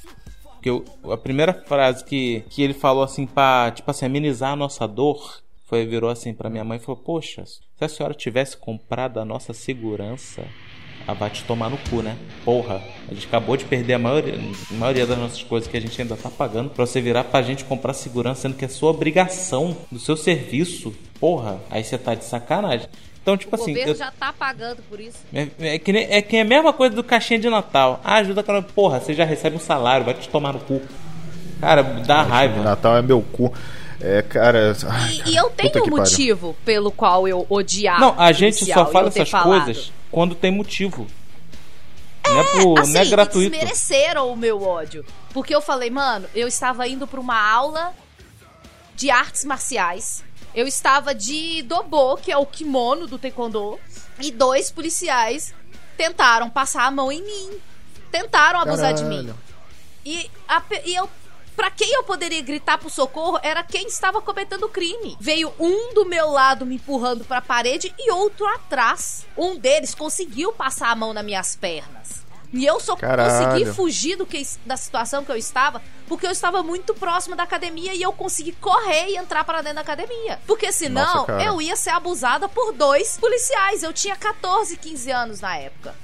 Porque 0.58 0.68
eu- 0.70 0.84
a 1.12 1.16
primeira 1.16 1.54
frase 1.54 2.04
que, 2.04 2.42
que 2.50 2.62
ele 2.62 2.74
falou 2.74 3.04
assim 3.04 3.26
pra, 3.26 3.70
tipo 3.70 3.88
assim, 3.90 4.06
amenizar 4.06 4.52
a 4.52 4.56
nossa 4.56 4.88
dor, 4.88 5.40
foi, 5.64 5.86
virou 5.86 6.10
assim 6.10 6.34
pra 6.34 6.50
minha 6.50 6.64
mãe 6.64 6.78
e 6.78 6.80
falou, 6.80 7.00
poxa, 7.00 7.44
se 7.46 7.60
a 7.80 7.88
senhora 7.88 8.12
tivesse 8.12 8.56
comprado 8.56 9.20
a 9.20 9.24
nossa 9.24 9.52
segurança, 9.52 10.44
ela 11.06 11.14
vai 11.14 11.30
te 11.30 11.44
tomar 11.44 11.70
no 11.70 11.78
cu, 11.88 12.02
né? 12.02 12.16
Porra, 12.44 12.82
a 13.08 13.14
gente 13.14 13.26
acabou 13.26 13.56
de 13.56 13.64
perder 13.66 13.94
a 13.94 13.98
maioria, 13.98 14.34
a 14.70 14.74
maioria 14.74 15.06
das 15.06 15.16
nossas 15.16 15.42
coisas 15.42 15.70
que 15.70 15.76
a 15.76 15.80
gente 15.80 16.00
ainda 16.02 16.16
tá 16.16 16.28
pagando 16.30 16.70
pra 16.70 16.84
você 16.84 17.00
virar 17.00 17.24
pra 17.24 17.40
gente 17.40 17.64
comprar 17.64 17.94
segurança, 17.94 18.42
sendo 18.42 18.56
que 18.56 18.64
é 18.64 18.68
sua 18.68 18.90
obrigação 18.90 19.76
do 19.92 19.98
seu 20.00 20.16
serviço. 20.16 20.92
Porra, 21.20 21.60
aí 21.70 21.84
você 21.84 21.96
tá 21.96 22.14
de 22.14 22.24
sacanagem. 22.24 22.88
Então, 23.28 23.36
tipo 23.36 23.54
O 23.54 23.60
assim, 23.60 23.72
governo 23.72 23.92
eu- 23.92 23.96
já 23.96 24.10
tá 24.10 24.32
pagando 24.32 24.82
por 24.88 24.98
isso. 24.98 25.18
é, 25.34 25.48
é 25.60 25.78
que 25.78 25.92
nem, 25.92 26.06
é 26.10 26.22
que 26.22 26.34
é 26.36 26.40
a 26.40 26.44
mesma 26.46 26.72
coisa 26.72 26.96
do 26.96 27.04
caixinha 27.04 27.38
de 27.38 27.50
Natal. 27.50 28.00
Ah, 28.02 28.14
ajuda 28.16 28.40
aquela. 28.40 28.62
Porra, 28.62 29.00
você 29.00 29.12
já 29.12 29.24
recebe 29.24 29.56
um 29.56 29.60
salário, 29.60 30.06
vai 30.06 30.14
te 30.14 30.26
tomar 30.30 30.54
no 30.54 30.60
cu. 30.60 30.80
Cara, 31.60 31.82
dá 31.82 32.22
raiva. 32.22 32.62
Natal 32.62 32.96
é 32.96 33.02
meu 33.02 33.20
cu. 33.20 33.52
É, 34.00 34.22
cara. 34.22 34.74
ai, 34.88 35.12
E, 35.12 35.18
cara, 35.18 35.30
e 35.30 35.36
eu 35.36 35.50
tenho 35.50 35.68
um 35.68 35.72
pariu. 35.72 35.96
motivo 35.98 36.56
pelo 36.64 36.90
qual 36.90 37.28
eu 37.28 37.44
odiar. 37.50 38.00
Não, 38.00 38.14
a 38.18 38.32
gente 38.32 38.64
só 38.64 38.86
fala 38.86 39.08
essas 39.08 39.28
falado. 39.28 39.64
coisas 39.64 39.92
quando 40.10 40.34
tem 40.34 40.50
motivo. 40.50 41.06
não, 42.26 42.40
é 42.40 42.44
por, 42.62 42.78
Assim, 42.78 42.92
não 42.94 43.00
é 43.00 43.04
gratuito. 43.04 43.50
desmereceram 43.50 44.32
o 44.32 44.36
meu 44.36 44.62
ódio. 44.62 45.04
Porque 45.34 45.54
eu 45.54 45.60
falei, 45.60 45.90
mano, 45.90 46.26
eu 46.34 46.48
estava 46.48 46.88
indo 46.88 47.06
pra 47.06 47.20
uma 47.20 47.38
aula 47.38 47.92
de 48.94 49.10
artes 49.10 49.44
marciais. 49.44 50.24
Eu 50.54 50.66
estava 50.66 51.14
de 51.14 51.62
dobo, 51.62 52.16
que 52.16 52.32
é 52.32 52.36
o 52.36 52.46
kimono 52.46 53.06
do 53.06 53.18
taekwondo. 53.18 53.78
E 54.20 54.30
dois 54.30 54.70
policiais 54.70 55.54
tentaram 55.96 56.50
passar 56.50 56.84
a 56.84 56.90
mão 56.90 57.12
em 57.12 57.22
mim. 57.22 57.60
Tentaram 58.10 58.60
abusar 58.60 58.94
de 58.94 59.04
mim. 59.04 59.26
Caralho. 59.26 59.38
E, 60.04 60.30
a 60.48 60.62
e 60.84 60.94
eu. 60.94 61.08
Pra 61.54 61.72
quem 61.72 61.92
eu 61.92 62.04
poderia 62.04 62.40
gritar 62.40 62.78
pro 62.78 62.88
socorro 62.88 63.40
era 63.42 63.64
quem 63.64 63.88
estava 63.88 64.22
cometendo 64.22 64.66
o 64.66 64.68
crime. 64.68 65.16
Veio 65.20 65.52
um 65.58 65.92
do 65.92 66.04
meu 66.04 66.30
lado 66.30 66.64
me 66.64 66.76
empurrando 66.76 67.24
pra 67.24 67.42
parede 67.42 67.92
e 67.98 68.12
outro 68.12 68.46
atrás. 68.46 69.26
Um 69.36 69.58
deles 69.58 69.92
conseguiu 69.92 70.52
passar 70.52 70.90
a 70.90 70.94
mão 70.94 71.12
nas 71.12 71.24
minhas 71.24 71.56
pernas. 71.56 72.24
E 72.52 72.64
eu 72.64 72.80
só 72.80 72.96
Caralho. 72.96 73.30
consegui 73.30 73.72
fugir 73.72 74.16
do 74.16 74.24
que, 74.24 74.46
da 74.64 74.76
situação 74.76 75.24
que 75.24 75.30
eu 75.30 75.36
estava 75.36 75.82
porque 76.08 76.26
eu 76.26 76.30
estava 76.30 76.62
muito 76.62 76.94
próxima 76.94 77.36
da 77.36 77.42
academia 77.42 77.94
e 77.94 78.02
eu 78.02 78.12
consegui 78.12 78.52
correr 78.52 79.10
e 79.10 79.16
entrar 79.16 79.44
para 79.44 79.60
dentro 79.60 79.76
da 79.76 79.82
academia. 79.82 80.40
Porque 80.46 80.72
senão 80.72 81.26
Nossa, 81.26 81.32
eu 81.42 81.60
ia 81.60 81.76
ser 81.76 81.90
abusada 81.90 82.48
por 82.48 82.72
dois 82.72 83.18
policiais. 83.18 83.82
Eu 83.82 83.92
tinha 83.92 84.16
14, 84.16 84.76
15 84.76 85.10
anos 85.10 85.40
na 85.40 85.56
época. 85.56 85.94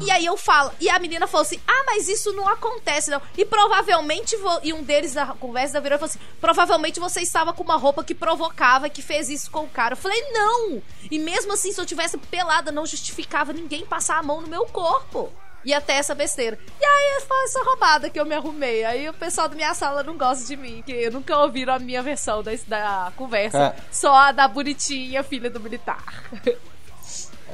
E 0.00 0.10
aí 0.10 0.26
eu 0.26 0.36
falo, 0.36 0.72
e 0.80 0.88
a 0.88 0.98
menina 0.98 1.26
falou 1.26 1.42
assim: 1.42 1.60
Ah, 1.66 1.82
mas 1.86 2.08
isso 2.08 2.32
não 2.32 2.48
acontece, 2.48 3.10
não. 3.10 3.22
E 3.36 3.44
provavelmente, 3.44 4.36
e 4.62 4.72
um 4.72 4.82
deles 4.82 5.14
na 5.14 5.26
conversa 5.34 5.74
da 5.74 5.80
virou 5.80 5.96
e 5.96 5.98
falou 5.98 6.10
assim: 6.10 6.20
Provavelmente 6.40 7.00
você 7.00 7.20
estava 7.20 7.52
com 7.52 7.62
uma 7.62 7.76
roupa 7.76 8.04
que 8.04 8.14
provocava, 8.14 8.88
que 8.88 9.02
fez 9.02 9.28
isso 9.28 9.50
com 9.50 9.64
o 9.64 9.68
cara. 9.68 9.92
Eu 9.92 9.96
falei, 9.96 10.20
não! 10.32 10.82
E 11.10 11.18
mesmo 11.18 11.52
assim, 11.52 11.72
se 11.72 11.80
eu 11.80 11.86
tivesse 11.86 12.16
pelada, 12.18 12.72
não 12.72 12.86
justificava 12.86 13.52
ninguém 13.52 13.84
passar 13.84 14.18
a 14.18 14.22
mão 14.22 14.40
no 14.40 14.48
meu 14.48 14.66
corpo. 14.66 15.32
ia 15.64 15.80
ter 15.80 15.94
essa 15.94 16.14
besteira. 16.14 16.58
E 16.80 16.84
aí 16.84 17.20
foi 17.26 17.44
essa 17.44 17.62
roubada 17.62 18.10
que 18.10 18.18
eu 18.18 18.26
me 18.26 18.34
arrumei. 18.34 18.84
Aí 18.84 19.08
o 19.08 19.14
pessoal 19.14 19.48
da 19.48 19.54
minha 19.54 19.74
sala 19.74 20.02
não 20.02 20.16
gosta 20.16 20.44
de 20.44 20.56
mim, 20.56 20.82
que 20.84 21.08
nunca 21.10 21.36
ouviram 21.38 21.74
a 21.74 21.78
minha 21.78 22.02
versão 22.02 22.42
da, 22.42 22.50
da 22.66 23.12
conversa. 23.16 23.58
Cara. 23.58 23.76
Só 23.90 24.14
a 24.14 24.32
da 24.32 24.48
bonitinha 24.48 25.22
filha 25.22 25.50
do 25.50 25.60
militar. 25.60 26.02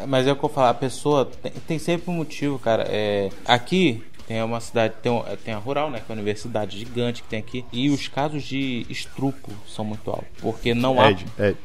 Mas 0.07 0.27
é 0.27 0.33
o 0.33 0.37
que 0.37 0.45
eu 0.45 0.49
falo, 0.49 0.69
a 0.69 0.75
pessoa 0.75 1.25
tem, 1.27 1.53
tem 1.67 1.79
sempre 1.79 2.11
um 2.11 2.15
motivo, 2.15 2.59
cara. 2.59 2.85
É, 2.89 3.31
aqui 3.45 4.05
tem 4.27 4.43
uma 4.43 4.61
cidade, 4.61 4.95
tem, 5.03 5.11
um- 5.11 5.25
tem 5.45 5.55
a 5.55 5.59
rural, 5.59 5.91
né? 5.91 5.99
Que 5.99 6.05
é 6.05 6.15
uma 6.15 6.21
universidade 6.21 6.79
gigante 6.79 7.23
que 7.23 7.29
tem 7.29 7.39
aqui. 7.41 7.65
E 7.73 7.91
os 7.91 8.07
casos 8.09 8.43
de 8.45 8.87
estrupo 8.89 9.51
são 9.67 9.85
muito 9.85 10.09
altos. 10.11 10.29
Porque 10.41 10.73
não 10.75 11.01
há. 11.01 11.11
Ed, 11.11 11.27
Ed, 11.39 11.57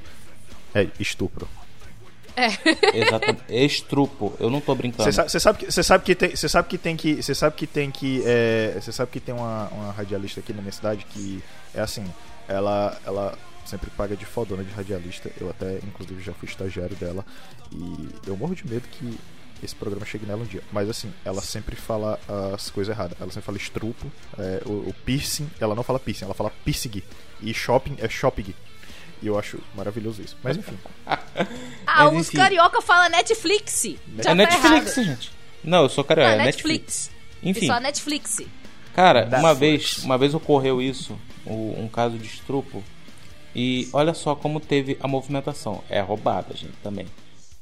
Ed, 0.73 0.91
estupro. 0.99 1.47
Exatamente. 2.93 3.43
Estrupo. 3.49 4.33
Eu 4.39 4.49
não 4.49 4.59
tô 4.59 4.73
brincando. 4.73 5.03
Você 5.11 5.39
sabe, 5.39 5.59
que 5.59 5.71
você 5.71 5.83
sabe 5.83 6.03
que 6.03 6.15
tem 6.15 6.35
você 6.35 6.49
sabe 6.49 6.67
que 6.67 6.77
tem 6.79 6.97
que 6.97 7.21
você 7.21 7.35
sabe 7.35 7.55
que 7.55 7.67
tem 7.67 7.91
que 7.91 8.23
é, 8.25 8.75
você 8.81 8.91
sabe 8.91 9.11
que 9.11 9.19
tem 9.19 9.35
uma, 9.35 9.67
uma 9.69 9.91
radialista 9.91 10.39
aqui 10.39 10.51
na 10.51 10.61
minha 10.61 10.71
cidade 10.71 11.05
que 11.11 11.43
é 11.75 11.81
assim 11.81 12.03
ela 12.47 12.97
ela 13.05 13.37
sempre 13.65 13.89
paga 13.91 14.15
de 14.15 14.25
fodona 14.25 14.63
de 14.63 14.71
radialista 14.71 15.31
eu 15.39 15.49
até 15.49 15.77
inclusive 15.83 16.21
já 16.21 16.33
fui 16.33 16.47
estagiário 16.47 16.95
dela 16.95 17.25
e 17.71 18.09
eu 18.27 18.35
morro 18.37 18.55
de 18.55 18.67
medo 18.67 18.87
que 18.89 19.17
esse 19.61 19.73
programa 19.75 20.05
chegue 20.05 20.25
nela 20.25 20.41
um 20.41 20.45
dia 20.45 20.61
mas 20.71 20.89
assim 20.89 21.11
ela 21.23 21.41
sempre 21.41 21.75
fala 21.75 22.19
as 22.53 22.69
coisas 22.69 22.93
erradas 22.95 23.15
ela 23.19 23.31
sempre 23.31 23.45
fala 23.45 23.57
estrupo 23.57 24.11
é, 24.37 24.61
o, 24.65 24.89
o 24.89 24.95
piercing 25.05 25.49
ela 25.59 25.73
não 25.75 25.83
fala 25.83 25.99
piercing 25.99 26.25
ela 26.25 26.33
fala 26.33 26.51
piercing 26.65 27.01
e 27.41 27.53
shopping 27.53 27.95
é 27.99 28.09
shopping 28.09 28.53
e 29.21 29.27
eu 29.27 29.39
acho 29.39 29.57
maravilhoso 29.75 30.21
isso 30.21 30.35
mas 30.43 30.57
enfim 30.57 30.77
Ah, 31.85 32.05
Mas, 32.05 32.13
os 32.21 32.27
enfim. 32.27 32.37
carioca 32.37 32.81
falam 32.81 33.09
Netflix. 33.09 33.83
Já 33.83 33.91
É 34.17 34.23
tá 34.23 34.35
Netflix, 34.35 34.97
errado. 34.97 35.05
gente. 35.05 35.31
Não, 35.63 35.83
eu 35.83 35.89
sou 35.89 36.03
carioca. 36.03 36.31
É 36.31 36.35
É 36.39 36.45
Netflix. 36.45 37.11
Enfim. 37.41 37.65
E 37.65 37.67
só 37.67 37.79
Netflix. 37.79 38.41
Cara, 38.95 39.21
Netflix. 39.21 39.39
uma 39.43 39.53
vez, 39.53 39.97
uma 39.99 40.17
vez 40.17 40.33
ocorreu 40.33 40.81
isso, 40.81 41.19
um 41.45 41.87
caso 41.87 42.17
de 42.17 42.25
estrupo. 42.25 42.83
E 43.55 43.87
olha 43.93 44.13
só 44.13 44.35
como 44.35 44.59
teve 44.59 44.97
a 44.99 45.07
movimentação. 45.07 45.83
É 45.89 45.99
roubada, 46.01 46.55
gente, 46.55 46.73
também. 46.81 47.05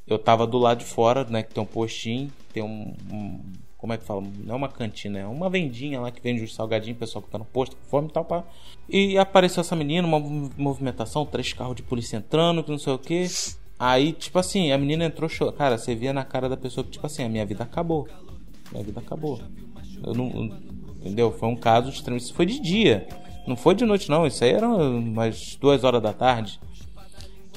Eu 0.08 0.18
tava 0.20 0.46
do 0.48 0.58
lado 0.58 0.80
de 0.80 0.86
fora, 0.86 1.24
né, 1.26 1.44
que 1.44 1.54
tem 1.54 1.62
um 1.64 1.66
postinho, 1.66 2.32
tem 2.54 2.64
um, 2.64 2.96
um- 3.12 3.40
como 3.78 3.94
é 3.94 3.98
que 3.98 4.04
fala? 4.04 4.22
Não 4.44 4.54
é 4.54 4.58
uma 4.58 4.70
cantina, 4.70 5.20
é 5.20 5.26
uma 5.26 5.50
vendinha 5.50 6.00
lá 6.00 6.12
que 6.12 6.22
vende 6.22 6.44
os 6.44 6.54
salgadinhos, 6.54 7.00
pessoal 7.00 7.22
que 7.24 7.30
tá 7.30 7.38
no 7.38 7.46
posto 7.46 7.76
com 7.76 7.84
fome 7.90 8.08
e 8.10 8.12
tal, 8.12 8.24
pá. 8.26 8.44
E 8.90 9.18
apareceu 9.18 9.62
essa 9.62 9.76
menina, 9.76 10.08
uma 10.08 10.20
mov- 10.20 10.52
movimentação, 10.58 11.26
três 11.26 11.52
carros 11.54 11.76
de 11.76 11.82
polícia 11.84 12.18
entrando, 12.18 12.64
que 12.64 12.70
não 12.72 12.78
sei 12.78 12.94
o 12.94 13.00
que. 13.00 13.26
Aí, 13.80 14.14
tipo 14.14 14.38
assim, 14.38 14.72
a 14.72 14.78
menina 14.78 15.06
entrou 15.06 15.28
chorando. 15.28 15.56
Cara, 15.56 15.78
você 15.78 15.96
via 15.96 16.14
na 16.14 16.24
cara 16.24 16.48
da 16.48 16.56
pessoa 16.56 16.84
que, 16.84 16.92
tipo 16.92 17.06
assim, 17.08 17.24
a 17.24 17.30
minha 17.30 17.46
vida 17.46 17.64
acabou. 17.64 18.08
Minha 18.72 18.84
vida 18.84 19.00
acabou. 19.00 19.42
Eu 20.04 20.14
não. 20.14 20.28
Entendeu? 21.00 21.32
Foi 21.32 21.50
um 21.50 21.56
caso 21.56 21.90
extremo. 21.90 22.18
Isso 22.18 22.34
foi 22.36 22.46
de 22.46 22.60
dia. 22.60 23.08
Não 23.48 23.56
foi 23.56 23.74
de 23.76 23.86
noite, 23.86 24.10
não. 24.10 24.26
Isso 24.26 24.44
aí 24.44 24.52
era 24.52 24.68
umas 24.68 25.56
duas 25.60 25.84
horas 25.84 26.02
da 26.02 26.14
tarde. 26.14 26.60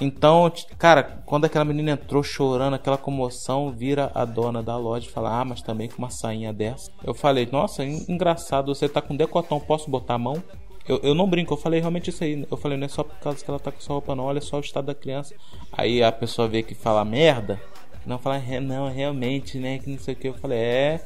Então, 0.01 0.51
cara, 0.77 1.03
quando 1.25 1.45
aquela 1.45 1.65
menina 1.65 1.93
entrou 1.93 2.23
chorando, 2.23 2.75
aquela 2.75 2.99
comoção, 2.99 3.71
vira 3.71 4.11
a 4.13 4.25
dona 4.25 4.61
da 4.63 4.77
loja 4.77 5.07
e 5.07 5.11
fala: 5.13 5.41
Ah, 5.41 5.45
mas 5.45 5.63
também 5.63 5.89
com 5.89 5.99
uma 5.99 6.11
sainha 6.11 6.53
dessa. 6.53 6.91
Eu 7.05 7.15
falei: 7.15 7.49
Nossa, 7.51 7.85
en- 7.85 8.05
engraçado, 8.09 8.75
você 8.75 8.89
tá 8.89 9.01
com 9.01 9.15
decotão, 9.15 9.61
posso 9.61 9.89
botar 9.89 10.15
a 10.15 10.19
mão? 10.19 10.43
Eu, 10.89 10.99
eu 11.03 11.15
não 11.15 11.29
brinco, 11.31 11.55
eu 11.55 11.59
falei 11.59 11.81
realmente 11.81 12.11
isso 12.11 12.25
aí. 12.25 12.45
Eu 12.51 12.57
falei: 12.57 12.77
Não 12.77 12.87
é 12.87 12.89
só 12.89 13.05
por 13.05 13.17
causa 13.21 13.45
que 13.45 13.49
ela 13.49 13.61
tá 13.61 13.71
com 13.71 13.79
essa 13.79 13.93
roupa, 13.93 14.17
não. 14.17 14.25
Olha 14.25 14.41
só 14.41 14.57
o 14.57 14.61
estado 14.61 14.87
da 14.87 14.95
criança. 14.95 15.33
Aí 15.73 16.03
a 16.03 16.11
pessoa 16.11 16.49
vê 16.49 16.63
que 16.65 16.75
fala 16.75 17.05
merda. 17.05 17.61
Não, 18.05 18.19
fala: 18.19 18.37
"É, 18.39 18.59
Não, 18.59 18.91
realmente, 18.91 19.59
né? 19.59 19.79
Que 19.79 19.91
não 19.91 19.99
sei 19.99 20.15
o 20.15 20.17
que. 20.17 20.29
Eu 20.29 20.35
falei: 20.35 20.59
É. 20.59 21.05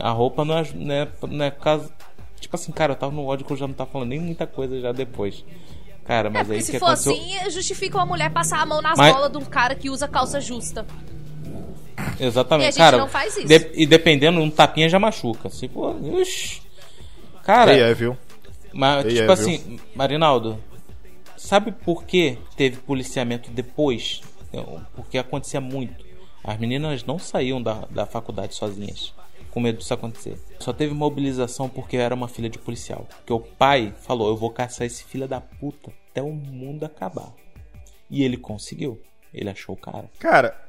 A 0.00 0.10
roupa 0.10 0.44
não 0.44 0.58
é, 0.58 0.64
não 0.74 0.94
é, 0.94 1.08
não 1.30 1.44
é 1.44 1.50
por 1.50 1.62
causa. 1.62 1.90
Tipo 2.40 2.54
assim, 2.56 2.70
cara, 2.72 2.92
eu 2.92 2.96
tava 2.96 3.12
no 3.12 3.24
ódio 3.26 3.44
que 3.46 3.52
eu 3.52 3.56
já 3.56 3.66
não 3.66 3.74
tava 3.74 3.90
falando 3.90 4.08
nem 4.10 4.20
muita 4.20 4.46
coisa 4.46 4.80
já 4.80 4.92
depois. 4.92 5.44
Cara, 6.04 6.28
É, 6.28 6.30
mas 6.30 6.40
aí 6.42 6.46
porque 6.46 6.58
que 6.58 6.64
se 6.64 6.78
for 6.78 6.86
aconteceu. 6.86 7.12
assim, 7.12 7.50
justifica 7.50 7.96
uma 7.98 8.06
mulher 8.06 8.30
passar 8.30 8.60
a 8.60 8.66
mão 8.66 8.80
nas 8.80 8.96
Mas- 8.96 9.12
bolas 9.12 9.32
de 9.32 9.38
um 9.38 9.44
cara 9.44 9.74
que 9.74 9.90
usa 9.90 10.06
calça 10.06 10.40
justa. 10.40 10.86
Exatamente, 12.20 12.64
E 12.64 12.68
a 12.68 12.70
gente 12.70 12.78
cara. 12.78 12.98
não 12.98 13.08
faz 13.08 13.36
isso. 13.36 13.46
de- 13.46 13.70
e 13.74 13.86
dependendo, 13.86 14.40
um 14.40 14.50
tapinha 14.50 14.88
já 14.88 14.98
machuca. 14.98 15.48
Se 15.50 15.68
for. 15.68 15.96
Ixi. 16.20 16.62
Cara, 17.42 17.72
é, 17.76 17.92
viu 17.94 18.16
mas 18.72 19.04
tipo 19.06 19.18
é, 19.18 19.22
viu? 19.22 19.32
assim, 19.32 19.80
Marinaldo, 19.94 20.58
sabe 21.36 21.72
por 21.72 22.04
que 22.04 22.38
teve 22.56 22.76
policiamento 22.78 23.50
depois? 23.50 24.20
Eu- 24.52 24.80
Porque 24.94 25.16
acontecia 25.18 25.60
muito. 25.60 26.04
As 26.44 26.58
meninas 26.58 27.04
não 27.04 27.18
saíam 27.18 27.60
da, 27.62 27.84
da 27.90 28.04
faculdade 28.06 28.54
sozinhas, 28.54 29.12
com 29.56 29.60
medo 29.62 29.78
disso 29.78 29.94
acontecer. 29.94 30.38
Só 30.60 30.70
teve 30.70 30.92
mobilização 30.92 31.66
porque 31.66 31.96
era 31.96 32.14
uma 32.14 32.28
filha 32.28 32.50
de 32.50 32.58
policial. 32.58 33.06
Porque 33.08 33.32
o 33.32 33.40
pai 33.40 33.94
falou: 34.02 34.28
Eu 34.28 34.36
vou 34.36 34.50
caçar 34.50 34.86
esse 34.86 35.02
filho 35.02 35.26
da 35.26 35.40
puta 35.40 35.90
até 36.10 36.20
o 36.20 36.30
mundo 36.30 36.84
acabar. 36.84 37.32
E 38.10 38.22
ele 38.22 38.36
conseguiu. 38.36 39.00
Ele 39.32 39.48
achou 39.48 39.74
o 39.74 39.78
cara. 39.78 40.10
Cara, 40.18 40.62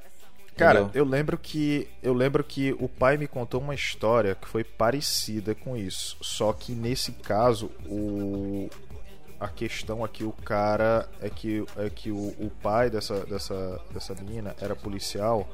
cara, 0.55 0.79
Entendeu? 0.83 1.03
eu 1.03 1.05
lembro 1.05 1.37
que 1.37 1.89
eu 2.01 2.13
lembro 2.13 2.41
que 2.45 2.73
o 2.79 2.87
pai 2.87 3.17
me 3.17 3.27
contou 3.27 3.59
uma 3.59 3.75
história 3.75 4.35
que 4.35 4.47
foi 4.47 4.63
parecida 4.63 5.53
com 5.53 5.75
isso. 5.75 6.15
Só 6.21 6.53
que 6.53 6.71
nesse 6.71 7.11
caso, 7.11 7.69
o 7.85 8.69
a 9.37 9.49
questão 9.49 10.01
aqui 10.01 10.23
o 10.23 10.31
cara 10.31 11.09
é 11.19 11.29
que 11.29 11.65
é 11.75 11.89
que 11.89 12.09
o, 12.09 12.29
o 12.39 12.49
pai 12.63 12.89
dessa 12.89 13.25
dessa 13.25 13.81
dessa 13.91 14.15
menina 14.15 14.55
era 14.61 14.77
policial 14.77 15.45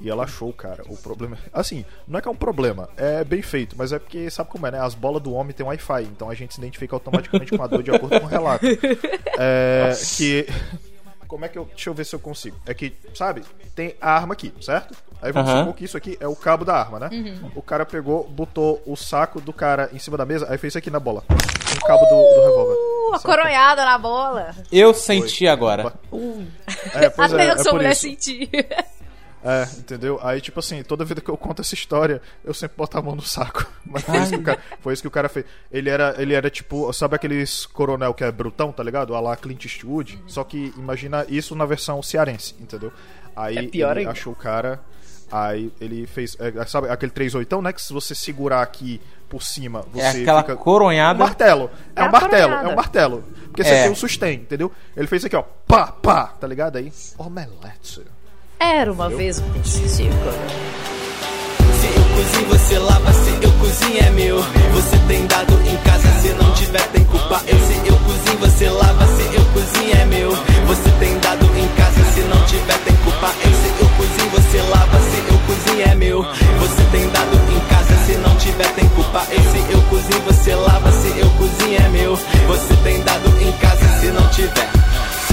e 0.00 0.10
ela 0.10 0.24
achou 0.24 0.48
o 0.48 0.52
cara. 0.52 0.82
O 0.88 0.96
problema, 0.96 1.38
assim, 1.52 1.84
não 2.06 2.18
é 2.18 2.22
que 2.22 2.28
é 2.28 2.30
um 2.30 2.36
problema, 2.36 2.88
é 2.96 3.24
bem 3.24 3.42
feito, 3.42 3.76
mas 3.78 3.92
é 3.92 3.98
porque 3.98 4.30
sabe 4.30 4.50
como 4.50 4.66
é, 4.66 4.70
né? 4.70 4.80
As 4.80 4.94
bolas 4.94 5.22
do 5.22 5.32
homem 5.32 5.52
tem 5.52 5.66
Wi-Fi, 5.66 6.02
então 6.04 6.30
a 6.30 6.34
gente 6.34 6.54
se 6.54 6.60
identifica 6.60 6.94
automaticamente 6.94 7.56
com 7.56 7.62
a 7.62 7.66
dor 7.66 7.82
de 7.82 7.90
acordo 7.90 8.20
com 8.20 8.26
o 8.26 8.28
relato. 8.28 8.64
É, 9.38 9.92
que 10.16 10.46
como 11.26 11.44
é 11.44 11.48
que 11.48 11.58
eu. 11.58 11.64
Deixa 11.66 11.90
eu 11.90 11.94
ver 11.94 12.04
se 12.04 12.14
eu 12.14 12.20
consigo. 12.20 12.56
É 12.66 12.72
que, 12.72 12.94
sabe, 13.14 13.42
tem 13.74 13.94
a 14.00 14.12
arma 14.12 14.32
aqui, 14.32 14.52
certo? 14.60 14.96
Aí 15.20 15.32
vamos 15.32 15.50
Aham. 15.50 15.60
supor 15.60 15.74
que 15.74 15.84
isso 15.84 15.96
aqui 15.96 16.16
é 16.20 16.28
o 16.28 16.36
cabo 16.36 16.64
da 16.64 16.74
arma, 16.74 16.98
né? 16.98 17.10
O 17.54 17.62
cara 17.62 17.84
pegou, 17.84 18.28
botou 18.28 18.82
o 18.86 18.96
saco 18.96 19.40
do 19.40 19.52
cara 19.52 19.90
em 19.92 19.98
cima 19.98 20.16
da 20.16 20.24
mesa, 20.24 20.46
aí 20.48 20.58
fez 20.58 20.72
isso 20.72 20.78
aqui 20.78 20.90
na 20.90 21.00
bola. 21.00 21.24
Um 21.30 21.86
cabo 21.86 22.04
do, 22.06 22.34
do 22.34 22.40
revólver. 22.46 22.74
Uh, 22.74 23.14
a 23.14 23.18
Saca? 23.18 23.36
coronhada 23.36 23.84
na 23.84 23.98
bola. 23.98 24.54
Eu 24.70 24.94
senti 24.94 25.46
agora. 25.46 25.92
É, 26.94 27.10
pois 27.10 27.32
Até 27.32 27.46
é, 27.46 27.50
eu 27.50 27.54
é 27.54 27.58
sou 27.58 27.72
por 27.72 27.74
mulher 27.74 27.92
isso. 27.92 28.02
sentir. 28.02 28.48
É, 29.48 29.62
entendeu? 29.78 30.18
Aí, 30.22 30.40
tipo 30.40 30.58
assim, 30.58 30.82
toda 30.82 31.04
vida 31.04 31.20
que 31.20 31.28
eu 31.30 31.36
conto 31.36 31.62
essa 31.62 31.72
história, 31.74 32.20
eu 32.44 32.52
sempre 32.52 32.76
boto 32.76 32.98
a 32.98 33.02
mão 33.02 33.14
no 33.14 33.22
saco. 33.22 33.64
Mas 33.86 34.02
foi 34.02 34.18
isso 34.18 34.30
que 34.32 34.36
o 34.38 34.42
cara, 34.42 34.58
foi 34.80 34.92
isso 34.92 35.02
que 35.02 35.08
o 35.08 35.10
cara 35.10 35.28
fez. 35.28 35.46
Ele 35.70 35.88
era, 35.88 36.14
ele 36.18 36.34
era 36.34 36.50
tipo, 36.50 36.92
sabe 36.92 37.14
aqueles 37.14 37.64
coronel 37.66 38.12
que 38.12 38.24
é 38.24 38.32
brutão, 38.32 38.72
tá 38.72 38.82
ligado? 38.82 39.14
A 39.14 39.20
lá 39.20 39.36
Clint 39.36 39.64
Eastwood. 39.64 40.20
Só 40.26 40.42
que 40.42 40.74
imagina 40.76 41.24
isso 41.28 41.54
na 41.54 41.64
versão 41.64 42.02
cearense, 42.02 42.56
entendeu? 42.60 42.92
Aí 43.36 43.56
É 43.58 43.62
pior 43.68 43.90
ele 43.92 44.00
ainda. 44.00 44.10
achou 44.12 44.32
o 44.32 44.36
cara. 44.36 44.80
Aí 45.30 45.72
ele 45.80 46.06
fez. 46.06 46.36
é, 46.40 46.64
sabe 46.66 46.88
aquele 46.88 47.12
38, 47.12 47.60
né? 47.62 47.72
Que 47.72 47.82
se 47.82 47.92
você 47.92 48.14
segurar 48.14 48.62
aqui 48.62 49.00
por 49.28 49.42
cima, 49.42 49.84
você 49.92 50.00
É 50.00 50.10
aquela 50.22 50.40
fica. 50.42 50.56
coronhada. 50.56 51.22
Um 51.22 51.26
martelo. 51.26 51.70
É, 51.94 52.00
É 52.02 52.04
um 52.04 52.10
martelo, 52.10 52.42
coronhada. 52.42 52.68
é 52.68 52.72
um 52.72 52.76
martelo. 52.76 53.24
Porque 53.46 53.62
esse 53.62 53.70
É. 53.70 53.80
aqui 53.80 53.88
é 53.88 53.90
o 53.92 53.96
sustém, 53.96 54.34
entendeu? 54.40 54.70
Ele 54.96 55.06
fez 55.06 55.24
aqui, 55.24 55.34
ó. 55.36 55.42
Pá, 55.42 55.88
pá, 55.88 56.26
tá 56.26 56.46
ligado? 56.46 56.76
Aí. 56.76 56.92
Omelete. 57.18 58.02
Era 58.58 58.90
uma 58.90 59.08
vez 59.08 59.38
um 59.38 59.50
princípio. 59.50 59.90
Se 59.92 61.86
eu 61.86 62.04
cozinho, 62.14 62.48
você 62.48 62.78
lava. 62.78 63.12
Se 63.12 63.30
eu 63.42 63.52
cozinho, 63.52 63.98
é 64.02 64.10
meu. 64.10 64.42
Você 64.72 64.98
tem 65.06 65.26
dado 65.26 65.52
em 65.68 65.76
casa. 65.78 66.08
Se 66.20 66.28
não 66.30 66.52
tiver, 66.54 66.82
tem 66.88 67.04
culpa. 67.04 67.42
Eu, 67.46 67.58
se 67.58 67.86
eu 67.86 67.98
cozinho, 67.98 68.38
você 68.38 68.70
lava. 68.70 69.06
Se 69.06 69.22
eu 69.34 69.44
cozinho, 69.52 69.96
é 70.00 70.04
meu. 70.06 70.30
Você 70.30 70.90
tem 70.98 71.18
dado 71.18 71.44
em 71.44 71.68
casa. 71.76 72.04
Se 72.14 72.20
não 72.22 72.44
tiver, 72.46 72.78
tem 72.78 72.96
culpa. 72.96 73.34
Eu, 73.44 73.52
se 73.52 73.82
eu 73.82 73.88
cozinho, 73.90 74.30
você 74.30 74.62
lava. 74.62 75.00
Se 75.00 75.18
eu 75.28 75.38
cozinho, 75.46 75.88
é 75.88 75.94
meu. 75.94 76.22
Você 76.22 76.82
tem 76.92 77.08
dado 77.10 77.36
em 77.36 77.60
casa. 77.68 78.06
Se 78.06 78.12
não 78.16 78.36
tiver, 78.36 78.74
tem 78.74 78.88
culpa. 78.88 79.26
Eu, 79.30 79.42
se 79.52 79.72
eu 79.72 79.82
cozinho, 79.82 80.22
você 80.22 80.54
lava. 80.54 80.92
Se 80.92 81.08
eu 81.18 81.30
cozinho, 81.30 81.78
é 81.78 81.88
meu. 81.90 82.16
Você 82.16 82.76
tem 82.82 83.02
dado 83.02 83.28
em 83.38 83.52
casa. 83.52 84.00
Se 84.00 84.06
não 84.06 84.28
tiver. 84.30 84.85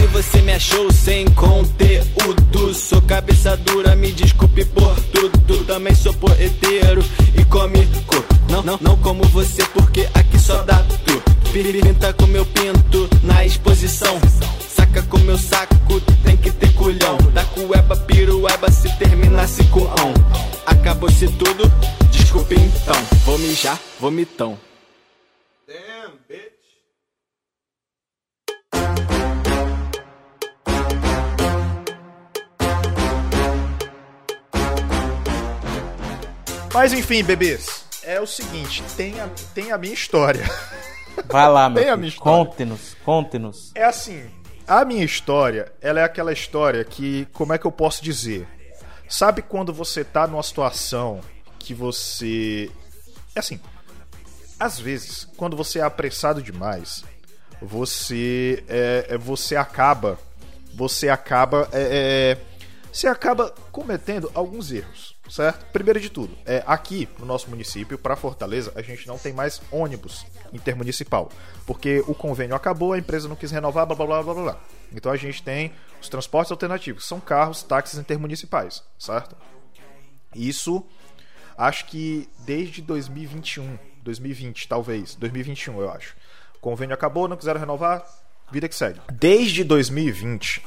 Se 0.04 0.08
você 0.08 0.42
me 0.42 0.52
achou 0.52 0.92
sem 0.92 1.26
conteúdo, 1.32 2.74
sou 2.74 3.02
cabeça 3.04 3.56
dura, 3.56 3.96
me 3.96 4.12
desculpe 4.12 4.66
por 4.66 4.94
tudo. 5.14 5.64
Também 5.64 5.96
sou 5.96 6.14
poeteiro 6.16 7.02
e 7.40 7.46
cômico. 7.46 8.22
Não, 8.50 8.62
não, 8.62 8.78
não 8.82 8.98
como 8.98 9.24
você, 9.30 9.64
porque 9.68 10.10
aqui 10.14 10.38
só 10.38 10.62
dá 10.64 10.86
tu. 11.06 11.24
Pinta 11.54 12.12
com 12.12 12.28
meu 12.28 12.46
pinto 12.46 13.10
na 13.24 13.46
exposição. 13.46 14.20
Saca 14.68 15.02
com 15.04 15.20
meu 15.20 15.38
saco, 15.38 16.02
tem 16.22 16.36
que 16.36 16.52
ter 16.52 16.74
culhão. 16.74 17.16
Da 17.34 17.46
cueba, 17.46 17.96
pirueba, 17.96 18.70
se 18.70 18.94
terminasse 18.98 19.64
com 19.68 19.86
ão. 19.86 20.14
Acabou-se 20.66 21.30
tudo, 21.30 21.72
desculpe 22.12 22.56
então. 22.56 23.02
Vou 23.24 23.40
mijar, 23.40 23.80
vomitão. 24.02 24.60
Mas 36.74 36.92
enfim, 36.92 37.24
bebês, 37.24 37.86
é 38.02 38.20
o 38.20 38.26
seguinte, 38.26 38.84
tem 38.98 39.20
a, 39.20 39.30
tem 39.54 39.72
a 39.72 39.78
minha 39.78 39.94
história. 39.94 40.44
Vai 41.26 41.48
lá, 41.48 41.70
meu. 41.70 41.84
Conte-nos, 42.20 42.98
conte-nos. 43.06 43.72
É 43.76 43.84
assim, 43.84 44.28
a 44.68 44.84
minha 44.84 45.04
história, 45.04 45.72
ela 45.80 46.00
é 46.00 46.04
aquela 46.04 46.34
história 46.34 46.84
que, 46.84 47.28
como 47.32 47.54
é 47.54 47.58
que 47.58 47.66
eu 47.66 47.72
posso 47.72 48.04
dizer? 48.04 48.48
Sabe 49.08 49.42
quando 49.42 49.72
você 49.72 50.04
tá 50.04 50.26
numa 50.26 50.42
situação 50.42 51.22
que 51.60 51.74
você. 51.74 52.72
É 53.36 53.40
assim, 53.40 53.60
às 54.60 54.80
vezes, 54.80 55.28
quando 55.38 55.56
você 55.56 55.80
é 55.80 55.84
apressado 55.84 56.42
demais, 56.42 57.04
você. 57.62 58.64
É, 58.68 59.08
é, 59.10 59.18
você 59.18 59.56
acaba. 59.56 60.18
Você 60.74 61.10
acaba. 61.10 61.70
É, 61.72 62.38
é, 62.38 62.38
você 62.92 63.08
acaba 63.08 63.54
cometendo 63.72 64.32
alguns 64.34 64.72
erros, 64.72 65.13
certo? 65.30 65.66
Primeiro 65.72 66.00
de 66.00 66.10
tudo, 66.10 66.36
é, 66.46 66.64
aqui 66.66 67.08
no 67.18 67.26
nosso 67.26 67.50
município, 67.50 67.98
para 67.98 68.16
Fortaleza, 68.16 68.72
a 68.76 68.82
gente 68.82 69.08
não 69.08 69.18
tem 69.18 69.34
mais 69.34 69.62
ônibus 69.72 70.26
intermunicipal. 70.52 71.30
Porque 71.66 72.04
o 72.08 72.14
convênio 72.14 72.56
acabou, 72.56 72.94
a 72.94 73.00
empresa 73.00 73.28
não 73.28 73.36
quis 73.36 73.52
renovar, 73.52 73.86
blá 73.86 73.96
blá 73.96 74.06
blá 74.06 74.24
blá 74.24 74.34
blá. 74.34 74.60
Então 74.92 75.12
a 75.12 75.18
gente 75.18 75.42
tem 75.42 75.72
os 76.02 76.10
transportes 76.10 76.52
alternativos, 76.52 77.06
são 77.06 77.20
carros, 77.20 77.64
táxis 77.64 78.00
intermunicipais, 78.00 78.84
certo? 79.00 79.36
Isso 80.36 80.86
acho 81.58 81.86
que 81.86 82.28
desde 82.40 82.82
2021, 82.82 83.78
2020 84.04 84.68
talvez, 84.68 85.16
2021 85.16 85.80
eu 85.80 85.92
acho. 85.92 86.16
O 86.56 86.60
convênio 86.60 86.94
acabou, 86.94 87.28
não 87.28 87.38
quiseram 87.38 87.60
renovar, 87.60 88.06
vida 88.52 88.68
que 88.68 88.76
segue. 88.76 89.00
Desde 89.12 89.64
2020 89.64 90.64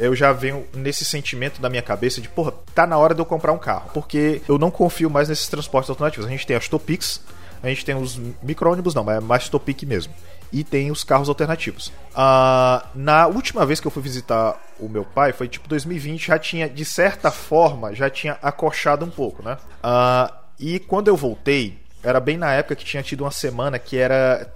eu 0.00 0.16
já 0.16 0.32
venho 0.32 0.66
nesse 0.74 1.04
sentimento 1.04 1.60
da 1.60 1.68
minha 1.68 1.82
cabeça 1.82 2.20
de, 2.20 2.28
porra, 2.28 2.52
tá 2.74 2.86
na 2.86 2.98
hora 2.98 3.14
de 3.14 3.20
eu 3.20 3.26
comprar 3.26 3.52
um 3.52 3.58
carro, 3.58 3.90
porque 3.92 4.42
eu 4.48 4.58
não 4.58 4.70
confio 4.70 5.10
mais 5.10 5.28
nesses 5.28 5.46
transportes 5.48 5.90
alternativos. 5.90 6.26
A 6.26 6.30
gente 6.30 6.46
tem 6.46 6.56
as 6.56 6.68
Topix, 6.68 7.20
a 7.62 7.68
gente 7.68 7.84
tem 7.84 7.94
os 7.94 8.18
micro-ônibus 8.42 8.94
não, 8.94 9.04
mas 9.04 9.18
é 9.18 9.20
mais 9.20 9.48
Topic 9.48 9.82
mesmo. 9.82 10.12
E 10.52 10.64
tem 10.64 10.90
os 10.90 11.04
carros 11.04 11.28
alternativos. 11.28 11.92
Ah, 12.14 12.86
na 12.94 13.28
última 13.28 13.64
vez 13.64 13.78
que 13.78 13.86
eu 13.86 13.90
fui 13.90 14.02
visitar 14.02 14.58
o 14.80 14.88
meu 14.88 15.04
pai, 15.04 15.32
foi 15.32 15.46
tipo 15.46 15.68
2020, 15.68 16.26
já 16.26 16.38
tinha, 16.38 16.68
de 16.68 16.84
certa 16.84 17.30
forma, 17.30 17.94
já 17.94 18.10
tinha 18.10 18.36
acochado 18.42 19.04
um 19.04 19.10
pouco, 19.10 19.44
né? 19.44 19.58
Ah, 19.82 20.32
e 20.58 20.80
quando 20.80 21.06
eu 21.06 21.16
voltei, 21.16 21.78
era 22.02 22.18
bem 22.18 22.36
na 22.36 22.52
época 22.52 22.74
que 22.74 22.84
tinha 22.84 23.02
tido 23.02 23.22
uma 23.22 23.30
semana 23.30 23.78
que 23.78 23.96
era. 23.96 24.50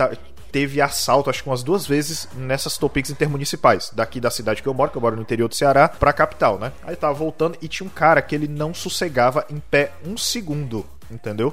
Teve 0.55 0.80
assalto, 0.80 1.28
acho 1.28 1.42
que 1.42 1.48
umas 1.48 1.64
duas 1.64 1.84
vezes 1.84 2.28
nessas 2.32 2.78
Topics 2.78 3.11
intermunicipais, 3.11 3.90
daqui 3.92 4.20
da 4.20 4.30
cidade 4.30 4.62
que 4.62 4.68
eu 4.68 4.72
moro, 4.72 4.88
que 4.88 4.96
eu 4.96 5.02
moro 5.02 5.16
no 5.16 5.22
interior 5.22 5.48
do 5.48 5.55
Ceará, 5.57 5.88
pra 5.88 6.12
capital, 6.12 6.61
né? 6.61 6.70
Aí 6.84 6.94
tava 6.94 7.12
voltando 7.12 7.59
e 7.61 7.66
tinha 7.66 7.84
um 7.84 7.90
cara 7.90 8.22
que 8.22 8.36
ele 8.36 8.46
não 8.46 8.72
sossegava 8.72 9.44
em 9.50 9.59
pé 9.59 9.90
um 10.07 10.16
segundo, 10.16 10.86
entendeu? 11.11 11.52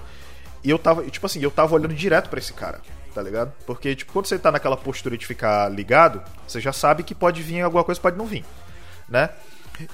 E 0.63 0.69
eu 0.69 0.77
tava, 0.77 1.03
tipo 1.05 1.25
assim, 1.25 1.41
eu 1.41 1.49
tava 1.49 1.73
olhando 1.73 1.95
direto 1.95 2.29
pra 2.29 2.37
esse 2.37 2.53
cara, 2.53 2.79
tá 3.11 3.23
ligado? 3.23 3.51
Porque, 3.65 3.95
tipo, 3.95 4.13
quando 4.13 4.27
você 4.27 4.37
tá 4.37 4.51
naquela 4.51 4.77
postura 4.77 5.17
de 5.17 5.25
ficar 5.25 5.67
ligado, 5.69 6.21
você 6.47 6.61
já 6.61 6.71
sabe 6.71 7.01
que 7.01 7.15
pode 7.15 7.41
vir 7.41 7.59
alguma 7.61 7.83
coisa, 7.83 7.99
pode 7.99 8.19
não 8.19 8.27
vir, 8.27 8.45
né? 9.09 9.31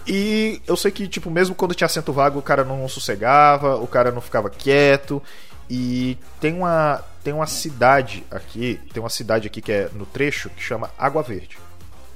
E 0.05 0.61
eu 0.67 0.75
sei 0.75 0.91
que, 0.91 1.07
tipo, 1.07 1.31
mesmo 1.31 1.55
quando 1.55 1.73
tinha 1.73 1.85
assento 1.85 2.11
vago, 2.11 2.39
o 2.39 2.43
cara 2.43 2.65
não 2.65 2.85
sossegava, 2.89 3.77
o 3.77 3.87
cara 3.87 4.11
não 4.11 4.19
ficava 4.19 4.49
quieto. 4.49 5.23
E 5.70 6.18
tem 6.39 6.53
uma, 6.53 7.03
tem 7.24 7.34
uma 7.34 7.47
cidade 7.47 8.24
aqui, 8.32 8.80
tem 8.93 9.01
uma 9.01 9.09
cidade 9.09 9.47
aqui 9.47 9.61
que 9.61 9.72
é 9.72 9.89
no 9.93 10.05
trecho 10.05 10.49
que 10.49 10.61
chama 10.61 10.89
Água 10.97 11.22
Verde. 11.22 11.57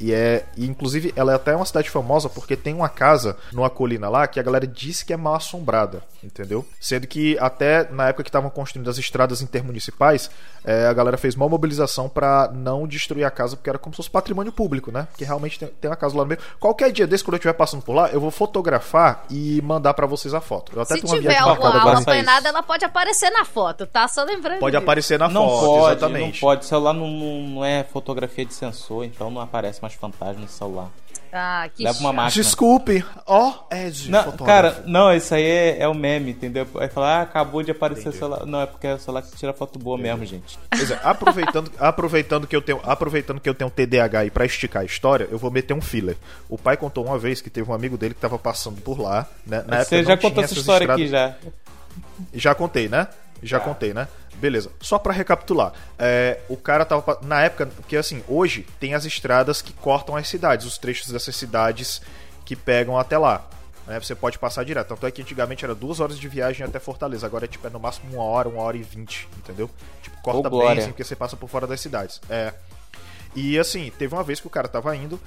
E 0.02 0.12
é, 0.14 0.46
e 0.58 0.66
inclusive 0.66 1.14
ela 1.16 1.32
é 1.32 1.36
até 1.36 1.56
uma 1.56 1.66
cidade 1.66 1.90
famosa 1.90 2.28
porque 2.28 2.56
tem 2.58 2.74
uma 2.74 2.90
casa 2.90 3.38
numa 3.54 3.70
colina 3.70 4.10
lá 4.10 4.26
que 4.26 4.40
a 4.40 4.44
galera 4.44 4.66
diz 4.66 5.04
que 5.04 5.14
é 5.14 5.18
mal 5.18 5.36
assombrada, 5.36 6.02
entendeu? 6.24 6.66
Sendo 6.80 7.06
que 7.06 7.38
até 7.40 7.88
na 7.92 8.08
época 8.08 8.24
que 8.24 8.30
estavam 8.30 8.50
construindo 8.50 8.90
as 8.90 8.98
estradas 8.98 9.42
intermunicipais, 9.44 10.32
é, 10.66 10.88
a 10.88 10.94
galera 10.94 11.18
fez 11.18 11.36
uma 11.36 11.48
mobilização 11.48 12.10
pra 12.10 12.50
não 12.54 12.88
destruir 12.88 13.24
a 13.26 13.32
casa 13.32 13.56
porque 13.56 13.70
era 13.70 13.78
como 13.80 13.94
se 13.94 13.98
fosse 13.98 14.10
patrimônio 14.10 14.52
público, 14.52 14.92
né? 14.92 15.08
Porque 15.12 15.24
realmente 15.24 15.60
tem, 15.60 15.68
tem 15.68 15.90
uma 15.90 15.96
casa 15.96 16.16
lá 16.18 16.24
no 16.24 16.30
meio. 16.30 16.40
Qualquer 16.60 16.92
dia 16.92 17.06
desse 17.06 17.24
quando 17.24 17.34
eu 17.36 17.38
estiver 17.38 17.54
passando 17.54 17.84
por 17.84 17.94
lá, 17.94 18.10
eu 18.10 18.20
vou 18.20 18.32
fotografar 18.32 19.26
e 19.30 19.62
mandar 19.62 19.94
pra 19.94 20.08
vocês 20.08 20.34
a 20.34 20.42
foto. 20.42 20.72
Eu 20.76 20.82
até 20.82 20.96
Se 20.96 21.02
tenho 21.02 21.14
uma 21.14 21.18
tiver 21.22 21.30
viagem 21.30 21.50
alguma 21.50 21.70
marcada 21.70 21.90
aula 21.90 22.40
isso. 22.40 22.48
ela 22.48 22.64
pode 22.64 22.86
aparecer 22.86 23.30
na 23.30 23.46
foto, 23.46 23.86
tá? 23.86 24.08
Só 24.08 24.24
lembrando. 24.24 24.60
Pode 24.60 24.76
disso. 24.76 24.84
aparecer 24.84 25.20
na 25.20 25.30
Não 25.30 25.48
foto, 25.48 25.66
pode, 25.66 25.92
exatamente. 25.98 26.34
não 26.34 26.40
pode. 26.50 26.66
Celular 26.66 26.94
não, 26.94 27.08
não, 27.08 27.42
não 27.42 27.66
é 27.66 27.84
fotografia 27.84 28.46
de 28.46 28.54
sensor, 28.54 29.04
então 29.06 29.30
não 29.30 29.42
aparece 29.42 29.82
mais 29.82 29.91
fantasma 29.98 30.42
no 30.42 30.48
celular. 30.48 30.90
Ah, 31.34 31.70
que 31.74 31.82
Leva 31.82 31.98
uma 32.00 32.10
chato. 32.10 32.16
máquina. 32.16 32.44
Desculpe, 32.44 33.06
ó, 33.26 33.54
Ed, 33.72 34.12
Não, 34.12 34.24
fotógrafo. 34.24 34.44
cara, 34.46 34.84
não, 34.86 35.14
isso 35.16 35.34
aí 35.34 35.44
é, 35.46 35.80
é 35.80 35.88
o 35.88 35.94
meme, 35.94 36.32
entendeu? 36.32 36.68
Aí 36.76 36.90
fala, 36.90 37.20
ah, 37.20 37.22
acabou 37.22 37.64
de 37.64 37.72
aparecer 37.72 38.02
o 38.02 38.10
Entendi. 38.10 38.18
celular. 38.18 38.46
Não, 38.46 38.60
é 38.62 38.66
porque 38.66 38.86
é 38.86 38.96
o 38.96 39.00
celular 39.00 39.22
que 39.22 39.34
tira 39.38 39.54
foto 39.54 39.80
boa 39.80 39.98
mesmo, 39.98 40.26
gente. 40.26 40.60
Pois 40.70 40.92
é, 40.92 41.00
aproveitando, 41.02 41.72
aproveitando 41.80 42.46
que 42.46 42.54
eu 42.54 42.62
tenho, 42.62 42.82
aproveitando 42.84 43.40
que 43.40 43.48
eu 43.48 43.54
tenho 43.56 43.70
TDAH 43.72 44.20
aí 44.20 44.30
pra 44.30 44.44
esticar 44.46 44.82
a 44.82 44.86
história, 44.86 45.26
eu 45.32 45.38
vou 45.38 45.50
meter 45.50 45.74
um 45.74 45.80
filler. 45.80 46.18
O 46.50 46.58
pai 46.58 46.76
contou 46.76 47.06
uma 47.06 47.18
vez 47.18 47.40
que 47.40 47.50
teve 47.50 47.72
um 47.72 47.74
amigo 47.74 47.98
dele 47.98 48.14
que 48.14 48.20
tava 48.20 48.38
passando 48.38 48.82
por 48.82 49.00
lá, 49.00 49.26
né? 49.48 49.64
Na 49.66 49.78
época 49.78 49.86
Você 49.86 50.04
já 50.04 50.18
contou 50.18 50.44
essa 50.44 50.54
história 50.54 50.84
estradas- 50.84 51.02
aqui 51.02 51.10
já. 51.10 51.36
Já 52.34 52.54
contei, 52.56 52.90
né? 52.90 53.08
Já 53.44 53.60
Tá. 53.60 53.66
contei, 53.66 53.94
né? 53.94 54.08
Beleza. 54.36 54.72
Só 54.80 54.98
pra 55.00 55.14
recapitular. 55.14 55.74
é, 56.00 56.40
o 56.50 56.56
cara 56.58 56.86
tava. 56.86 57.20
Na 57.22 57.42
época, 57.42 57.66
porque 57.68 57.96
assim, 57.98 58.24
hoje 58.28 58.66
tem 58.80 58.94
as 58.94 59.06
estradas 59.06 59.62
que 59.62 59.74
cortam 59.74 60.16
as 60.16 60.28
cidades, 60.28 60.66
os 60.66 60.78
trechos 60.78 61.12
dessas 61.12 61.36
cidades 61.36 62.02
que 62.46 62.56
pegam 62.56 62.98
até 62.98 63.18
lá. 63.18 63.48
né? 63.88 64.00
Você 64.00 64.14
pode 64.16 64.38
passar 64.40 64.64
direto. 64.64 64.90
Tanto 64.90 65.06
é 65.08 65.12
que 65.12 65.22
antigamente 65.22 65.66
era 65.66 65.74
duas 65.76 66.00
horas 66.00 66.18
de 66.20 66.28
viagem 66.28 66.66
até 66.66 66.80
Fortaleza. 66.80 67.26
Agora 67.26 67.46
é 67.46 67.48
tipo 67.48 67.66
é 67.66 67.70
no 67.70 67.80
máximo 67.80 68.14
uma 68.16 68.24
hora, 68.24 68.48
uma 68.48 68.62
hora 68.62 68.78
e 68.78 68.84
vinte, 68.84 69.28
entendeu? 69.38 69.70
Tipo, 70.02 70.22
corta 70.22 70.48
Ô, 70.48 70.60
bem 70.60 70.78
assim, 70.80 70.88
porque 70.90 71.04
você 71.04 71.16
passa 71.16 71.36
por 71.36 71.50
fora 71.50 71.66
das 71.68 71.82
cidades. 71.82 72.22
É. 72.30 72.54
E 73.36 73.58
assim, 73.58 73.92
teve 73.98 74.14
uma 74.14 74.24
vez 74.24 74.40
que 74.40 74.48
o 74.48 74.50
cara 74.52 74.68
tava 74.68 74.96
indo 74.96 75.20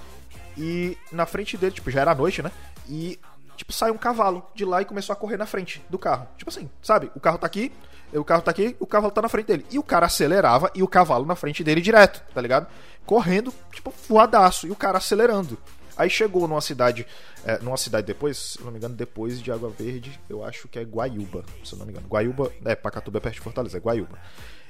e 0.56 0.96
na 1.10 1.26
frente 1.26 1.56
dele, 1.56 1.72
tipo, 1.72 1.90
já 1.90 2.00
era 2.02 2.14
noite, 2.14 2.42
né? 2.42 2.50
E, 2.88 3.18
tipo, 3.56 3.72
saiu 3.72 3.94
um 3.94 3.98
cavalo 3.98 4.46
de 4.54 4.64
lá 4.64 4.82
e 4.82 4.84
começou 4.84 5.12
a 5.12 5.16
correr 5.16 5.36
na 5.36 5.46
frente 5.46 5.82
do 5.90 5.98
carro. 5.98 6.26
Tipo 6.38 6.50
assim, 6.50 6.68
sabe? 6.82 7.10
O 7.14 7.20
carro 7.20 7.38
tá 7.38 7.46
aqui, 7.46 7.72
o 8.18 8.24
carro 8.24 8.42
tá 8.42 8.50
aqui, 8.50 8.76
o 8.78 8.86
cavalo 8.86 9.12
tá 9.12 9.22
na 9.22 9.28
frente 9.28 9.46
dele. 9.46 9.66
E 9.70 9.78
o 9.78 9.82
cara 9.82 10.06
acelerava 10.06 10.70
e 10.74 10.82
o 10.82 10.88
cavalo 10.88 11.24
na 11.24 11.34
frente 11.34 11.64
dele 11.64 11.80
direto, 11.80 12.22
tá 12.32 12.40
ligado? 12.40 12.66
Correndo, 13.04 13.52
tipo, 13.72 13.92
voadaço, 14.08 14.66
e 14.66 14.70
o 14.70 14.76
cara 14.76 14.98
acelerando. 14.98 15.58
Aí 15.96 16.10
chegou 16.10 16.48
numa 16.48 16.60
cidade, 16.60 17.06
é, 17.44 17.58
numa 17.58 17.76
cidade 17.76 18.06
depois, 18.06 18.36
se 18.36 18.62
não 18.62 18.72
me 18.72 18.78
engano, 18.78 18.94
depois 18.94 19.40
de 19.40 19.52
Água 19.52 19.70
Verde, 19.70 20.18
eu 20.28 20.44
acho 20.44 20.66
que 20.68 20.78
é 20.78 20.82
Guaiúba, 20.82 21.44
se 21.64 21.76
não 21.76 21.86
me 21.86 21.92
engano. 21.92 22.08
Guaiúba, 22.08 22.52
é, 22.64 22.74
Pacatuba 22.74 23.18
é 23.18 23.20
perto 23.20 23.36
de 23.36 23.40
Fortaleza, 23.40 23.76
é 23.76 23.80
Guaiúba. 23.80 24.18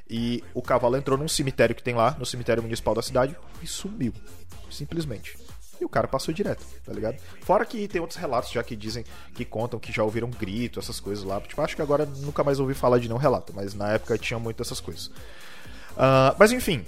E 0.08 0.44
o 0.52 0.60
cavalo 0.60 0.96
entrou 0.96 1.16
num 1.16 1.28
cemitério 1.28 1.74
que 1.74 1.82
tem 1.82 1.94
lá, 1.94 2.14
no 2.18 2.26
cemitério 2.26 2.62
municipal 2.62 2.94
da 2.94 3.00
cidade, 3.00 3.34
e 3.62 3.66
sumiu. 3.66 4.12
Simplesmente. 4.70 5.38
E 5.80 5.84
o 5.84 5.88
cara 5.88 6.06
passou 6.08 6.32
direto, 6.32 6.64
tá 6.84 6.92
ligado? 6.92 7.16
Fora 7.42 7.64
que 7.64 7.88
tem 7.88 8.00
outros 8.00 8.18
relatos 8.18 8.50
já 8.50 8.62
que 8.62 8.76
dizem, 8.76 9.04
que 9.34 9.44
contam 9.44 9.78
que 9.78 9.92
já 9.92 10.02
ouviram 10.02 10.30
grito, 10.30 10.78
essas 10.78 11.00
coisas 11.00 11.24
lá. 11.24 11.40
Tipo, 11.40 11.60
acho 11.62 11.76
que 11.76 11.82
agora 11.82 12.06
nunca 12.06 12.44
mais 12.44 12.60
ouvi 12.60 12.74
falar 12.74 12.98
de 12.98 13.08
nenhum 13.08 13.18
relato, 13.18 13.52
mas 13.54 13.74
na 13.74 13.92
época 13.92 14.16
tinha 14.18 14.38
muito 14.38 14.62
essas 14.62 14.80
coisas. 14.80 15.10
Ah, 15.96 16.34
mas 16.38 16.52
enfim, 16.52 16.84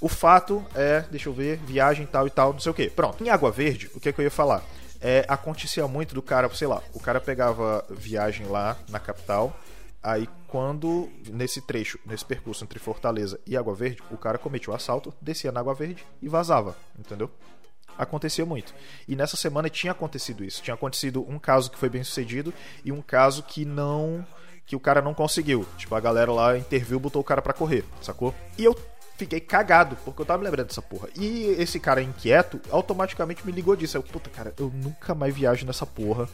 o 0.00 0.08
fato 0.08 0.64
é, 0.74 1.04
deixa 1.10 1.28
eu 1.28 1.32
ver, 1.32 1.58
viagem 1.58 2.06
tal 2.06 2.26
e 2.26 2.30
tal, 2.30 2.52
não 2.52 2.60
sei 2.60 2.70
o 2.70 2.74
que. 2.74 2.88
Pronto, 2.90 3.22
em 3.24 3.30
Água 3.30 3.50
Verde, 3.50 3.90
o 3.94 4.00
que, 4.00 4.08
é 4.08 4.12
que 4.12 4.20
eu 4.20 4.24
ia 4.24 4.30
falar? 4.30 4.62
É, 5.00 5.24
acontecia 5.28 5.86
muito 5.86 6.14
do 6.14 6.22
cara, 6.22 6.48
sei 6.54 6.66
lá, 6.66 6.82
o 6.92 7.00
cara 7.00 7.20
pegava 7.20 7.84
viagem 7.90 8.46
lá 8.46 8.76
na 8.88 8.98
capital, 8.98 9.56
aí 10.02 10.28
quando, 10.48 11.08
nesse 11.26 11.60
trecho, 11.60 11.98
nesse 12.04 12.24
percurso 12.24 12.64
entre 12.64 12.78
Fortaleza 12.78 13.38
e 13.46 13.56
Água 13.56 13.74
Verde, 13.74 14.02
o 14.10 14.16
cara 14.16 14.38
cometia 14.38 14.72
o 14.72 14.76
assalto, 14.76 15.14
descia 15.20 15.52
na 15.52 15.60
Água 15.60 15.74
Verde 15.74 16.04
e 16.20 16.28
vazava, 16.28 16.76
entendeu? 16.98 17.30
Acontecia 17.98 18.46
muito. 18.46 18.72
E 19.08 19.16
nessa 19.16 19.36
semana 19.36 19.68
tinha 19.68 19.90
acontecido 19.92 20.44
isso. 20.44 20.62
Tinha 20.62 20.74
acontecido 20.74 21.26
um 21.28 21.38
caso 21.38 21.70
que 21.70 21.78
foi 21.78 21.88
bem 21.88 22.04
sucedido 22.04 22.54
e 22.84 22.92
um 22.92 23.02
caso 23.02 23.42
que 23.42 23.64
não. 23.64 24.24
que 24.64 24.76
o 24.76 24.80
cara 24.80 25.02
não 25.02 25.12
conseguiu. 25.12 25.66
Tipo, 25.76 25.94
a 25.96 26.00
galera 26.00 26.30
lá 26.30 26.56
interviu, 26.56 27.00
botou 27.00 27.20
o 27.20 27.24
cara 27.24 27.42
pra 27.42 27.52
correr, 27.52 27.84
sacou? 28.00 28.32
E 28.56 28.64
eu 28.64 28.76
fiquei 29.16 29.40
cagado, 29.40 29.96
porque 30.04 30.22
eu 30.22 30.26
tava 30.26 30.38
me 30.38 30.44
lembrando 30.44 30.68
dessa 30.68 30.80
porra. 30.80 31.08
E 31.16 31.46
esse 31.58 31.80
cara 31.80 32.00
inquieto 32.00 32.60
automaticamente 32.70 33.44
me 33.44 33.50
ligou 33.50 33.74
disso. 33.74 33.96
Eu, 33.96 34.02
puta, 34.02 34.30
cara, 34.30 34.54
eu 34.56 34.70
nunca 34.72 35.14
mais 35.14 35.34
viajo 35.34 35.66
nessa 35.66 35.84
porra. 35.84 36.28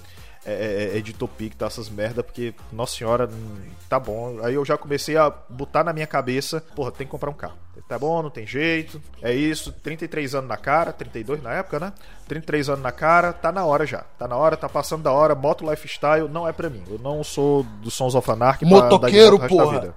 É, 0.47 0.93
é, 0.95 0.99
é 0.99 1.01
de 1.01 1.13
Topic, 1.15 1.55
tá 1.55 1.67
essas 1.67 1.89
merda, 1.89 2.23
porque, 2.23 2.55
nossa 2.71 2.97
senhora, 2.97 3.29
hum, 3.33 3.57
tá 3.89 3.99
bom. 3.99 4.39
Aí 4.43 4.55
eu 4.55 4.65
já 4.65 4.77
comecei 4.77 5.17
a 5.17 5.31
botar 5.49 5.83
na 5.83 5.93
minha 5.93 6.07
cabeça, 6.07 6.63
porra, 6.75 6.93
tem 6.93 7.07
que 7.07 7.11
comprar 7.11 7.31
um 7.31 7.35
carro. 7.35 7.55
Tá 7.89 7.99
bom, 7.99 8.23
não 8.23 8.31
tem 8.31 8.47
jeito. 8.47 9.01
É 9.23 9.33
isso, 9.33 9.71
33 9.71 10.35
anos 10.35 10.49
na 10.49 10.57
cara, 10.57 10.93
32 10.93 11.43
na 11.43 11.53
época, 11.53 11.79
né? 11.79 11.93
33 12.27 12.71
anos 12.71 12.83
na 12.83 12.93
cara, 12.93 13.33
tá 13.33 13.53
na 13.53 13.65
hora 13.65 13.87
já. 13.87 14.05
Tá 14.19 14.27
na 14.27 14.37
hora, 14.37 14.57
tá 14.57 14.69
passando 14.69 15.03
da 15.03 15.13
hora. 15.13 15.35
Moto 15.35 15.69
lifestyle 15.69 16.29
não 16.29 16.49
é 16.49 16.53
pra 16.53 16.71
mim. 16.71 16.83
Eu 16.89 16.99
não 16.99 17.23
sou 17.23 17.63
do 17.83 17.91
Sons 17.91 18.15
of 18.15 18.31
Anarchy 18.31 18.67
pra 18.67 18.77
Motoqueiro, 18.77 19.39
da 19.39 19.49
porra. 19.49 19.81
vida. 19.81 19.95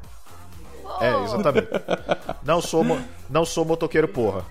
É, 1.00 1.24
exatamente. 1.24 1.68
Não 2.43 2.62
sou, 2.62 2.86
não 3.30 3.45
sou 3.45 3.64
motoqueiro, 3.64 4.08
porra. 4.08 4.43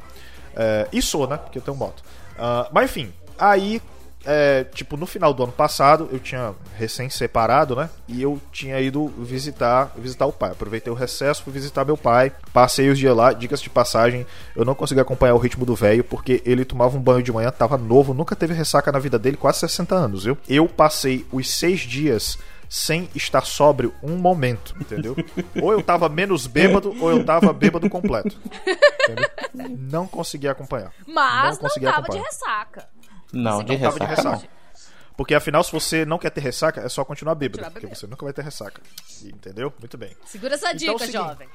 É, 0.54 0.88
e 0.92 1.02
sou, 1.02 1.26
né? 1.26 1.36
Porque 1.36 1.58
eu 1.58 1.62
tenho 1.62 1.76
moto. 1.76 2.02
Ah, 2.38 2.68
mas 2.72 2.90
enfim, 2.90 3.12
aí 3.38 3.82
é, 4.26 4.64
tipo, 4.64 4.96
no 4.96 5.06
final 5.06 5.32
do 5.32 5.44
ano 5.44 5.52
passado, 5.52 6.08
eu 6.12 6.18
tinha 6.18 6.54
recém-separado, 6.76 7.76
né? 7.76 7.88
E 8.08 8.20
eu 8.20 8.40
tinha 8.52 8.80
ido 8.80 9.06
visitar 9.18 9.92
visitar 9.96 10.26
o 10.26 10.32
pai. 10.32 10.50
Aproveitei 10.50 10.92
o 10.92 10.96
recesso, 10.96 11.42
fui 11.42 11.52
visitar 11.52 11.84
meu 11.84 11.96
pai. 11.96 12.32
Passei 12.52 12.90
os 12.90 12.98
dias 12.98 13.16
lá, 13.16 13.32
dicas 13.32 13.60
de 13.60 13.70
passagem. 13.70 14.26
Eu 14.54 14.64
não 14.64 14.74
consegui 14.74 15.00
acompanhar 15.00 15.34
o 15.34 15.38
ritmo 15.38 15.64
do 15.64 15.74
velho, 15.74 16.02
porque 16.02 16.42
ele 16.44 16.64
tomava 16.64 16.96
um 16.96 17.00
banho 17.00 17.22
de 17.22 17.32
manhã, 17.32 17.50
tava 17.50 17.78
novo, 17.78 18.12
nunca 18.12 18.34
teve 18.34 18.52
ressaca 18.52 18.90
na 18.90 18.98
vida 18.98 19.18
dele, 19.18 19.36
quase 19.36 19.60
60 19.60 19.94
anos, 19.94 20.24
viu? 20.24 20.36
Eu 20.48 20.68
passei 20.68 21.24
os 21.32 21.48
seis 21.48 21.80
dias 21.80 22.36
sem 22.68 23.08
estar 23.14 23.44
sóbrio 23.44 23.94
um 24.02 24.16
momento, 24.16 24.74
entendeu? 24.80 25.16
ou 25.62 25.72
eu 25.72 25.82
tava 25.82 26.08
menos 26.08 26.46
bêbado, 26.46 26.94
ou 27.00 27.10
eu 27.10 27.24
tava 27.24 27.52
bêbado 27.52 27.88
completo. 27.88 28.36
Entendeu? 29.06 29.78
Não 29.78 30.06
consegui 30.06 30.48
acompanhar. 30.48 30.92
Mas 31.06 31.56
não, 31.56 31.62
consegui 31.62 31.86
tava 31.86 31.98
acompanhar. 31.98 32.22
de 32.22 32.26
ressaca. 32.26 32.88
Não, 33.32 33.62
de 33.62 33.72
Não 33.72 33.80
tava 33.80 33.98
de 34.00 34.06
ressaca, 34.06 34.22
não. 34.30 34.32
ressaca. 34.36 34.56
Porque 35.16 35.34
afinal, 35.34 35.64
se 35.64 35.72
você 35.72 36.04
não 36.04 36.18
quer 36.18 36.30
ter 36.30 36.42
ressaca, 36.42 36.80
é 36.82 36.88
só 36.88 37.04
continuar 37.04 37.34
bêbado. 37.34 37.58
Continuar 37.58 37.70
porque 37.72 37.86
bebendo. 37.86 37.98
você 38.00 38.06
nunca 38.06 38.24
vai 38.24 38.32
ter 38.34 38.42
ressaca. 38.42 38.82
Entendeu? 39.24 39.72
Muito 39.78 39.96
bem. 39.96 40.14
Segura 40.26 40.54
essa 40.54 40.66
Então, 40.68 40.76
dica, 40.78 40.94
o 40.94 40.98
seguinte, 40.98 41.12
jovem. 41.14 41.48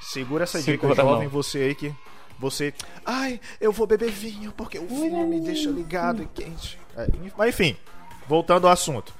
Segura 0.00 0.44
essa 0.44 0.60
Segura 0.60 0.94
dica, 0.94 1.02
jovem, 1.08 1.28
você 1.28 1.58
aí 1.58 1.74
que. 1.74 1.94
Você. 2.38 2.74
Ai, 3.04 3.40
eu 3.60 3.72
vou 3.72 3.86
beber 3.86 4.10
vinho 4.10 4.52
porque 4.52 4.78
o 4.78 4.86
vinho 4.86 5.26
me 5.26 5.40
deixa 5.40 5.70
ligado 5.70 6.22
e 6.22 6.26
quente. 6.26 6.78
É, 6.96 7.06
mas 7.36 7.48
enfim, 7.48 7.76
voltando 8.28 8.66
ao 8.66 8.72
assunto. 8.72 9.14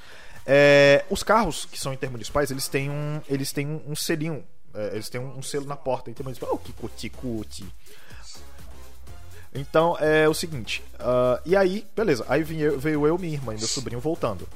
É, 0.45 1.05
os 1.09 1.23
carros 1.23 1.65
que 1.65 1.79
são 1.81 1.93
intermunicipais, 1.93 2.51
eles 2.51 2.69
têm 2.69 2.91
um. 2.91 3.21
Eles 3.29 3.53
têm 3.53 3.67
um, 3.67 3.83
um 3.93 3.97
selinho. 3.97 4.45
é, 4.75 4.89
eles 4.95 5.09
têm 5.09 5.21
um, 5.21 5.39
um 5.39 5.43
selo 5.43 5.65
na 5.65 5.77
porta 5.77 6.11
intermunicipal. 6.11 6.51
Oh, 6.53 6.59
que 6.59 6.73
cuti-cuti. 6.73 7.65
Então 9.57 9.97
é 9.99 10.29
o 10.29 10.35
seguinte. 10.35 10.83
ah, 11.01 11.41
e 11.45 11.57
aí, 11.57 11.87
beleza. 11.97 12.25
Aí 12.29 12.43
veio, 12.43 12.79
veio 12.79 13.07
eu, 13.07 13.19
minha 13.19 13.33
irmã 13.33 13.55
e 13.55 13.59
meu 13.59 13.67
sobrinho 13.67 14.01
voltando. 14.01 14.47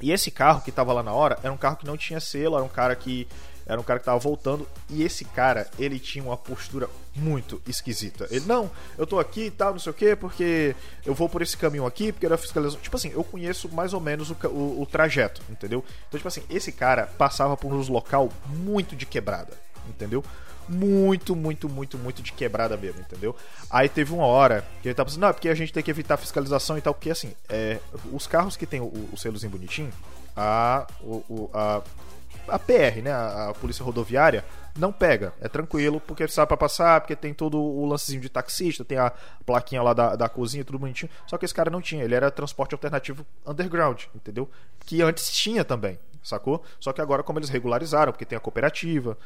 E 0.00 0.10
esse 0.12 0.30
carro 0.30 0.60
que 0.60 0.72
tava 0.72 0.92
lá 0.92 1.02
na 1.02 1.12
hora 1.12 1.38
era 1.42 1.52
um 1.52 1.56
carro 1.56 1.76
que 1.76 1.86
não 1.86 1.96
tinha 1.96 2.20
selo, 2.20 2.56
era 2.56 2.64
um 2.64 2.68
cara 2.68 2.94
que 2.94 3.26
era 3.64 3.80
um 3.80 3.84
cara 3.84 4.00
que 4.00 4.04
tava 4.04 4.18
voltando 4.18 4.68
e 4.90 5.04
esse 5.04 5.24
cara, 5.24 5.70
ele 5.78 5.98
tinha 5.98 6.24
uma 6.24 6.36
postura 6.36 6.90
muito 7.14 7.62
esquisita. 7.66 8.26
Ele, 8.30 8.44
não, 8.44 8.70
eu 8.98 9.06
tô 9.06 9.20
aqui 9.20 9.46
e 9.46 9.50
tal, 9.50 9.72
não 9.72 9.78
sei 9.78 9.90
o 9.90 9.94
quê, 9.94 10.16
porque 10.16 10.74
eu 11.06 11.14
vou 11.14 11.28
por 11.28 11.42
esse 11.42 11.56
caminho 11.56 11.86
aqui, 11.86 12.12
porque 12.12 12.26
era 12.26 12.36
fiscalização. 12.36 12.80
Tipo 12.80 12.96
assim, 12.96 13.12
eu 13.12 13.22
conheço 13.22 13.68
mais 13.68 13.92
ou 13.94 14.00
menos 14.00 14.30
o, 14.30 14.36
o, 14.48 14.82
o 14.82 14.86
trajeto, 14.86 15.40
entendeu? 15.48 15.84
Então, 16.08 16.18
tipo 16.18 16.28
assim, 16.28 16.42
esse 16.50 16.72
cara 16.72 17.06
passava 17.18 17.56
por 17.56 17.72
uns 17.72 17.88
local 17.88 18.30
muito 18.46 18.96
de 18.96 19.06
quebrada, 19.06 19.52
entendeu? 19.88 20.24
Muito, 20.68 21.34
muito, 21.34 21.68
muito, 21.68 21.98
muito 21.98 22.22
de 22.22 22.32
quebrada 22.32 22.76
mesmo, 22.76 23.00
entendeu? 23.00 23.34
Aí 23.68 23.88
teve 23.88 24.12
uma 24.14 24.24
hora 24.26 24.64
que 24.80 24.88
ele 24.88 24.94
tava 24.94 25.08
pensando, 25.08 25.22
não, 25.22 25.28
é 25.28 25.32
porque 25.32 25.48
a 25.48 25.54
gente 25.54 25.72
tem 25.72 25.82
que 25.82 25.90
evitar 25.90 26.16
fiscalização 26.16 26.78
e 26.78 26.80
tal, 26.80 26.94
porque 26.94 27.10
assim, 27.10 27.34
é, 27.48 27.78
os 28.12 28.26
carros 28.26 28.56
que 28.56 28.64
tem 28.66 28.80
o, 28.80 29.08
o 29.12 29.16
selozinho 29.16 29.50
bonitinho, 29.50 29.92
a, 30.36 30.86
o, 31.00 31.16
o- 31.28 31.50
a, 31.52 31.82
a 32.48 32.58
PR, 32.58 33.02
né, 33.02 33.12
a, 33.12 33.50
a 33.50 33.54
Polícia 33.54 33.84
Rodoviária, 33.84 34.44
não 34.78 34.90
pega, 34.92 35.34
é 35.40 35.48
tranquilo, 35.48 36.00
porque 36.00 36.26
sabe 36.28 36.48
pra 36.48 36.56
passar, 36.56 37.00
porque 37.00 37.14
tem 37.16 37.34
todo 37.34 37.60
o 37.60 37.84
lancezinho 37.84 38.22
de 38.22 38.28
taxista, 38.28 38.84
tem 38.84 38.96
a 38.98 39.12
plaquinha 39.44 39.82
lá 39.82 39.92
da, 39.92 40.16
da 40.16 40.28
cozinha, 40.28 40.64
tudo 40.64 40.78
bonitinho. 40.78 41.10
Só 41.26 41.36
que 41.36 41.44
esse 41.44 41.52
cara 41.52 41.70
não 41.70 41.82
tinha, 41.82 42.02
ele 42.04 42.14
era 42.14 42.30
transporte 42.30 42.72
alternativo 42.74 43.26
underground, 43.46 44.04
entendeu? 44.14 44.48
Que 44.86 45.02
antes 45.02 45.30
tinha 45.30 45.62
também, 45.64 45.98
sacou? 46.22 46.62
Só 46.80 46.90
que 46.92 47.02
agora, 47.02 47.22
como 47.22 47.38
eles 47.38 47.50
regularizaram, 47.50 48.12
porque 48.12 48.24
tem 48.24 48.38
a 48.38 48.40
cooperativa, 48.40 49.18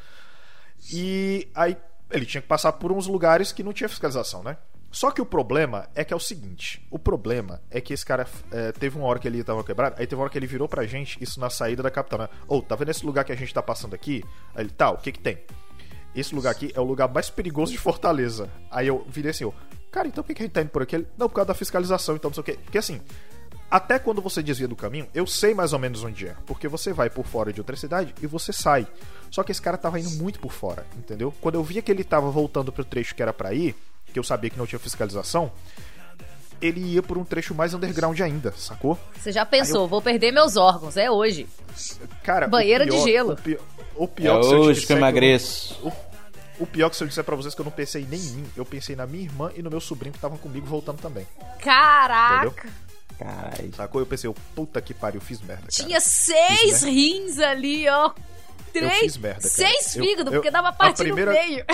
e 0.91 1.47
aí 1.55 1.77
ele 2.09 2.25
tinha 2.25 2.41
que 2.41 2.47
passar 2.47 2.71
por 2.73 2.91
uns 2.91 3.07
lugares 3.07 3.51
que 3.51 3.63
não 3.63 3.73
tinha 3.73 3.89
fiscalização, 3.89 4.43
né? 4.43 4.57
Só 4.89 5.11
que 5.11 5.21
o 5.21 5.25
problema 5.25 5.87
é 5.93 6.03
que 6.03 6.13
é 6.13 6.15
o 6.15 6.19
seguinte: 6.19 6.85
o 6.89 6.97
problema 6.97 7.61
é 7.69 7.81
que 7.81 7.93
esse 7.93 8.05
cara 8.05 8.25
é, 8.51 8.71
teve 8.71 8.97
uma 8.97 9.05
hora 9.07 9.19
que 9.19 9.27
ele 9.27 9.43
tava 9.43 9.63
quebrado, 9.63 9.95
aí 9.99 10.07
teve 10.07 10.15
uma 10.15 10.23
hora 10.23 10.31
que 10.31 10.37
ele 10.37 10.47
virou 10.47 10.67
pra 10.67 10.85
gente, 10.85 11.21
isso 11.21 11.39
na 11.39 11.49
saída 11.49 11.83
da 11.83 11.91
capital, 11.91 12.19
né? 12.19 12.29
Ô, 12.47 12.61
tá 12.61 12.75
vendo 12.75 12.89
esse 12.89 13.05
lugar 13.05 13.23
que 13.23 13.31
a 13.31 13.35
gente 13.35 13.53
tá 13.53 13.61
passando 13.61 13.93
aqui? 13.93 14.23
Aí 14.55 14.63
ele, 14.63 14.71
tá, 14.71 14.91
o 14.91 14.97
que 14.97 15.11
que 15.11 15.19
tem? 15.19 15.37
Esse 16.15 16.33
lugar 16.33 16.51
aqui 16.51 16.71
é 16.73 16.79
o 16.79 16.83
lugar 16.83 17.07
mais 17.09 17.29
perigoso 17.29 17.71
de 17.71 17.77
Fortaleza. 17.77 18.49
Aí 18.71 18.87
eu 18.87 19.05
virei 19.07 19.31
assim, 19.31 19.45
ó, 19.45 19.51
cara, 19.91 20.07
então 20.07 20.23
por 20.23 20.33
que 20.33 20.41
a 20.41 20.45
gente 20.45 20.53
tá 20.53 20.61
indo 20.61 20.69
por 20.69 20.81
aqui? 20.81 21.05
Não, 21.17 21.29
por 21.29 21.35
causa 21.35 21.49
da 21.49 21.53
fiscalização, 21.53 22.15
então 22.15 22.29
não 22.29 22.33
sei 22.33 22.41
o 22.41 22.43
quê. 22.43 22.59
Porque 22.63 22.77
assim, 22.77 23.01
até 23.69 23.99
quando 23.99 24.21
você 24.21 24.41
desvia 24.41 24.67
do 24.67 24.75
caminho, 24.75 25.07
eu 25.13 25.27
sei 25.27 25.53
mais 25.53 25.73
ou 25.73 25.79
menos 25.79 26.03
onde 26.03 26.27
é. 26.27 26.35
Porque 26.45 26.67
você 26.67 26.93
vai 26.93 27.09
por 27.09 27.25
fora 27.25 27.51
de 27.51 27.59
outra 27.59 27.75
cidade 27.75 28.15
e 28.21 28.25
você 28.25 28.53
sai. 28.53 28.87
Só 29.31 29.43
que 29.43 29.51
esse 29.51 29.61
cara 29.61 29.77
tava 29.77 29.99
indo 29.99 30.09
muito 30.11 30.39
por 30.39 30.51
fora, 30.51 30.85
entendeu? 30.97 31.33
Quando 31.41 31.55
eu 31.55 31.63
via 31.63 31.81
que 31.81 31.91
ele 31.91 32.03
tava 32.03 32.29
voltando 32.31 32.71
pro 32.71 32.83
trecho 32.85 33.13
que 33.15 33.21
era 33.21 33.33
pra 33.33 33.53
ir, 33.53 33.75
que 34.13 34.17
eu 34.17 34.23
sabia 34.23 34.49
que 34.49 34.57
não 34.57 34.65
tinha 34.65 34.79
fiscalização, 34.79 35.51
ele 36.61 36.79
ia 36.79 37.03
por 37.03 37.17
um 37.17 37.23
trecho 37.25 37.53
mais 37.53 37.73
underground 37.73 38.19
ainda, 38.21 38.51
sacou? 38.57 38.97
Você 39.19 39.31
já 39.31 39.45
pensou, 39.45 39.87
vou 39.87 40.01
perder 40.01 40.31
meus 40.31 40.55
órgãos, 40.57 40.97
é 40.97 41.09
hoje. 41.11 41.47
Cara, 42.23 42.47
o 42.47 42.49
Banheira 42.49 42.85
de 42.85 42.91
pior- 42.91 43.03
gelo. 43.03 43.33
O 43.33 43.37
pior, 43.37 43.59
o 43.95 44.03
É 44.03 44.07
pior 44.07 44.39
que 44.39 44.45
se 44.47 44.53
eu 44.53 44.61
te 44.61 44.67
hoje 44.67 44.85
que 44.87 44.93
eu 44.93 44.97
emagreço. 44.97 45.75
O, 45.83 45.91
o 46.63 46.65
pior 46.65 46.89
que 46.89 46.95
se 46.95 47.03
eu 47.03 47.07
disser 47.07 47.23
pra 47.23 47.35
vocês 47.35 47.53
que 47.53 47.61
eu 47.61 47.65
não 47.65 47.71
pensei 47.71 48.07
nem 48.09 48.19
em 48.19 48.31
mim, 48.31 48.47
eu 48.55 48.65
pensei 48.65 48.95
na 48.95 49.05
minha 49.05 49.23
irmã 49.25 49.51
e 49.55 49.61
no 49.61 49.69
meu 49.69 49.79
sobrinho 49.79 50.13
que 50.13 50.17
estavam 50.17 50.37
comigo 50.37 50.65
voltando 50.65 50.97
também. 50.99 51.27
Caraca! 51.59 52.67
Caralho. 53.19 53.73
Sacou? 53.75 54.01
Eu 54.01 54.05
pensei, 54.05 54.27
eu, 54.27 54.35
puta 54.55 54.79
que 54.81 54.93
pariu, 54.93 55.19
fiz 55.21 55.39
merda. 55.41 55.63
cara. 55.63 55.71
Tinha 55.71 55.99
seis 55.99 56.81
rins 56.83 57.39
ali, 57.39 57.87
ó. 57.89 58.11
Três, 58.73 58.99
fiz 58.99 59.17
merda, 59.17 59.41
seis 59.41 59.93
fígados, 59.93 60.33
porque 60.33 60.51
dava 60.51 60.69
a 60.69 60.73
parte 60.73 60.97
primeira- 60.97 61.31
no 61.31 61.37
meio. 61.39 61.65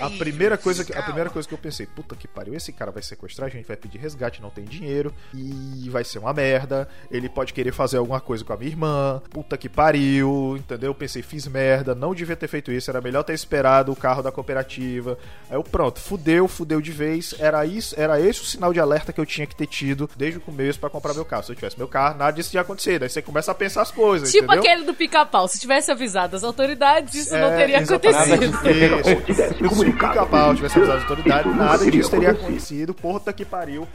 A 0.00 0.10
primeira, 0.10 0.56
coisa 0.58 0.84
que, 0.84 0.92
a 0.92 1.02
primeira 1.02 1.30
coisa 1.30 1.46
que 1.48 1.54
eu 1.54 1.58
pensei, 1.58 1.86
puta 1.86 2.14
que 2.16 2.26
pariu, 2.26 2.54
esse 2.54 2.72
cara 2.72 2.90
vai 2.90 3.02
sequestrar, 3.02 3.48
a 3.48 3.50
gente 3.50 3.66
vai 3.66 3.76
pedir 3.76 3.98
resgate, 3.98 4.40
não 4.42 4.50
tem 4.50 4.64
dinheiro, 4.64 5.12
e 5.34 5.88
vai 5.90 6.04
ser 6.04 6.18
uma 6.18 6.32
merda. 6.32 6.88
Ele 7.10 7.28
pode 7.28 7.52
querer 7.52 7.72
fazer 7.72 7.98
alguma 7.98 8.20
coisa 8.20 8.44
com 8.44 8.52
a 8.52 8.56
minha 8.56 8.70
irmã, 8.70 9.22
puta 9.30 9.56
que 9.56 9.68
pariu, 9.68 10.56
entendeu? 10.56 10.90
Eu 10.90 10.94
pensei, 10.94 11.22
fiz 11.22 11.46
merda, 11.46 11.94
não 11.94 12.14
devia 12.14 12.36
ter 12.36 12.48
feito 12.48 12.70
isso, 12.72 12.90
era 12.90 13.00
melhor 13.00 13.22
ter 13.22 13.34
esperado 13.34 13.92
o 13.92 13.96
carro 13.96 14.22
da 14.22 14.32
cooperativa. 14.32 15.18
Aí 15.48 15.56
eu, 15.56 15.62
pronto, 15.62 16.00
fudeu, 16.00 16.46
fudeu 16.48 16.80
de 16.80 16.92
vez. 16.92 17.34
Era 17.38 17.64
isso, 17.66 17.94
era 17.98 18.20
esse 18.20 18.40
o 18.40 18.44
sinal 18.44 18.72
de 18.72 18.80
alerta 18.80 19.12
que 19.12 19.20
eu 19.20 19.26
tinha 19.26 19.46
que 19.46 19.54
ter 19.56 19.66
tido 19.66 20.08
desde 20.16 20.38
o 20.38 20.40
começo 20.40 20.78
pra 20.78 20.88
comprar 20.90 21.14
meu 21.14 21.24
carro. 21.24 21.42
Se 21.44 21.52
eu 21.52 21.56
tivesse 21.56 21.76
meu 21.78 21.88
carro, 21.88 22.16
nada 22.18 22.32
disso 22.32 22.50
tinha 22.50 22.60
acontecido. 22.62 23.02
Aí 23.02 23.08
você 23.08 23.22
começa 23.22 23.50
a 23.50 23.54
pensar 23.54 23.82
as 23.82 23.90
coisas, 23.90 24.30
tipo 24.30 24.44
entendeu? 24.44 24.62
aquele 24.62 24.84
do 24.84 24.94
pica-pau. 24.94 25.48
Se 25.48 25.58
tivesse 25.58 25.90
avisado 25.90 26.19
as 26.24 26.44
autoridades, 26.44 27.14
isso 27.14 27.36
não 27.36 27.52
É, 27.52 27.56
teria 27.56 27.80
exatamente. 27.80 28.44
acontecido. 28.44 29.00
Isso. 29.28 29.74
Se 29.74 29.80
o 29.82 29.92
pica-pau 29.92 30.54
tivesse 30.54 30.78
avisado 30.78 30.98
a 30.98 31.02
autoridade, 31.02 31.48
nada 31.50 31.90
disso 31.90 32.10
teria 32.10 32.30
acontecido. 32.30 32.92
Puta 32.94 33.32
que 33.32 33.44
pariu. 33.44 33.86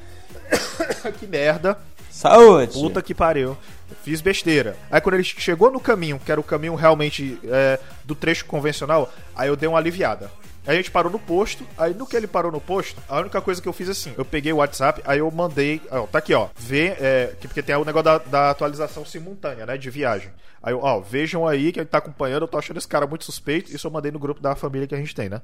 que 1.19 1.27
merda. 1.27 1.77
Saúde! 2.09 2.73
Puta 2.73 3.01
que 3.01 3.13
pariu. 3.13 3.57
Fiz 4.03 4.21
besteira. 4.21 4.75
Aí 4.89 5.01
quando 5.01 5.15
ele 5.15 5.23
chegou 5.23 5.69
no 5.71 5.79
caminho, 5.79 6.19
que 6.23 6.31
era 6.31 6.39
o 6.39 6.43
caminho 6.43 6.75
realmente 6.75 7.39
é, 7.45 7.79
do 8.03 8.15
trecho 8.15 8.45
convencional, 8.45 9.11
aí 9.35 9.49
eu 9.49 9.55
dei 9.55 9.67
uma 9.67 9.77
aliviada. 9.77 10.31
Aí 10.67 10.73
a 10.73 10.77
gente 10.77 10.89
parou 10.91 11.11
no 11.11 11.19
posto, 11.19 11.65
aí 11.77 11.93
no 11.93 12.05
que 12.07 12.15
ele 12.17 12.27
parou 12.27 12.51
no 12.51 12.59
posto, 12.59 12.99
a 13.07 13.19
única 13.19 13.39
coisa 13.41 13.61
que 13.61 13.67
eu 13.67 13.73
fiz 13.73 13.87
assim, 13.89 14.13
eu 14.17 14.25
peguei 14.25 14.51
o 14.51 14.57
WhatsApp, 14.57 15.01
aí 15.05 15.19
eu 15.19 15.29
mandei, 15.29 15.81
ó, 15.91 16.07
tá 16.07 16.17
aqui 16.19 16.33
ó, 16.33 16.47
vê, 16.57 16.87
é, 16.99 17.33
que- 17.39 17.47
porque 17.47 17.61
tem 17.61 17.75
o 17.75 17.85
negócio 17.85 18.03
da, 18.05 18.17
da 18.17 18.49
atualização 18.49 19.05
simultânea, 19.05 19.65
né, 19.65 19.77
de 19.77 19.89
viagem. 19.89 20.29
Aí 20.63 20.73
ó, 20.73 20.99
vejam 20.99 21.47
aí 21.47 21.71
que 21.71 21.79
ele 21.79 21.85
tá 21.85 21.99
acompanhando, 21.99 22.43
eu 22.43 22.47
tô 22.47 22.57
achando 22.57 22.77
esse 22.77 22.87
cara 22.87 23.05
muito 23.05 23.23
suspeito, 23.25 23.71
isso 23.75 23.85
eu 23.85 23.91
mandei 23.91 24.11
no 24.11 24.17
grupo 24.19 24.41
da 24.41 24.55
família 24.55 24.87
que 24.87 24.95
a 24.95 24.97
gente 24.97 25.13
tem, 25.13 25.29
né. 25.29 25.41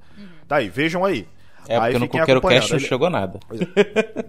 Tá 0.48 0.56
aí, 0.58 0.70
vejam 0.70 1.06
aí. 1.06 1.28
É, 1.68 1.76
porque 1.76 1.88
aí 1.88 1.94
no 1.94 2.06
fiquem 2.06 2.20
Coqueiro. 2.20 2.42
Cash 2.42 2.72
não 2.72 2.80
chegou 2.80 3.10
nada. 3.10 3.40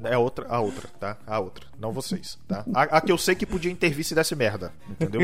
é 0.04 0.18
outra, 0.18 0.46
a 0.48 0.60
outra, 0.60 0.88
tá? 1.00 1.16
A 1.26 1.38
outra, 1.40 1.64
não 1.78 1.92
vocês, 1.92 2.38
tá? 2.46 2.64
A, 2.74 2.82
a 2.82 3.00
que 3.00 3.10
eu 3.10 3.18
sei 3.18 3.34
que 3.34 3.46
podia 3.46 3.70
intervir 3.70 4.04
se 4.04 4.14
desse 4.14 4.34
merda, 4.34 4.72
entendeu? 4.88 5.22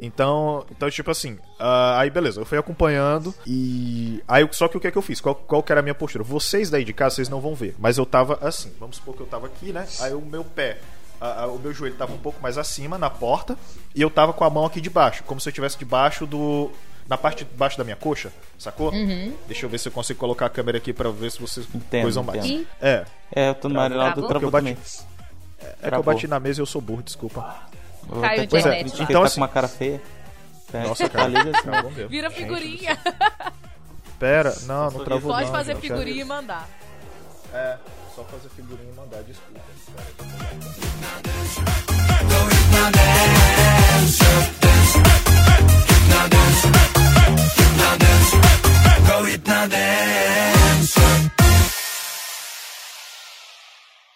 Então, 0.00 0.66
então 0.70 0.90
tipo 0.90 1.10
assim, 1.10 1.38
ah, 1.58 1.98
aí 2.00 2.10
beleza, 2.10 2.40
eu 2.40 2.44
fui 2.44 2.58
acompanhando 2.58 3.34
e 3.46 4.22
aí 4.26 4.46
só 4.52 4.68
que 4.68 4.76
o 4.76 4.80
que 4.80 4.86
é 4.86 4.90
que 4.90 4.98
eu 4.98 5.02
fiz? 5.02 5.20
Qual, 5.20 5.34
qual 5.34 5.62
que 5.62 5.72
era 5.72 5.80
a 5.80 5.82
minha 5.82 5.94
postura? 5.94 6.24
Vocês 6.24 6.70
daí 6.70 6.84
de 6.84 6.92
casa 6.92 7.16
vocês 7.16 7.28
não 7.28 7.40
vão 7.40 7.54
ver, 7.54 7.74
mas 7.78 7.98
eu 7.98 8.06
tava 8.06 8.38
assim, 8.40 8.72
vamos 8.80 8.96
supor 8.96 9.14
que 9.14 9.20
eu 9.20 9.26
tava 9.26 9.46
aqui, 9.46 9.72
né? 9.72 9.86
Aí 10.00 10.12
o 10.12 10.20
meu 10.20 10.44
pé 10.44 10.78
o 11.54 11.58
meu 11.58 11.72
joelho 11.72 11.94
tava 11.94 12.12
um 12.12 12.18
pouco 12.18 12.42
mais 12.42 12.58
acima 12.58 12.98
na 12.98 13.08
porta 13.08 13.56
e 13.94 14.02
eu 14.02 14.10
tava 14.10 14.32
com 14.32 14.44
a 14.44 14.50
mão 14.50 14.64
aqui 14.64 14.80
debaixo, 14.80 15.22
como 15.24 15.40
se 15.40 15.48
eu 15.48 15.50
estivesse 15.50 15.78
debaixo 15.78 16.26
do 16.26 16.70
na 17.08 17.16
parte 17.18 17.44
de 17.44 17.54
baixo 17.54 17.76
da 17.78 17.84
minha 17.84 17.96
coxa, 17.96 18.32
sacou? 18.58 18.90
Deixa 19.46 19.66
eu 19.66 19.70
ver 19.70 19.78
se 19.78 19.88
eu 19.88 19.92
consigo 19.92 20.18
colocar 20.18 20.46
a 20.46 20.50
câmera 20.50 20.78
aqui 20.78 20.92
pra 20.92 21.10
ver 21.10 21.30
se 21.30 21.40
vocês 21.40 21.66
Entendo, 21.74 22.02
coisam 22.02 22.22
mais. 22.22 22.44
entendo. 22.44 22.66
É, 22.80 23.04
É, 23.34 23.48
eu 23.50 23.54
tô 23.54 23.68
no 23.68 23.74
Marinaldo 23.76 24.12
Travou? 24.14 24.28
travou 24.28 24.46
Eu 24.48 24.50
bati- 24.50 24.64
também. 24.74 24.78
é 25.82 25.88
que 25.90 25.94
eu 25.94 26.02
bati 26.02 26.26
na 26.26 26.38
mesa 26.40 26.60
e 26.60 26.62
eu 26.62 26.66
sou 26.66 26.80
burro, 26.80 27.02
desculpa. 27.02 27.56
Caiu 28.20 28.48
critiquei, 28.48 28.60
lá. 28.70 28.78
Então, 28.80 29.20
tá 29.20 29.26
assim- 29.26 29.34
com 29.36 29.40
uma 29.42 29.48
cara 29.48 29.68
feia. 29.68 30.02
É, 30.74 30.82
Nossa, 30.88 31.08
tá 31.08 31.18
cara. 31.18 31.28
mesmo. 31.28 32.08
Vira 32.08 32.28
Gente 32.30 32.38
figurinha. 32.38 32.98
Pera, 34.18 34.54
não, 34.62 34.90
não 34.90 35.04
travou 35.04 35.32
Pode 35.32 35.46
não, 35.46 35.52
fazer 35.52 35.76
figurinha 35.76 36.22
e 36.22 36.24
mandar. 36.24 36.68
É, 37.52 37.76
só 38.14 38.24
fazer 38.24 38.48
figurinha 38.50 38.90
e 38.90 38.96
mandar, 38.96 39.22
desculpa. 39.22 39.60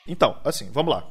Então, 0.09 0.37
assim, 0.45 0.71
vamos 0.73 0.95
lá. 0.95 1.05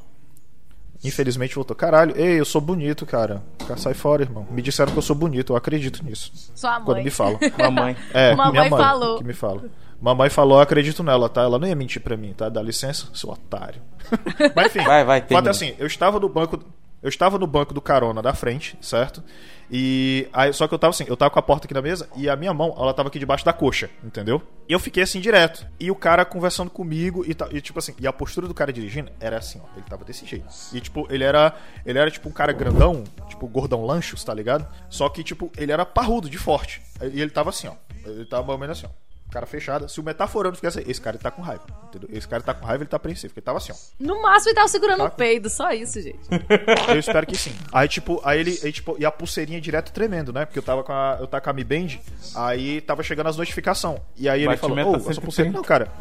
Infelizmente 1.03 1.53
voltou. 1.53 1.75
Caralho, 1.75 2.15
ei, 2.17 2.39
eu 2.39 2.45
sou 2.45 2.61
bonito, 2.61 3.05
cara. 3.05 3.43
Sai 3.77 3.93
fora, 3.93 4.23
irmão. 4.23 4.47
Me 4.49 4.61
disseram 4.61 4.91
que 4.91 4.97
eu 4.97 5.01
sou 5.03 5.15
bonito, 5.15 5.53
eu 5.53 5.57
acredito 5.57 6.03
nisso. 6.03 6.31
Sua 6.55 6.79
mãe. 6.79 6.85
Quando 6.85 7.03
me 7.03 7.09
falam. 7.11 7.37
Mamãe. 7.59 7.95
É, 8.13 8.33
Mamãe 8.33 8.51
minha 8.51 8.69
mãe 8.69 8.79
falou. 8.79 9.17
que 9.17 9.23
me 9.23 9.33
fala. 9.33 9.63
Mamãe 10.01 10.29
falou, 10.29 10.57
eu 10.57 10.61
acredito 10.61 11.03
nela, 11.03 11.29
tá? 11.29 11.41
Ela 11.41 11.59
não 11.59 11.67
ia 11.67 11.75
mentir 11.75 12.01
pra 12.01 12.17
mim, 12.17 12.33
tá? 12.33 12.49
Dá 12.49 12.61
licença, 12.61 13.07
seu 13.13 13.29
otário. 13.29 13.81
Mas 14.55 14.67
enfim, 14.67 14.85
Vai, 14.85 15.03
vai, 15.03 15.21
termina. 15.21 15.49
é 15.49 15.51
assim, 15.51 15.73
eu 15.77 15.87
estava 15.87 16.19
no 16.19 16.27
banco, 16.29 16.59
eu 17.05 17.09
estava 17.09 17.37
no 17.37 17.45
banco 17.45 17.71
do 17.71 17.79
carona 17.79 18.19
da 18.19 18.33
frente, 18.33 18.75
certo? 18.81 19.23
E 19.69 20.27
aí, 20.33 20.51
só 20.51 20.67
que 20.67 20.73
eu 20.73 20.79
tava 20.79 20.89
assim, 20.89 21.05
eu 21.07 21.15
tava 21.15 21.29
com 21.29 21.37
a 21.37 21.41
porta 21.41 21.67
aqui 21.67 21.73
na 21.73 21.81
mesa 21.81 22.09
e 22.15 22.27
a 22.27 22.35
minha 22.35 22.51
mão, 22.51 22.75
ela 22.75 22.95
tava 22.95 23.09
aqui 23.09 23.19
debaixo 23.19 23.45
da 23.45 23.53
coxa, 23.53 23.91
entendeu? 24.03 24.41
E 24.67 24.73
eu 24.73 24.79
fiquei 24.79 25.03
assim 25.03 25.19
direto. 25.19 25.67
E 25.79 25.91
o 25.91 25.95
cara 25.95 26.25
conversando 26.25 26.71
comigo 26.71 27.23
e, 27.23 27.35
e 27.55 27.61
tipo 27.61 27.77
assim, 27.77 27.93
e 27.99 28.07
a 28.07 28.11
postura 28.11 28.47
do 28.47 28.55
cara 28.55 28.73
dirigindo 28.73 29.11
era 29.19 29.37
assim, 29.37 29.61
ó, 29.63 29.67
ele 29.77 29.85
tava 29.87 30.03
desse 30.03 30.25
jeito. 30.25 30.47
E 30.73 30.81
tipo, 30.81 31.05
ele 31.11 31.23
era, 31.23 31.55
ele 31.85 31.99
era 31.99 32.09
tipo 32.09 32.27
um 32.27 32.31
cara 32.31 32.51
grandão, 32.51 33.03
tipo 33.29 33.47
gordão 33.47 33.85
lanchos, 33.85 34.23
tá 34.23 34.33
ligado? 34.33 34.67
Só 34.89 35.07
que 35.07 35.23
tipo, 35.23 35.51
ele 35.57 35.71
era 35.71 35.85
parrudo, 35.85 36.27
de 36.27 36.39
forte. 36.39 36.81
E 37.13 37.21
ele 37.21 37.29
tava 37.29 37.51
assim, 37.51 37.67
ó. 37.67 37.73
Ele 38.03 38.25
tava 38.25 38.47
mais 38.47 38.55
ou 38.55 38.59
menos 38.59 38.79
assim, 38.79 38.87
ó. 38.87 39.04
Cara 39.35 39.45
fechada. 39.45 39.89
Se 39.89 39.99
o 39.99 40.03
metaforando 40.03 40.55
ficasse 40.55 40.81
esse 40.89 41.01
cara 41.01 41.17
tá 41.17 41.29
com 41.29 41.41
raiva, 41.41 41.65
entendeu? 41.89 42.07
Esse 42.09 42.25
cara 42.25 42.41
tá 42.41 42.53
com 42.53 42.65
raiva, 42.65 42.83
ele 42.83 42.89
tá 42.89 42.95
apreensivo, 42.95 43.33
porque 43.33 43.41
ele 43.41 43.45
tava 43.45 43.57
assim, 43.57 43.73
ó. 43.73 43.75
No 43.99 44.21
máximo 44.21 44.51
ele 44.51 44.55
tava 44.55 44.69
segurando 44.69 44.99
Tá. 44.99 45.05
o 45.07 45.11
peido, 45.11 45.49
só 45.49 45.71
isso, 45.73 46.01
gente. 46.01 46.21
Eu 46.87 46.97
espero 46.97 47.27
que 47.27 47.37
sim. 47.37 47.53
Aí, 47.69 47.85
tipo, 47.89 48.21
aí 48.23 48.39
ele, 48.39 48.57
aí, 48.63 48.71
tipo, 48.71 48.95
e 48.97 49.05
a 49.05 49.11
pulseirinha 49.11 49.59
direto 49.59 49.91
tremendo, 49.91 50.31
né? 50.31 50.45
Porque 50.45 50.57
eu 50.57 50.63
tava 50.63 50.85
com 50.85 50.93
a, 50.93 51.17
eu 51.19 51.27
tava 51.27 51.41
com 51.41 51.49
a 51.49 51.53
Mi 51.53 51.65
Band, 51.65 51.99
aí 52.33 52.79
tava 52.79 53.03
chegando 53.03 53.27
as 53.27 53.35
notificações. 53.35 53.99
E 54.15 54.29
aí 54.29 54.45
ele 54.45 54.55
falou, 54.55 54.77
ô, 54.77 54.91
tá 54.99 55.11
essa 55.11 55.19
pulseira... 55.19 55.51
130. 55.51 55.57
Não, 55.57 55.63
cara... 55.63 55.91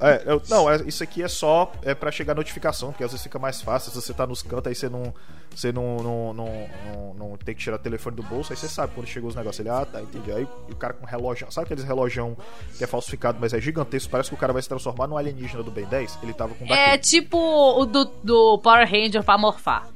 É, 0.00 0.22
eu- 0.24 0.42
não, 0.48 0.70
é- 0.70 0.82
isso 0.86 1.02
aqui 1.02 1.22
é 1.22 1.28
só 1.28 1.70
é 1.82 1.94
para 1.94 2.10
chegar 2.10 2.34
notificação, 2.34 2.90
porque 2.90 3.04
às 3.04 3.10
vezes 3.10 3.22
fica 3.22 3.38
mais 3.38 3.60
fácil. 3.60 3.90
Se 3.92 4.00
você 4.00 4.14
tá 4.14 4.26
nos 4.26 4.42
cantos, 4.42 4.66
aí 4.68 4.74
você 4.74 4.88
não. 4.88 5.12
Você 5.54 5.72
não, 5.72 5.96
não, 5.96 6.32
não, 6.32 6.70
não, 6.86 7.14
não 7.30 7.36
tem 7.36 7.54
que 7.56 7.60
tirar 7.60 7.74
o 7.76 7.78
telefone 7.78 8.14
do 8.16 8.22
bolso, 8.22 8.52
aí 8.52 8.56
você 8.56 8.68
sabe 8.68 8.92
quando 8.94 9.06
chegou 9.08 9.28
os 9.28 9.34
negócios. 9.34 9.58
Ele, 9.60 9.68
ah, 9.68 9.84
tá, 9.84 10.00
entendi. 10.00 10.30
Aí 10.32 10.46
o 10.70 10.76
cara 10.76 10.94
com 10.94 11.04
relógio. 11.04 11.50
Sabe 11.50 11.64
aqueles 11.64 11.82
relógio 11.84 12.36
que 12.78 12.84
é 12.84 12.86
falsificado, 12.86 13.38
mas 13.40 13.52
é 13.52 13.60
gigantesco? 13.60 14.10
Parece 14.10 14.28
que 14.30 14.34
o 14.34 14.38
cara 14.38 14.52
vai 14.52 14.62
se 14.62 14.68
transformar 14.68 15.08
num 15.08 15.16
alienígena 15.16 15.62
do 15.62 15.70
Ben 15.70 15.84
10. 15.86 16.18
Ele 16.22 16.32
tava 16.32 16.54
com 16.54 16.64
um 16.64 16.68
É 16.68 16.76
daquele. 16.92 16.98
tipo 16.98 17.36
o 17.36 17.84
do, 17.84 18.04
do 18.22 18.58
Power 18.58 18.88
Ranger 18.88 19.24
pra 19.24 19.36
morfar. 19.36 19.88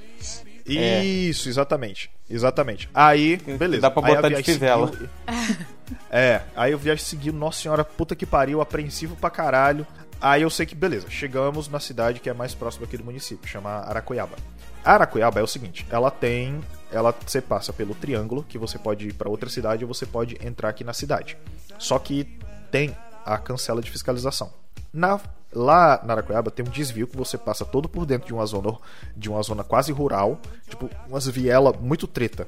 Isso, 0.66 1.48
exatamente. 1.48 2.11
Exatamente. 2.28 2.88
Aí, 2.94 3.36
beleza. 3.36 3.82
Dá 3.82 3.90
pra 3.90 4.02
botar 4.02 4.28
de 4.30 4.42
fivela. 4.42 4.90
É, 6.11 6.43
aí 6.57 6.72
eu 6.72 6.78
viagem 6.78 7.05
seguiu, 7.05 7.32
nossa 7.32 7.61
senhora, 7.61 7.85
puta 7.85 8.16
que 8.16 8.26
pariu, 8.26 8.61
apreensivo 8.61 9.16
pra 9.16 9.30
caralho. 9.30 9.87
Aí 10.20 10.43
eu 10.43 10.51
sei 10.51 10.64
que, 10.64 10.74
beleza, 10.74 11.11
chegamos 11.11 11.68
na 11.68 11.78
cidade 11.78 12.20
que 12.20 12.30
é 12.30 12.32
mais 12.32 12.55
próxima 12.55 12.87
aqui 12.87 12.97
do 12.97 13.05
município, 13.05 13.49
chama 13.49 13.70
Aracuiaba. 13.70 14.37
Aracuiaba 14.85 15.41
é 15.41 15.43
o 15.43 15.47
seguinte, 15.47 15.87
ela 15.91 16.11
tem. 16.11 16.61
Ela 16.93 17.14
você 17.26 17.41
passa 17.41 17.72
pelo 17.72 17.95
triângulo, 17.95 18.45
que 18.45 18.57
você 18.57 18.78
pode 18.78 19.09
ir 19.09 19.14
pra 19.14 19.28
outra 19.28 19.49
cidade 19.51 19.85
ou 19.85 19.93
você 19.93 20.07
pode 20.07 20.39
entrar 20.47 20.68
aqui 20.68 20.85
na 20.85 20.93
cidade. 20.93 21.37
Só 21.78 21.99
que 21.99 22.39
tem 22.70 22.97
a 23.24 23.37
cancela 23.39 23.82
de 23.82 23.91
fiscalização. 23.91 24.53
Na, 24.93 25.18
lá 25.53 26.01
na 26.05 26.12
Aracuiaba 26.12 26.51
tem 26.51 26.64
um 26.64 26.70
desvio 26.70 27.09
que 27.09 27.16
você 27.16 27.37
passa 27.37 27.64
todo 27.64 27.89
por 27.89 28.07
dentro 28.07 28.28
de 28.28 28.35
uma 28.35 28.47
zona 28.47 28.76
de 29.16 29.28
uma 29.28 29.43
zona 29.43 29.64
quase 29.64 29.91
rural, 29.91 30.39
tipo 30.68 30.89
umas 31.09 31.26
vielas 31.26 31.74
muito 31.80 32.07
treta. 32.07 32.47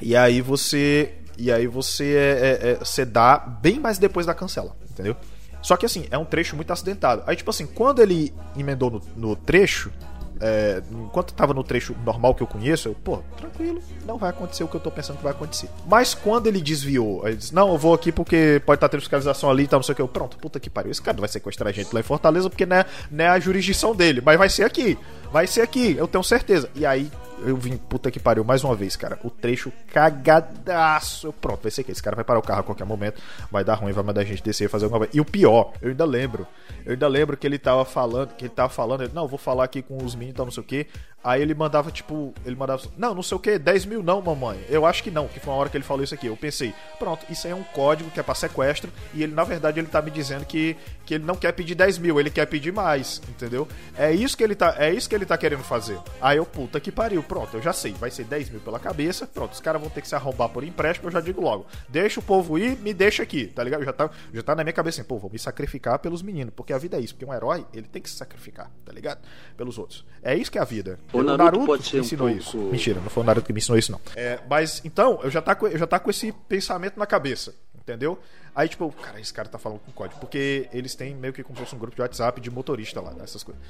E 0.00 0.14
aí 0.14 0.40
você 0.40 1.14
e 1.38 1.52
aí 1.52 1.66
você 1.66 2.14
é, 2.14 2.18
é, 2.18 2.70
é, 2.70 2.74
você 2.74 3.04
dá 3.04 3.38
bem 3.38 3.78
mais 3.78 3.96
depois 3.96 4.26
da 4.26 4.34
cancela, 4.34 4.76
entendeu? 4.90 5.16
Só 5.62 5.76
que 5.76 5.86
assim, 5.86 6.06
é 6.10 6.18
um 6.18 6.24
trecho 6.24 6.56
muito 6.56 6.72
acidentado. 6.72 7.22
Aí 7.26 7.36
tipo 7.36 7.50
assim, 7.50 7.66
quando 7.66 8.00
ele 8.00 8.34
emendou 8.56 8.90
no, 8.90 9.02
no 9.16 9.36
trecho, 9.36 9.92
é, 10.40 10.82
enquanto 10.90 11.32
tava 11.34 11.52
no 11.52 11.64
trecho 11.64 11.96
normal 12.04 12.34
que 12.34 12.42
eu 12.42 12.46
conheço, 12.46 12.88
eu, 12.88 12.94
pô, 12.94 13.18
tranquilo, 13.36 13.80
não 14.06 14.18
vai 14.18 14.30
acontecer 14.30 14.64
o 14.64 14.68
que 14.68 14.76
eu 14.76 14.80
tô 14.80 14.90
pensando 14.90 15.16
que 15.16 15.22
vai 15.22 15.32
acontecer. 15.32 15.68
Mas 15.86 16.14
quando 16.14 16.46
ele 16.46 16.60
desviou, 16.60 17.26
ele 17.26 17.36
disse, 17.36 17.54
não, 17.54 17.72
eu 17.72 17.78
vou 17.78 17.94
aqui 17.94 18.12
porque 18.12 18.60
pode 18.64 18.76
estar 18.76 18.88
tendo 18.88 19.00
fiscalização 19.00 19.50
ali 19.50 19.64
e 19.64 19.68
tal, 19.68 19.78
não 19.78 19.84
sei 19.84 19.92
o 19.92 19.96
que. 19.96 20.02
Eu, 20.02 20.08
pronto, 20.08 20.36
puta 20.38 20.60
que 20.60 20.70
pariu. 20.70 20.90
Esse 20.90 21.02
cara 21.02 21.16
não 21.16 21.20
vai 21.20 21.28
sequestrar 21.28 21.68
a 21.68 21.72
gente 21.72 21.92
lá 21.92 22.00
em 22.00 22.04
Fortaleza 22.04 22.48
porque 22.48 22.66
não 22.66 22.76
é, 22.76 22.86
não 23.10 23.24
é 23.24 23.28
a 23.28 23.38
jurisdição 23.38 23.94
dele, 23.94 24.20
mas 24.24 24.38
vai 24.38 24.48
ser 24.48 24.64
aqui. 24.64 24.98
Vai 25.32 25.46
ser 25.46 25.60
aqui, 25.60 25.96
eu 25.96 26.06
tenho 26.06 26.24
certeza. 26.24 26.70
E 26.74 26.86
aí, 26.86 27.10
eu 27.44 27.56
vim, 27.56 27.76
puta 27.76 28.10
que 28.10 28.20
pariu, 28.20 28.44
mais 28.44 28.64
uma 28.64 28.74
vez, 28.74 28.96
cara. 28.96 29.18
O 29.22 29.30
trecho 29.30 29.72
cagadaço. 29.92 31.32
Pronto, 31.34 31.62
vai 31.62 31.70
ser 31.70 31.82
aqui. 31.82 31.92
Esse 31.92 32.02
cara 32.02 32.16
vai 32.16 32.24
parar 32.24 32.38
o 32.38 32.42
carro 32.42 32.60
a 32.60 32.64
qualquer 32.64 32.84
momento, 32.84 33.20
vai 33.50 33.64
dar 33.64 33.74
ruim, 33.74 33.92
vai 33.92 34.04
mandar 34.04 34.22
a 34.22 34.24
gente 34.24 34.42
descer 34.42 34.64
e 34.64 34.68
fazer 34.68 34.84
alguma 34.84 35.00
coisa. 35.00 35.16
E 35.16 35.20
o 35.20 35.24
pior, 35.24 35.72
eu 35.80 35.90
ainda 35.90 36.04
lembro. 36.04 36.46
Eu 36.84 36.92
ainda 36.92 37.08
lembro 37.08 37.36
que 37.36 37.46
ele 37.46 37.58
tava 37.58 37.84
falando, 37.84 38.34
que 38.34 38.44
ele 38.44 38.54
tava 38.54 38.68
falando, 38.68 39.02
ele, 39.02 39.12
não, 39.14 39.28
vou 39.28 39.38
falar 39.38 39.64
aqui 39.64 39.82
com 39.82 40.02
os 40.02 40.14
meninos 40.14 40.36
tal, 40.36 40.46
não 40.46 40.52
sei 40.52 40.62
o 40.62 40.66
que. 40.66 40.86
Aí 41.22 41.42
ele 41.42 41.52
mandava, 41.52 41.90
tipo, 41.90 42.32
ele 42.46 42.54
mandava, 42.54 42.80
não, 42.96 43.12
não 43.12 43.22
sei 43.24 43.36
o 43.36 43.40
que, 43.40 43.58
10 43.58 43.86
mil 43.86 44.02
não, 44.02 44.22
mamãe. 44.22 44.58
Eu 44.68 44.86
acho 44.86 45.02
que 45.02 45.10
não, 45.10 45.26
que 45.26 45.40
foi 45.40 45.52
uma 45.52 45.60
hora 45.60 45.68
que 45.68 45.76
ele 45.76 45.84
falou 45.84 46.04
isso 46.04 46.14
aqui. 46.14 46.28
Eu 46.28 46.36
pensei, 46.36 46.72
pronto, 46.98 47.26
isso 47.28 47.46
aí 47.46 47.52
é 47.52 47.56
um 47.56 47.64
código 47.64 48.08
que 48.08 48.20
é 48.20 48.22
pra 48.22 48.34
sequestro. 48.34 48.90
E 49.12 49.24
ele, 49.24 49.34
na 49.34 49.42
verdade, 49.42 49.80
ele 49.80 49.88
tá 49.88 50.00
me 50.00 50.12
dizendo 50.12 50.46
que, 50.46 50.76
que 51.04 51.14
ele 51.14 51.24
não 51.24 51.34
quer 51.34 51.52
pedir 51.52 51.74
10 51.74 51.98
mil, 51.98 52.20
ele 52.20 52.30
quer 52.30 52.46
pedir 52.46 52.72
mais, 52.72 53.20
entendeu? 53.28 53.66
É 53.96 54.12
isso 54.12 54.36
que 54.36 54.44
ele 54.44 54.54
tá, 54.54 54.76
é 54.78 54.92
isso 54.92 55.08
que 55.08 55.14
ele 55.14 55.26
tá 55.26 55.36
querendo 55.36 55.64
fazer. 55.64 55.98
Aí 56.20 56.36
eu, 56.36 56.46
puta 56.46 56.78
que 56.78 56.92
pariu, 56.92 57.22
pronto, 57.28 57.56
eu 57.56 57.62
já 57.62 57.72
sei, 57.72 57.92
vai 57.92 58.10
ser 58.10 58.24
10 58.24 58.50
mil 58.50 58.60
pela 58.60 58.80
cabeça, 58.80 59.26
pronto, 59.26 59.52
os 59.52 59.60
caras 59.60 59.80
vão 59.80 59.90
ter 59.90 60.00
que 60.00 60.08
se 60.08 60.14
arrombar 60.14 60.48
por 60.48 60.64
empréstimo, 60.64 61.08
eu 61.08 61.12
já 61.12 61.20
digo 61.20 61.40
logo. 61.40 61.66
Deixa 61.88 62.18
o 62.18 62.22
povo 62.22 62.58
ir, 62.58 62.76
me 62.78 62.92
deixa 62.94 63.22
aqui, 63.22 63.46
tá 63.46 63.62
ligado? 63.62 63.84
Já 63.84 63.92
tá, 63.92 64.10
já 64.32 64.42
tá 64.42 64.54
na 64.56 64.64
minha 64.64 64.72
cabeça 64.72 65.00
assim, 65.00 65.08
pô, 65.08 65.18
vou 65.18 65.30
me 65.30 65.38
sacrificar 65.38 65.98
pelos 65.98 66.22
meninos, 66.22 66.52
porque 66.56 66.72
a 66.72 66.78
vida 66.78 66.96
é 66.96 67.00
isso, 67.00 67.14
porque 67.14 67.24
um 67.30 67.34
herói, 67.34 67.64
ele 67.72 67.86
tem 67.86 68.00
que 68.02 68.08
se 68.10 68.16
sacrificar, 68.16 68.70
tá 68.84 68.92
ligado? 68.92 69.20
Pelos 69.56 69.78
outros. 69.78 70.04
É 70.22 70.34
isso 70.34 70.50
que 70.50 70.58
é 70.58 70.60
a 70.60 70.64
vida. 70.64 70.98
O 71.12 71.22
Naruto 71.22 71.66
pode 71.66 71.84
ser 71.84 71.96
me 71.96 72.00
um 72.00 72.04
ensinou 72.04 72.26
pouco- 72.28 72.42
isso. 72.42 72.56
Mentira, 72.56 73.00
não 73.00 73.10
foi 73.10 73.22
o 73.22 73.26
Naruto 73.26 73.46
que 73.46 73.52
me 73.52 73.58
ensinou 73.58 73.78
isso, 73.78 73.92
não. 73.92 74.00
É, 74.16 74.40
mas 74.48 74.80
então, 74.84 75.20
eu 75.22 75.30
já, 75.30 75.42
tá 75.42 75.54
com, 75.54 75.66
eu 75.68 75.78
já 75.78 75.86
tá 75.86 75.98
com 75.98 76.08
esse 76.10 76.32
pensamento 76.48 76.98
na 76.98 77.06
cabeça, 77.06 77.54
entendeu? 77.78 78.18
Aí, 78.54 78.68
tipo, 78.68 78.90
cara, 78.90 79.20
esse 79.20 79.32
cara 79.32 79.48
tá 79.48 79.56
falando 79.56 79.78
com 79.78 79.92
código. 79.92 80.18
Porque 80.18 80.68
eles 80.72 80.94
têm 80.96 81.14
meio 81.14 81.32
que 81.32 81.44
como 81.44 81.56
se 81.56 81.62
fosse 81.64 81.76
um 81.76 81.78
grupo 81.78 81.94
de 81.94 82.02
WhatsApp 82.02 82.40
de 82.40 82.50
motorista 82.50 83.00
lá, 83.00 83.14
essas 83.22 83.44
coisas. 83.44 83.62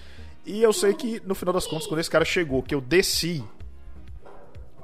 E 0.47 0.62
eu 0.62 0.72
sei 0.72 0.95
que, 0.95 1.20
no 1.26 1.34
final 1.34 1.53
das 1.53 1.66
contas, 1.66 1.86
quando 1.86 2.01
esse 2.01 2.11
cara 2.11 2.24
chegou, 2.24 2.62
que 2.62 2.74
eu 2.74 2.80
desci. 2.80 3.45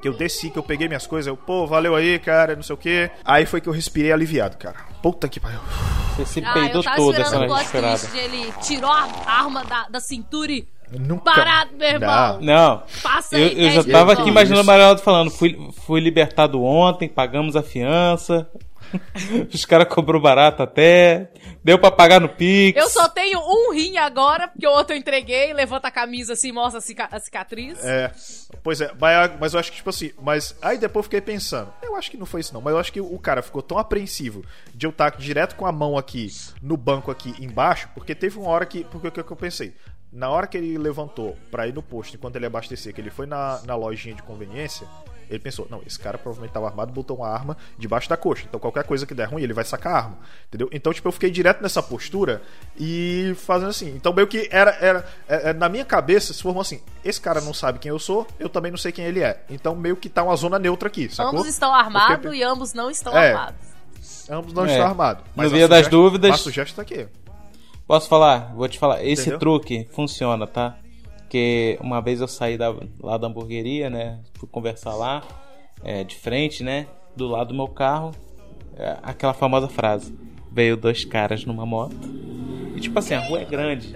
Que 0.02 0.08
eu 0.08 0.12
desci, 0.12 0.50
que 0.50 0.58
eu 0.58 0.62
peguei 0.62 0.86
minhas 0.86 1.06
coisas, 1.06 1.26
eu, 1.26 1.36
pô, 1.36 1.66
valeu 1.66 1.94
aí, 1.96 2.18
cara, 2.18 2.54
não 2.54 2.62
sei 2.62 2.74
o 2.74 2.78
quê. 2.78 3.10
Aí 3.24 3.46
foi 3.46 3.60
que 3.60 3.68
eu 3.68 3.72
respirei 3.72 4.12
aliviado, 4.12 4.58
cara. 4.58 4.76
Puta 5.02 5.26
que 5.28 5.40
pariu. 5.40 5.60
Você 6.16 6.26
se 6.26 6.44
Ah, 6.44 6.52
peidou 6.52 6.76
eu 6.80 6.82
tava 6.84 6.96
toda 6.96 7.20
essa 7.22 7.46
esperada. 7.46 8.18
ele 8.18 8.52
tirou 8.62 8.90
a 8.90 9.08
arma 9.26 9.64
da, 9.64 9.88
da 9.88 10.00
cintura 10.00 10.52
e 10.52 10.68
Nunca. 10.92 11.24
parado, 11.34 11.70
meu 11.74 11.88
irmão. 11.88 12.40
Não, 12.42 12.82
Passa 13.02 13.36
eu, 13.38 13.46
aí, 13.48 13.64
eu 13.64 13.70
já 13.70 13.82
10 13.82 13.86
tava 13.92 14.12
aqui 14.12 14.28
imaginando 14.28 14.62
o 14.62 14.66
Marialdo 14.66 15.00
falando, 15.00 15.30
fui, 15.30 15.56
fui 15.86 16.00
libertado 16.00 16.62
ontem, 16.62 17.08
pagamos 17.08 17.56
a 17.56 17.62
fiança, 17.62 18.46
os 19.52 19.64
caras 19.64 19.88
cobrou 19.88 20.20
barato 20.20 20.62
até, 20.62 21.30
deu 21.62 21.78
pra 21.78 21.90
pagar 21.90 22.20
no 22.20 22.28
Pix. 22.28 22.78
Eu 22.80 22.88
só 22.88 23.08
tenho 23.08 23.38
um 23.40 23.72
rim 23.72 23.96
agora, 23.96 24.48
porque 24.48 24.66
o 24.66 24.70
outro 24.70 24.94
eu 24.94 24.98
entreguei, 24.98 25.52
levanta 25.52 25.88
a 25.88 25.90
camisa 25.90 26.32
assim, 26.34 26.52
mostra 26.52 26.78
a, 26.78 26.82
cica- 26.82 27.08
a 27.10 27.18
cicatriz. 27.20 27.78
É, 27.84 28.10
pois 28.62 28.80
é, 28.80 28.90
mas, 29.00 29.32
mas 29.40 29.54
eu 29.54 29.60
acho 29.60 29.70
que, 29.70 29.76
tipo 29.78 29.90
assim, 29.90 30.12
mas 30.20 30.56
aí 30.62 30.78
depois 30.78 31.02
eu 31.04 31.04
fiquei 31.04 31.20
pensando, 31.20 31.72
eu 31.82 31.96
acho 31.96 32.10
que 32.10 32.16
não 32.16 32.26
foi 32.26 32.40
isso 32.40 32.54
não, 32.54 32.60
mas 32.60 32.72
eu 32.74 32.78
acho 32.80 32.92
que 32.92 33.00
o 33.00 33.18
cara 33.18 33.42
ficou 33.42 33.62
tão 33.62 33.78
apreensivo 33.78 34.44
de 34.74 34.86
eu 34.86 34.90
estar 34.90 35.10
direto 35.16 35.54
com 35.56 35.66
a 35.66 35.72
mão 35.72 35.96
aqui, 35.98 36.28
no 36.62 36.76
banco 36.76 37.10
aqui 37.10 37.34
embaixo, 37.40 37.88
porque 37.94 38.14
teve 38.14 38.38
uma 38.38 38.48
hora 38.50 38.66
que, 38.66 38.84
porque 38.84 39.08
o 39.08 39.12
que 39.12 39.22
que 39.22 39.30
eu 39.32 39.36
pensei? 39.36 39.74
Na 40.12 40.30
hora 40.30 40.46
que 40.46 40.56
ele 40.56 40.78
levantou 40.78 41.36
pra 41.50 41.66
ir 41.66 41.74
no 41.74 41.82
posto, 41.82 42.14
enquanto 42.14 42.36
ele 42.36 42.46
abastecia, 42.46 42.92
que 42.92 43.00
ele 43.00 43.10
foi 43.10 43.26
na, 43.26 43.60
na 43.66 43.74
lojinha 43.74 44.14
de 44.14 44.22
conveniência, 44.22 44.86
ele 45.30 45.38
pensou, 45.38 45.66
não, 45.70 45.80
esse 45.86 45.98
cara 45.98 46.16
provavelmente 46.18 46.52
tava 46.52 46.66
armado, 46.66 46.92
botou 46.92 47.16
uma 47.18 47.28
arma 47.28 47.56
debaixo 47.78 48.08
da 48.08 48.16
coxa. 48.16 48.44
Então 48.48 48.58
qualquer 48.60 48.84
coisa 48.84 49.06
que 49.06 49.14
der 49.14 49.28
ruim, 49.28 49.42
ele 49.42 49.52
vai 49.52 49.64
sacar 49.64 49.94
a 49.94 49.96
arma. 49.98 50.18
Entendeu? 50.48 50.68
Então, 50.72 50.92
tipo, 50.92 51.06
eu 51.08 51.12
fiquei 51.12 51.30
direto 51.30 51.62
nessa 51.62 51.82
postura 51.82 52.42
e 52.78 53.34
fazendo 53.38 53.68
assim. 53.70 53.88
Então, 53.94 54.12
meio 54.12 54.26
que 54.26 54.48
era. 54.50 54.70
era 54.80 55.04
é, 55.28 55.50
é, 55.50 55.52
na 55.52 55.68
minha 55.68 55.84
cabeça 55.84 56.32
se 56.32 56.42
formou 56.42 56.60
assim: 56.60 56.80
esse 57.04 57.20
cara 57.20 57.40
não 57.40 57.54
sabe 57.54 57.78
quem 57.78 57.88
eu 57.90 57.98
sou, 57.98 58.26
eu 58.38 58.48
também 58.48 58.70
não 58.70 58.78
sei 58.78 58.92
quem 58.92 59.04
ele 59.04 59.20
é. 59.22 59.42
Então, 59.48 59.74
meio 59.74 59.96
que 59.96 60.08
tá 60.08 60.22
uma 60.22 60.36
zona 60.36 60.58
neutra 60.58 60.88
aqui, 60.88 61.08
sacou? 61.08 61.32
ambos 61.38 61.46
estão 61.46 61.74
armados 61.74 62.16
fiquei- 62.16 62.40
e 62.40 62.42
ambos 62.42 62.72
não 62.72 62.90
estão 62.90 63.16
É. 63.16 63.32
armados. 63.32 63.74
Ambos 64.30 64.52
não 64.52 64.64
É. 64.66 64.70
estão 64.70 64.86
armados. 64.86 65.24
No 65.36 65.42
a 65.44 65.48
via 65.48 65.68
das 65.68 65.88
dúvidas- 65.88 66.30
Mas 66.30 66.40
a 66.40 66.42
sugestão 66.42 66.76
tá 66.76 66.82
aqui. 66.94 67.06
Posso 67.86 68.08
falar? 68.08 68.52
Vou 68.54 68.66
te 68.68 68.78
falar. 68.78 69.04
Esse 69.04 69.22
Entendeu? 69.22 69.38
truque 69.38 69.86
funciona, 69.92 70.46
tá? 70.46 70.76
Porque 71.34 71.76
uma 71.80 72.00
vez 72.00 72.20
eu 72.20 72.28
saí 72.28 72.56
da, 72.56 72.72
lá 73.02 73.18
da 73.18 73.26
hamburgueria, 73.26 73.90
né? 73.90 74.20
Fui 74.34 74.48
conversar 74.48 74.94
lá, 74.94 75.20
é, 75.82 76.04
de 76.04 76.14
frente, 76.14 76.62
né? 76.62 76.86
Do 77.16 77.26
lado 77.26 77.48
do 77.48 77.54
meu 77.54 77.66
carro, 77.66 78.12
é, 78.76 78.98
aquela 79.02 79.34
famosa 79.34 79.66
frase: 79.66 80.16
Veio 80.52 80.76
dois 80.76 81.04
caras 81.04 81.44
numa 81.44 81.66
moto. 81.66 81.96
E 82.76 82.80
tipo 82.80 82.96
assim, 82.96 83.14
a 83.14 83.20
rua 83.26 83.40
é 83.40 83.44
grande. 83.44 83.92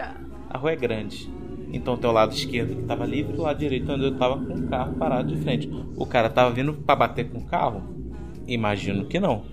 A 0.50 0.58
rua 0.58 0.72
é 0.72 0.74
grande. 0.74 1.30
Então 1.72 1.96
tem 1.96 2.10
o 2.10 2.12
lado 2.12 2.34
esquerdo 2.34 2.74
que 2.74 2.82
tava 2.82 3.06
livre 3.06 3.36
e 3.36 3.38
o 3.38 3.42
lado 3.42 3.56
direito 3.56 3.92
onde 3.92 4.06
eu 4.06 4.18
tava 4.18 4.36
com 4.44 4.54
o 4.54 4.66
carro 4.66 4.94
parado 4.94 5.32
de 5.32 5.40
frente. 5.40 5.70
O 5.96 6.04
cara 6.04 6.28
tava 6.28 6.50
vindo 6.50 6.72
pra 6.72 6.96
bater 6.96 7.30
com 7.30 7.38
o 7.38 7.44
carro? 7.44 7.84
Imagino 8.48 9.04
que 9.04 9.20
não. 9.20 9.44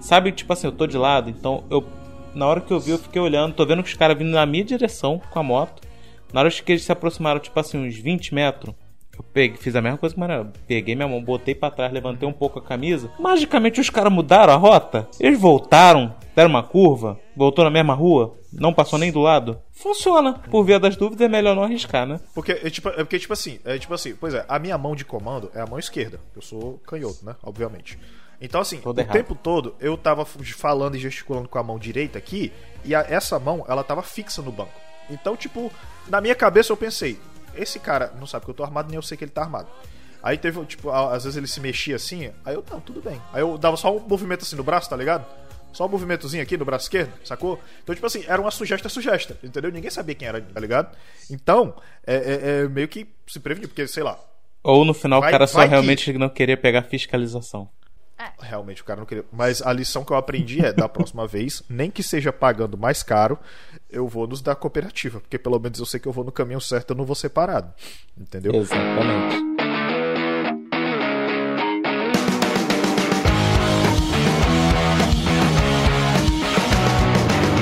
Sabe, 0.00 0.32
tipo 0.32 0.52
assim, 0.52 0.66
eu 0.66 0.72
tô 0.72 0.84
de 0.84 0.98
lado, 0.98 1.30
então 1.30 1.62
eu. 1.70 1.86
Na 2.34 2.48
hora 2.48 2.60
que 2.60 2.72
eu 2.72 2.80
vi, 2.80 2.90
eu 2.90 2.98
fiquei 2.98 3.22
olhando, 3.22 3.54
tô 3.54 3.64
vendo 3.64 3.84
que 3.84 3.88
os 3.88 3.94
caras 3.94 4.18
vindo 4.18 4.32
na 4.32 4.44
minha 4.44 4.64
direção 4.64 5.22
com 5.30 5.38
a 5.38 5.44
moto. 5.44 5.89
Na 6.32 6.40
hora 6.40 6.50
que 6.50 6.72
eles 6.72 6.84
se 6.84 6.92
aproximaram, 6.92 7.40
tipo 7.40 7.58
assim, 7.58 7.78
uns 7.78 7.96
20 7.96 8.34
metros, 8.34 8.74
eu 9.16 9.24
peguei, 9.32 9.56
fiz 9.56 9.74
a 9.76 9.82
mesma 9.82 9.98
coisa 9.98 10.14
que 10.14 10.18
o 10.18 10.20
Maranhão. 10.20 10.52
Peguei 10.66 10.94
minha 10.94 11.08
mão, 11.08 11.22
botei 11.22 11.54
pra 11.54 11.70
trás, 11.70 11.92
levantei 11.92 12.26
um 12.28 12.32
pouco 12.32 12.58
a 12.58 12.62
camisa. 12.62 13.10
Magicamente 13.18 13.80
os 13.80 13.90
caras 13.90 14.12
mudaram 14.12 14.52
a 14.52 14.56
rota. 14.56 15.08
Eles 15.18 15.38
voltaram, 15.38 16.14
deram 16.34 16.50
uma 16.50 16.62
curva, 16.62 17.18
voltou 17.36 17.64
na 17.64 17.70
mesma 17.70 17.92
rua, 17.94 18.34
não 18.52 18.72
passou 18.72 18.98
nem 18.98 19.12
do 19.12 19.20
lado. 19.20 19.60
Funciona. 19.72 20.34
Por 20.50 20.64
via 20.64 20.78
das 20.80 20.96
dúvidas, 20.96 21.26
é 21.26 21.28
melhor 21.28 21.54
não 21.56 21.62
arriscar, 21.64 22.06
né? 22.06 22.18
Porque, 22.34 22.52
é 22.52 22.70
tipo, 22.70 22.88
é 22.88 22.92
porque, 22.96 23.18
tipo 23.18 23.32
assim, 23.32 23.58
é 23.64 23.78
tipo 23.78 23.92
assim, 23.92 24.14
pois 24.14 24.32
é, 24.34 24.44
a 24.48 24.58
minha 24.58 24.78
mão 24.78 24.94
de 24.94 25.04
comando 25.04 25.50
é 25.54 25.60
a 25.60 25.66
mão 25.66 25.78
esquerda. 25.78 26.20
Eu 26.34 26.40
sou 26.42 26.78
canhoto, 26.86 27.24
né? 27.24 27.34
Obviamente. 27.42 27.98
Então, 28.40 28.60
assim, 28.60 28.78
Todo 28.78 28.96
o 28.96 29.00
errado. 29.02 29.12
tempo 29.12 29.34
todo 29.34 29.74
eu 29.80 29.98
tava 29.98 30.24
falando 30.24 30.94
e 30.94 30.98
gesticulando 30.98 31.46
com 31.48 31.58
a 31.58 31.62
mão 31.62 31.78
direita 31.78 32.16
aqui, 32.16 32.50
e 32.84 32.94
a- 32.94 33.04
essa 33.06 33.38
mão, 33.38 33.64
ela 33.68 33.84
tava 33.84 34.00
fixa 34.02 34.40
no 34.40 34.50
banco. 34.50 34.72
Então, 35.10 35.36
tipo, 35.36 35.70
na 36.08 36.20
minha 36.20 36.34
cabeça 36.34 36.72
eu 36.72 36.76
pensei, 36.76 37.18
esse 37.54 37.78
cara 37.78 38.12
não 38.18 38.26
sabe 38.26 38.44
que 38.44 38.50
eu 38.50 38.54
tô 38.54 38.62
armado, 38.64 38.88
nem 38.88 38.96
eu 38.96 39.02
sei 39.02 39.16
que 39.16 39.24
ele 39.24 39.30
tá 39.30 39.42
armado. 39.42 39.68
Aí 40.22 40.36
teve, 40.36 40.62
tipo, 40.66 40.90
às 40.90 41.24
vezes 41.24 41.36
ele 41.36 41.46
se 41.46 41.60
mexia 41.60 41.96
assim, 41.96 42.30
aí 42.44 42.54
eu, 42.54 42.64
não, 42.70 42.78
tudo 42.80 43.00
bem. 43.00 43.20
Aí 43.32 43.40
eu 43.40 43.56
dava 43.56 43.76
só 43.76 43.94
um 43.96 44.00
movimento 44.00 44.42
assim 44.42 44.54
no 44.56 44.62
braço, 44.62 44.88
tá 44.90 44.96
ligado? 44.96 45.24
Só 45.72 45.86
um 45.86 45.88
movimentozinho 45.88 46.42
aqui 46.42 46.56
no 46.56 46.64
braço 46.64 46.86
esquerdo, 46.86 47.12
sacou? 47.24 47.58
Então, 47.82 47.94
tipo 47.94 48.06
assim, 48.06 48.24
era 48.26 48.40
uma 48.40 48.50
sugesta 48.50 48.88
sugesta, 48.88 49.38
entendeu? 49.42 49.70
Ninguém 49.72 49.90
sabia 49.90 50.14
quem 50.14 50.26
era, 50.28 50.40
tá 50.40 50.60
ligado? 50.60 50.94
Então, 51.30 51.74
é, 52.06 52.14
é- 52.16 52.60
é 52.64 52.68
meio 52.68 52.88
que 52.88 53.08
se 53.26 53.38
prevenir, 53.40 53.68
porque, 53.68 53.86
sei 53.86 54.02
lá, 54.02 54.18
Ou 54.62 54.84
no 54.84 54.92
final 54.92 55.20
Vai- 55.20 55.30
o 55.30 55.32
cara 55.32 55.46
só 55.46 55.58
vai 55.58 55.66
que- 55.68 55.70
realmente 55.70 56.12
não 56.14 56.28
queria 56.28 56.56
pegar 56.56 56.82
fiscalização. 56.82 57.70
Realmente 58.38 58.82
o 58.82 58.84
cara 58.84 59.00
não 59.00 59.06
queria. 59.06 59.24
Mas 59.32 59.62
a 59.62 59.72
lição 59.72 60.04
que 60.04 60.12
eu 60.12 60.16
aprendi 60.18 60.62
é: 60.62 60.70
da 60.74 60.86
próxima 60.86 61.24
vez, 61.26 61.62
nem 61.70 61.90
que 61.90 62.02
seja 62.02 62.30
pagando 62.30 62.76
mais 62.76 63.02
caro, 63.02 63.38
eu 63.92 64.06
vou 64.06 64.26
nos 64.26 64.40
da 64.40 64.54
cooperativa. 64.54 65.20
Porque 65.20 65.38
pelo 65.38 65.58
menos 65.58 65.78
eu 65.78 65.86
sei 65.86 66.00
que 66.00 66.08
eu 66.08 66.12
vou 66.12 66.24
no 66.24 66.32
caminho 66.32 66.60
certo, 66.60 66.90
eu 66.90 66.96
não 66.96 67.04
vou 67.04 67.14
ser 67.14 67.30
parado. 67.30 67.72
Entendeu? 68.18 68.54
Exatamente. 68.54 69.36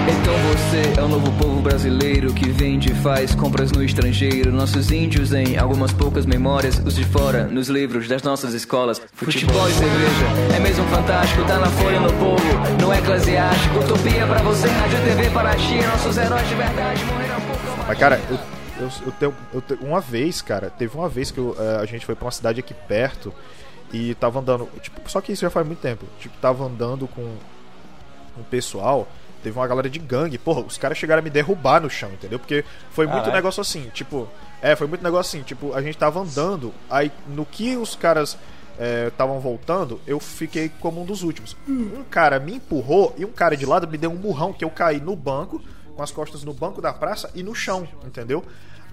Então 0.09 0.35
você 0.53 1.01
é 1.01 1.03
o 1.03 1.09
novo 1.09 1.33
povo 1.39 1.61
brasileiro 1.61 2.33
que 2.33 2.49
faz 2.99 3.35
compras 3.35 3.71
no 3.73 3.83
estrangeiro. 3.83 4.53
Nossos 4.53 4.91
índios 4.91 5.33
em 5.33 5.57
algumas 5.57 5.93
poucas 5.93 6.27
memórias, 6.27 6.79
os 6.85 6.95
de 6.95 7.05
fora 7.05 7.45
nos 7.45 7.69
livros 7.69 8.09
das 8.09 8.23
nossas 8.23 8.55
escolas. 8.55 9.01
Futebol 9.13 9.69
e 9.69 9.73
cerveja 9.73 10.57
é 10.57 10.61
mesmo 10.61 10.85
fantástico, 10.89 11.45
tá 11.45 11.59
na 11.59 11.67
folha 11.67 12.01
no 12.01 12.13
povo, 12.15 12.43
não 12.81 12.93
é 12.93 12.99
eclesiástico. 12.99 13.79
Utopia 13.79 14.27
pra 14.27 14.43
você, 14.43 14.69
rádio 14.69 14.99
TV 15.05 15.31
Paraty, 15.31 15.77
nossos 15.87 16.17
heróis 16.17 16.49
de 16.49 16.55
verdade 16.55 17.05
morreram 17.05 17.41
tomar. 17.41 17.89
Mas, 17.89 17.99
cara, 17.99 18.21
eu, 18.31 18.39
eu, 18.81 18.91
eu 19.07 19.13
tenho, 19.13 19.35
eu 19.55 19.79
Uma 19.81 20.01
vez, 20.01 20.43
cara, 20.43 20.71
teve 20.71 20.97
uma 20.97 21.09
vez 21.09 21.31
que 21.31 21.39
eu, 21.39 21.57
eh, 21.59 21.79
a 21.81 21.87
gente 21.87 22.05
foi 22.05 22.15
pra 22.15 22.25
uma 22.25 22.33
cidade 22.33 22.61
aqui 22.61 22.75
perto 22.75 23.33
e 23.93 24.15
tava 24.17 24.41
andando. 24.41 24.69
Tipo, 24.83 25.09
só 25.09 25.21
que 25.21 25.33
isso 25.33 25.43
já 25.43 25.51
faz 25.51 25.67
muito 25.67 25.81
tempo. 25.81 26.05
Tipo, 26.21 26.37
tava 26.41 26.65
andando 26.65 27.07
com 27.07 27.23
um 27.23 28.43
pessoal. 28.51 29.09
Teve 29.43 29.59
uma 29.59 29.67
galera 29.67 29.89
de 29.89 29.99
gangue. 29.99 30.39
Porra, 30.39 30.61
os 30.61 30.79
caras 30.79 30.99
chegaram 30.99 31.21
a 31.21 31.23
me 31.23 31.31
derrubar 31.31 31.81
no 31.81 31.89
chão, 31.89 32.11
entendeu? 32.11 32.39
Porque 32.39 32.65
foi 32.91 33.07
muito 33.07 33.19
Caralho. 33.19 33.37
negócio 33.37 33.61
assim, 33.61 33.91
tipo. 33.93 34.29
É, 34.61 34.75
foi 34.75 34.87
muito 34.87 35.05
negócio 35.05 35.39
assim, 35.39 35.45
tipo, 35.45 35.73
a 35.73 35.81
gente 35.81 35.97
tava 35.97 36.19
andando, 36.21 36.75
aí 36.91 37.13
no 37.29 37.47
que 37.47 37.77
os 37.77 37.95
caras 37.95 38.37
estavam 39.09 39.41
voltando, 39.41 40.01
eu 40.07 40.21
fiquei 40.21 40.69
como 40.69 41.03
um 41.03 41.05
dos 41.05 41.23
últimos. 41.23 41.57
Um 41.69 42.05
cara 42.05 42.39
me 42.39 42.55
empurrou 42.55 43.15
e 43.19 43.25
um 43.25 43.33
cara 43.33 43.57
de 43.57 43.67
lado 43.67 43.89
me 43.89 43.99
deu 43.99 44.11
um 44.11 44.17
murrão 44.17 44.53
que 44.53 44.65
eu 44.65 44.71
caí 44.71 45.01
no 45.01 45.17
banco, 45.17 45.61
com 45.97 46.03
as 46.03 46.13
costas 46.13 46.45
no 46.45 46.53
banco 46.53 46.81
da 46.81 46.93
praça 46.93 47.31
e 47.35 47.43
no 47.43 47.55
chão, 47.55 47.87
entendeu? 48.05 48.45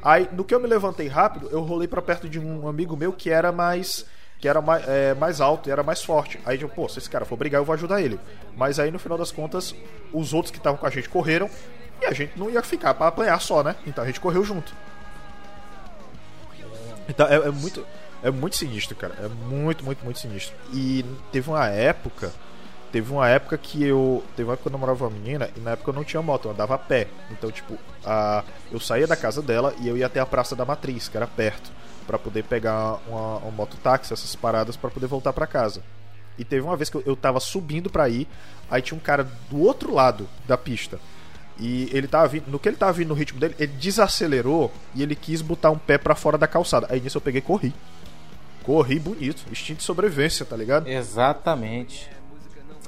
Aí, 0.01 0.27
no 0.31 0.43
que 0.43 0.53
eu 0.53 0.59
me 0.59 0.67
levantei 0.67 1.07
rápido, 1.07 1.49
eu 1.51 1.61
rolei 1.61 1.87
pra 1.87 2.01
perto 2.01 2.27
de 2.27 2.39
um 2.39 2.67
amigo 2.67 2.95
meu 2.97 3.13
que 3.13 3.29
era 3.29 3.51
mais 3.51 4.05
que 4.39 4.47
era 4.47 4.61
mais, 4.61 4.87
é, 4.87 5.13
mais 5.13 5.41
alto 5.41 5.69
e 5.69 5.71
era 5.71 5.83
mais 5.83 6.03
forte. 6.03 6.39
Aí 6.45 6.61
eu, 6.61 6.69
pô, 6.69 6.87
se 6.87 6.99
esse 6.99 7.09
cara 7.09 7.25
for 7.25 7.35
brigar, 7.35 7.61
eu 7.61 7.65
vou 7.65 7.73
ajudar 7.73 8.01
ele. 8.01 8.19
Mas 8.55 8.79
aí 8.79 8.91
no 8.91 8.99
final 8.99 9.17
das 9.17 9.31
contas, 9.31 9.75
os 10.13 10.33
outros 10.33 10.51
que 10.51 10.57
estavam 10.57 10.77
com 10.77 10.85
a 10.85 10.89
gente 10.89 11.09
correram 11.09 11.49
e 12.01 12.05
a 12.05 12.13
gente 12.13 12.37
não 12.37 12.49
ia 12.49 12.61
ficar 12.61 12.93
pra 12.93 13.07
apanhar 13.07 13.39
só, 13.41 13.63
né? 13.63 13.75
Então 13.85 14.03
a 14.03 14.07
gente 14.07 14.19
correu 14.19 14.43
junto. 14.43 14.73
Então 17.07 17.27
é, 17.27 17.35
é 17.35 17.51
muito 17.51 17.85
é 18.25 18.31
muito 18.31 18.55
sinistro, 18.55 18.95
cara. 18.95 19.15
É 19.19 19.27
muito, 19.27 19.85
muito, 19.85 20.03
muito 20.03 20.19
sinistro. 20.19 20.55
E 20.73 21.05
teve 21.31 21.47
uma 21.47 21.67
época, 21.67 22.33
teve 22.91 23.13
uma 23.13 23.29
época 23.29 23.55
que 23.55 23.83
eu, 23.83 24.23
teve 24.35 24.49
uma 24.49 24.53
época 24.53 24.63
que 24.63 24.75
eu 24.75 24.79
namorava 24.79 25.05
uma 25.05 25.11
menina 25.11 25.47
e 25.55 25.59
na 25.59 25.71
época 25.71 25.91
eu 25.91 25.93
não 25.93 26.03
tinha 26.03 26.23
moto, 26.23 26.45
eu 26.45 26.51
andava 26.51 26.73
a 26.73 26.77
pé. 26.79 27.07
Então, 27.29 27.51
tipo, 27.51 27.77
a, 28.03 28.43
eu 28.71 28.79
saía 28.79 29.05
da 29.05 29.15
casa 29.15 29.43
dela 29.43 29.75
e 29.79 29.87
eu 29.87 29.95
ia 29.95 30.07
até 30.07 30.19
a 30.19 30.25
Praça 30.25 30.55
da 30.55 30.65
Matriz, 30.65 31.07
que 31.07 31.15
era 31.15 31.27
perto, 31.27 31.71
pra 32.05 32.19
poder 32.19 32.43
pegar 32.43 32.99
uma, 33.07 33.37
um 33.45 33.51
mototáxi, 33.51 34.13
essas 34.13 34.35
paradas 34.35 34.75
pra 34.75 34.89
poder 34.89 35.07
voltar 35.07 35.33
pra 35.33 35.47
casa. 35.47 35.83
E 36.37 36.43
teve 36.43 36.61
uma 36.61 36.75
vez 36.75 36.89
que 36.89 36.97
eu, 36.97 37.03
eu 37.05 37.15
tava 37.15 37.39
subindo 37.39 37.89
pra 37.89 38.09
ir, 38.09 38.27
aí 38.69 38.81
tinha 38.81 38.97
um 38.97 39.01
cara 39.01 39.23
do 39.49 39.59
outro 39.59 39.93
lado 39.93 40.27
da 40.47 40.57
pista. 40.57 40.99
E 41.57 41.89
ele 41.93 42.07
tava 42.07 42.27
vindo, 42.27 42.47
no 42.47 42.59
que 42.59 42.67
ele 42.67 42.75
tava 42.75 42.93
vindo 42.93 43.09
no 43.09 43.13
ritmo 43.13 43.39
dele, 43.39 43.55
ele 43.57 43.71
desacelerou 43.73 44.71
e 44.93 45.01
ele 45.01 45.15
quis 45.15 45.41
botar 45.41 45.71
um 45.71 45.77
pé 45.77 45.97
pra 45.97 46.13
fora 46.13 46.37
da 46.37 46.47
calçada. 46.47 46.87
Aí 46.89 46.99
nisso 46.99 47.17
eu 47.17 47.21
peguei 47.21 47.39
e 47.39 47.41
corri. 47.41 47.73
Corri 48.63 48.99
bonito, 48.99 49.43
instinto 49.51 49.77
de 49.77 49.83
sobrevivência, 49.83 50.45
tá 50.45 50.57
ligado? 50.57 50.87
Exatamente. 50.87 52.09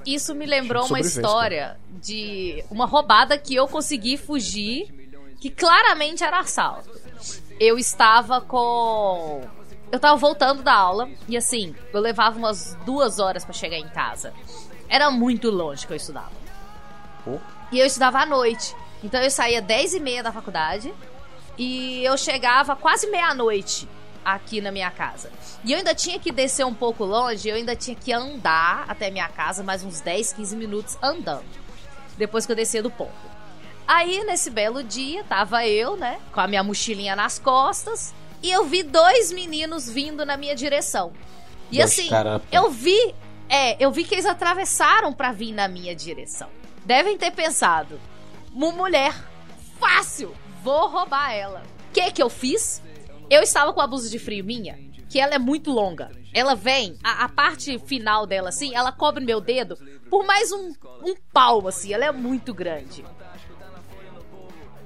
Isso 0.06 0.34
me 0.34 0.46
lembrou 0.46 0.86
uma 0.86 1.00
história 1.00 1.78
de 2.02 2.64
uma 2.70 2.86
roubada 2.86 3.38
que 3.38 3.56
eu 3.56 3.68
consegui 3.68 4.18
fugir, 4.18 4.88
que 5.40 5.50
claramente 5.50 6.24
era 6.24 6.40
assalto. 6.40 6.90
Eu 7.60 7.78
estava 7.78 8.40
com. 8.42 9.42
Eu 9.92 10.00
tava 10.00 10.16
voltando 10.18 10.62
da 10.62 10.74
aula 10.74 11.10
e 11.28 11.38
assim, 11.38 11.76
eu 11.94 12.00
levava 12.00 12.38
umas 12.38 12.76
duas 12.86 13.20
horas 13.20 13.46
pra 13.46 13.54
chegar 13.54 13.78
em 13.78 13.88
casa. 13.88 14.34
Era 14.90 15.10
muito 15.10 15.50
longe 15.50 15.88
que 15.88 15.94
eu 15.94 15.98
estudava. 15.98 16.32
Pô. 17.24 17.40
E 17.72 17.80
eu 17.80 17.86
estudava 17.86 18.20
à 18.20 18.26
noite. 18.26 18.76
Então 19.04 19.22
eu 19.22 19.32
saía 19.32 19.62
10 19.62 19.96
e 19.96 20.00
meia 20.00 20.24
da 20.24 20.32
faculdade 20.32 20.94
e 21.58 22.04
eu 22.04 22.18
chegava 22.18 22.76
quase 22.76 23.08
meia-noite 23.10 23.88
aqui 24.24 24.60
na 24.60 24.72
minha 24.72 24.92
casa. 24.92 25.32
E 25.64 25.72
eu 25.72 25.78
ainda 25.78 25.96
tinha 25.96 26.20
que 26.20 26.32
descer 26.32 26.66
um 26.66 26.74
pouco 26.74 27.06
longe, 27.06 27.48
eu 27.48 27.56
ainda 27.56 27.76
tinha 27.76 27.96
que 27.96 28.12
andar 28.12 28.86
até 28.88 29.10
minha 29.10 29.30
casa 29.30 29.64
mais 29.64 29.84
uns 29.84 30.02
10, 30.02 30.34
15 30.34 30.56
minutos 30.56 30.98
andando. 31.02 31.46
Depois 32.18 32.46
que 32.46 32.52
eu 32.52 32.56
descia 32.56 32.84
do 32.84 32.92
ponto. 32.92 33.37
Aí, 33.88 34.24
nesse 34.26 34.50
belo 34.50 34.84
dia, 34.84 35.24
tava 35.24 35.66
eu, 35.66 35.96
né, 35.96 36.20
com 36.34 36.42
a 36.42 36.48
minha 36.48 36.64
mochilinha 36.64 37.16
nas 37.16 37.40
costas, 37.40 38.14
e 38.44 38.52
eu 38.52 38.66
vi 38.66 38.84
dois 38.84 39.32
meninos 39.32 39.90
vindo 39.90 40.26
na 40.26 40.36
minha 40.36 40.56
direção. 40.56 41.14
E 41.72 41.78
Dois 41.78 41.92
assim, 41.92 42.10
cara- 42.10 42.42
eu 42.52 42.70
vi, 42.70 43.16
é, 43.48 43.82
eu 43.84 43.92
vi 43.92 44.04
que 44.04 44.14
eles 44.16 44.26
atravessaram 44.26 45.14
pra 45.14 45.32
vir 45.32 45.54
na 45.54 45.68
minha 45.68 45.96
direção. 45.96 46.50
Devem 46.86 47.18
ter 47.18 47.32
pensado, 47.32 48.00
uma 48.54 48.72
mulher, 48.72 49.14
fácil, 49.80 50.36
vou 50.64 50.88
roubar 50.90 51.32
ela. 51.32 51.64
O 51.90 51.94
que 51.94 52.12
que 52.12 52.22
eu 52.22 52.30
fiz? 52.30 52.82
Eu 53.30 53.42
estava 53.42 53.74
com 53.74 53.82
a 53.82 53.88
blusa 53.88 54.10
de 54.10 54.20
frio 54.20 54.44
minha, 54.44 54.78
que 55.10 55.20
ela 55.20 55.34
é 55.36 55.40
muito 55.40 55.72
longa. 55.72 56.12
Ela 56.34 56.56
vem, 56.56 56.98
a, 57.04 57.24
a 57.26 57.30
parte 57.30 57.80
final 57.80 58.26
dela, 58.28 58.50
assim, 58.50 58.76
ela 58.76 58.92
cobre 58.92 59.24
meu 59.24 59.40
dedo 59.42 59.78
por 60.10 60.26
mais 60.26 60.52
um, 60.52 60.74
um 61.04 61.16
palmo, 61.34 61.68
assim. 61.70 61.94
Ela 61.94 62.06
é 62.06 62.12
muito 62.12 62.54
grande. 62.54 63.04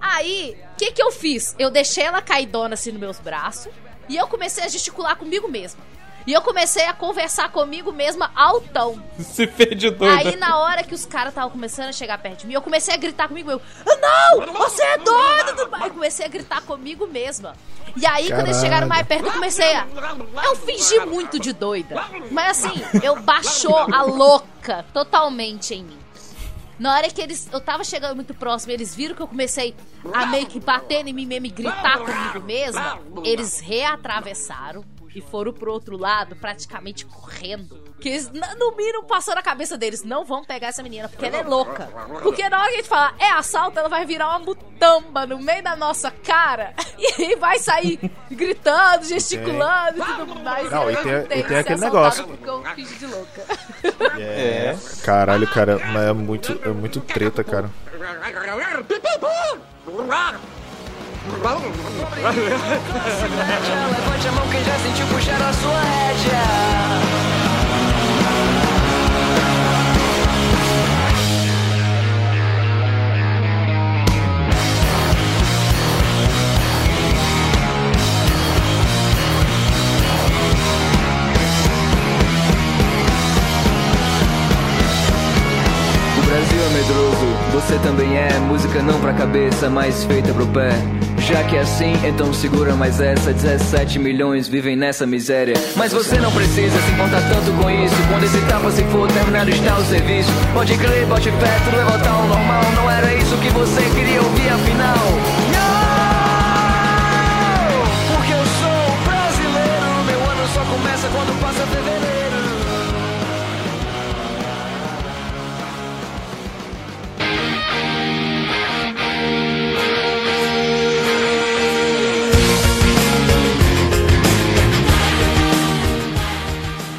Aí, 0.02 0.58
o 0.74 0.78
que 0.78 0.92
que 0.92 1.02
eu 1.02 1.12
fiz? 1.12 1.56
Eu 1.60 1.70
deixei 1.70 2.04
ela 2.04 2.22
caidona 2.22 2.74
assim 2.74 2.92
nos 2.92 3.00
meus 3.00 3.20
braços 3.20 3.72
e 4.10 4.18
eu 4.18 4.28
comecei 4.28 4.64
a 4.64 4.68
gesticular 4.68 5.16
comigo 5.16 5.48
mesma. 5.48 5.80
E 6.28 6.34
eu 6.34 6.42
comecei 6.44 6.86
a 6.86 6.94
conversar 6.94 7.50
comigo 7.52 7.92
mesma 7.92 8.32
altão. 8.36 9.04
Se 9.20 9.48
fez 9.48 9.76
de 9.76 9.90
doido. 9.90 10.16
Aí, 10.20 10.36
na 10.36 10.60
hora 10.60 10.84
que 10.84 10.94
os 10.94 11.04
caras 11.04 11.30
estavam 11.30 11.50
começando 11.50 11.90
a 11.90 11.92
chegar 11.92 12.18
perto 12.20 12.42
de 12.42 12.48
mim, 12.48 12.54
eu 12.54 12.62
comecei 12.62 12.94
a 12.94 12.98
gritar 12.98 13.28
comigo. 13.28 13.50
Eu, 13.50 13.60
"Ah, 13.88 14.36
não! 14.38 14.54
Você 14.54 14.84
é 14.84 14.98
doido! 15.00 15.70
Aí 15.72 15.90
comecei 15.90 16.24
a 16.24 16.30
gritar 16.30 16.62
comigo 16.62 17.08
mesma. 17.08 17.56
E 17.98 18.06
aí, 18.06 18.28
quando 18.28 18.42
eles 18.46 18.58
Caralho. 18.58 18.62
chegaram 18.62 18.88
mais 18.88 19.08
perto, 19.08 19.26
eu 19.26 19.32
comecei 19.34 19.74
a. 19.74 19.88
Eu 20.44 20.56
fingi 20.58 21.00
muito 21.08 21.40
de 21.40 21.54
doida. 21.54 21.96
Mas 22.30 22.64
assim, 22.66 22.82
eu 23.04 23.20
baixou 23.22 23.76
a 23.76 24.04
louca 24.04 24.86
totalmente 24.94 25.74
em 25.74 25.84
mim. 25.84 25.98
Na 26.82 26.96
hora 26.96 27.10
que 27.10 27.22
eles. 27.22 27.48
Eu 27.52 27.62
tava 27.62 27.84
chegando 27.84 28.16
muito 28.16 28.34
próximo, 28.34 28.72
eles 28.72 28.96
viram 28.96 29.14
que 29.16 29.22
eu 29.22 29.28
comecei 29.28 29.76
a 30.12 30.26
meio 30.26 30.48
que 30.48 30.60
bater 30.60 31.06
em 31.06 31.14
mim 31.14 31.28
mesmo 31.28 31.46
e 31.46 31.50
gritar 31.50 32.00
comigo 32.00 32.40
mesma. 32.46 33.00
Eles 33.24 33.60
reatravessaram 33.60 34.84
e 35.14 35.22
foram 35.22 35.52
pro 35.54 35.72
outro 35.72 35.98
lado, 35.98 36.36
praticamente 36.38 37.06
correndo. 37.06 37.80
Que 38.00 38.10
eles, 38.10 38.32
no 38.32 38.76
mínimo, 38.76 39.04
passou 39.04 39.36
na 39.36 39.44
cabeça 39.44 39.78
deles: 39.78 40.04
não 40.04 40.26
vão 40.26 40.44
pegar 40.44 40.70
essa 40.70 40.82
menina, 40.82 41.08
porque 41.08 41.24
ela 41.26 41.38
é 41.38 41.44
louca. 41.44 41.86
Porque 42.24 42.50
na 42.50 42.60
hora 42.60 42.70
que 42.70 42.74
a 42.74 42.78
gente 42.78 42.90
falar 42.90 43.16
é 43.20 43.30
assalto, 43.30 43.78
ela 43.78 43.88
vai 43.90 44.04
virar 44.06 44.30
uma 44.30 44.40
mutamba 44.40 45.28
no 45.28 45.38
meio 45.38 45.62
da 45.64 45.76
nossa 45.76 46.10
cara 46.10 46.74
e 46.98 47.36
vai 47.36 47.60
sair 47.60 48.00
gritando, 48.32 49.06
gesticulando 49.06 50.00
e 50.00 50.16
tudo 50.16 50.40
mais. 50.40 50.72
Não, 50.72 50.90
e 50.90 50.96
tem- 50.98 51.14
e 51.14 51.28
tem 51.28 51.48
ser 51.48 51.56
aquele 51.58 51.86
assaltada 51.86 52.24
negócio. 52.24 52.28
Porque 52.28 52.50
eu 52.50 52.64
fingi 52.74 52.96
de 52.96 53.06
louca. 53.06 53.46
É. 54.20 54.76
Caralho, 55.04 55.48
cara, 55.48 55.80
mas 55.92 56.04
é 56.04 56.14
muito, 56.14 56.60
é 56.64 56.70
muito 56.70 57.00
treta, 57.00 57.44
cara. 57.44 57.70
Levante 63.98 64.28
a 64.28 64.32
mão 64.32 64.48
quem 64.50 64.64
já 64.64 64.78
sentiu 64.80 65.08
puxar 65.08 65.42
a 65.42 65.54
sua 65.54 65.80
rédea. 65.80 67.31
Música 88.72 88.90
não 88.90 89.02
pra 89.02 89.12
cabeça, 89.12 89.70
mas 89.70 90.06
feita 90.06 90.34
pro 90.34 90.48
pé. 90.48 90.72
Já 91.18 91.44
que 91.44 91.58
é 91.58 91.60
assim, 91.60 91.92
então 92.08 92.34
segura 92.34 92.74
mais 92.74 93.02
essa. 93.02 93.34
17 93.34 94.00
milhões 94.00 94.48
vivem 94.48 94.78
nessa 94.78 95.06
miséria. 95.06 95.56
Mas 95.76 95.92
você 95.92 96.18
não 96.22 96.32
precisa 96.32 96.80
se 96.80 96.92
importar 96.92 97.22
tanto 97.28 97.52
com 97.62 97.70
isso. 97.70 97.96
Quando 98.10 98.24
esse 98.24 98.40
tapa 98.48 98.72
se 98.72 98.82
for, 98.86 99.12
terminado 99.12 99.50
está 99.50 99.78
o 99.78 99.84
serviço. 99.84 100.32
Pode 100.54 100.78
crer, 100.78 101.06
bote 101.06 101.30
fé, 101.32 101.60
tudo 101.66 101.76
vai 101.76 101.86
voltar 101.86 102.12
ao 102.12 102.28
normal. 102.28 102.64
Não 102.76 102.90
era 102.90 103.14
isso 103.14 103.36
que 103.40 103.50
você 103.50 103.82
queria 103.94 104.22
ouvir 104.22 104.50
afinal. 104.50 105.21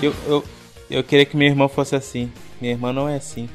Eu, 0.03 0.15
eu, 0.27 0.45
eu 0.91 1.05
queria 1.05 1.25
que 1.25 1.37
minha 1.37 1.49
irmã 1.49 1.69
fosse 1.69 1.95
assim. 1.95 2.31
Minha 2.61 2.73
irmã 2.73 2.93
não 2.93 3.09
é 3.09 3.17
assim. 3.17 3.49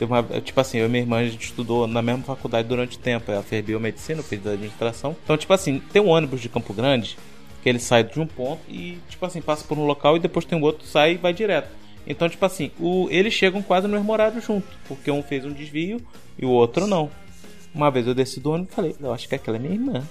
Uma, 0.00 0.22
tipo 0.40 0.58
assim, 0.58 0.78
eu 0.78 0.86
e 0.86 0.88
minha 0.88 1.02
irmã 1.02 1.18
a 1.18 1.24
gente 1.24 1.44
estudou 1.44 1.86
na 1.86 2.00
mesma 2.00 2.22
faculdade 2.22 2.68
durante 2.68 2.98
tempo. 2.98 3.30
Ela 3.30 3.42
fez 3.42 3.64
biomedicina, 3.64 4.20
eu 4.20 4.24
fiz 4.24 4.46
administração. 4.46 5.14
Então, 5.22 5.36
tipo 5.36 5.52
assim, 5.52 5.82
tem 5.92 6.00
um 6.00 6.08
ônibus 6.08 6.40
de 6.40 6.48
Campo 6.48 6.72
Grande 6.72 7.18
que 7.62 7.68
ele 7.68 7.78
sai 7.78 8.04
de 8.04 8.18
um 8.18 8.26
ponto 8.26 8.60
e, 8.68 8.98
tipo 9.08 9.26
assim, 9.26 9.42
passa 9.42 9.64
por 9.64 9.76
um 9.76 9.84
local 9.84 10.16
e 10.16 10.20
depois 10.20 10.46
tem 10.46 10.58
um 10.58 10.62
outro, 10.62 10.86
sai 10.86 11.12
e 11.12 11.16
vai 11.16 11.32
direto. 11.32 11.68
Então, 12.06 12.28
tipo 12.28 12.44
assim, 12.46 12.70
o, 12.78 13.06
eles 13.10 13.34
chegam 13.34 13.62
quase 13.62 13.86
no 13.86 13.92
mesmo 13.92 14.10
horário 14.10 14.40
junto, 14.40 14.66
porque 14.88 15.10
um 15.10 15.22
fez 15.22 15.44
um 15.44 15.52
desvio 15.52 16.00
e 16.38 16.46
o 16.46 16.50
outro 16.50 16.86
não. 16.86 17.10
Uma 17.74 17.90
vez 17.90 18.06
eu 18.06 18.14
desci 18.14 18.40
do 18.40 18.52
ônibus 18.52 18.72
e 18.72 18.74
falei, 18.74 18.96
eu 18.98 19.12
acho 19.12 19.28
que 19.28 19.34
aquela 19.34 19.58
é 19.58 19.60
minha 19.60 19.74
irmã. 19.74 20.02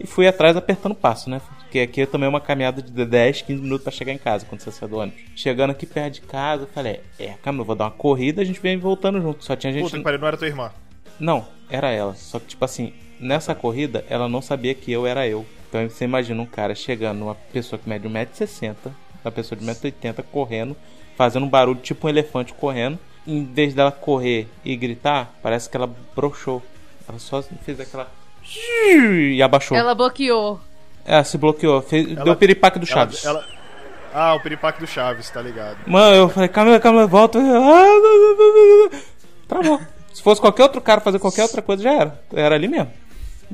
E 0.00 0.06
fui 0.06 0.26
atrás 0.26 0.56
apertando 0.56 0.92
o 0.92 0.96
passo, 0.96 1.28
né? 1.28 1.40
Porque 1.74 1.80
aqui 1.80 2.06
também 2.06 2.26
é 2.26 2.30
uma 2.30 2.40
caminhada 2.40 2.80
de 2.80 3.04
10, 3.04 3.42
15 3.42 3.60
minutos 3.60 3.82
pra 3.82 3.92
chegar 3.92 4.12
em 4.12 4.18
casa 4.18 4.46
quando 4.46 4.60
você 4.60 4.70
sai 4.70 4.88
do 4.88 4.96
ônibus. 4.96 5.20
Chegando 5.34 5.70
aqui 5.70 5.84
perto 5.84 6.14
de 6.14 6.20
casa, 6.20 6.62
eu 6.62 6.66
falei, 6.68 7.00
é, 7.18 7.34
calma, 7.42 7.62
eu 7.62 7.64
vou 7.64 7.74
dar 7.74 7.86
uma 7.86 7.90
corrida, 7.90 8.40
a 8.40 8.44
gente 8.44 8.60
vem 8.60 8.78
voltando 8.78 9.20
junto. 9.20 9.44
Só 9.44 9.56
tinha 9.56 9.72
gente. 9.72 9.82
Puta 9.82 9.96
que 9.96 10.04
pariu, 10.04 10.20
não 10.20 10.28
era 10.28 10.36
tua 10.36 10.46
irmã. 10.46 10.70
Não, 11.18 11.44
era 11.68 11.90
ela. 11.90 12.14
Só 12.14 12.38
que, 12.38 12.46
tipo 12.46 12.64
assim, 12.64 12.92
nessa 13.18 13.56
corrida, 13.56 14.04
ela 14.08 14.28
não 14.28 14.40
sabia 14.40 14.72
que 14.72 14.92
eu 14.92 15.04
era 15.04 15.26
eu. 15.26 15.44
Então 15.68 15.82
você 15.90 16.04
imagina 16.04 16.40
um 16.40 16.46
cara 16.46 16.76
chegando, 16.76 17.22
uma 17.22 17.34
pessoa 17.34 17.76
que 17.76 17.88
mede 17.88 18.08
1,60m, 18.08 18.76
uma 19.24 19.32
pessoa 19.32 19.58
de 19.58 19.66
1,80m 19.66 20.22
correndo, 20.30 20.76
fazendo 21.16 21.44
um 21.44 21.50
barulho 21.50 21.80
tipo 21.80 22.06
um 22.06 22.10
elefante 22.10 22.54
correndo. 22.54 23.00
Em 23.26 23.44
vez 23.44 23.74
dela 23.74 23.90
correr 23.90 24.46
e 24.64 24.76
gritar, 24.76 25.34
parece 25.42 25.68
que 25.68 25.76
ela 25.76 25.92
broxou. 26.14 26.62
Ela 27.08 27.18
só 27.18 27.42
fez 27.42 27.80
aquela. 27.80 28.08
E 29.34 29.42
abaixou. 29.42 29.76
Ela 29.76 29.92
bloqueou. 29.92 30.60
Ela 31.04 31.24
se 31.24 31.36
bloqueou. 31.38 31.80
Fez... 31.82 32.10
Ela- 32.10 32.24
Deu 32.24 32.32
o 32.32 32.36
piripaque 32.36 32.78
do 32.78 32.84
Ela- 32.86 32.94
Chaves. 32.94 33.24
ela- 33.24 33.44
Ah, 34.12 34.34
o 34.34 34.40
piripaque 34.40 34.80
do 34.80 34.86
Chaves, 34.86 35.28
tá 35.30 35.40
ligado. 35.42 35.78
Mano, 35.86 36.14
eu 36.16 36.28
falei, 36.28 36.48
calma, 36.48 36.78
calma, 36.78 37.06
volta. 37.06 37.38
Travou. 39.48 39.80
Se 40.12 40.22
fosse 40.22 40.40
qualquer 40.40 40.62
outro 40.62 40.80
cara 40.80 41.00
fazer 41.00 41.18
qualquer 41.18 41.42
outra 41.42 41.60
coisa, 41.60 41.82
já 41.82 41.92
era. 41.92 42.22
Era 42.32 42.54
ali 42.54 42.68
mesmo. 42.68 42.90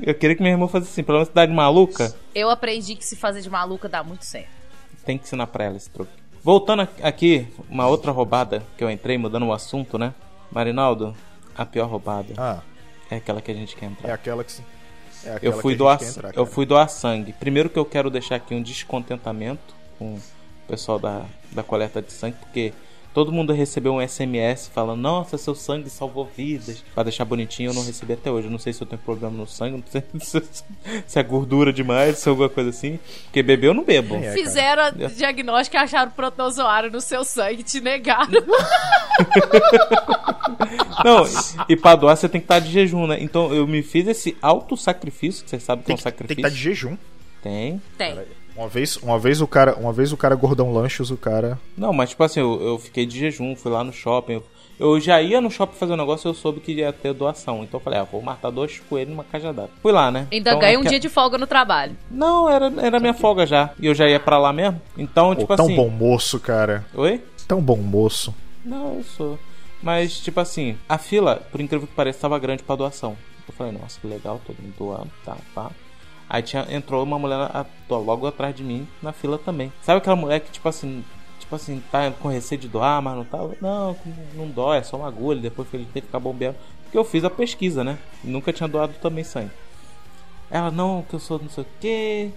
Eu 0.02 0.14
queria 0.14 0.36
que 0.36 0.42
minha 0.42 0.54
irmã 0.54 0.68
fosse 0.68 0.86
assim, 0.88 1.02
pelo 1.02 1.18
menos 1.18 1.28
cidade 1.28 1.52
maluca. 1.52 2.14
Eu 2.34 2.48
aprendi 2.50 2.94
que 2.94 3.04
se 3.04 3.16
fazer 3.16 3.40
de 3.40 3.50
maluca 3.50 3.88
dá 3.88 4.02
muito 4.04 4.24
certo. 4.24 4.48
Tem 5.04 5.16
que 5.18 5.24
ensinar 5.24 5.46
pra 5.46 5.64
ela 5.64 5.76
esse 5.76 5.90
truque. 5.90 6.12
Voltando 6.42 6.86
aqui, 7.02 7.48
uma 7.68 7.86
outra 7.86 8.12
roubada 8.12 8.62
que 8.76 8.84
eu 8.84 8.90
entrei, 8.90 9.18
mudando 9.18 9.46
o 9.46 9.52
assunto, 9.52 9.98
né? 9.98 10.14
Marinaldo, 10.50 11.14
a 11.56 11.66
pior 11.66 11.86
roubada 11.88 12.32
Ah, 12.36 12.60
é 13.10 13.16
aquela 13.16 13.40
que 13.42 13.50
a 13.50 13.54
gente 13.54 13.74
quer 13.76 13.86
entrar. 13.86 14.08
é 14.08 14.12
aquela 14.12 14.44
que 14.44 14.52
se. 14.52 14.62
É 15.24 15.38
eu 15.42 15.52
fui 15.52 15.74
doar, 15.74 16.02
entrar, 16.02 16.34
eu 16.34 16.46
fui 16.46 16.64
doar 16.64 16.88
sangue. 16.88 17.32
Primeiro 17.32 17.68
que 17.68 17.78
eu 17.78 17.84
quero 17.84 18.10
deixar 18.10 18.36
aqui 18.36 18.54
um 18.54 18.62
descontentamento 18.62 19.74
com 19.98 20.14
o 20.14 20.20
pessoal 20.66 20.98
da, 20.98 21.24
da 21.52 21.62
coleta 21.62 22.00
de 22.00 22.12
sangue, 22.12 22.36
porque 22.40 22.72
todo 23.12 23.32
mundo 23.32 23.52
recebeu 23.52 23.94
um 23.94 24.00
SMS 24.06 24.68
falando: 24.72 25.00
"Nossa, 25.00 25.36
seu 25.38 25.54
sangue 25.54 25.90
salvou 25.90 26.28
vidas". 26.36 26.84
Pra 26.94 27.02
deixar 27.02 27.24
bonitinho, 27.24 27.70
eu 27.70 27.74
não 27.74 27.84
recebi 27.84 28.12
até 28.12 28.30
hoje. 28.30 28.46
Eu 28.46 28.50
não 28.50 28.58
sei 28.58 28.72
se 28.72 28.82
eu 28.82 28.86
tenho 28.86 29.00
problema 29.02 29.36
no 29.36 29.46
sangue, 29.46 29.76
não 29.76 29.84
sei 29.86 30.02
se, 30.20 30.42
se 31.06 31.18
é 31.18 31.22
gordura 31.22 31.72
demais, 31.72 32.18
se 32.18 32.28
é 32.28 32.30
alguma 32.30 32.48
coisa 32.48 32.70
assim. 32.70 32.98
Porque 33.24 33.42
beber 33.42 33.68
eu 33.68 33.74
não 33.74 33.84
bebo. 33.84 34.14
É. 34.16 34.32
Fizeram 34.32 34.82
a 34.84 34.90
diagnóstico 34.90 35.76
e 35.76 35.78
acharam 35.78 36.10
protozoário 36.10 36.90
no 36.90 37.00
seu 37.00 37.24
sangue 37.24 37.60
e 37.60 37.64
te 37.64 37.80
negaram. 37.80 38.30
Não, 41.04 41.24
e, 41.26 41.72
e 41.72 41.76
pra 41.76 41.96
doar 41.96 42.16
você 42.16 42.28
tem 42.28 42.40
que 42.40 42.44
estar 42.44 42.58
de 42.58 42.70
jejum, 42.70 43.06
né? 43.06 43.16
Então 43.20 43.52
eu 43.54 43.66
me 43.66 43.82
fiz 43.82 44.06
esse 44.06 44.36
auto 44.40 44.76
sacrifício, 44.76 45.44
que 45.44 45.50
vocês 45.50 45.62
sabem 45.62 45.84
que 45.84 45.92
é 45.92 45.94
Tem 45.94 45.94
um 45.94 45.98
que, 45.98 46.02
tem 46.02 46.12
que 46.26 46.42
sacrifício. 46.42 46.46
estar 46.46 46.48
de 46.50 46.62
jejum. 46.62 46.96
Tem. 47.42 47.80
Tem. 47.96 48.18
Uma 48.60 48.68
vez, 48.68 48.96
uma 48.98 49.18
vez 49.18 49.40
o 49.40 49.46
cara, 49.46 49.74
uma 49.76 49.90
vez 49.90 50.12
o 50.12 50.18
cara 50.18 50.34
gordão 50.34 50.70
lanchos, 50.70 51.10
o 51.10 51.16
cara. 51.16 51.58
Não, 51.74 51.94
mas 51.94 52.10
tipo 52.10 52.22
assim, 52.22 52.40
eu, 52.40 52.60
eu 52.60 52.78
fiquei 52.78 53.06
de 53.06 53.18
jejum, 53.18 53.56
fui 53.56 53.72
lá 53.72 53.82
no 53.82 53.90
shopping. 53.90 54.34
Eu, 54.34 54.44
eu 54.78 55.00
já 55.00 55.22
ia 55.22 55.40
no 55.40 55.50
shopping 55.50 55.78
fazer 55.78 55.94
um 55.94 55.96
negócio 55.96 56.28
eu 56.28 56.34
soube 56.34 56.60
que 56.60 56.72
ia 56.72 56.92
ter 56.92 57.14
doação. 57.14 57.62
Então 57.64 57.80
eu 57.80 57.82
falei, 57.82 57.98
ah, 58.00 58.04
vou 58.04 58.20
matar 58.20 58.50
dois 58.50 58.78
coelhos 58.80 59.08
numa 59.12 59.24
cajadada. 59.24 59.70
Fui 59.80 59.90
lá, 59.92 60.10
né? 60.10 60.26
Ainda 60.30 60.50
Então, 60.50 60.60
ganha 60.60 60.76
um 60.76 60.82
aque- 60.82 60.90
dia 60.90 61.00
de 61.00 61.08
folga 61.08 61.38
no 61.38 61.46
trabalho. 61.46 61.96
Não, 62.10 62.50
era, 62.50 62.70
era 62.82 63.00
minha 63.00 63.14
folga 63.14 63.46
já. 63.46 63.70
E 63.80 63.86
eu 63.86 63.94
já 63.94 64.06
ia 64.06 64.20
pra 64.20 64.36
lá 64.36 64.52
mesmo. 64.52 64.78
Então, 64.94 65.30
Pô, 65.34 65.40
tipo 65.40 65.56
tão 65.56 65.64
assim. 65.64 65.74
bom 65.76 65.88
moço, 65.88 66.38
cara. 66.38 66.84
Oi? 66.94 67.22
Tão 67.48 67.62
bom 67.62 67.78
moço. 67.78 68.34
Não, 68.62 68.96
eu 68.96 69.04
sou. 69.04 69.38
Mas, 69.82 70.20
tipo 70.20 70.38
assim, 70.38 70.76
a 70.86 70.98
fila, 70.98 71.36
por 71.50 71.62
incrível 71.62 71.86
que 71.88 71.94
pareça, 71.94 72.18
tava 72.20 72.38
grande 72.38 72.62
pra 72.62 72.76
doação. 72.76 73.16
Eu 73.48 73.54
falei, 73.54 73.72
nossa, 73.72 73.98
que 73.98 74.06
legal, 74.06 74.38
todo 74.46 74.56
mundo 74.62 74.74
doando, 74.78 75.10
tá, 75.24 75.34
pá. 75.54 75.70
Aí 76.32 76.44
tinha, 76.44 76.64
entrou 76.70 77.02
uma 77.02 77.18
mulher 77.18 77.50
logo 77.90 78.24
atrás 78.24 78.54
de 78.54 78.62
mim, 78.62 78.86
na 79.02 79.12
fila 79.12 79.36
também. 79.36 79.72
Sabe 79.82 79.98
aquela 79.98 80.14
mulher 80.14 80.38
que, 80.38 80.52
tipo 80.52 80.68
assim, 80.68 81.04
tipo 81.40 81.56
assim, 81.56 81.82
tá 81.90 82.08
com 82.12 82.28
receio 82.28 82.60
de 82.60 82.68
doar, 82.68 83.02
mas 83.02 83.16
não 83.16 83.24
tá? 83.24 83.38
Não, 83.60 83.96
não 84.34 84.46
dói, 84.46 84.78
é 84.78 84.82
só 84.84 84.96
uma 84.96 85.08
agulha, 85.08 85.40
depois 85.40 85.68
que 85.68 85.76
ele 85.76 85.86
tem 85.86 86.00
que 86.00 86.06
ficar 86.06 86.20
bombeando. 86.20 86.56
Porque 86.84 86.96
eu 86.96 87.02
fiz 87.02 87.24
a 87.24 87.30
pesquisa, 87.30 87.82
né? 87.82 87.98
Nunca 88.22 88.52
tinha 88.52 88.68
doado 88.68 88.94
também 89.02 89.24
sangue. 89.24 89.50
Ela, 90.48 90.70
não, 90.70 91.02
que 91.02 91.14
eu 91.14 91.18
sou 91.18 91.40
não 91.40 91.48
sei 91.48 91.64
o 91.64 91.66
quê. 91.80 92.30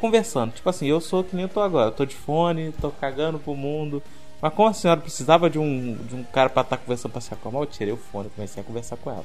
Conversando, 0.00 0.52
tipo 0.52 0.68
assim, 0.68 0.88
eu 0.88 1.00
sou 1.00 1.22
que 1.22 1.36
nem 1.36 1.44
eu 1.44 1.48
tô 1.48 1.60
agora. 1.60 1.90
Eu 1.90 1.92
tô 1.92 2.04
de 2.04 2.16
fone, 2.16 2.72
tô 2.80 2.90
cagando 2.90 3.38
pro 3.38 3.54
mundo. 3.54 4.02
Mas 4.42 4.52
como 4.54 4.68
a 4.68 4.72
senhora 4.72 5.00
precisava 5.00 5.48
de 5.48 5.58
um, 5.60 5.94
de 5.94 6.16
um 6.16 6.24
cara 6.24 6.48
pra 6.48 6.62
estar 6.62 6.78
conversando 6.78 7.12
pra 7.12 7.20
se 7.20 7.32
acalmar, 7.32 7.62
eu 7.62 7.66
tirei 7.66 7.92
o 7.92 7.96
fone 7.96 8.26
e 8.26 8.30
comecei 8.30 8.60
a 8.60 8.66
conversar 8.66 8.96
com 8.96 9.10
ela. 9.10 9.24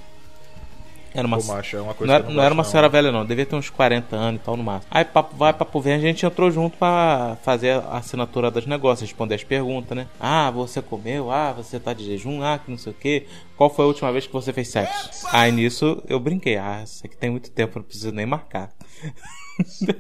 Era 1.16 1.26
uma, 1.28 1.38
macho, 1.42 1.78
é 1.78 1.82
uma 1.82 1.94
coisa 1.94 2.12
não, 2.12 2.20
era, 2.20 2.30
eu 2.30 2.36
não 2.36 2.44
era 2.44 2.54
uma 2.54 2.62
gosto, 2.64 2.72
senhora 2.72 2.90
velha, 2.90 3.12
não. 3.12 3.26
Devia 3.26 3.46
ter 3.46 3.56
uns 3.56 3.70
40 3.70 4.16
anos 4.16 4.42
e 4.42 4.44
tal 4.44 4.58
no 4.58 4.64
máximo. 4.64 4.88
Aí 4.92 5.06
papo 5.06 5.36
vai, 5.36 5.54
papo 5.54 5.80
vem, 5.80 5.94
a 5.94 6.00
gente 6.00 6.26
entrou 6.26 6.52
junto 6.52 6.78
pra 6.78 7.38
fazer 7.44 7.72
a 7.90 7.98
assinatura 7.98 8.52
dos 8.52 8.66
negócios, 8.66 9.10
responder 9.10 9.36
as 9.36 9.44
perguntas, 9.44 9.96
né? 9.98 10.08
Ah, 10.20 10.52
você 10.52 10.82
comeu? 10.82 11.32
Ah, 11.32 11.54
você 11.56 11.80
tá 11.80 11.94
de 11.94 12.04
jejum? 12.06 12.44
Ah, 12.44 12.60
que 12.64 12.70
não 12.70 12.78
sei 12.78 12.92
o 12.92 12.96
que. 12.96 13.26
Qual 13.56 13.70
foi 13.70 13.86
a 13.86 13.88
última 13.88 14.12
vez 14.12 14.28
que 14.28 14.34
você 14.34 14.52
fez 14.52 14.68
sexo? 14.68 15.26
Aí 15.32 15.52
nisso 15.52 16.04
eu 16.10 16.20
brinquei. 16.20 16.58
Ah, 16.58 16.82
isso 16.84 17.02
aqui 17.06 17.16
tem 17.16 17.30
muito 17.30 17.50
tempo, 17.50 17.80
não 17.80 17.84
preciso 17.86 18.12
nem 18.12 18.26
marcar. 18.26 18.70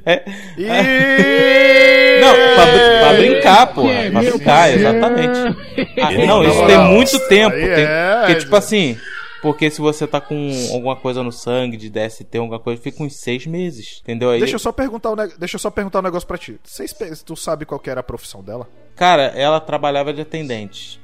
É- 0.06 0.26
Ih! 0.58 2.20
Não, 2.20 2.34
pra, 2.34 3.00
pra 3.00 3.14
brincar, 3.18 3.68
pô. 3.68 3.84
Pra 4.12 4.22
brincar, 4.22 4.70
exatamente. 4.74 5.38
Ah, 6.02 6.12
não, 6.26 6.44
isso 6.44 6.66
tem 6.66 6.78
Não, 6.78 6.92
muito 6.92 7.20
tempo. 7.28 7.56
Tem, 7.56 7.70
é- 7.70 8.18
porque, 8.20 8.36
tipo 8.36 8.56
assim, 8.56 8.98
porque 9.46 9.70
se 9.70 9.80
você 9.80 10.08
tá 10.08 10.20
com 10.20 10.50
alguma 10.74 10.96
coisa 10.96 11.22
no 11.22 11.32
sangue, 11.32 11.78
de 11.78 11.88
DST, 11.88 12.36
alguma 12.40 12.58
coisa, 12.60 12.82
fica 12.82 13.04
uns 13.04 13.16
seis 13.18 13.46
meses. 13.46 14.00
Entendeu? 14.02 14.32
Aí, 14.32 14.40
Deixa 14.40 14.56
eu 14.56 14.60
só 14.60 14.72
perguntar 14.72 15.12
um, 15.12 15.16
neg- 15.16 15.36
deixa 15.38 15.56
eu 15.56 15.60
só 15.60 15.70
perguntar 15.70 16.00
um 16.00 16.02
negócio 16.02 16.28
pra 16.28 16.36
ti. 16.36 16.60
Vocês 16.64 16.92
pe- 16.92 17.12
tu 17.24 17.36
sabe 17.36 17.64
qual 17.64 17.80
que 17.80 17.88
era 17.88 18.00
a 18.00 18.04
profissão 18.04 18.42
dela? 18.44 18.68
Cara, 18.96 19.26
ela 19.36 19.60
trabalhava 19.60 20.12
de 20.12 20.22
atendente. 20.22 21.00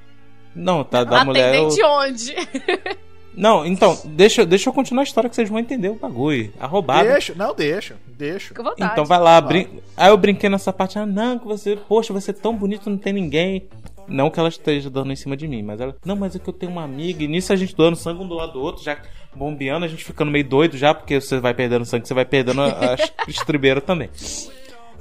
Não, 0.55 0.83
tá, 0.83 1.03
da 1.03 1.23
mulher. 1.23 1.53
eu- 1.53 1.67
Atendente 1.67 1.83
onde? 1.85 2.35
Não, 3.33 3.65
então, 3.65 3.97
deixa, 4.03 4.45
deixa 4.45 4.67
eu 4.69 4.73
continuar 4.73 5.03
a 5.03 5.05
história 5.05 5.29
que 5.29 5.35
vocês 5.37 5.47
vão 5.47 5.57
entender 5.57 5.87
o 5.87 5.95
bagulho. 5.95 6.51
A 6.59 6.67
roubada. 6.67 7.09
Deixa, 7.09 7.33
não, 7.33 7.55
deixa, 7.55 7.95
deixa. 8.17 8.49
Fica 8.49 8.61
à 8.61 8.65
vontade. 8.65 8.91
Então 8.91 9.05
vai 9.05 9.19
lá, 9.19 9.39
brin... 9.39 9.67
aí 9.95 10.09
eu 10.09 10.17
brinquei 10.17 10.49
nessa 10.49 10.73
parte, 10.73 10.99
ah, 10.99 11.05
não, 11.05 11.39
que 11.39 11.45
você, 11.47 11.77
poxa, 11.77 12.11
você 12.11 12.31
é 12.31 12.33
tão 12.33 12.53
bonito, 12.53 12.89
não 12.89 12.97
tem 12.97 13.13
ninguém. 13.13 13.69
Não 14.11 14.29
que 14.29 14.39
ela 14.39 14.49
esteja 14.49 14.89
dando 14.89 15.11
em 15.11 15.15
cima 15.15 15.35
de 15.37 15.47
mim, 15.47 15.63
mas 15.63 15.79
ela, 15.81 15.95
não, 16.05 16.15
mas 16.15 16.35
é 16.35 16.39
que 16.39 16.47
eu 16.49 16.53
tenho 16.53 16.71
uma 16.71 16.83
amiga, 16.83 17.23
e 17.23 17.27
nisso 17.27 17.51
a 17.53 17.55
gente 17.55 17.75
doando 17.75 17.95
sangue 17.95 18.21
um 18.23 18.27
do 18.27 18.35
lado 18.35 18.53
do 18.53 18.61
outro, 18.61 18.83
já 18.83 18.97
bombeando, 19.35 19.85
a 19.85 19.87
gente 19.87 20.03
ficando 20.03 20.29
meio 20.31 20.43
doido 20.45 20.77
já, 20.77 20.93
porque 20.93 21.19
você 21.21 21.39
vai 21.39 21.53
perdendo 21.53 21.85
sangue, 21.85 22.07
você 22.07 22.13
vai 22.13 22.25
perdendo 22.25 22.61
a, 22.61 22.67
a 22.93 22.97
estribeira 23.27 23.79
também. 23.81 24.09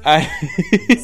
Aí, 0.03 0.23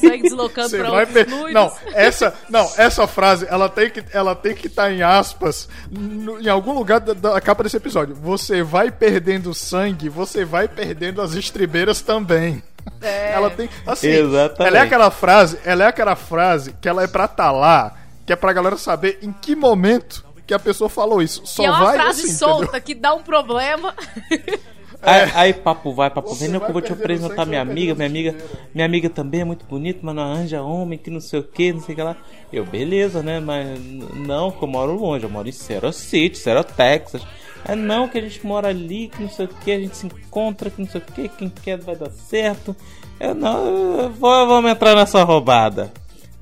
Sangue 0.01 0.23
deslocando 0.23 0.71
Você 0.71 0.79
pra 0.79 0.91
vai 0.91 1.05
per... 1.05 1.29
Não, 1.53 1.71
essa, 1.93 2.33
não, 2.49 2.67
essa 2.79 3.07
frase, 3.07 3.47
ela 3.51 3.69
tem 3.69 3.91
que 3.91 4.03
ela 4.11 4.35
tem 4.35 4.55
que 4.55 4.69
estar 4.69 4.91
em 4.91 5.03
aspas 5.03 5.69
no- 5.91 6.41
em 6.41 6.49
algum 6.49 6.73
lugar 6.73 7.01
da, 7.01 7.13
da 7.13 7.39
capa 7.43 7.63
desse 7.63 7.77
episódio. 7.77 8.15
Você 8.15 8.63
vai 8.63 8.91
perdendo 8.91 9.53
sangue, 9.53 10.09
você 10.09 10.47
vai 10.47 10.67
perdendo 10.67 11.21
as 11.21 11.35
estribeiras 11.35 12.01
também. 12.01 12.63
Ela 13.01 13.51
tem 13.51 13.69
assim, 13.87 14.09
Exatamente. 14.09 14.69
ela 14.69 14.79
é 14.79 14.81
aquela 14.81 15.11
frase, 15.11 15.59
ela 15.65 15.85
é 15.85 15.87
aquela 15.87 16.17
frase 16.17 16.73
que 16.81 16.89
ela 16.89 17.03
é 17.03 17.07
pra 17.07 17.27
estar 17.27 17.51
lá, 17.51 17.95
que 18.25 18.33
é 18.33 18.37
pra 18.37 18.53
galera 18.53 18.77
saber 18.77 19.19
em 19.23 19.33
que 19.33 19.55
momento 19.55 20.25
que 20.47 20.55
a 20.55 20.59
pessoa 20.59 20.89
falou 20.89 21.21
isso. 21.21 21.43
Só 21.45 21.63
Que 21.63 21.69
é 21.69 21.71
uma 21.71 21.85
vai 21.85 21.97
frase 21.97 22.23
assim, 22.23 22.33
solta 22.33 22.65
entendeu? 22.65 22.81
que 22.83 22.95
dá 22.95 23.15
um 23.15 23.23
problema. 23.23 23.95
aí, 25.03 25.31
aí 25.35 25.53
papo 25.53 25.93
vai, 25.93 26.09
papo 26.09 26.35
vem, 26.35 26.49
não, 26.49 26.61
que 26.61 26.67
eu 26.67 26.73
vou 26.73 26.83
te 26.83 26.93
apresentar 26.93 27.45
minha 27.45 27.61
amiga, 27.61 27.95
minha 27.95 28.07
amiga, 28.07 28.35
minha 28.73 28.87
amiga 28.87 29.11
também 29.11 29.41
é 29.41 29.45
muito 29.45 29.67
bonita, 29.67 30.01
mas 30.03 30.15
não 30.15 30.23
arranja 30.23 30.63
homem, 30.63 30.99
que 30.99 31.11
não 31.11 31.21
sei 31.21 31.41
o 31.41 31.43
que, 31.43 31.73
não 31.73 31.81
sei 31.81 31.95
o 31.95 31.97
que 31.97 32.03
lá. 32.03 32.17
Eu, 32.53 32.65
beleza, 32.65 33.23
né? 33.23 33.41
Mas 33.41 33.79
não, 34.15 34.53
que 34.53 34.63
eu 34.63 34.69
moro 34.69 34.93
longe, 34.93 35.25
eu 35.25 35.31
moro 35.31 35.49
em 35.49 35.53
Cero 35.53 35.93
City, 35.93 36.39
Cero 36.39 36.63
Texas. 36.63 37.23
É 37.69 37.75
não, 37.75 38.09
que 38.09 38.19
a 38.19 38.21
gente 38.21 38.47
mora 38.47 38.69
ali, 38.69 39.09
que 39.09 39.23
não 39.23 39.29
sei 39.29 39.47
o 39.47 39.49
que, 39.49 39.73
a 39.73 39.79
gente 39.79 39.97
se 39.97 40.07
encontra, 40.07 40.71
que 40.71 40.81
não 40.81 40.89
sei 40.89 41.01
o 41.01 41.05
que, 41.05 41.29
quem 41.29 41.49
quer 41.49 41.79
vai 41.79 41.97
dar 41.97 42.11
certo. 42.11 42.77
Eu 43.19 43.35
não, 43.35 44.11
vou, 44.11 44.47
vamos 44.47 44.71
entrar 44.71 44.95
nessa 44.95 45.25
roubada. 45.25 45.93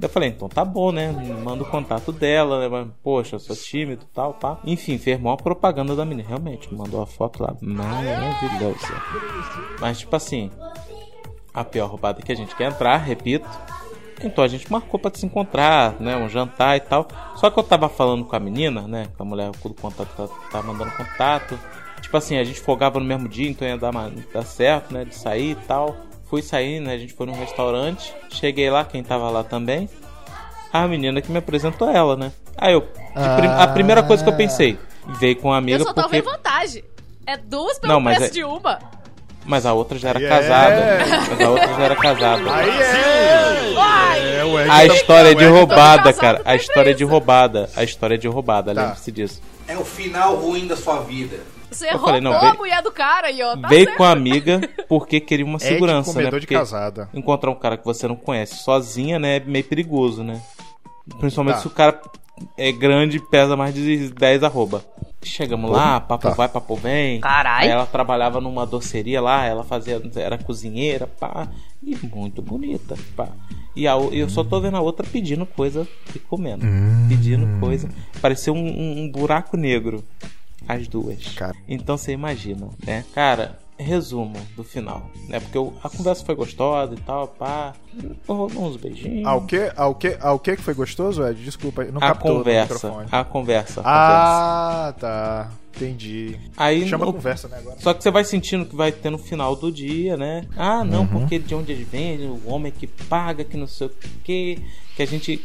Eu 0.01 0.09
falei, 0.09 0.31
então 0.31 0.49
tá 0.49 0.65
bom, 0.65 0.91
né? 0.91 1.13
Manda 1.43 1.63
o 1.63 1.71
contato 1.71 2.11
dela, 2.11 2.61
né? 2.61 2.69
Mas, 2.69 2.89
Poxa, 3.03 3.37
eu 3.37 3.41
sou 3.41 3.55
tímido 3.55 4.05
tal, 4.13 4.35
pá. 4.35 4.59
Enfim, 4.65 4.99
fez 4.99 5.21
maior 5.21 5.37
propaganda 5.37 5.95
da 5.95 6.05
menina. 6.05 6.29
Realmente, 6.29 6.75
mandou 6.75 7.01
a 7.01 7.07
foto 7.07 7.43
lá 7.43 7.57
maravilhosa. 7.61 9.03
Mas, 9.81 10.01
tipo 10.01 10.15
assim, 10.15 10.51
a 11.55 11.65
pior 11.65 11.89
roubada 11.89 12.21
que 12.21 12.33
a 12.33 12.35
gente 12.35 12.55
quer 12.57 12.73
entrar, 12.73 12.97
repito. 12.99 13.49
Então 14.23 14.43
a 14.45 14.49
gente 14.49 14.71
marcou 14.71 14.99
pra 14.99 15.11
se 15.15 15.27
encontrar, 15.27 15.95
né? 16.01 16.17
Um 16.17 16.29
jantar 16.29 16.77
e 16.77 16.81
tal. 16.81 17.07
Só 17.37 17.51
que 17.51 17.59
eu 17.59 17.63
tava 17.65 17.89
falando 17.89 18.25
com 18.25 18.35
a 18.37 18.41
menina, 18.41 18.83
né? 18.83 19.09
Com 19.17 19.23
a 19.23 19.27
mulher 19.27 19.51
do 19.51 19.75
contato 19.75 20.09
tá, 20.17 20.29
tá 20.51 20.63
mandando 20.63 20.91
contato. 20.93 21.59
Tipo 22.01 22.17
assim, 22.17 22.37
a 22.39 22.45
gente 22.45 22.61
folgava 22.61 22.99
no 23.01 23.05
mesmo 23.07 23.29
dia, 23.29 23.49
então 23.51 23.67
ia 23.67 23.77
dar, 23.77 23.93
dar 24.33 24.43
certo, 24.45 24.93
né? 24.95 25.05
De 25.05 25.15
sair 25.15 25.53
e 25.53 25.55
tal. 25.67 25.97
Fui 26.29 26.43
sair, 26.43 26.81
né? 26.81 26.95
A 26.95 26.99
gente 26.99 27.13
foi 27.13 27.27
num 27.27 27.35
restaurante. 27.39 28.15
Cheguei 28.31 28.71
lá, 28.71 28.85
quem 28.85 29.03
tava 29.03 29.29
lá 29.31 29.43
também. 29.45 29.89
A 30.73 30.87
menina 30.89 31.21
que 31.23 31.31
me 31.31 31.39
apresentou 31.39 31.89
ela, 31.91 32.17
né? 32.17 32.33
Aí 32.57 32.73
eu. 32.73 32.83
prim- 32.83 33.49
a 33.49 33.67
primeira 33.69 34.03
coisa 34.03 34.23
que 34.25 34.29
eu 34.31 34.37
pensei, 34.37 34.79
veio 35.19 35.37
com 35.37 35.53
a 35.53 35.59
amiga 35.59 35.79
Eu 35.79 35.85
só 35.85 35.93
porque. 35.95 36.11
vendo 36.11 36.25
vantagem. 36.25 36.85
É 37.27 37.37
duas 37.37 37.79
pelo 37.79 37.93
Não, 37.93 38.03
preço 38.05 38.25
é- 38.25 38.29
de 38.31 38.45
uma. 38.45 38.79
Mas 39.45 39.67
a 39.67 39.73
outra 39.75 39.99
já 39.99 40.09
era 40.11 40.19
Aí 40.19 40.25
é. 40.25 40.29
casada. 40.29 40.99
Mas 41.31 41.41
a 41.41 41.51
outra 41.51 41.67
já 41.75 41.83
era 41.85 41.97
casada. 41.97 42.55
Aí 42.55 42.71
é. 42.71 44.39
É, 44.39 44.45
o 44.45 44.57
A 44.57 44.85
história 44.87 45.31
é 45.31 45.35
de 45.35 45.45
roubada, 45.47 46.13
cara. 46.13 46.41
A 46.45 46.55
história 46.57 46.91
é 46.91 46.95
de 46.95 47.05
roubada. 47.05 47.69
A 47.77 47.83
história 47.85 48.15
é 48.15 48.19
de 48.19 48.29
roubada, 48.29 48.75
Tá. 48.75 48.83
lembre-se 48.83 49.13
disso. 49.13 49.43
É 49.69 49.77
o 49.77 49.85
final 49.85 50.37
ruim 50.37 50.67
da 50.67 50.77
sua 50.77 51.01
vida. 51.01 51.39
Você 51.71 51.89
Eu 51.93 51.99
falei, 51.99 52.21
não, 52.21 52.33
a 52.33 52.39
veio- 52.41 52.57
mulher 52.57 52.83
do 52.83 52.93
cara 52.93 53.27
aí, 53.29 53.43
ó. 53.43 53.57
Tá 53.57 53.67
Veio 53.69 53.85
certo. 53.85 53.97
com 53.97 54.05
a 54.05 54.11
amiga 54.11 54.61
porque 54.89 55.19
queria 55.21 55.45
uma 55.45 55.59
segurança, 55.59 56.11
né? 56.11 56.15
comedor 56.15 56.39
de 56.41 56.47
Porque 56.47 56.55
casada. 56.55 57.09
encontrar 57.13 57.51
um 57.51 57.55
cara 57.57 57.77
que 57.77 57.85
você 57.85 58.07
não 58.07 58.15
conhece 58.15 58.57
sozinha, 58.63 59.19
né, 59.19 59.37
é 59.37 59.41
meio 59.41 59.65
perigoso, 59.65 60.23
né? 60.23 60.41
Principalmente 61.19 61.57
Tá. 61.57 61.61
se 61.63 61.67
o 61.67 61.71
cara 61.71 62.01
é 62.57 62.71
grande 62.71 63.17
e 63.17 63.21
pesa 63.21 63.57
mais 63.57 63.75
de 63.75 64.09
10 64.13 64.45
arroba. 64.45 64.85
Chegamos 65.25 65.71
lá, 65.71 66.01
papo 66.01 66.29
Tá. 66.29 66.35
vai, 66.35 66.49
papo 66.49 66.77
vem. 66.77 67.21
Carai. 67.21 67.65
Aí 67.67 67.71
ela 67.71 67.87
trabalhava 67.87 68.41
numa 68.41 68.67
doceria 68.67 69.21
lá, 69.21 69.45
ela 69.45 69.65
fazia, 69.65 70.01
era 70.17 70.37
cozinheira, 70.39 71.07
pá, 71.07 71.49
e 71.83 71.97
muito 72.07 72.41
bonita, 72.43 72.97
pá. 73.17 73.29
E 73.75 73.89
a, 73.89 73.93
eu 73.95 74.29
só 74.29 74.45
tô 74.45 74.61
vendo 74.61 74.77
a 74.77 74.81
outra 74.81 75.05
pedindo 75.11 75.45
coisa 75.47 75.89
e 76.15 76.19
comendo. 76.19 76.65
Pedindo 77.09 77.59
coisa. 77.59 77.89
Parecia 78.23 78.53
um, 78.53 78.57
um- 78.65 79.01
um 79.03 79.09
buraco 79.11 79.57
negro. 79.57 80.05
As 80.69 80.87
duas. 80.89 81.27
Cara. 81.35 81.55
Então 81.69 81.97
você 81.99 82.13
imagina, 82.13 82.69
né? 82.87 83.05
Cara, 83.15 83.59
resumo 83.77 84.37
do 84.57 84.63
final, 84.63 85.11
né? 85.29 85.41
Porque 85.41 85.59
o- 85.59 85.73
a 85.83 85.89
conversa 85.89 86.25
foi 86.25 86.35
gostosa 86.35 86.95
e 86.95 87.01
tal, 87.01 87.27
pá. 87.29 87.73
Rolou 88.27 88.51
uns 88.69 88.77
beijinhos. 88.77 89.27
Ao 89.27 89.43
que, 89.43 89.73
ao 89.77 89.95
que, 89.95 90.17
ao 90.21 90.39
que 90.39 90.57
que 90.57 90.63
foi 90.63 90.75
gostoso, 90.75 91.27
Ed? 91.27 91.43
Desculpa, 91.43 91.85
não 91.85 92.01
a 92.03 92.15
conversa, 92.15 92.89
a 92.89 92.91
conversa, 92.91 93.17
a 93.21 93.25
conversa. 93.25 93.83
Ah, 93.85 94.95
tá. 94.99 95.51
Entendi. 95.77 96.39
Aí 96.57 96.87
Chama 96.89 97.05
no- 97.05 97.13
conversa, 97.13 97.49
né, 97.49 97.59
agora. 97.59 97.77
Só 97.81 97.93
que 97.93 98.01
você 98.03 98.11
vai 98.11 98.23
sentindo 98.23 98.65
que 98.65 98.77
vai 98.77 98.93
ter 98.93 99.11
no 99.11 99.19
final 99.19 99.57
do 99.57 99.73
dia, 99.73 100.17
né? 100.17 100.45
Ah, 100.57 100.85
não, 100.85 101.01
Uhum. 101.01 101.07
porque 101.09 101.37
de 101.37 101.53
onde 101.53 101.73
eles 101.73 101.89
vêm, 101.89 102.25
o 102.29 102.41
homem 102.49 102.71
que 102.71 102.87
paga, 102.87 103.43
que 103.43 103.57
não 103.57 103.67
sei 103.67 103.89
o 103.89 103.93
que, 104.23 104.63
que 104.95 105.03
a 105.03 105.07
gente 105.07 105.45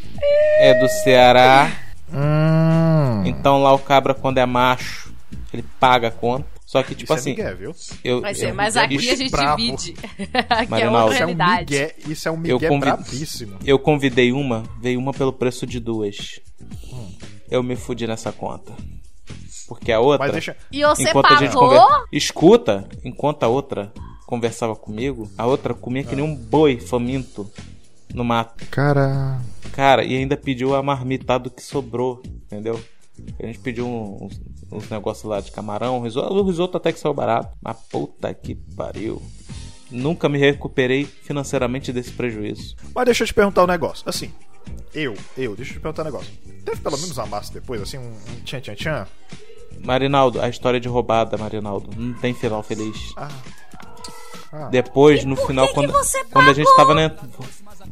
é 0.60 0.80
do 0.80 0.88
Ceará. 0.88 1.72
Hum. 2.14 3.24
Então 3.26 3.62
lá 3.64 3.74
o 3.74 3.80
cabra, 3.80 4.14
quando 4.14 4.38
é 4.38 4.46
macho, 4.46 5.12
ele 5.52 5.64
paga 5.80 6.10
a 6.10 6.12
conta. 6.12 6.46
Só 6.70 6.84
que, 6.84 6.94
tipo 6.94 7.12
Isso 7.12 7.14
assim. 7.14 7.32
é 7.32 7.34
Miguel, 7.36 7.58
viu? 7.58 7.76
eu, 8.04 8.22
Mas, 8.22 8.44
eu, 8.44 8.54
mas 8.54 8.78
aqui 8.78 9.10
a 9.10 9.16
gente 9.16 9.32
bravo. 9.32 9.58
divide. 9.58 9.96
aqui 10.48 10.66
é 10.66 10.68
Marinaldo. 10.68 10.98
outra 11.08 11.16
Isso 11.16 11.24
é 11.24 11.26
um 11.26 11.28
realidade. 11.28 11.74
Miguel, 11.74 11.92
isso 12.08 12.28
é 12.28 12.32
um 12.32 12.36
Eu 12.36 12.40
Miguel 12.42 12.60
convido- 12.70 12.98
brabíssimo. 12.98 13.58
Eu 13.66 13.80
convidei 13.80 14.32
uma, 14.32 14.64
veio 14.80 15.00
uma 15.00 15.12
pelo 15.12 15.34
preço 15.34 15.66
de 15.66 15.80
duas. 15.80 16.40
Eu 17.50 17.64
me 17.64 17.76
fudi 17.76 18.06
nessa 18.06 18.32
conta. 18.32 18.72
Porque 19.68 19.92
a 19.92 20.00
outra. 20.00 20.28
Mas 20.28 20.32
deixa. 20.32 20.56
E 20.72 20.84
você 20.84 21.10
enquanto 21.10 21.26
a 21.34 21.38
gente 21.38 21.54
pagou? 21.54 21.70
conver... 21.72 22.04
Escuta, 22.12 22.88
enquanto 23.04 23.42
a 23.44 23.48
outra 23.48 23.92
conversava 24.28 24.76
comigo, 24.76 25.28
a 25.36 25.48
outra 25.48 25.74
comia 25.74 26.04
que 26.04 26.16
nem 26.16 26.24
um 26.24 26.36
boi 26.36 26.80
faminto 26.80 27.50
no 28.14 28.24
mato. 28.24 28.64
Cara. 28.70 29.42
Cara, 29.72 30.04
e 30.04 30.16
ainda 30.16 30.38
pediu 30.38 30.76
a 30.76 30.84
marmitada 30.84 31.50
que 31.50 31.64
sobrou, 31.64 32.22
entendeu? 32.46 32.80
A 33.42 33.46
gente 33.46 33.60
pediu 33.60 33.88
uns, 33.88 34.40
uns 34.72 34.90
negócios 34.90 35.24
lá 35.24 35.40
de 35.40 35.52
camarão, 35.52 36.02
risoto, 36.02 36.34
o 36.34 36.44
risoto 36.44 36.78
até 36.78 36.92
que 36.92 37.00
saiu 37.00 37.14
barato. 37.14 37.56
Mas 37.62 37.78
puta 37.90 38.34
que 38.34 38.56
pariu. 38.56 39.22
Nunca 39.92 40.30
me 40.30 40.38
recuperei 40.38 41.06
financeiramente 41.06 41.92
desse 41.92 42.12
prejuízo. 42.12 42.76
Mas 42.94 43.06
deixa 43.06 43.24
eu 43.24 43.28
te 43.28 43.34
perguntar 43.34 43.64
um 43.64 43.68
negócio. 43.68 44.08
Assim, 44.08 44.32
eu, 44.94 45.16
eu, 45.38 45.56
deixa 45.56 45.72
eu 45.72 45.78
te 45.78 45.82
perguntar 45.82 46.04
um 46.04 46.06
negócio. 46.06 46.32
Teve 46.64 46.82
pelo 46.82 46.98
menos 46.98 47.18
uma 47.18 47.26
massa 47.26 47.54
depois, 47.54 47.82
assim, 47.82 47.98
um, 47.98 48.12
um 48.12 48.44
tchan 48.44 48.62
tchan 48.62 48.76
tchan? 48.76 49.08
Marinaldo, 49.84 50.42
a 50.42 50.50
história 50.50 50.80
de 50.80 50.88
roubada, 50.88 51.38
Marinaldo. 51.38 51.90
Não 51.96 52.14
tem 52.14 52.34
final 52.34 52.62
feliz. 52.62 53.14
Ah. 53.16 53.30
Ah. 54.52 54.68
Depois, 54.70 55.24
no 55.26 55.36
final, 55.36 55.68
que 55.68 55.74
quando, 55.76 55.92
você 55.92 56.24
quando 56.26 56.50
a 56.50 56.54
gente 56.54 56.76
tava, 56.76 56.96
né? 56.96 57.12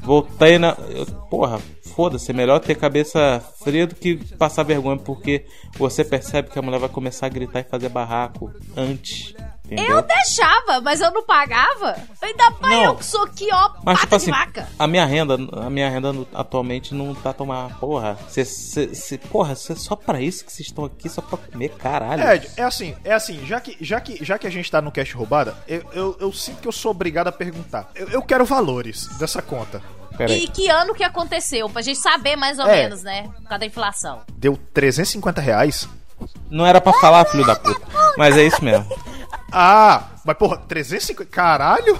Voltei 0.02 0.58
na. 0.58 0.76
eu- 0.90 1.06
porra, 1.30 1.60
foda-se, 1.96 2.32
é 2.32 2.34
melhor 2.34 2.60
ter 2.60 2.76
cabeça 2.76 3.44
fria 3.64 3.86
do 3.86 3.96
que 3.96 4.16
passar 4.36 4.64
vergonha, 4.64 4.98
porque 4.98 5.46
você 5.78 6.04
percebe 6.04 6.50
que 6.50 6.58
a 6.58 6.62
mulher 6.62 6.80
vai 6.80 6.90
começar 6.90 7.26
a 7.26 7.30
gritar 7.30 7.60
e 7.60 7.64
fazer 7.64 7.90
barraco 7.90 8.52
antes. 8.76 9.34
Entendeu? 9.70 9.98
Eu 9.98 10.02
deixava, 10.02 10.80
mas 10.82 11.02
eu 11.02 11.12
não 11.12 11.24
pagava. 11.26 11.96
Ainda 12.22 12.50
mais 12.62 12.74
Não. 12.78 12.84
eu 12.86 12.96
que 12.96 13.06
sou 13.06 13.24
aqui, 13.24 13.48
ó, 13.52 13.70
Mas 13.84 14.00
pata 14.00 14.00
tipo 14.02 14.16
assim, 14.16 14.26
de 14.26 14.32
vaca. 14.32 14.68
a 14.80 14.88
minha 14.88 15.06
renda, 15.06 15.38
a 15.66 15.70
minha 15.70 15.90
renda 15.90 16.14
atualmente 16.34 16.94
não 16.96 17.14
tá 17.14 17.34
tomar, 17.34 17.78
porra. 17.80 18.18
Cê, 18.30 18.46
cê, 18.46 18.96
cê- 18.96 19.18
porra, 19.18 19.56
cê, 19.56 19.76
só 19.76 19.96
pra 19.96 20.22
isso 20.22 20.46
que 20.46 20.52
vocês 20.54 20.68
estão 20.70 20.86
aqui, 20.86 21.10
só 21.10 21.22
pra 21.22 21.38
comer, 21.38 21.70
caralho. 21.70 22.24
Ed, 22.32 22.50
é 22.56 22.64
assim, 22.64 22.96
é 23.04 23.14
assim, 23.14 23.46
já 23.46 23.60
que, 23.60 23.76
já 23.82 24.00
que, 24.00 24.24
já 24.24 24.38
que 24.38 24.48
a 24.48 24.50
gente 24.50 24.72
tá 24.72 24.82
no 24.82 24.92
cast 24.92 25.14
roubada, 25.16 25.56
eu, 25.68 25.84
eu, 25.92 26.18
eu 26.22 26.32
sinto 26.34 26.62
que 26.62 26.68
eu 26.68 26.72
sou 26.72 26.92
obrigado 26.92 27.28
a 27.28 27.32
perguntar. 27.32 27.92
Eu, 27.94 28.08
eu 28.10 28.22
quero 28.22 28.46
valores 28.46 29.08
dessa 29.18 29.42
conta. 29.42 29.82
Pera 30.18 30.32
aí. 30.32 30.46
E 30.46 30.48
que 30.48 30.68
ano 30.70 30.96
que 30.96 31.04
aconteceu? 31.04 31.70
Pra 31.70 31.82
gente 31.82 32.00
saber 32.00 32.36
mais 32.36 32.58
ou 32.58 32.66
É. 32.68 32.84
menos, 32.84 33.04
né? 33.04 33.24
Por 33.24 33.44
causa 33.44 33.60
da 33.60 33.66
inflação. 33.66 34.22
Deu 34.34 34.58
350 34.74 35.42
reais? 35.42 35.88
Não 36.50 36.66
era 36.66 36.82
pra 36.82 36.94
falar, 36.94 37.26
filho 37.26 37.46
da 37.46 37.56
puta. 37.56 37.80
Mas 38.18 38.36
é 38.36 38.44
isso 38.44 38.64
mesmo. 38.64 38.88
Ah, 39.52 40.10
mas 40.26 40.38
porra, 40.38 40.58
350. 40.58 41.30
Caralho! 41.32 42.00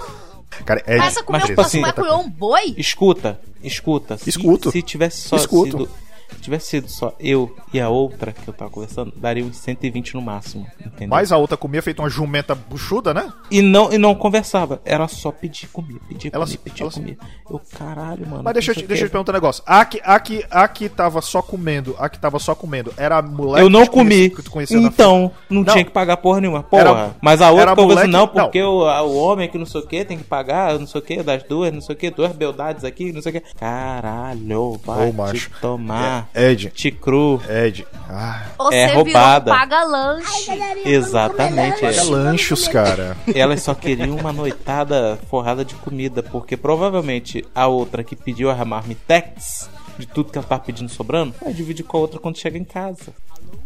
Cara, 0.64 0.82
Ed, 0.86 0.98
Mas 0.98 1.08
essa 1.14 1.22
comeu, 1.22 1.40
tipo 1.42 1.54
você 1.62 1.66
assim- 1.66 1.80
vai 1.80 1.92
comer 1.92 2.12
um 2.12 2.28
boi? 2.28 2.74
Escuta, 2.76 3.40
escuta. 3.62 4.16
Se, 4.18 4.30
Escuto. 4.30 4.70
Se 4.70 4.82
tivesse 4.82 5.28
só 5.28 5.36
Escuto. 5.36 5.78
sido. 5.78 5.90
Se 6.28 6.40
tivesse 6.42 6.66
sido 6.66 6.88
só 6.88 7.12
eu 7.18 7.54
e 7.72 7.80
a 7.80 7.88
outra 7.88 8.32
que 8.32 8.46
eu 8.48 8.52
tava 8.54 8.70
conversando, 8.70 9.12
daria 9.16 9.44
uns 9.44 9.56
120 9.56 10.14
no 10.14 10.22
máximo, 10.22 10.66
entendeu? 10.78 11.08
Mas 11.08 11.32
a 11.32 11.36
outra 11.36 11.56
comia 11.56 11.82
feito 11.82 12.00
uma 12.00 12.08
jumenta 12.10 12.54
buchuda, 12.54 13.12
né? 13.14 13.32
E 13.50 13.60
não, 13.62 13.92
e 13.92 13.98
não 13.98 14.14
conversava, 14.14 14.80
era 14.84 15.06
só 15.08 15.30
pedir 15.32 15.68
comida, 15.68 16.00
pedir 16.08 16.30
Ela- 16.32 16.44
comida, 16.44 16.62
pedir 16.64 16.82
ela- 16.82 16.90
comida. 16.92 17.18
Eu, 17.50 17.60
caralho, 17.78 18.26
mano. 18.26 18.42
Mas 18.44 18.52
deixa 18.54 18.70
eu, 18.72 18.74
não 18.74 18.82
te, 18.82 18.86
deixa 18.86 19.02
eu 19.04 19.06
o 19.06 19.08
te 19.08 19.12
perguntar 19.12 19.32
um 19.32 19.34
negócio. 19.34 19.62
A 19.66 19.84
que, 19.84 20.00
a, 20.04 20.20
que, 20.20 20.44
a 20.50 20.68
que 20.68 20.88
tava 20.88 21.20
só 21.22 21.40
comendo, 21.42 21.96
a 21.98 22.08
que 22.08 22.18
tava 22.18 22.38
só 22.38 22.54
comendo, 22.54 22.92
era 22.96 23.18
a 23.18 23.22
moleque 23.22 23.64
Eu 23.64 23.70
não 23.70 23.82
que 23.84 23.90
comi. 23.90 24.30
que 24.30 24.42
Então, 24.74 25.30
não, 25.48 25.62
Não. 25.62 25.72
tinha 25.72 25.84
que 25.84 25.90
pagar 25.90 26.18
porra 26.18 26.40
nenhuma. 26.40 26.62
Porra. 26.62 26.80
Era- 26.82 27.16
Mas 27.20 27.40
a 27.40 27.50
outra 27.50 27.72
assim, 27.72 27.82
moleque- 27.82 28.06
não, 28.08 28.28
porque 28.28 28.62
O, 28.62 28.84
a- 28.86 29.02
o 29.02 29.16
homem 29.16 29.48
que 29.48 29.56
não 29.58 29.66
sei 29.66 29.80
o 29.80 29.86
que 29.86 30.04
tem 30.04 30.18
que 30.18 30.24
pagar, 30.24 30.78
não 30.78 30.86
sei 30.86 31.00
o 31.00 31.04
que, 31.04 31.22
das 31.22 31.42
duas, 31.42 31.72
não 31.72 31.80
sei 31.80 31.94
o 31.94 31.98
que, 31.98 32.10
duas 32.10 32.32
beldades 32.32 32.84
aqui, 32.84 33.12
não 33.12 33.22
sei 33.22 33.30
o 33.30 33.40
que. 33.40 33.54
Caralho, 33.58 34.78
vai 34.84 35.08
Ô, 35.08 35.12
macho. 35.12 35.50
tomar. 35.60 36.17
Ed, 36.34 36.70
ticru. 36.70 37.40
Ed. 37.48 37.86
Ah, 38.08 38.46
Você 38.58 38.74
É 38.74 38.86
virou 38.88 39.04
roubada. 39.04 39.52
um 39.52 39.54
paga-lanche. 39.56 40.50
Exatamente. 40.84 41.80
paga 41.80 41.96
é. 41.96 42.02
lanchos, 42.04 42.68
cara. 42.68 43.16
Elas 43.34 43.62
só 43.62 43.74
queriam 43.74 44.16
uma 44.16 44.32
noitada 44.32 45.18
forrada 45.28 45.64
de 45.64 45.74
comida, 45.74 46.22
porque 46.22 46.56
provavelmente 46.56 47.44
a 47.54 47.66
outra 47.66 48.02
que 48.02 48.16
pediu 48.16 48.50
a 48.50 48.64
marmitex 48.64 49.68
de 49.98 50.06
tudo 50.06 50.30
que 50.30 50.38
ela 50.38 50.46
tava 50.46 50.62
pedindo 50.62 50.88
sobrando, 50.88 51.34
vai 51.42 51.52
dividir 51.52 51.82
com 51.84 51.96
a 51.96 52.00
outra 52.00 52.20
quando 52.20 52.38
chega 52.38 52.56
em 52.56 52.64
casa. 52.64 53.12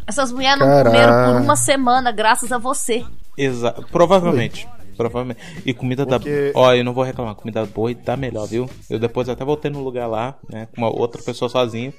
Essas 0.07 0.31
mulheres 0.31 0.59
não 0.59 0.83
comeram 0.83 1.33
por 1.33 1.41
uma 1.41 1.55
semana, 1.55 2.11
graças 2.11 2.51
a 2.51 2.57
você. 2.57 3.05
Exa 3.37 3.71
provavelmente. 3.91 4.67
Provavelmente. 4.97 5.39
E 5.65 5.73
comida 5.73 6.05
Porque- 6.05 6.51
da. 6.53 6.59
Ó, 6.59 6.73
eu 6.73 6.83
não 6.83 6.93
vou 6.93 7.03
reclamar. 7.03 7.33
Comida 7.33 7.65
boa 7.65 7.89
e 7.89 7.95
tá 7.95 8.15
melhor, 8.15 8.45
viu? 8.47 8.69
Eu 8.89 8.99
depois 8.99 9.27
até 9.27 9.43
voltei 9.43 9.71
no 9.71 9.83
lugar 9.83 10.05
lá, 10.07 10.35
né? 10.47 10.67
Com 10.75 10.81
uma 10.81 10.89
outra 10.89 11.19
pessoa 11.21 11.49
sozinho. 11.49 11.91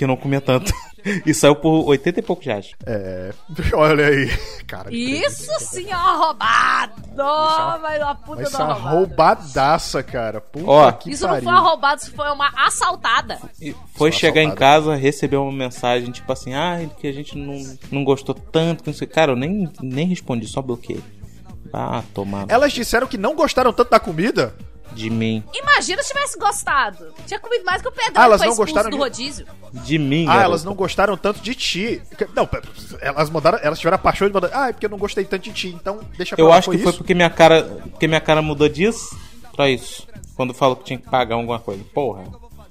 Que 0.00 0.06
não 0.06 0.16
comia 0.16 0.40
tanto. 0.40 0.72
e 1.26 1.34
saiu 1.34 1.54
por 1.54 1.86
80 1.86 2.20
e 2.20 2.22
poucos 2.22 2.46
reais. 2.46 2.70
É. 2.86 3.34
Olha 3.74 4.06
aí. 4.06 4.30
Cara, 4.66 4.88
Isso 4.90 5.52
sim 5.58 5.90
é 5.90 5.94
uma 5.94 6.16
roubada! 6.16 6.94
Mas 7.82 8.02
uma 8.02 8.14
puta 8.14 8.40
Mas 8.40 8.50
da 8.52 8.64
roubada. 8.64 8.88
roubadaça, 8.96 10.02
cara. 10.02 10.40
Puta 10.40 10.70
Ó, 10.70 10.90
que 10.92 11.10
Isso 11.10 11.24
não 11.24 11.34
pariu. 11.34 11.44
foi 11.44 11.52
uma 11.52 11.60
roubada, 11.60 12.00
isso 12.00 12.12
foi 12.14 12.30
uma 12.30 12.50
assaltada. 12.56 13.38
E 13.60 13.76
foi 13.94 14.10
chegar 14.10 14.40
em 14.40 14.46
assaltada. 14.46 14.84
casa, 14.84 14.94
recebeu 14.94 15.42
uma 15.42 15.52
mensagem, 15.52 16.10
tipo 16.10 16.32
assim, 16.32 16.54
ah, 16.54 16.78
que 16.98 17.06
a 17.06 17.12
gente 17.12 17.36
não, 17.36 17.76
não 17.92 18.02
gostou 18.02 18.34
tanto, 18.34 18.82
que 18.82 18.88
não 18.88 18.96
sei. 18.96 19.06
Cara, 19.06 19.32
eu 19.32 19.36
nem, 19.36 19.70
nem 19.82 20.06
respondi, 20.06 20.46
só 20.46 20.62
bloqueei. 20.62 21.04
Ah, 21.74 22.02
tomar 22.14 22.46
Elas 22.48 22.72
disseram 22.72 23.06
que 23.06 23.18
não 23.18 23.34
gostaram 23.34 23.70
tanto 23.70 23.90
da 23.90 24.00
comida. 24.00 24.54
De 24.92 25.10
mim. 25.10 25.42
Imagina 25.54 26.02
se 26.02 26.08
tivesse 26.12 26.38
gostado. 26.38 27.12
Tinha 27.26 27.38
comido 27.40 27.64
mais 27.64 27.80
que 27.82 27.88
o 27.88 27.92
Pedrão 27.92 28.12
Ah, 28.22 28.24
elas 28.24 28.40
que 28.40 28.46
foi 28.46 28.56
não 28.56 28.56
gostaram 28.64 28.90
do 28.90 28.96
de- 28.96 29.02
rodízio. 29.02 29.46
De 29.72 29.98
mim, 29.98 30.24
Ah, 30.24 30.28
garota. 30.28 30.44
elas 30.44 30.64
não 30.64 30.74
gostaram 30.74 31.16
tanto 31.16 31.40
de 31.40 31.54
ti. 31.54 32.02
Não, 32.34 32.46
pera, 32.46 32.62
elas 33.00 33.30
mandaram, 33.30 33.58
elas 33.62 33.78
tiveram 33.78 33.94
a 33.96 33.98
paixão 33.98 34.26
de 34.28 34.34
mandar. 34.34 34.50
Ah, 34.52 34.68
é 34.68 34.72
porque 34.72 34.86
eu 34.86 34.90
não 34.90 34.98
gostei 34.98 35.24
tanto 35.24 35.42
de 35.44 35.52
ti, 35.52 35.68
então 35.68 36.00
deixa 36.16 36.34
pra 36.36 36.42
Eu 36.44 36.48
lá, 36.48 36.56
acho 36.58 36.70
que 36.70 36.78
foi 36.78 36.88
isso? 36.90 36.98
porque 36.98 37.14
minha 37.14 37.30
cara. 37.30 37.62
Porque 37.90 38.06
minha 38.08 38.20
cara 38.20 38.42
mudou 38.42 38.68
disso 38.68 39.16
pra 39.54 39.68
isso. 39.70 40.06
Quando 40.36 40.52
falou 40.54 40.74
que 40.76 40.84
tinha 40.84 40.98
que 40.98 41.08
pagar 41.08 41.34
alguma 41.36 41.58
coisa. 41.58 41.84
Porra. 41.94 42.24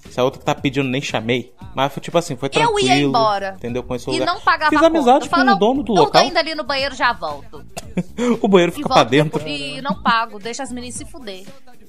Se 0.09 0.19
a 0.19 0.23
outra 0.23 0.39
que 0.39 0.45
tá 0.45 0.55
pedindo, 0.55 0.87
nem 0.89 1.01
chamei. 1.01 1.53
Mas 1.75 1.93
foi 1.93 2.01
tipo 2.01 2.17
assim, 2.17 2.35
foi 2.35 2.47
Eu 2.47 2.51
tranquilo. 2.53 2.79
ia 2.87 2.97
embora. 2.97 3.53
Entendeu? 3.57 3.83
Conheci 3.83 4.09
o 4.09 4.13
E 4.13 4.19
lugar. 4.19 4.33
não 4.33 4.41
pagava 4.41 4.71
Fiz 4.71 4.81
amizade 4.81 5.29
conta. 5.29 5.41
Eu 5.41 5.45
com 5.45 5.51
o 5.51 5.55
dono 5.55 5.83
do 5.83 5.93
"Não, 5.93 6.01
local. 6.03 6.21
Tô 6.23 6.27
indo 6.27 6.37
ali 6.37 6.55
no 6.55 6.63
banheiro, 6.63 6.95
já 6.95 7.13
volto. 7.13 7.63
o 8.41 8.47
banheiro 8.47 8.71
E 8.71 8.75
fica 8.75 8.87
pra 8.87 8.97
volto 8.97 9.09
dentro. 9.09 9.47
e 9.47 9.79
não 9.81 10.01
pago. 10.01 10.39
Deixa 10.39 10.63
as 10.63 10.71
meninas 10.71 10.95
se 10.95 11.05
fuder. 11.05 11.43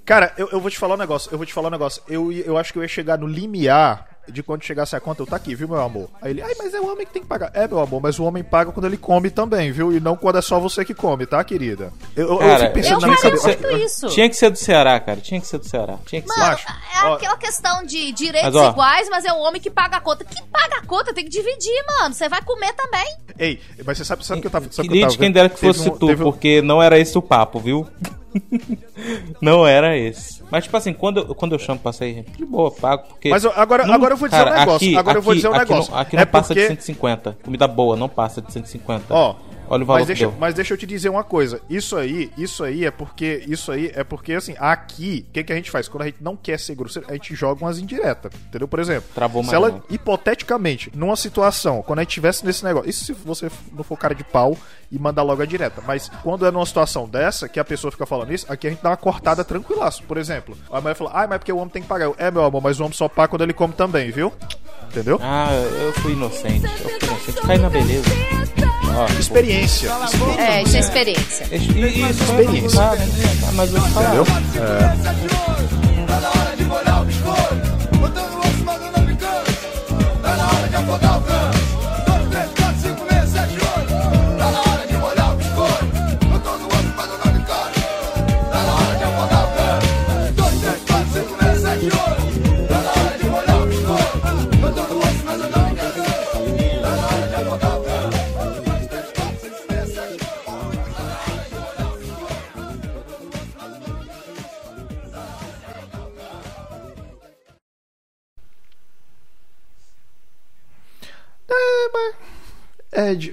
Cara, 0.05 0.33
eu, 0.37 0.49
eu 0.53 0.61
vou 0.61 0.71
te 0.71 0.79
falar 0.79 0.95
um 0.95 0.99
negócio. 0.99 1.31
Eu 1.33 1.39
vou 1.39 1.47
te 1.47 1.53
falar 1.53 1.69
um 1.69 1.73
negócio. 1.73 2.03
Eu, 2.09 2.33
eu 2.33 2.57
acho 2.59 2.73
que 2.73 2.79
eu 2.79 2.83
ia 2.83 2.89
chegar 2.89 3.17
no 3.19 3.27
limiar 3.27 4.09
de 4.29 4.43
quando 4.43 4.63
chegasse 4.65 4.95
a 4.95 5.01
conta. 5.01 5.23
Eu 5.23 5.27
tá 5.27 5.37
aqui, 5.37 5.55
viu, 5.55 5.69
meu 5.69 5.81
amor? 5.81 6.09
Aí 6.21 6.31
ele, 6.33 6.43
ai, 6.43 6.53
mas 6.59 6.73
é 6.75 6.81
o 6.81 6.91
homem 6.91 7.07
que 7.07 7.13
tem 7.13 7.23
que 7.23 7.29
pagar. 7.29 7.51
É, 7.55 7.67
meu 7.67 7.81
amor, 7.81 8.01
mas 8.03 8.19
o 8.19 8.25
homem 8.25 8.43
paga 8.43 8.71
quando 8.73 8.87
ele 8.87 8.97
come 8.97 9.31
também, 9.31 9.71
viu? 9.73 9.93
E 9.93 10.01
não 10.01 10.17
quando 10.17 10.39
é 10.39 10.43
só 10.43 10.59
você 10.61 10.85
que 10.85 10.95
come, 10.95 11.27
tá, 11.27 11.43
querida? 11.45 11.93
Eu, 12.17 12.27
eu, 12.27 12.33
eu 12.35 12.39
Cara, 12.39 12.59
fico 12.61 12.73
pensando 12.75 12.95
Eu 12.95 13.01
na 13.01 13.07
minha 13.09 13.19
cabeça. 13.21 13.73
isso. 13.79 14.09
Tinha 14.09 14.29
que 14.29 14.37
ser 14.37 14.51
do 14.51 14.59
Ceará, 14.59 14.99
cara. 15.01 15.21
Tinha 15.21 15.41
que 15.41 15.47
ser 15.47 15.59
do 15.59 15.65
Ceará. 15.69 15.97
Tinha 16.07 16.23
que 16.23 16.29
ser. 16.29 16.39
Mano, 16.41 16.59
é 16.59 17.05
Ó. 17.07 17.15
aquela 17.15 17.37
questão 17.37 17.85
de 17.85 18.13
direitos 18.13 18.53
Mas, 18.55 18.57
ó. 18.63 18.71
iguais, 18.71 19.09
mas 19.11 19.25
é 19.25 19.33
o 19.33 19.39
homem 19.39 19.61
que 19.61 19.71
paga 19.71 19.97
a 19.97 20.01
conta. 20.01 20.25
Que 20.25 20.43
paga 20.45 20.77
a 20.79 20.87
conta? 20.87 21.13
Tem 21.15 21.25
que 21.25 21.31
dividir, 21.31 21.85
mano. 22.01 22.15
Você 22.15 22.29
vai 22.29 22.43
comer 22.43 22.73
também. 22.75 23.17
Ei, 23.39 23.61
mas 23.85 23.97
você 23.99 24.05
sabe, 24.05 24.25
sabe 24.25 24.41
que 24.41 24.47
eu 24.47 24.51
tava, 24.51 24.67
sabe 24.71 24.89
o 24.89 24.93
que 24.93 24.99
eu 24.99 25.03
tava 25.09 25.17
quem 25.19 25.33
dera 25.33 25.49
que 25.49 25.59
fosse 25.59 25.89
um- 25.89 25.97
tu, 25.97 26.11
um- 26.11 26.17
porque 26.17 26.61
não 26.63 26.83
era 26.83 26.99
esse 26.99 27.17
o 27.17 27.23
papo, 27.23 27.59
viu? 27.59 27.87
não 29.41 29.67
era 29.67 29.97
esse. 29.97 30.43
Mas, 30.51 30.65
tipo 30.65 30.77
assim, 30.77 30.93
quando, 30.93 31.19
eu- 31.21 31.35
quando 31.35 31.53
eu 31.53 31.59
chamo 31.59 31.81
pra 31.81 31.93
sair, 31.93 32.25
de 32.37 32.45
boa, 32.45 32.71
pago, 32.71 33.05
porque. 33.09 33.29
Mas 33.31 33.45
eu- 33.45 33.53
agora- 33.55 33.87
Não- 33.87 33.95
agora 33.95 34.15
eu 34.15 34.17
vou 34.19 34.29
dizer 34.29 34.41
um 34.43 34.45
cara, 34.45 34.59
negócio, 34.61 34.89
aqui- 34.89 34.97
agora 34.97 35.19
eu 35.19 35.23
vou 35.23 35.31
aqui- 35.33 35.39
dizer 35.39 35.49
um 35.49 35.55
aqui 35.55 35.71
negócio. 35.71 35.93
Não, 35.93 35.99
aqui 36.01 36.17
É 36.17 36.21
não 36.21 36.27
passa 36.27 36.49
porque- 36.49 36.61
de 36.63 36.67
150. 36.69 37.37
Comida 37.45 37.67
boa, 37.69 37.97
não 37.97 38.09
passa 38.09 38.41
de 38.43 38.53
150. 38.53 39.15
Ó, 39.15 39.35
Olha 39.71 39.85
o 39.85 39.87
valor 39.87 40.01
mas 40.01 40.07
deixa, 40.09 40.27
deu. 40.27 40.35
mas 40.37 40.53
deixa 40.53 40.75
eu 40.75 40.79
te 40.79 40.85
dizer 40.85 41.09
uma 41.09 41.23
coisa. 41.23 41.61
Isso 41.71 41.97
aí, 41.97 42.33
isso 42.37 42.65
aí 42.65 42.85
é 42.85 42.91
porque, 42.91 43.45
isso 43.47 43.71
aí 43.71 43.93
é 43.95 44.03
porque 44.03 44.33
assim, 44.33 44.57
aqui, 44.59 45.25
o 45.29 45.33
que, 45.33 45.45
que 45.45 45.53
a 45.53 45.57
gente 45.57 45.71
faz? 45.71 45.87
Quando 45.87 46.03
a 46.03 46.07
gente 46.07 46.19
não 46.21 46.37
quer 46.37 46.59
ser 46.59 46.75
grosseiro, 46.75 47.07
a 47.09 47.13
gente 47.13 47.37
joga 47.37 47.65
umas 47.65 47.79
indiretas, 47.79 48.33
entendeu? 48.49 48.67
Por 48.67 48.81
exemplo, 48.81 49.09
Travou 49.15 49.45
se 49.45 49.55
ela 49.55 49.71
não. 49.71 49.83
hipoteticamente, 49.89 50.91
numa 50.93 51.15
situação, 51.15 51.83
quando 51.83 52.01
a 52.01 52.03
gente 52.03 52.11
tivesse 52.11 52.45
nesse 52.45 52.65
negócio, 52.65 52.91
isso 52.91 53.05
se 53.05 53.13
você 53.13 53.49
não 53.73 53.85
for 53.85 53.97
cara 53.97 54.13
de 54.13 54.25
pau 54.25 54.57
e 54.91 54.99
mandar 54.99 55.23
logo 55.23 55.41
a 55.41 55.47
direta, 55.47 55.81
mas 55.87 56.11
quando 56.21 56.45
é 56.45 56.51
numa 56.51 56.67
situação 56.67 57.09
dessa 57.09 57.49
que 57.49 57.61
a 57.61 57.65
pessoa 57.65 57.93
fica 57.93 58.05
falando 58.05 58.33
isso, 58.33 58.53
aqui 58.53 58.67
a 58.67 58.71
gente 58.71 58.83
dá 58.83 58.91
uma 58.91 58.97
cortada 58.97 59.45
tranquilaço. 59.45 60.03
Por 60.03 60.17
exemplo, 60.17 60.57
a 60.69 60.81
mulher 60.81 60.97
fala: 60.97 61.13
"Ah, 61.15 61.29
mas 61.29 61.39
porque 61.39 61.53
o 61.53 61.59
homem 61.59 61.71
tem 61.71 61.83
que 61.83 61.87
pagar". 61.89 62.07
Eu, 62.07 62.17
é, 62.19 62.29
meu 62.29 62.45
amor, 62.45 62.61
mas 62.61 62.81
o 62.81 62.83
homem 62.83 62.97
só 62.97 63.09
paga 63.09 63.29
quando 63.29 63.43
ele 63.43 63.53
come 63.53 63.73
também, 63.73 64.11
viu? 64.11 64.33
Entendeu? 64.91 65.21
Ah, 65.23 65.49
eu 65.81 65.93
fui 65.93 66.13
inocente. 66.15 66.65
Eu 66.65 66.91
fui 66.91 67.09
inocente. 67.09 67.41
Cai 67.47 67.59
na 67.59 67.71
beleza. 67.71 68.11
Ó, 68.97 69.07
Experiência. 69.19 69.91
É, 70.39 70.63
isso 70.63 70.77
é 70.77 70.81
experiência. 70.81 71.47
isso, 71.53 72.23
Experiência. 72.25 72.81
Ah, 72.83 73.53
mas 73.53 73.73
eu 73.73 73.81
falar. 73.83 74.15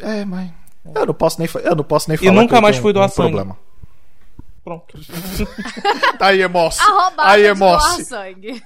É, 0.01 0.19
é, 0.21 0.25
mas. 0.25 0.49
Eu 0.95 1.05
não 1.05 1.13
posso 1.13 1.39
nem, 1.39 1.49
eu 1.63 1.75
não 1.75 1.83
posso 1.83 2.09
nem 2.09 2.17
falar. 2.17 2.31
nunca 2.31 2.47
que 2.49 2.55
eu 2.55 2.61
mais 2.61 2.75
tenho 2.75 2.83
fui 2.83 2.93
doar 2.93 3.05
um 3.07 3.09
sangue. 3.09 3.31
problema. 3.31 3.57
Pronto. 4.63 4.97
Tá 6.17 6.27
aí, 6.27 6.41
emoce. 6.41 6.79
A 6.81 6.85
roubada 6.85 7.29
Aí, 7.29 7.45
emoce. 7.45 8.05
sangue. 8.05 8.61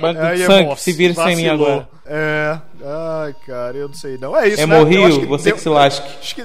Banco 0.00 0.20
Aí, 0.22 0.38
de 0.38 0.46
sangue, 0.46 0.76
se 0.80 0.92
vira 0.92 1.14
sem 1.14 1.36
mim 1.36 1.48
agora. 1.48 1.88
É. 2.06 2.58
Ai, 2.82 3.34
cara, 3.46 3.76
eu 3.76 3.88
não 3.88 3.94
sei 3.94 4.16
não. 4.18 4.36
É 4.36 4.48
isso, 4.48 4.60
É 4.62 4.66
né? 4.66 4.78
Morriu, 4.78 5.26
você 5.28 5.44
deu- 5.50 5.54
que 5.56 5.60
se 5.62 5.68
lasque. 5.68 6.08
Acho 6.18 6.34
que, 6.34 6.44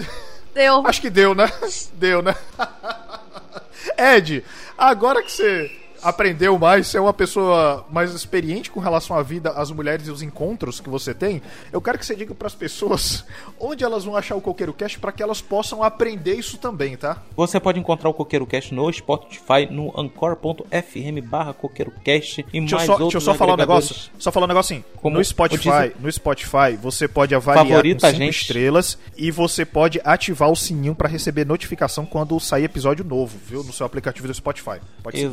Deu. 0.53 0.85
acho 0.85 1.01
que 1.01 1.09
deu, 1.09 1.33
né? 1.33 1.49
Deu, 1.95 2.21
né? 2.21 2.35
Ed, 3.97 4.43
agora 4.77 5.23
que 5.23 5.31
você 5.31 5.71
aprendeu 6.01 6.57
mais, 6.57 6.87
você 6.87 6.97
é 6.97 7.01
uma 7.01 7.13
pessoa 7.13 7.85
mais 7.89 8.13
experiente 8.13 8.69
com 8.71 8.79
relação 8.79 9.15
à 9.15 9.23
vida, 9.23 9.51
às 9.51 9.71
mulheres 9.71 10.07
e 10.07 10.11
os 10.11 10.21
encontros 10.21 10.79
que 10.79 10.89
você 10.89 11.13
tem, 11.13 11.41
eu 11.71 11.81
quero 11.81 11.97
que 11.97 12.05
você 12.05 12.15
diga 12.15 12.33
pras 12.33 12.55
pessoas 12.55 13.25
onde 13.59 13.83
elas 13.83 14.03
vão 14.03 14.15
achar 14.15 14.35
o 14.35 14.41
Coqueiro 14.41 14.73
Cast 14.73 14.99
para 14.99 15.11
que 15.11 15.21
elas 15.21 15.41
possam 15.41 15.83
aprender 15.83 16.33
isso 16.35 16.57
também, 16.57 16.97
tá? 16.97 17.21
Você 17.35 17.59
pode 17.59 17.79
encontrar 17.79 18.09
o 18.09 18.13
Coqueiro 18.13 18.45
Cast 18.45 18.73
no 18.73 18.91
Spotify, 18.91 19.67
no 19.69 19.93
anchor.fm 19.99 21.21
barra 21.23 21.53
CoqueiroCast 21.53 22.45
e 22.53 22.59
Deixa 22.59 22.75
mais 22.75 22.85
só, 22.85 22.93
deixa 22.93 23.01
eu 23.01 23.05
outros 23.05 23.23
só 23.23 23.33
falar 23.33 23.53
um 23.53 23.57
negócio. 23.57 24.11
Só 24.17 24.31
falar 24.31 24.45
um 24.45 24.49
negocinho. 24.49 24.83
Como 24.97 25.17
no 25.17 25.23
Spotify, 25.23 25.93
no 25.99 26.11
Spotify, 26.11 26.77
você 26.81 27.07
pode 27.07 27.33
avaliar 27.35 27.65
Favorita 27.65 28.01
com 28.01 28.07
a 28.07 28.11
5 28.11 28.23
gente. 28.23 28.41
estrelas 28.41 28.97
e 29.17 29.31
você 29.31 29.65
pode 29.65 29.99
ativar 30.03 30.49
o 30.49 30.55
sininho 30.55 30.95
para 30.95 31.07
receber 31.07 31.45
notificação 31.45 32.05
quando 32.05 32.39
sair 32.39 32.65
episódio 32.65 33.03
novo, 33.03 33.37
viu? 33.45 33.63
No 33.63 33.73
seu 33.73 33.85
aplicativo 33.85 34.27
do 34.27 34.33
Spotify. 34.33 34.79
Pode 35.03 35.17
ser. 35.17 35.25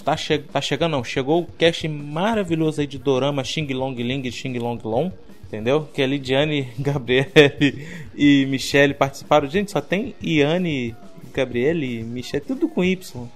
Tá, 0.00 0.16
che 0.16 0.38
tá 0.38 0.60
chegando 0.60 0.92
não, 0.92 1.04
chegou 1.04 1.42
o 1.42 1.46
cast 1.58 1.86
maravilhoso 1.88 2.80
aí 2.80 2.86
de 2.86 2.98
Dorama 2.98 3.44
Xing 3.44 3.66
Long 3.72 3.94
Ling 3.94 4.26
e 4.26 4.32
Xing 4.32 4.58
Long 4.58 4.78
Long, 4.84 5.10
entendeu? 5.46 5.88
Que 5.92 6.02
a 6.02 6.06
Lidiane, 6.06 6.68
Gabriele 6.78 7.86
e 8.16 8.46
Michelle 8.46 8.94
participaram. 8.94 9.48
Gente, 9.48 9.70
só 9.70 9.80
tem 9.80 10.14
Iane, 10.22 10.94
Gabriele, 11.32 12.02
Michelle, 12.02 12.44
tudo 12.44 12.68
com 12.68 12.84
Y. 12.84 13.28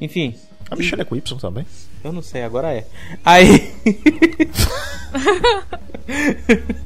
Enfim, 0.00 0.34
A 0.70 0.76
Michelle 0.76 1.02
é 1.02 1.04
com 1.04 1.14
Y 1.14 1.38
também. 1.38 1.66
Eu 2.04 2.12
não 2.12 2.22
sei, 2.22 2.42
agora 2.42 2.72
é. 2.72 2.86
Aí. 3.24 3.72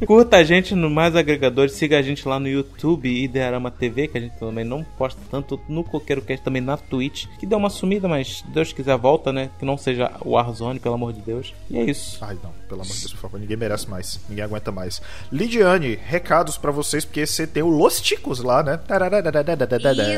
Curta 0.07 0.37
a 0.37 0.45
gente 0.45 0.75
no 0.75 0.91
mais 0.91 1.17
agregadores, 1.17 1.73
siga 1.73 1.99
a 1.99 2.03
gente 2.03 2.27
lá 2.29 2.39
no 2.39 2.49
YouTube 2.49 3.09
e 3.09 3.25
Idearama 3.25 3.71
TV, 3.71 4.09
que 4.09 4.19
a 4.19 4.21
gente 4.21 4.37
também 4.39 4.65
não 4.65 4.85
posta 4.85 5.21
tanto 5.31 5.61
no 5.69 5.83
Coqueiro 5.83 6.23
Cast, 6.23 6.45
também 6.45 6.63
na 6.63 6.77
Twitch, 6.77 7.27
que 7.39 7.47
deu 7.47 7.59
uma 7.59 7.71
sumida, 7.71 8.09
mas 8.09 8.45
Deus 8.49 8.73
quiser 8.73 8.97
volta, 8.97 9.33
né? 9.33 9.51
Que 9.59 9.65
não 9.65 9.77
seja 9.77 10.13
o 10.21 10.33
Warzone, 10.33 10.79
pelo 10.79 10.95
amor 10.95 11.13
de 11.13 11.21
Deus. 11.21 11.55
E 11.71 11.79
é 11.79 11.85
isso. 11.85 12.19
Ai, 12.21 12.37
não, 12.43 12.53
pelo 12.69 12.83
amor 12.83 12.93
de 12.93 13.01
Deus, 13.01 13.13
por 13.13 13.21
favor, 13.21 13.41
ninguém 13.41 13.57
merece 13.57 13.89
mais. 13.89 14.21
Ninguém 14.29 14.45
aguenta 14.45 14.71
mais. 14.71 15.01
Lidiane, 15.33 15.99
recados 16.07 16.59
pra 16.59 16.71
vocês, 16.71 17.05
porque 17.05 17.27
você 17.27 17.47
tem 17.47 17.63
o 17.63 17.69
Los 17.69 18.01
Ticos 18.01 18.41
lá, 18.41 18.63
né? 18.63 18.79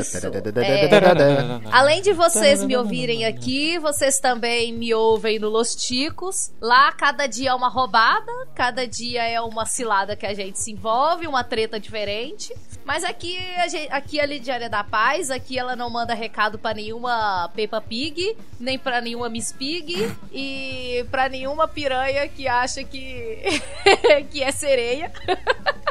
Isso, 0.00 0.16
Além 1.70 2.02
de 2.02 2.12
vocês 2.12 2.64
me 2.64 2.76
ouvirem 2.76 3.24
aqui, 3.24 3.78
vocês 3.78 4.18
também 4.18 4.72
me 4.72 4.87
ouvem 4.94 5.38
no 5.38 5.48
Los 5.48 5.74
Ticos. 5.74 6.52
Lá, 6.60 6.92
cada 6.92 7.26
dia 7.26 7.50
é 7.50 7.54
uma 7.54 7.68
roubada, 7.68 8.32
cada 8.54 8.86
dia 8.86 9.22
é 9.24 9.40
uma 9.40 9.66
cilada 9.66 10.16
que 10.16 10.26
a 10.26 10.34
gente 10.34 10.58
se 10.58 10.72
envolve, 10.72 11.26
uma 11.26 11.44
treta 11.44 11.78
diferente. 11.78 12.54
Mas 12.84 13.04
aqui 13.04 13.36
a, 13.56 13.68
gente, 13.68 13.92
aqui 13.92 14.18
a 14.18 14.24
Lidiane 14.24 14.64
é 14.64 14.68
da 14.68 14.82
paz, 14.82 15.30
aqui 15.30 15.58
ela 15.58 15.76
não 15.76 15.90
manda 15.90 16.14
recado 16.14 16.58
pra 16.58 16.72
nenhuma 16.72 17.50
Peppa 17.54 17.82
Pig, 17.82 18.34
nem 18.58 18.78
pra 18.78 19.00
nenhuma 19.00 19.28
Miss 19.28 19.52
Pig 19.52 20.10
e 20.32 21.04
pra 21.10 21.28
nenhuma 21.28 21.68
piranha 21.68 22.26
que 22.28 22.48
acha 22.48 22.82
que, 22.84 23.42
que 24.32 24.42
é 24.42 24.50
sereia. 24.50 25.12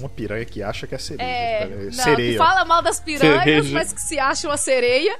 Nenhuma 0.00 0.08
piranha 0.08 0.44
que 0.44 0.62
acha 0.62 0.86
que 0.86 0.94
é 0.94 0.98
sereia. 0.98 1.26
É, 1.28 1.62
É 1.62 1.66
não, 1.66 1.92
sereia. 1.92 2.32
que 2.32 2.38
fala 2.38 2.64
mal 2.64 2.80
das 2.80 2.98
piranhas, 3.00 3.44
Cereja. 3.44 3.74
mas 3.74 3.92
que 3.92 4.00
se 4.00 4.18
acha 4.18 4.48
uma 4.48 4.56
sereia. 4.56 5.14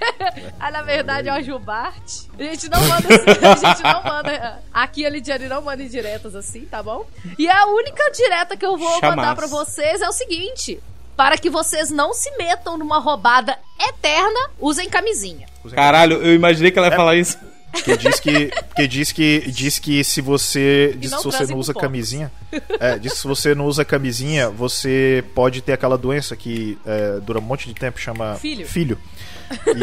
ah, 0.60 0.70
na 0.70 0.82
verdade 0.82 1.28
é 1.28 1.32
uma 1.32 1.42
jubarte. 1.42 2.28
A 2.38 2.42
gente 2.42 2.68
não 2.68 2.80
manda, 2.80 3.08
a 3.52 3.56
gente 3.56 3.82
não 3.82 4.02
manda. 4.04 4.62
Aqui 4.72 5.06
a 5.06 5.10
Lidiane 5.10 5.48
não 5.48 5.62
manda 5.62 5.82
indiretas 5.82 6.34
assim, 6.34 6.66
tá 6.66 6.82
bom? 6.82 7.06
E 7.38 7.48
a 7.48 7.66
única 7.66 8.10
direta 8.10 8.56
que 8.56 8.66
eu 8.66 8.76
vou 8.76 9.00
Chamasse. 9.00 9.16
mandar 9.16 9.34
pra 9.34 9.46
vocês 9.46 10.02
é 10.02 10.08
o 10.08 10.12
seguinte: 10.12 10.78
para 11.16 11.38
que 11.38 11.48
vocês 11.48 11.90
não 11.90 12.12
se 12.12 12.30
metam 12.36 12.76
numa 12.76 12.98
roubada 12.98 13.58
eterna, 13.80 14.50
usem 14.60 14.88
camisinha. 14.88 15.48
Caralho, 15.74 16.22
eu 16.22 16.34
imaginei 16.34 16.70
que 16.70 16.78
ela 16.78 16.88
ia 16.88 16.96
falar 16.96 17.16
isso. 17.16 17.38
Que 17.72 17.96
diz 17.96 18.18
que, 18.18 18.50
que 18.74 18.88
diz 18.88 19.12
que 19.12 19.50
diz 19.50 19.78
que 19.78 20.02
se 20.02 20.20
você 20.20 20.94
diz 20.98 21.12
que 21.12 21.18
se 21.18 21.24
você 21.24 21.46
não 21.46 21.58
usa 21.58 21.72
porcos. 21.72 21.88
camisinha, 21.88 22.32
é, 22.80 22.98
diz 22.98 23.12
que 23.12 23.18
se 23.18 23.26
você 23.26 23.54
não 23.54 23.66
usa 23.66 23.84
camisinha, 23.84 24.48
você 24.48 25.22
pode 25.34 25.60
ter 25.60 25.74
aquela 25.74 25.98
doença 25.98 26.34
que 26.34 26.78
é, 26.86 27.20
dura 27.20 27.38
um 27.38 27.42
monte 27.42 27.68
de 27.68 27.74
tempo 27.74 28.00
chama 28.00 28.34
Filho. 28.36 28.66
Filho. 28.66 28.98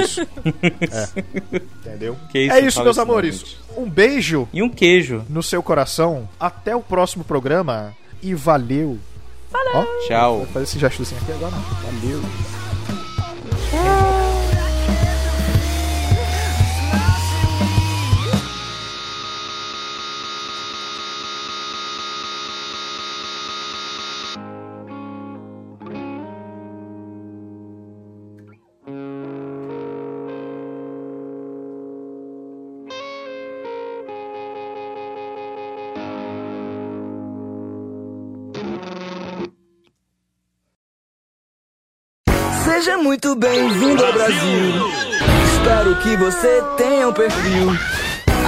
Isso. 0.03 0.21
É. 0.91 1.23
Entendeu? 1.87 2.17
Que 2.31 2.39
isso, 2.39 2.53
é 2.53 2.59
isso, 2.61 2.83
meus 2.83 2.97
amores. 2.97 3.39
gente. 3.39 3.57
Um 3.77 3.89
beijo 3.89 4.47
E 4.53 4.61
um 4.61 4.69
queijo. 4.69 5.23
no 5.29 5.41
seu 5.43 5.61
coração. 5.63 6.27
Até 6.39 6.75
o 6.75 6.81
próximo 6.81 7.23
programa 7.23 7.95
e 8.21 8.33
valeu. 8.33 8.99
Valeu. 9.51 9.87
Tchau. 10.07 10.37
Vou 10.39 10.47
fazer 10.47 10.63
esse 10.65 10.79
gestozinho 10.79 11.21
aqui 11.21 11.31
agora. 11.31 11.51
Valeu. 11.55 12.64
Muito 43.15 43.35
bem-vindo 43.35 44.03
ao 44.03 44.11
Brasil. 44.11 44.91
Espero 45.53 45.95
que 46.01 46.17
você 46.17 46.61
tenha 46.75 47.07
um 47.07 47.13
perfil. 47.13 47.71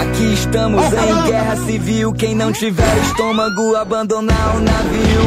Aqui 0.02 0.34
estamos 0.34 0.84
em 0.92 1.24
guerra 1.26 1.56
civil. 1.56 2.12
Quem 2.12 2.36
não 2.36 2.52
tiver 2.52 2.98
estômago, 2.98 3.78
abandonar 3.78 4.58
o 4.58 4.60
navio. 4.60 5.22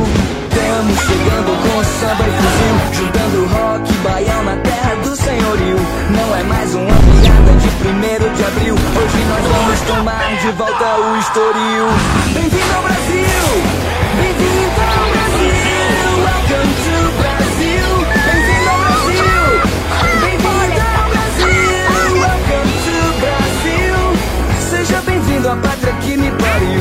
Estamos 0.46 0.98
chegando 1.06 1.56
com 1.56 1.84
samba 1.84 2.24
e 2.28 2.32
fuzil, 2.36 3.02
juntando 3.02 3.46
rock 3.46 3.92
baião 4.04 4.44
na 4.44 4.56
terra 4.56 4.94
do 4.96 5.16
senhorio. 5.16 5.76
Não 6.10 6.36
é 6.36 6.42
mais 6.42 6.74
uma 6.74 6.84
piada 6.84 7.52
de 7.60 7.68
primeiro 7.82 8.30
de 8.34 8.44
abril. 8.44 8.74
Hoje 8.74 9.24
nós 9.24 9.42
vamos 9.46 9.80
tomar 9.80 10.36
de 10.36 10.50
volta 10.52 10.96
o 11.00 11.16
estoril. 11.16 11.86
Bem-vindo 12.34 12.74
ao 12.76 12.82
Brasil! 12.82 13.49
Que 26.00 26.16
me 26.16 26.30
pariu. 26.30 26.80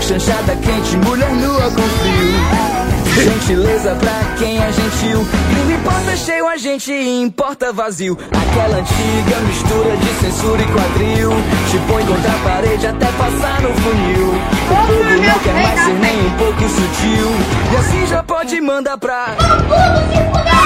Chanchada 0.00 0.56
quente, 0.56 0.96
mulher 0.98 1.30
nua 1.32 1.70
com 1.70 1.82
frio. 1.82 2.78
Gentileza 3.22 3.94
pra 3.96 4.36
quem 4.38 4.58
é 4.58 4.72
gentil. 4.72 5.26
Gringo 5.50 5.72
importa 5.72 6.16
cheio, 6.16 6.46
a 6.46 6.56
gente 6.56 6.92
importa 6.92 7.72
vazio. 7.72 8.16
Aquela 8.30 8.78
antiga 8.78 9.40
mistura 9.46 9.96
de 9.96 10.06
censura 10.20 10.62
e 10.62 10.66
quadril. 10.66 11.30
Te 11.70 11.78
põe 11.88 12.04
contra 12.06 12.30
a 12.30 12.38
parede 12.38 12.86
até 12.86 13.06
passar 13.06 13.60
no 13.60 13.74
funil. 13.74 14.28
O 14.28 14.68
povo 14.68 15.04
não 15.04 15.38
quer 15.40 15.54
mais 15.54 15.80
ser 15.80 15.94
nem 15.94 16.26
um 16.26 16.30
pouco 16.30 16.60
sutil. 16.60 17.28
E 17.72 17.76
assim 17.76 18.06
já 18.06 18.22
pode 18.22 18.60
mandar 18.60 18.96
pra. 18.98 19.36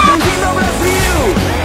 Bem-vindo 0.07 0.47
ao 0.47 0.55
Brasil! 0.55 1.62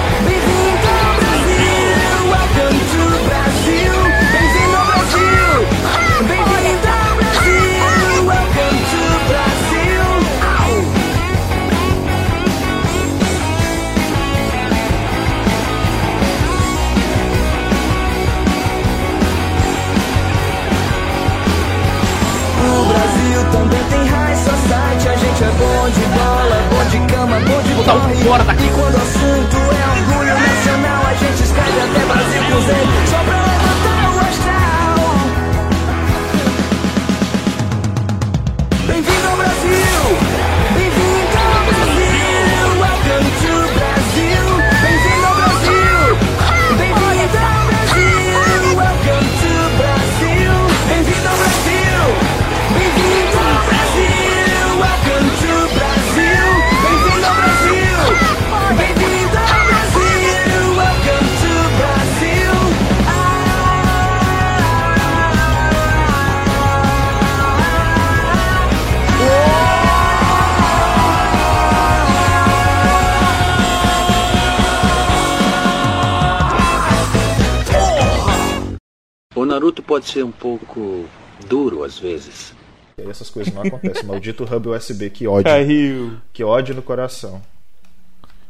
Ser 80.17 80.23
um 80.23 80.31
pouco 80.31 81.05
duro 81.47 81.83
às 81.83 81.99
vezes. 81.99 82.53
E 82.97 83.01
aí 83.03 83.09
essas 83.09 83.29
coisas 83.29 83.53
não 83.53 83.61
acontecem. 83.61 84.03
Maldito 84.05 84.43
hub 84.43 84.69
USB, 84.69 85.09
que 85.11 85.27
ódio. 85.27 85.43
Caiu. 85.43 86.17
Que 86.33 86.43
ódio 86.43 86.73
no 86.73 86.81
coração. 86.81 87.41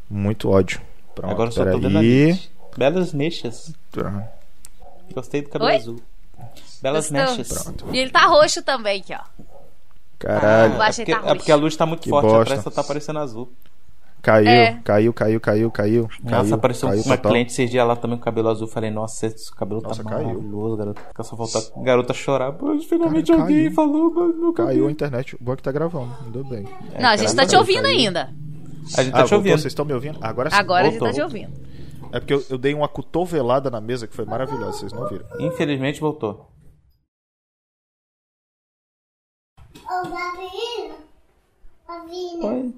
Muito 0.09 0.49
ódio. 0.49 0.81
Pronto, 1.13 1.31
Agora 1.31 1.51
só 1.51 1.65
tô 1.65 1.77
vendo 1.79 1.97
ali. 1.97 2.39
Belas 2.77 3.11
mechas. 3.11 3.73
Tá. 3.91 4.29
Gostei 5.13 5.41
do 5.41 5.49
cabelo 5.49 5.69
Oi? 5.71 5.75
azul. 5.77 6.01
Belas 6.81 7.09
Gostou? 7.09 7.35
mechas. 7.37 7.73
E 7.91 7.97
ele 7.97 8.11
tá 8.11 8.25
roxo 8.27 8.61
também 8.61 9.01
aqui, 9.01 9.13
ó. 9.13 9.43
Caralho. 10.19 10.75
Eu 10.75 10.81
É 10.83 10.87
porque, 10.93 11.05
tá 11.11 11.21
é 11.25 11.35
porque 11.35 11.51
a 11.51 11.55
luz 11.55 11.75
tá 11.75 11.85
muito 11.85 12.01
Que 12.03 12.09
forte, 12.09 12.27
bosta. 12.27 12.41
a 12.41 12.45
pressa 12.45 12.71
tá 12.71 12.83
parecendo 12.83 13.19
azul. 13.19 13.51
Caiu, 14.27 14.47
É. 14.49 14.73
caiu, 14.83 15.13
caiu, 15.13 15.39
caiu, 15.39 15.71
caiu. 15.71 16.01
Nossa, 16.21 16.41
caiu, 16.43 16.55
apareceu 16.55 16.89
caiu 16.89 17.01
uma 17.03 17.15
total. 17.15 17.31
cliente 17.31 17.51
esses 17.53 17.71
dias 17.71 17.87
lá 17.87 17.95
também 17.95 18.17
com 18.17 18.23
cabelo 18.25 18.49
azul. 18.49 18.67
Falei, 18.67 18.91
nossa, 18.91 19.25
esse 19.25 19.55
cabelo 19.55 19.79
Nossa, 19.81 20.03
tá 20.03 20.09
caiu. 20.09 20.27
maravilhoso, 20.27 20.75
garoto. 20.75 21.01
Fica 21.01 21.23
só 21.23 21.37
faltar 21.37 21.61
a 21.61 21.81
garota 21.81 22.13
chorar. 22.13 22.53
Mas 22.61 22.83
finalmente 22.83 23.31
Cara, 23.31 23.41
alguém 23.43 23.71
falou, 23.71 24.13
mas 24.13 24.35
meu 24.37 24.51
Caiu 24.51 24.87
a 24.87 24.91
internet. 24.91 25.33
O 25.35 25.37
bom 25.41 25.53
é 25.53 25.55
que 25.55 25.63
tá 25.63 25.71
gravando. 25.71 26.13
Ainda 26.25 26.43
bem. 26.43 26.67
não, 26.99 27.07
a 27.09 27.15
gente 27.15 27.33
tá 27.33 27.45
te 27.45 27.55
ouvindo 27.55 27.83
caiu. 27.83 27.97
ainda. 27.99 28.33
A 28.97 29.03
gente 29.03 29.13
Ah, 29.13 29.17
tá 29.19 29.23
te 29.23 29.29
voltou? 29.29 29.37
ouvindo. 29.37 29.53
Vocês 29.53 29.65
estão 29.71 29.85
me 29.85 29.93
ouvindo? 29.93 30.19
Agora 30.21 30.49
sim. 30.49 30.55
Agora 30.57 30.81
a 30.87 30.89
gente 30.91 30.99
voltou. 30.99 31.07
tá 31.07 31.13
te 31.13 31.21
ouvindo. 31.21 31.67
É 32.11 32.19
porque 32.19 32.33
eu, 32.33 32.43
eu 32.49 32.57
dei 32.57 32.73
uma 32.73 32.89
cotovelada 32.89 33.71
na 33.71 33.79
mesa 33.79 34.07
que 34.07 34.13
foi 34.15 34.25
maravilhosa. 34.25 34.73
Vocês 34.79 34.91
não 34.91 35.07
viram. 35.07 35.25
Infelizmente 35.39 36.01
voltou. 36.01 36.49
Ô, 39.85 40.03
Babino. 40.09 40.95
Babino. 41.87 42.45
Oi. 42.47 42.73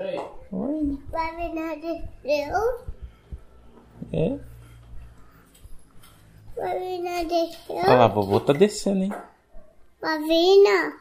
Oi. 0.00 0.98
Babino 1.10 1.80
de 1.80 2.02
Deus. 2.22 2.80
É? 4.12 4.38
Babino 6.56 7.28
de 7.28 7.58
Olha 7.68 7.96
lá, 7.96 8.04
a 8.04 8.08
vovô 8.08 8.38
tá 8.38 8.52
descendo, 8.52 9.02
hein? 9.02 9.12
Lavina. 10.00 11.00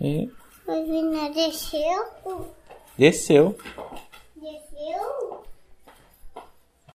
E 0.00 0.30
Lavina 0.66 1.28
desceu. 1.30 2.48
desceu. 2.96 3.58